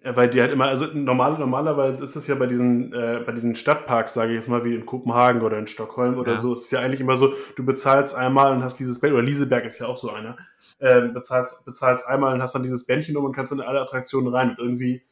Ja, 0.02 0.14
weil 0.16 0.28
die 0.28 0.40
halt 0.42 0.52
immer, 0.52 0.66
also 0.66 0.84
normal, 0.92 1.38
normalerweise 1.38 2.04
ist 2.04 2.14
es 2.14 2.26
ja 2.26 2.34
bei 2.34 2.46
diesen, 2.46 2.92
äh, 2.92 3.22
bei 3.24 3.32
diesen 3.32 3.54
Stadtparks, 3.54 4.12
sage 4.12 4.32
ich 4.32 4.36
jetzt 4.38 4.50
mal, 4.50 4.62
wie 4.62 4.74
in 4.74 4.84
Kopenhagen 4.84 5.40
oder 5.40 5.58
in 5.58 5.66
Stockholm 5.66 6.18
oder 6.18 6.32
Ja. 6.32 6.38
so, 6.38 6.52
ist 6.52 6.64
es 6.66 6.70
ja 6.72 6.80
eigentlich 6.80 7.00
immer 7.00 7.16
so, 7.16 7.32
du 7.56 7.64
bezahlst 7.64 8.14
einmal 8.14 8.52
und 8.52 8.62
hast 8.62 8.78
dieses 8.78 9.00
Bändchen, 9.00 9.16
oder 9.16 9.26
Lieseberg 9.26 9.64
ist 9.64 9.78
ja 9.78 9.86
auch 9.86 9.96
so 9.96 10.10
einer, 10.10 10.36
ähm, 10.80 11.14
bezahlst, 11.14 11.64
bezahlst 11.64 12.06
einmal 12.06 12.34
und 12.34 12.42
hast 12.42 12.54
dann 12.54 12.62
dieses 12.62 12.84
Bändchen 12.84 13.16
um 13.16 13.24
und 13.24 13.32
kannst 13.32 13.52
dann 13.52 13.60
in 13.60 13.64
alle 13.64 13.80
Attraktionen 13.80 14.28
rein. 14.34 14.50
Und 14.50 14.58
irgendwie, 14.58 15.02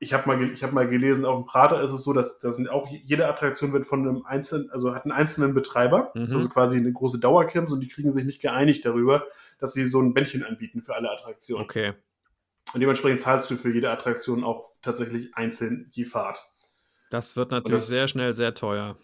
ich 0.00 0.12
habe 0.14 0.26
mal, 0.28 0.42
ich 0.52 0.62
hab 0.62 0.72
mal 0.72 0.86
gelesen, 0.86 1.24
auf 1.24 1.38
dem 1.38 1.46
Prater 1.46 1.80
ist 1.82 1.90
es 1.90 2.04
so, 2.04 2.12
dass 2.12 2.38
da 2.38 2.52
sind 2.52 2.68
auch 2.70 2.86
jede 2.88 3.26
Attraktion 3.26 3.72
wird 3.72 3.84
von 3.84 4.00
einem 4.06 4.24
einzelnen, 4.24 4.70
also 4.70 4.94
hat 4.94 5.04
einen 5.04 5.12
einzelnen 5.12 5.54
Betreiber, 5.54 6.12
das 6.14 6.28
ist 6.28 6.34
Mhm. 6.34 6.36
also 6.40 6.48
quasi 6.50 6.76
eine 6.78 6.92
große 6.92 7.18
Dauerkirmes 7.18 7.72
und 7.72 7.80
die 7.80 7.88
kriegen 7.88 8.10
sich 8.10 8.24
nicht 8.24 8.40
geeinigt 8.40 8.84
darüber, 8.84 9.24
dass 9.58 9.72
sie 9.72 9.84
so 9.84 10.00
ein 10.00 10.14
Bändchen 10.14 10.44
anbieten 10.44 10.82
für 10.82 10.94
alle 10.94 11.10
Attraktionen. 11.10 11.64
Okay. 11.64 11.94
Und 12.74 12.80
dementsprechend 12.80 13.20
zahlst 13.20 13.50
du 13.50 13.56
für 13.56 13.72
jede 13.72 13.90
Attraktion 13.90 14.44
auch 14.44 14.70
tatsächlich 14.82 15.34
einzeln 15.34 15.88
je 15.90 16.04
Fahrt. 16.04 16.42
Das 17.10 17.34
wird 17.36 17.50
natürlich 17.50 17.80
das- 17.80 17.88
sehr 17.88 18.06
schnell 18.08 18.34
sehr 18.34 18.54
teuer. 18.54 18.96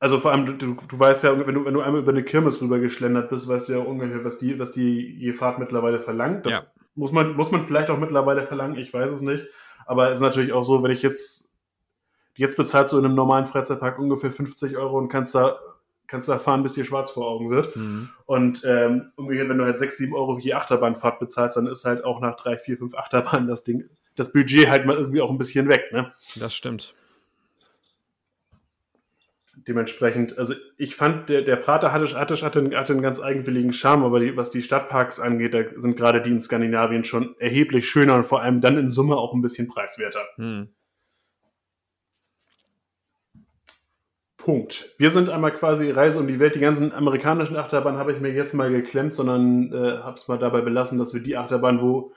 Also 0.00 0.18
vor 0.20 0.32
allem, 0.32 0.44
du, 0.44 0.52
du, 0.52 0.76
weißt 0.98 1.24
ja, 1.24 1.46
wenn 1.46 1.54
du, 1.54 1.64
wenn 1.64 1.72
du 1.72 1.80
einmal 1.80 2.02
über 2.02 2.10
eine 2.12 2.22
Kirmes 2.22 2.60
rüber 2.60 2.78
geschlendert 2.78 3.30
bist, 3.30 3.48
weißt 3.48 3.68
du 3.68 3.72
ja 3.72 3.78
ungefähr, 3.78 4.22
was 4.22 4.36
die, 4.38 4.58
was 4.58 4.72
die 4.72 5.16
je 5.18 5.32
Fahrt 5.32 5.58
mittlerweile 5.58 6.02
verlangt. 6.02 6.44
Das 6.44 6.52
Ja. 6.54 6.62
muss, 6.94 7.10
man, 7.10 7.34
muss 7.34 7.50
man 7.50 7.64
vielleicht 7.64 7.88
auch 7.90 7.98
mittlerweile 7.98 8.42
verlangen, 8.42 8.76
ich 8.76 8.92
weiß 8.92 9.10
es 9.10 9.22
nicht. 9.22 9.46
Aber 9.86 10.10
es 10.10 10.18
ist 10.18 10.22
natürlich 10.22 10.52
auch 10.52 10.64
so, 10.64 10.82
wenn 10.82 10.90
ich 10.90 11.02
jetzt, 11.02 11.52
jetzt 12.36 12.56
bezahlst 12.56 12.92
du 12.92 12.98
in 12.98 13.04
einem 13.04 13.14
normalen 13.14 13.46
Freizeitpark 13.46 13.98
ungefähr 13.98 14.32
50 14.32 14.76
Euro 14.76 14.98
und 14.98 15.08
kannst 15.08 15.34
da, 15.34 15.56
kannst 16.06 16.28
da 16.28 16.38
fahren, 16.38 16.62
bis 16.62 16.74
dir 16.74 16.84
schwarz 16.84 17.10
vor 17.10 17.26
Augen 17.26 17.50
wird. 17.50 17.74
Mhm. 17.76 18.10
Und 18.26 18.62
ähm, 18.64 19.12
umgekehrt, 19.16 19.48
wenn 19.48 19.58
du 19.58 19.64
halt 19.64 19.78
6, 19.78 19.96
7 19.96 20.14
Euro 20.14 20.36
für 20.36 20.42
je 20.42 20.54
Achterbahnfahrt 20.54 21.18
bezahlst, 21.18 21.56
dann 21.56 21.66
ist 21.66 21.84
halt 21.84 22.04
auch 22.04 22.20
nach 22.20 22.36
3, 22.36 22.58
4, 22.58 22.78
5 22.78 22.94
Achterbahnen 22.94 23.48
das 23.48 23.64
Ding, 23.64 23.88
das 24.16 24.32
Budget 24.32 24.68
halt 24.68 24.86
mal 24.86 24.96
irgendwie 24.96 25.20
auch 25.20 25.30
ein 25.30 25.38
bisschen 25.38 25.68
weg, 25.68 25.92
ne? 25.92 26.12
Das 26.36 26.54
stimmt. 26.54 26.94
Dementsprechend, 29.66 30.38
also 30.38 30.54
ich 30.76 30.94
fand, 30.94 31.30
der, 31.30 31.42
der 31.42 31.56
Prater 31.56 31.90
hatte, 31.90 32.18
hatte, 32.18 32.36
hatte, 32.42 32.58
einen, 32.58 32.74
hatte 32.76 32.92
einen 32.92 33.02
ganz 33.02 33.20
eigenwilligen 33.20 33.72
Charme, 33.72 34.04
aber 34.04 34.20
die, 34.20 34.36
was 34.36 34.50
die 34.50 34.62
Stadtparks 34.62 35.20
angeht, 35.20 35.54
da 35.54 35.62
sind 35.76 35.96
gerade 35.96 36.20
die 36.20 36.30
in 36.30 36.40
Skandinavien 36.40 37.04
schon 37.04 37.34
erheblich 37.38 37.88
schöner 37.88 38.14
und 38.16 38.24
vor 38.24 38.42
allem 38.42 38.60
dann 38.60 38.76
in 38.76 38.90
Summe 38.90 39.16
auch 39.16 39.32
ein 39.32 39.40
bisschen 39.40 39.66
preiswerter. 39.66 40.22
Hm. 40.36 40.68
Punkt. 44.36 44.90
Wir 44.98 45.10
sind 45.10 45.30
einmal 45.30 45.52
quasi 45.52 45.90
Reise 45.90 46.18
um 46.18 46.26
die 46.26 46.38
Welt. 46.38 46.54
Die 46.54 46.60
ganzen 46.60 46.92
amerikanischen 46.92 47.56
Achterbahnen 47.56 47.98
habe 47.98 48.12
ich 48.12 48.20
mir 48.20 48.30
jetzt 48.30 48.52
mal 48.52 48.70
geklemmt, 48.70 49.14
sondern 49.14 49.72
äh, 49.72 49.98
habe 50.02 50.16
es 50.16 50.28
mal 50.28 50.38
dabei 50.38 50.60
belassen, 50.60 50.98
dass 50.98 51.14
wir 51.14 51.22
die 51.22 51.38
Achterbahn, 51.38 51.80
wo 51.80 52.12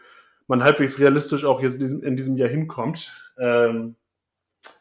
man 0.48 0.62
halbwegs 0.62 1.00
realistisch 1.00 1.46
auch 1.46 1.62
jetzt 1.62 1.76
in 1.76 1.80
diesem, 1.80 2.04
in 2.04 2.16
diesem 2.18 2.36
Jahr 2.36 2.50
hinkommt, 2.50 3.14
ähm, 3.40 3.96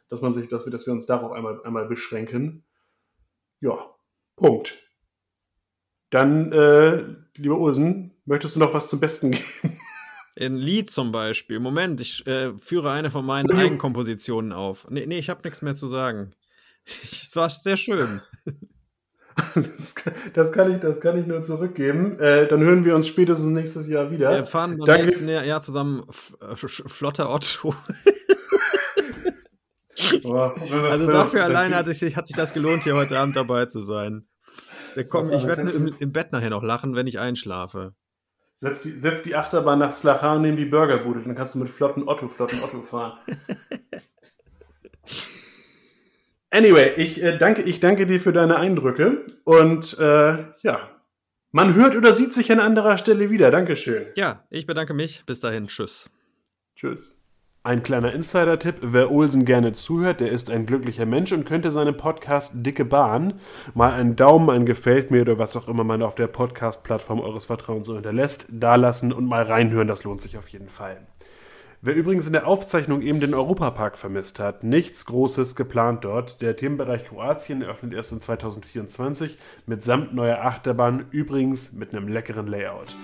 dass 0.09 0.21
man 0.23 0.33
sich, 0.33 0.49
dass 0.49 0.67
wir, 0.67 0.71
dass 0.71 0.87
wir 0.87 0.93
uns 0.93 1.07
darauf 1.07 1.33
einmal, 1.33 1.63
einmal 1.65 1.87
beschränken. 1.87 2.65
Ja, 3.61 3.95
Punkt. 4.37 4.79
Dann, 6.11 6.53
äh, 6.53 7.05
lieber 7.37 7.59
Ursen, 7.59 8.15
möchtest 8.25 8.57
du 8.57 8.61
noch 8.61 8.75
was 8.75 8.89
zum 8.89 9.01
Besten 9.01 9.31
geben? 9.33 9.45
Ein 10.39 10.57
Lied 10.57 10.91
zum 10.91 11.13
Beispiel. 11.13 11.61
Moment, 11.61 12.01
ich 12.03 12.27
äh, 12.27 12.53
führe 12.59 12.93
eine 12.93 13.11
von 13.11 13.25
meinen. 13.25 13.51
Eigenkompositionen 13.51 14.53
auf. 14.53 14.87
Nee, 14.91 15.07
nee 15.07 15.19
ich 15.19 15.31
habe 15.31 15.41
nichts 15.45 15.63
mehr 15.63 15.75
zu 15.75 15.87
sagen. 15.87 16.33
Es 17.11 17.35
war 17.35 17.51
sehr 17.51 17.77
schön. 17.77 18.21
Das, 19.55 19.95
kann- 19.97 20.15
das, 20.35 20.53
kann 20.53 20.73
ich, 20.73 20.79
das 20.79 21.01
kann 21.01 21.19
ich 21.19 21.27
nur 21.27 21.43
zurückgeben. 21.43 22.19
Äh, 22.21 22.47
dann 22.47 22.63
hören 22.63 22.85
wir 22.85 22.95
uns 22.95 23.09
spätestens 23.09 23.49
nächstes 23.49 23.89
Jahr 23.89 24.11
wieder. 24.11 24.31
Wir 24.31 24.47
fahren 24.47 24.79
beim 24.79 24.87
Danke. 24.87 25.07
nächsten 25.07 25.29
Jahr 25.29 25.61
zusammen 25.61 26.05
Flotter 26.11 27.33
Otto. 27.33 27.75
Also 30.25 31.07
dafür 31.11 31.49
wir- 31.49 31.77
hat 31.77 31.87
sich, 31.87 32.17
hat 32.17 32.27
sich 32.27 32.37
das 32.37 32.53
gelohnt, 32.53 32.85
hier 32.85 32.95
heute 32.95 33.19
Abend 33.19 33.37
dabei 33.37 33.67
zu 33.67 33.81
sein. 33.81 34.27
Ja, 34.95 35.03
komm, 35.05 35.31
ich 35.31 35.47
werde 35.47 35.71
im, 35.71 35.95
im 35.99 36.13
Bett 36.13 36.33
nachher 36.33 36.51
noch 36.51 36.63
lachen, 36.63 36.95
wenn 36.95 37.07
ich 37.07 37.19
einschlafe. 37.19 37.95
Setz 38.55 38.83
die, 38.83 38.93
setz 38.93 39.23
die 39.23 39.35
Achterbahn 39.37 39.79
nach 39.79 39.93
Slachar 39.93 40.37
und 40.37 40.43
nimm 40.43 40.57
die 40.57 40.65
Burgerbude. 40.65 41.21
Dann 41.21 41.35
kannst 41.35 41.55
du 41.55 41.59
mit 41.59 41.69
flotten 41.69 42.09
Otto, 42.09 42.29
flotten 42.29 42.59
Otto 42.63 42.83
fahren. 42.83 43.19
Anyway, 46.51 46.95
ich, 46.97 47.23
äh, 47.23 47.37
danke, 47.37 47.63
ich 47.63 47.81
danke 47.81 48.07
dir 48.07 48.21
für 48.21 48.33
deine 48.33 48.57
Eindrücke. 48.57 49.27
Und 49.45 49.99
äh, 49.99 50.45
ja, 50.63 50.91
man 51.51 51.75
hört 51.75 51.97
oder 51.97 52.15
sieht 52.15 52.33
sich 52.33 52.51
an 52.51 52.61
anderer 52.61 52.97
Stelle 52.97 53.31
wieder. 53.31 53.51
Dankeschön. 53.51 54.07
Ja, 54.15 54.47
ich 54.49 54.67
bedanke 54.67 54.95
mich. 54.95 55.25
Bis 55.27 55.41
dahin, 55.41 55.67
tschüss. 55.67 56.09
Tschüss. 56.75 57.19
Ein 57.67 57.83
kleiner 57.83 58.13
Insider-Tipp, 58.13 58.77
wer 58.81 59.11
Olsen 59.11 59.45
gerne 59.45 59.73
zuhört, 59.73 60.21
der 60.21 60.31
ist 60.31 60.53
ein 60.53 60.67
glücklicher 60.67 61.05
Mensch 61.05 61.33
und 61.33 61.47
könnte 61.47 61.73
seinem 61.73 61.97
Podcast 61.97 62.53
Dicke 62.55 62.85
Bahn 62.85 63.41
mal 63.75 63.93
einen 63.93 64.15
Daumen, 64.15 64.51
ein 64.51 64.67
Gefällt 64.67 65.11
mir 65.11 65.23
oder 65.23 65.41
was 65.41 65.57
auch 65.57 65.67
immer 65.67 65.83
man 65.83 66.01
auf 66.01 66.15
der 66.15 66.29
Podcast-Plattform 66.29 67.19
eures 67.19 67.47
Vertrauens 67.47 67.89
so 67.89 67.95
hinterlässt, 67.95 68.47
dalassen 68.53 69.13
und 69.13 69.27
mal 69.27 69.43
reinhören, 69.43 69.89
das 69.89 70.05
lohnt 70.05 70.21
sich 70.21 70.39
auf 70.39 70.47
jeden 70.51 70.69
Fall. 70.69 70.99
Wer 71.83 71.97
übrigens 71.97 72.29
in 72.29 72.35
der 72.35 72.47
Aufzeichnung 72.47 73.03
eben 73.03 73.19
den 73.19 73.35
Europapark 73.35 73.99
vermisst 73.99 74.39
hat, 74.39 74.63
nichts 74.63 75.05
Großes 75.07 75.57
geplant 75.57 76.05
dort. 76.05 76.43
Der 76.43 76.55
Themenbereich 76.55 77.05
Kroatien 77.05 77.63
eröffnet 77.63 77.95
erst 77.95 78.13
in 78.13 78.21
2024 78.21 79.39
mitsamt 79.67 80.15
neuer 80.15 80.39
Achterbahn, 80.45 81.07
übrigens 81.11 81.73
mit 81.73 81.93
einem 81.93 82.07
leckeren 82.07 82.47
Layout. 82.47 82.95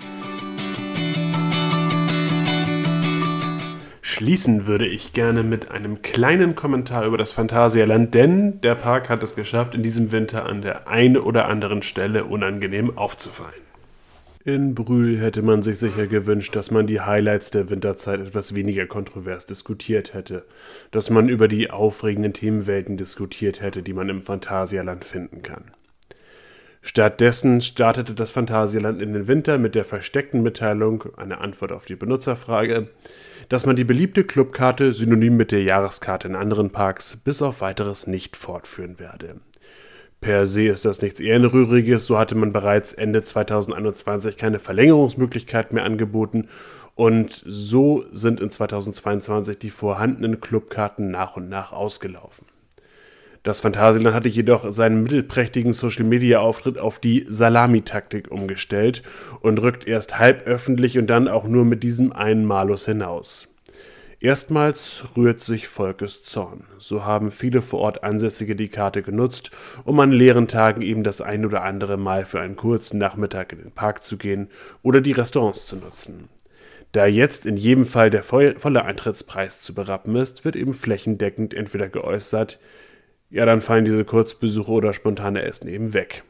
Schließen 4.13 4.67
würde 4.67 4.85
ich 4.85 5.13
gerne 5.13 5.41
mit 5.41 5.71
einem 5.71 6.03
kleinen 6.03 6.53
Kommentar 6.53 7.03
über 7.07 7.17
das 7.17 7.31
Phantasialand, 7.31 8.13
denn 8.13 8.61
der 8.61 8.75
Park 8.75 9.09
hat 9.09 9.23
es 9.23 9.35
geschafft, 9.35 9.73
in 9.73 9.81
diesem 9.81 10.11
Winter 10.11 10.45
an 10.45 10.61
der 10.61 10.87
einen 10.87 11.17
oder 11.17 11.47
anderen 11.47 11.81
Stelle 11.81 12.25
unangenehm 12.25 12.95
aufzufallen. 12.95 13.63
In 14.45 14.75
Brühl 14.75 15.17
hätte 15.17 15.41
man 15.41 15.63
sich 15.63 15.79
sicher 15.79 16.05
gewünscht, 16.05 16.55
dass 16.55 16.69
man 16.69 16.85
die 16.85 17.01
Highlights 17.01 17.49
der 17.49 17.71
Winterzeit 17.71 18.19
etwas 18.19 18.53
weniger 18.53 18.85
kontrovers 18.85 19.47
diskutiert 19.47 20.13
hätte, 20.13 20.45
dass 20.91 21.09
man 21.09 21.27
über 21.27 21.47
die 21.47 21.71
aufregenden 21.71 22.33
Themenwelten 22.33 22.97
diskutiert 22.97 23.61
hätte, 23.61 23.81
die 23.81 23.93
man 23.93 24.09
im 24.09 24.21
Phantasialand 24.21 25.05
finden 25.05 25.41
kann. 25.41 25.71
Stattdessen 26.83 27.61
startete 27.61 28.13
das 28.13 28.29
Phantasialand 28.29 29.01
in 29.01 29.13
den 29.13 29.27
Winter 29.27 29.57
mit 29.57 29.73
der 29.73 29.85
versteckten 29.85 30.43
Mitteilung, 30.43 31.05
eine 31.17 31.41
Antwort 31.41 31.71
auf 31.71 31.85
die 31.85 31.95
Benutzerfrage, 31.95 32.89
dass 33.49 33.65
man 33.65 33.75
die 33.75 33.83
beliebte 33.83 34.23
Clubkarte 34.23 34.93
synonym 34.93 35.37
mit 35.37 35.51
der 35.51 35.63
Jahreskarte 35.63 36.27
in 36.27 36.35
anderen 36.35 36.71
Parks 36.71 37.17
bis 37.17 37.41
auf 37.41 37.61
weiteres 37.61 38.07
nicht 38.07 38.35
fortführen 38.35 38.99
werde. 38.99 39.35
Per 40.21 40.47
se 40.47 40.67
ist 40.67 40.85
das 40.85 41.01
nichts 41.01 41.19
Ehrenrühriges, 41.19 42.05
so 42.05 42.17
hatte 42.17 42.35
man 42.35 42.53
bereits 42.53 42.93
Ende 42.93 43.21
2021 43.21 44.37
keine 44.37 44.59
Verlängerungsmöglichkeit 44.59 45.73
mehr 45.73 45.83
angeboten 45.83 46.47
und 46.95 47.43
so 47.45 48.05
sind 48.11 48.39
in 48.39 48.49
2022 48.49 49.57
die 49.57 49.71
vorhandenen 49.71 50.39
Clubkarten 50.39 51.11
nach 51.11 51.35
und 51.35 51.49
nach 51.49 51.73
ausgelaufen. 51.73 52.45
Das 53.43 53.59
Phantasialand 53.59 54.15
hatte 54.15 54.29
jedoch 54.29 54.71
seinen 54.71 55.03
mittelprächtigen 55.03 55.73
Social-Media-Auftritt 55.73 56.77
auf 56.77 56.99
die 56.99 57.25
Salamitaktik 57.27 58.31
umgestellt 58.31 59.03
und 59.41 59.61
rückt 59.61 59.85
erst 59.85 60.17
halb 60.17 60.47
öffentlich 60.47 60.97
und 60.97 61.07
dann 61.07 61.27
auch 61.27 61.43
nur 61.43 61.65
mit 61.65 61.83
diesem 61.83 62.13
einen 62.13 62.45
Malus 62.45 62.85
hinaus. 62.85 63.53
Erstmals 64.21 65.03
rührt 65.17 65.41
sich 65.41 65.67
Volkes 65.67 66.23
Zorn. 66.23 66.63
So 66.77 67.03
haben 67.03 67.29
viele 67.29 67.61
vor 67.61 67.81
Ort 67.81 68.05
Ansässige 68.05 68.55
die 68.55 68.69
Karte 68.69 69.01
genutzt, 69.01 69.51
um 69.83 69.99
an 69.99 70.13
leeren 70.13 70.47
Tagen 70.47 70.81
eben 70.81 71.03
das 71.03 71.19
ein 71.19 71.45
oder 71.45 71.63
andere 71.63 71.97
Mal 71.97 72.23
für 72.23 72.39
einen 72.39 72.55
kurzen 72.55 72.97
Nachmittag 72.97 73.51
in 73.51 73.59
den 73.59 73.71
Park 73.71 74.05
zu 74.05 74.15
gehen 74.15 74.47
oder 74.81 75.01
die 75.01 75.11
Restaurants 75.11 75.65
zu 75.65 75.75
nutzen. 75.75 76.29
Da 76.93 77.07
jetzt 77.07 77.45
in 77.45 77.57
jedem 77.57 77.85
Fall 77.85 78.09
der 78.09 78.23
voll- 78.23 78.55
volle 78.57 78.85
Eintrittspreis 78.85 79.59
zu 79.59 79.73
berappen 79.73 80.15
ist, 80.15 80.45
wird 80.45 80.55
eben 80.55 80.73
flächendeckend 80.73 81.53
entweder 81.53 81.89
geäußert, 81.89 82.59
ja, 83.33 83.47
dann 83.47 83.61
fallen 83.61 83.83
diese 83.83 84.05
Kurzbesuche 84.05 84.71
oder 84.71 84.93
spontane 84.93 85.41
Essen 85.41 85.67
eben 85.67 85.95
weg. 85.95 86.23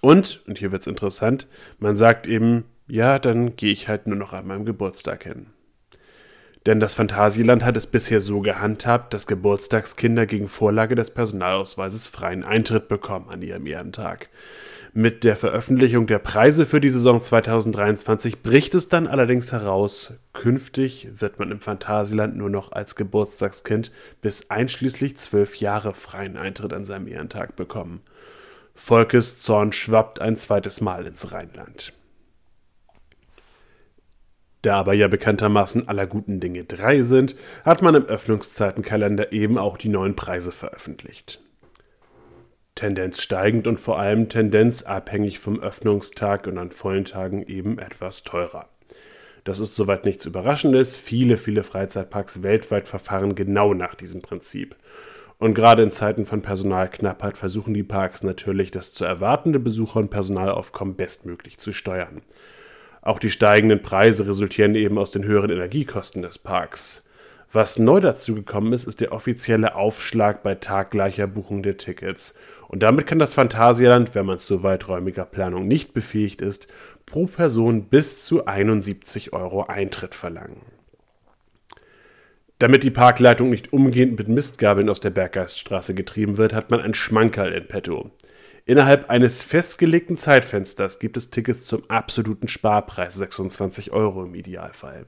Und, 0.00 0.42
und 0.46 0.58
hier 0.58 0.72
wird's 0.72 0.86
interessant, 0.86 1.48
man 1.78 1.96
sagt 1.96 2.26
eben, 2.26 2.64
ja, 2.88 3.18
dann 3.18 3.56
gehe 3.56 3.72
ich 3.72 3.88
halt 3.88 4.06
nur 4.06 4.16
noch 4.16 4.32
an 4.32 4.46
meinem 4.46 4.64
Geburtstag 4.64 5.24
hin. 5.24 5.48
Denn 6.64 6.80
das 6.80 6.94
Phantasieland 6.94 7.62
hat 7.62 7.76
es 7.76 7.86
bisher 7.86 8.22
so 8.22 8.40
gehandhabt, 8.40 9.12
dass 9.12 9.26
Geburtstagskinder 9.26 10.24
gegen 10.24 10.48
Vorlage 10.48 10.94
des 10.94 11.10
Personalausweises 11.10 12.08
freien 12.08 12.42
Eintritt 12.42 12.88
bekommen 12.88 13.28
an 13.28 13.42
ihrem 13.42 13.66
Ehrentag. 13.66 14.30
Mit 14.96 15.24
der 15.24 15.36
Veröffentlichung 15.36 16.06
der 16.06 16.20
Preise 16.20 16.66
für 16.66 16.80
die 16.80 16.88
Saison 16.88 17.20
2023 17.20 18.44
bricht 18.44 18.76
es 18.76 18.88
dann 18.88 19.08
allerdings 19.08 19.50
heraus, 19.50 20.14
künftig 20.32 21.08
wird 21.16 21.40
man 21.40 21.50
im 21.50 21.60
Phantasieland 21.60 22.36
nur 22.36 22.48
noch 22.48 22.70
als 22.70 22.94
Geburtstagskind 22.94 23.90
bis 24.20 24.50
einschließlich 24.50 25.16
zwölf 25.16 25.56
Jahre 25.56 25.94
freien 25.94 26.36
Eintritt 26.36 26.72
an 26.72 26.84
seinem 26.84 27.08
Ehrentag 27.08 27.56
bekommen. 27.56 28.02
Volkes 28.76 29.40
Zorn 29.40 29.72
schwappt 29.72 30.20
ein 30.20 30.36
zweites 30.36 30.80
Mal 30.80 31.06
ins 31.06 31.32
Rheinland. 31.32 31.92
Da 34.62 34.76
aber 34.78 34.94
ja 34.94 35.08
bekanntermaßen 35.08 35.88
aller 35.88 36.06
guten 36.06 36.38
Dinge 36.38 36.62
drei 36.62 37.02
sind, 37.02 37.34
hat 37.64 37.82
man 37.82 37.96
im 37.96 38.04
Öffnungszeitenkalender 38.04 39.32
eben 39.32 39.58
auch 39.58 39.76
die 39.76 39.88
neuen 39.88 40.14
Preise 40.14 40.52
veröffentlicht. 40.52 41.43
Tendenz 42.74 43.22
steigend 43.22 43.66
und 43.66 43.78
vor 43.78 43.98
allem 43.98 44.28
tendenzabhängig 44.28 45.38
vom 45.38 45.60
Öffnungstag 45.60 46.46
und 46.46 46.58
an 46.58 46.72
vollen 46.72 47.04
Tagen 47.04 47.46
eben 47.46 47.78
etwas 47.78 48.24
teurer. 48.24 48.68
Das 49.44 49.60
ist 49.60 49.76
soweit 49.76 50.04
nichts 50.04 50.24
Überraschendes. 50.24 50.96
Viele, 50.96 51.36
viele 51.36 51.64
Freizeitparks 51.64 52.42
weltweit 52.42 52.88
verfahren 52.88 53.34
genau 53.34 53.74
nach 53.74 53.94
diesem 53.94 54.22
Prinzip. 54.22 54.74
Und 55.38 55.54
gerade 55.54 55.82
in 55.82 55.90
Zeiten 55.90 56.26
von 56.26 56.42
Personalknappheit 56.42 57.36
versuchen 57.36 57.74
die 57.74 57.82
Parks 57.82 58.22
natürlich, 58.22 58.70
das 58.70 58.94
zu 58.94 59.04
erwartende 59.04 59.58
Besucher- 59.58 60.00
und 60.00 60.10
Personalaufkommen 60.10 60.96
bestmöglich 60.96 61.58
zu 61.58 61.72
steuern. 61.72 62.22
Auch 63.02 63.18
die 63.18 63.30
steigenden 63.30 63.82
Preise 63.82 64.26
resultieren 64.26 64.74
eben 64.74 64.96
aus 64.96 65.10
den 65.10 65.24
höheren 65.24 65.50
Energiekosten 65.50 66.22
des 66.22 66.38
Parks. 66.38 67.04
Was 67.52 67.78
neu 67.78 68.00
dazu 68.00 68.34
gekommen 68.34 68.72
ist, 68.72 68.84
ist 68.84 69.00
der 69.00 69.12
offizielle 69.12 69.74
Aufschlag 69.74 70.42
bei 70.42 70.54
taggleicher 70.54 71.26
Buchung 71.26 71.62
der 71.62 71.76
Tickets. 71.76 72.34
Und 72.74 72.80
damit 72.80 73.06
kann 73.06 73.20
das 73.20 73.34
Phantasialand, 73.34 74.16
wenn 74.16 74.26
man 74.26 74.40
zu 74.40 74.64
weiträumiger 74.64 75.24
Planung 75.24 75.68
nicht 75.68 75.94
befähigt 75.94 76.42
ist, 76.42 76.66
pro 77.06 77.26
Person 77.26 77.84
bis 77.84 78.24
zu 78.24 78.46
71 78.46 79.32
Euro 79.32 79.66
Eintritt 79.66 80.12
verlangen. 80.12 80.60
Damit 82.58 82.82
die 82.82 82.90
Parkleitung 82.90 83.50
nicht 83.50 83.72
umgehend 83.72 84.18
mit 84.18 84.26
Mistgabeln 84.26 84.88
aus 84.88 84.98
der 84.98 85.10
Berggeiststraße 85.10 85.94
getrieben 85.94 86.36
wird, 86.36 86.52
hat 86.52 86.72
man 86.72 86.80
ein 86.80 86.94
Schmankerl 86.94 87.52
in 87.52 87.68
petto. 87.68 88.10
Innerhalb 88.66 89.08
eines 89.08 89.44
festgelegten 89.44 90.16
Zeitfensters 90.16 90.98
gibt 90.98 91.16
es 91.16 91.30
Tickets 91.30 91.66
zum 91.66 91.88
absoluten 91.88 92.48
Sparpreis, 92.48 93.14
26 93.14 93.92
Euro 93.92 94.24
im 94.24 94.34
Idealfall. 94.34 95.06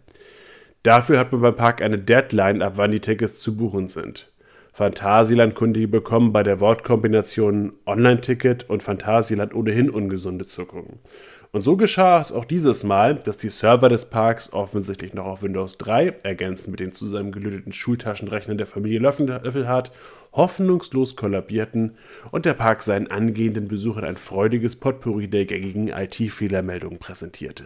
Dafür 0.84 1.18
hat 1.18 1.32
man 1.32 1.40
beim 1.40 1.56
Park 1.56 1.82
eine 1.82 1.98
Deadline, 1.98 2.62
ab 2.62 2.74
wann 2.76 2.92
die 2.92 3.00
Tickets 3.00 3.40
zu 3.40 3.56
buchen 3.56 3.88
sind. 3.88 4.30
Phantasialand-Kundige 4.76 5.88
bekommen 5.88 6.34
bei 6.34 6.42
der 6.42 6.60
Wortkombination 6.60 7.72
Online-Ticket 7.86 8.68
und 8.68 8.82
Phantasialand 8.82 9.54
ohnehin 9.54 9.88
ungesunde 9.88 10.44
Zuckungen. 10.44 10.98
Und 11.50 11.62
so 11.62 11.78
geschah 11.78 12.20
es 12.20 12.30
auch 12.30 12.44
dieses 12.44 12.84
Mal, 12.84 13.14
dass 13.14 13.38
die 13.38 13.48
Server 13.48 13.88
des 13.88 14.10
Parks 14.10 14.52
offensichtlich 14.52 15.14
noch 15.14 15.24
auf 15.24 15.42
Windows 15.42 15.78
3, 15.78 16.16
ergänzt 16.24 16.68
mit 16.68 16.80
den 16.80 16.92
zusammengelöteten 16.92 17.72
Schultaschenrechnern 17.72 18.58
der 18.58 18.66
Familie 18.66 18.98
Löffelhardt, 18.98 19.92
hoffnungslos 20.34 21.16
kollabierten 21.16 21.96
und 22.30 22.44
der 22.44 22.52
Park 22.52 22.82
seinen 22.82 23.10
angehenden 23.10 23.68
Besuchern 23.68 24.04
ein 24.04 24.18
freudiges 24.18 24.76
Potpourri 24.76 25.28
der 25.28 25.46
gängigen 25.46 25.88
IT-Fehlermeldungen 25.88 26.98
präsentierte. 26.98 27.64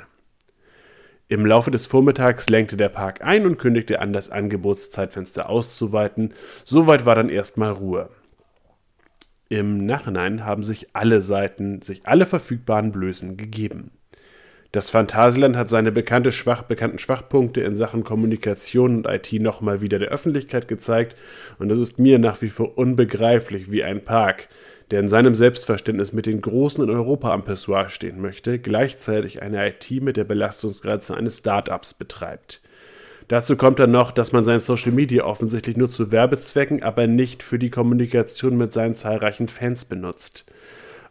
Im 1.30 1.46
Laufe 1.46 1.70
des 1.70 1.86
Vormittags 1.86 2.48
lenkte 2.48 2.76
der 2.76 2.88
Park 2.88 3.22
ein 3.22 3.46
und 3.46 3.56
kündigte 3.56 4.00
an, 4.00 4.12
das 4.12 4.30
Angebotszeitfenster 4.30 5.48
auszuweiten. 5.48 6.34
Soweit 6.64 7.06
war 7.06 7.14
dann 7.14 7.28
erstmal 7.28 7.70
Ruhe. 7.70 8.08
Im 9.48 9.86
Nachhinein 9.86 10.44
haben 10.44 10.64
sich 10.64 10.88
alle 10.92 11.22
Seiten 11.22 11.82
sich 11.82 12.04
alle 12.04 12.26
verfügbaren 12.26 12.90
Blößen 12.90 13.36
gegeben. 13.36 13.92
Das 14.72 14.90
Phantasialand 14.90 15.56
hat 15.56 15.68
seine 15.68 15.92
bekannte 15.92 16.32
Schwach, 16.32 16.62
bekannten 16.62 16.98
Schwachpunkte 16.98 17.60
in 17.60 17.76
Sachen 17.76 18.02
Kommunikation 18.02 18.96
und 18.96 19.06
IT 19.06 19.32
nochmal 19.34 19.80
wieder 19.80 20.00
der 20.00 20.08
Öffentlichkeit 20.08 20.66
gezeigt 20.66 21.14
und 21.60 21.70
es 21.70 21.78
ist 21.78 22.00
mir 22.00 22.18
nach 22.18 22.42
wie 22.42 22.48
vor 22.48 22.76
unbegreiflich, 22.76 23.70
wie 23.70 23.84
ein 23.84 24.04
Park, 24.04 24.48
der 24.90 25.00
in 25.00 25.08
seinem 25.08 25.34
Selbstverständnis 25.34 26.12
mit 26.12 26.26
den 26.26 26.40
Großen 26.40 26.82
in 26.82 26.90
Europa 26.90 27.32
am 27.32 27.44
Pessoir 27.44 27.88
stehen 27.88 28.20
möchte, 28.20 28.58
gleichzeitig 28.58 29.42
eine 29.42 29.68
IT 29.68 29.90
mit 30.02 30.16
der 30.16 30.24
Belastungsgrenze 30.24 31.16
eines 31.16 31.38
Start-ups 31.38 31.94
betreibt. 31.94 32.60
Dazu 33.28 33.56
kommt 33.56 33.78
dann 33.78 33.92
noch, 33.92 34.10
dass 34.10 34.32
man 34.32 34.42
sein 34.42 34.58
Social 34.58 34.90
Media 34.90 35.24
offensichtlich 35.24 35.76
nur 35.76 35.88
zu 35.88 36.10
Werbezwecken, 36.10 36.82
aber 36.82 37.06
nicht 37.06 37.44
für 37.44 37.60
die 37.60 37.70
Kommunikation 37.70 38.56
mit 38.56 38.72
seinen 38.72 38.96
zahlreichen 38.96 39.46
Fans 39.46 39.84
benutzt. 39.84 40.46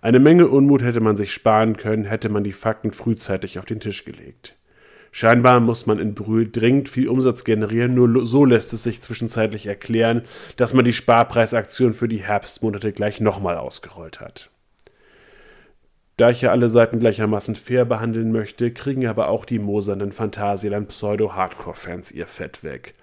Eine 0.02 0.20
Menge 0.20 0.50
Unmut 0.50 0.82
hätte 0.82 1.00
man 1.00 1.16
sich 1.16 1.32
sparen 1.32 1.78
können, 1.78 2.04
hätte 2.04 2.28
man 2.28 2.44
die 2.44 2.52
Fakten 2.52 2.92
frühzeitig 2.92 3.58
auf 3.58 3.66
den 3.66 3.80
Tisch 3.80 4.04
gelegt. 4.04 4.59
Scheinbar 5.12 5.60
muss 5.60 5.86
man 5.86 6.00
in 6.00 6.14
Brühl 6.14 6.50
dringend 6.52 6.90
viel 6.90 7.08
Umsatz 7.08 7.44
generieren, 7.44 7.96
nur 7.96 8.26
so 8.26 8.46
lässt 8.46 8.74
es 8.74 8.84
sich 8.84 9.02
zwischenzeitlich 9.02 9.66
erklären, 9.66 10.24
dass 10.56 10.74
man 10.74 10.86
die 10.86 10.94
Sparpreisaktion 10.94 11.94
für 11.94 12.08
die 12.08 12.24
Herbstmonate 12.24 12.92
gleich 12.92 13.20
nochmal 13.20 13.58
ausgerollt 13.58 14.20
hat. 14.20 14.50
Da 16.18 16.30
ich 16.30 16.42
ja 16.42 16.52
alle 16.52 16.68
Seiten 16.68 17.00
gleichermaßen 17.00 17.56
fair 17.56 17.86
behandeln 17.86 18.34
möchte, 18.34 18.72
kriegen 18.72 19.08
aber 19.08 19.30
auch 19.30 19.46
die 19.46 19.58
mosernden 19.58 20.12
Phantasialand 20.12 20.90
Pseudo-Hardcore-Fans 20.90 22.12
ihr 22.12 22.28
Fett 22.28 22.62
weg. 22.62 22.94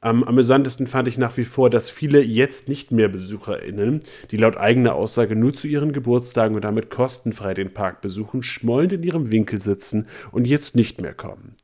Am 0.00 0.22
amüsantesten 0.22 0.86
fand 0.86 1.08
ich 1.08 1.18
nach 1.18 1.36
wie 1.36 1.44
vor, 1.44 1.70
dass 1.70 1.90
viele 1.90 2.22
jetzt 2.22 2.68
nicht 2.68 2.92
mehr 2.92 3.08
BesucherInnen, 3.08 3.98
die 4.30 4.36
laut 4.36 4.56
eigener 4.56 4.94
Aussage 4.94 5.34
nur 5.34 5.54
zu 5.54 5.66
ihren 5.66 5.92
Geburtstagen 5.92 6.54
und 6.54 6.62
damit 6.62 6.88
kostenfrei 6.88 7.52
den 7.52 7.74
Park 7.74 8.00
besuchen, 8.00 8.44
schmollend 8.44 8.92
in 8.92 9.02
ihrem 9.02 9.32
Winkel 9.32 9.60
sitzen 9.60 10.06
und 10.30 10.46
jetzt 10.46 10.76
nicht 10.76 11.00
mehr 11.00 11.14
kommen. 11.14 11.56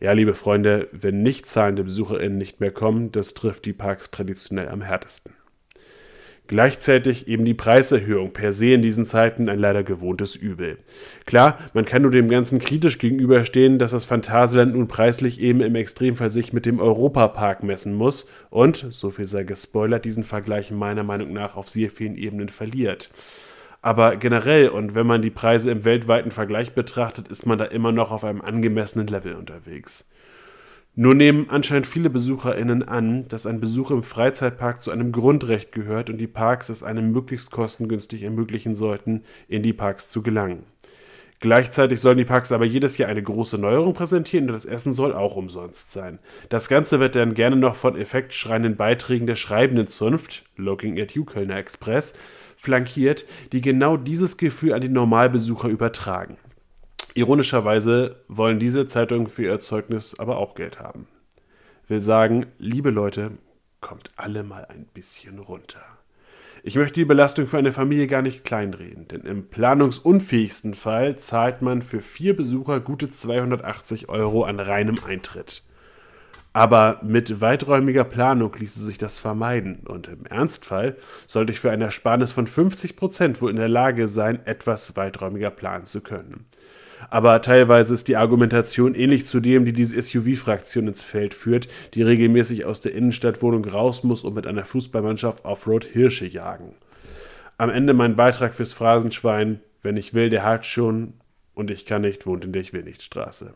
Ja, 0.00 0.12
liebe 0.12 0.34
Freunde, 0.34 0.88
wenn 0.92 1.22
nicht 1.22 1.44
zahlende 1.44 1.84
BesucherInnen 1.84 2.38
nicht 2.38 2.58
mehr 2.58 2.72
kommen, 2.72 3.12
das 3.12 3.34
trifft 3.34 3.66
die 3.66 3.74
Parks 3.74 4.10
traditionell 4.10 4.68
am 4.68 4.80
härtesten. 4.80 5.34
Gleichzeitig 6.46 7.26
eben 7.26 7.46
die 7.46 7.54
Preiserhöhung 7.54 8.34
per 8.34 8.52
se 8.52 8.74
in 8.74 8.82
diesen 8.82 9.06
Zeiten 9.06 9.48
ein 9.48 9.58
leider 9.58 9.82
gewohntes 9.82 10.36
Übel. 10.36 10.76
Klar, 11.24 11.58
man 11.72 11.86
kann 11.86 12.02
nur 12.02 12.10
dem 12.10 12.28
Ganzen 12.28 12.58
kritisch 12.58 12.98
gegenüberstehen, 12.98 13.78
dass 13.78 13.92
das 13.92 14.04
Phantasialand 14.04 14.74
nun 14.74 14.86
preislich 14.86 15.40
eben 15.40 15.62
im 15.62 15.74
Extremfall 15.74 16.28
sich 16.28 16.52
mit 16.52 16.66
dem 16.66 16.80
Europapark 16.80 17.62
messen 17.62 17.94
muss 17.94 18.28
und, 18.50 18.86
so 18.90 19.10
viel 19.10 19.26
sei 19.26 19.44
gespoilert, 19.44 20.04
diesen 20.04 20.22
Vergleich 20.22 20.70
meiner 20.70 21.02
Meinung 21.02 21.32
nach 21.32 21.56
auf 21.56 21.70
sehr 21.70 21.90
vielen 21.90 22.16
Ebenen 22.16 22.50
verliert. 22.50 23.08
Aber 23.80 24.16
generell 24.16 24.68
und 24.68 24.94
wenn 24.94 25.06
man 25.06 25.22
die 25.22 25.30
Preise 25.30 25.70
im 25.70 25.86
weltweiten 25.86 26.30
Vergleich 26.30 26.72
betrachtet, 26.72 27.28
ist 27.28 27.46
man 27.46 27.56
da 27.56 27.64
immer 27.64 27.92
noch 27.92 28.10
auf 28.10 28.24
einem 28.24 28.42
angemessenen 28.42 29.06
Level 29.06 29.34
unterwegs. 29.34 30.06
Nur 30.96 31.16
nehmen 31.16 31.46
anscheinend 31.50 31.88
viele 31.88 32.08
BesucherInnen 32.08 32.84
an, 32.84 33.26
dass 33.26 33.46
ein 33.46 33.58
Besuch 33.58 33.90
im 33.90 34.04
Freizeitpark 34.04 34.80
zu 34.80 34.92
einem 34.92 35.10
Grundrecht 35.10 35.72
gehört 35.72 36.08
und 36.08 36.18
die 36.18 36.28
Parks 36.28 36.68
es 36.68 36.84
einem 36.84 37.10
möglichst 37.10 37.50
kostengünstig 37.50 38.22
ermöglichen 38.22 38.76
sollten, 38.76 39.24
in 39.48 39.64
die 39.64 39.72
Parks 39.72 40.08
zu 40.08 40.22
gelangen. 40.22 40.62
Gleichzeitig 41.40 42.00
sollen 42.00 42.18
die 42.18 42.24
Parks 42.24 42.52
aber 42.52 42.64
jedes 42.64 42.96
Jahr 42.96 43.10
eine 43.10 43.24
große 43.24 43.58
Neuerung 43.58 43.92
präsentieren 43.92 44.46
und 44.46 44.54
das 44.54 44.64
Essen 44.64 44.94
soll 44.94 45.12
auch 45.12 45.34
umsonst 45.34 45.90
sein. 45.90 46.20
Das 46.48 46.68
Ganze 46.68 47.00
wird 47.00 47.16
dann 47.16 47.34
gerne 47.34 47.56
noch 47.56 47.74
von 47.74 47.98
effektschreienden 47.98 48.76
Beiträgen 48.76 49.26
der 49.26 49.34
schreibenden 49.34 49.88
Zunft, 49.88 50.44
Looking 50.56 50.98
at 51.00 51.12
You 51.12 51.24
Kölner 51.24 51.56
Express, 51.56 52.14
flankiert, 52.56 53.26
die 53.52 53.60
genau 53.60 53.96
dieses 53.96 54.36
Gefühl 54.36 54.72
an 54.72 54.80
die 54.80 54.88
Normalbesucher 54.88 55.68
übertragen. 55.68 56.36
Ironischerweise 57.16 58.16
wollen 58.26 58.58
diese 58.58 58.88
Zeitungen 58.88 59.28
für 59.28 59.44
ihr 59.44 59.52
Erzeugnis 59.52 60.18
aber 60.18 60.36
auch 60.38 60.56
Geld 60.56 60.80
haben. 60.80 61.06
Will 61.86 62.00
sagen, 62.00 62.46
liebe 62.58 62.90
Leute, 62.90 63.32
kommt 63.80 64.10
alle 64.16 64.42
mal 64.42 64.64
ein 64.64 64.86
bisschen 64.92 65.38
runter. 65.38 65.80
Ich 66.64 66.74
möchte 66.74 66.94
die 66.94 67.04
Belastung 67.04 67.46
für 67.46 67.58
eine 67.58 67.72
Familie 67.72 68.08
gar 68.08 68.22
nicht 68.22 68.42
kleinreden, 68.42 69.06
denn 69.06 69.20
im 69.20 69.48
planungsunfähigsten 69.48 70.74
Fall 70.74 71.16
zahlt 71.16 71.62
man 71.62 71.82
für 71.82 72.00
vier 72.00 72.34
Besucher 72.36 72.80
gute 72.80 73.10
280 73.10 74.08
Euro 74.08 74.42
an 74.42 74.58
reinem 74.58 74.96
Eintritt. 75.06 75.62
Aber 76.52 77.00
mit 77.04 77.40
weiträumiger 77.40 78.04
Planung 78.04 78.56
ließe 78.58 78.80
sich 78.80 78.98
das 78.98 79.20
vermeiden 79.20 79.86
und 79.86 80.08
im 80.08 80.24
Ernstfall 80.26 80.96
sollte 81.28 81.52
ich 81.52 81.60
für 81.60 81.70
eine 81.70 81.84
Ersparnis 81.84 82.32
von 82.32 82.48
50% 82.48 83.40
wohl 83.40 83.50
in 83.50 83.56
der 83.56 83.68
Lage 83.68 84.08
sein, 84.08 84.44
etwas 84.46 84.96
weiträumiger 84.96 85.50
planen 85.50 85.84
zu 85.84 86.00
können 86.00 86.46
aber 87.10 87.40
teilweise 87.42 87.94
ist 87.94 88.08
die 88.08 88.16
Argumentation 88.16 88.94
ähnlich 88.94 89.26
zu 89.26 89.40
dem, 89.40 89.64
die 89.64 89.72
diese 89.72 90.00
SUV-Fraktion 90.00 90.88
ins 90.88 91.02
Feld 91.02 91.34
führt, 91.34 91.68
die 91.94 92.02
regelmäßig 92.02 92.64
aus 92.64 92.80
der 92.80 92.94
Innenstadtwohnung 92.94 93.64
raus 93.64 94.04
muss 94.04 94.24
und 94.24 94.34
mit 94.34 94.46
einer 94.46 94.64
Fußballmannschaft 94.64 95.44
Offroad 95.44 95.84
Hirsche 95.84 96.26
jagen. 96.26 96.74
Am 97.56 97.70
Ende 97.70 97.94
mein 97.94 98.16
Beitrag 98.16 98.54
fürs 98.54 98.72
Phrasenschwein, 98.72 99.60
wenn 99.82 99.96
ich 99.96 100.14
will, 100.14 100.30
der 100.30 100.44
hat 100.44 100.66
schon 100.66 101.14
und 101.54 101.70
ich 101.70 101.86
kann 101.86 102.02
nicht, 102.02 102.26
wohnt 102.26 102.44
in 102.44 102.52
der 102.52 102.62
Ich 102.62 102.72
will 102.72 102.82
nicht 102.82 103.02
Straße. 103.02 103.54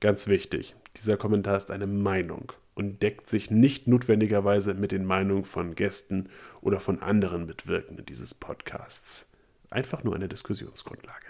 Ganz 0.00 0.26
wichtig, 0.28 0.74
dieser 0.96 1.16
Kommentar 1.16 1.56
ist 1.56 1.70
eine 1.70 1.86
Meinung 1.86 2.52
und 2.74 3.02
deckt 3.02 3.28
sich 3.28 3.50
nicht 3.50 3.86
notwendigerweise 3.86 4.72
mit 4.72 4.92
den 4.92 5.04
Meinungen 5.04 5.44
von 5.44 5.74
Gästen 5.74 6.30
oder 6.62 6.80
von 6.80 7.02
anderen 7.02 7.44
Mitwirkenden 7.44 8.06
dieses 8.06 8.32
Podcasts. 8.32 9.29
Einfach 9.72 10.02
nur 10.02 10.16
eine 10.16 10.26
Diskussionsgrundlage. 10.26 11.26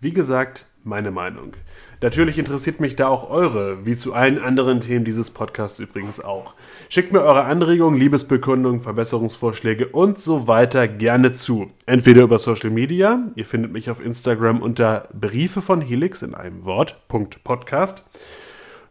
Wie 0.00 0.12
gesagt, 0.12 0.64
meine 0.82 1.10
Meinung. 1.10 1.52
Natürlich 2.00 2.38
interessiert 2.38 2.80
mich 2.80 2.96
da 2.96 3.08
auch 3.08 3.28
eure, 3.28 3.84
wie 3.84 3.96
zu 3.96 4.14
allen 4.14 4.38
anderen 4.38 4.80
Themen 4.80 5.04
dieses 5.04 5.30
Podcasts 5.30 5.78
übrigens 5.78 6.20
auch. 6.20 6.54
Schickt 6.88 7.12
mir 7.12 7.20
eure 7.20 7.44
Anregungen, 7.44 8.00
Liebesbekundungen, 8.00 8.80
Verbesserungsvorschläge 8.80 9.88
und 9.88 10.18
so 10.18 10.46
weiter 10.46 10.88
gerne 10.88 11.32
zu. 11.32 11.70
Entweder 11.84 12.22
über 12.22 12.38
Social 12.38 12.70
Media, 12.70 13.30
ihr 13.34 13.44
findet 13.44 13.72
mich 13.72 13.90
auf 13.90 14.00
Instagram 14.00 14.62
unter 14.62 15.08
Briefe 15.12 15.60
von 15.60 15.82
Helix 15.82 16.22
in 16.22 16.34
einem 16.34 16.64
Wort, 16.64 17.06
Punkt 17.08 17.44
Podcast. 17.44 18.04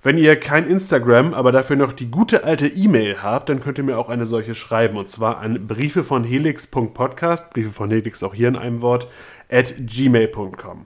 Wenn 0.07 0.17
ihr 0.17 0.39
kein 0.39 0.69
Instagram, 0.69 1.34
aber 1.34 1.51
dafür 1.51 1.75
noch 1.75 1.91
die 1.91 2.09
gute 2.09 2.45
alte 2.45 2.65
E-Mail 2.65 3.21
habt, 3.21 3.49
dann 3.49 3.59
könnt 3.59 3.77
ihr 3.77 3.84
mir 3.84 3.97
auch 3.97 4.07
eine 4.07 4.25
solche 4.25 4.55
schreiben. 4.55 4.95
Und 4.95 5.09
zwar 5.09 5.39
an 5.39 5.67
briefe 5.67 6.01
von 6.01 6.23
helix.podcast, 6.23 7.49
Briefe 7.49 7.71
von 7.71 7.89
Helix 7.89 8.23
auch 8.23 8.34
hier 8.34 8.47
in 8.47 8.55
einem 8.55 8.81
Wort, 8.81 9.09
at 9.51 9.75
gmail.com. 9.77 10.85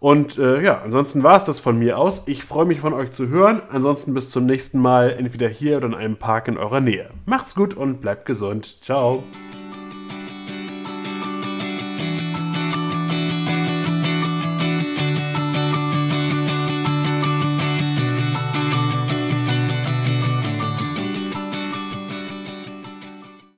Und 0.00 0.38
äh, 0.38 0.62
ja, 0.62 0.80
ansonsten 0.82 1.22
war 1.22 1.36
es 1.36 1.44
das 1.44 1.60
von 1.60 1.78
mir 1.78 1.98
aus. 1.98 2.22
Ich 2.24 2.42
freue 2.42 2.64
mich 2.64 2.80
von 2.80 2.94
euch 2.94 3.12
zu 3.12 3.28
hören. 3.28 3.60
Ansonsten 3.68 4.14
bis 4.14 4.30
zum 4.30 4.46
nächsten 4.46 4.78
Mal, 4.78 5.10
entweder 5.10 5.48
hier 5.50 5.76
oder 5.76 5.88
in 5.88 5.94
einem 5.94 6.16
Park 6.16 6.48
in 6.48 6.56
eurer 6.56 6.80
Nähe. 6.80 7.10
Macht's 7.26 7.54
gut 7.54 7.74
und 7.74 8.00
bleibt 8.00 8.24
gesund. 8.24 8.82
Ciao. 8.82 9.24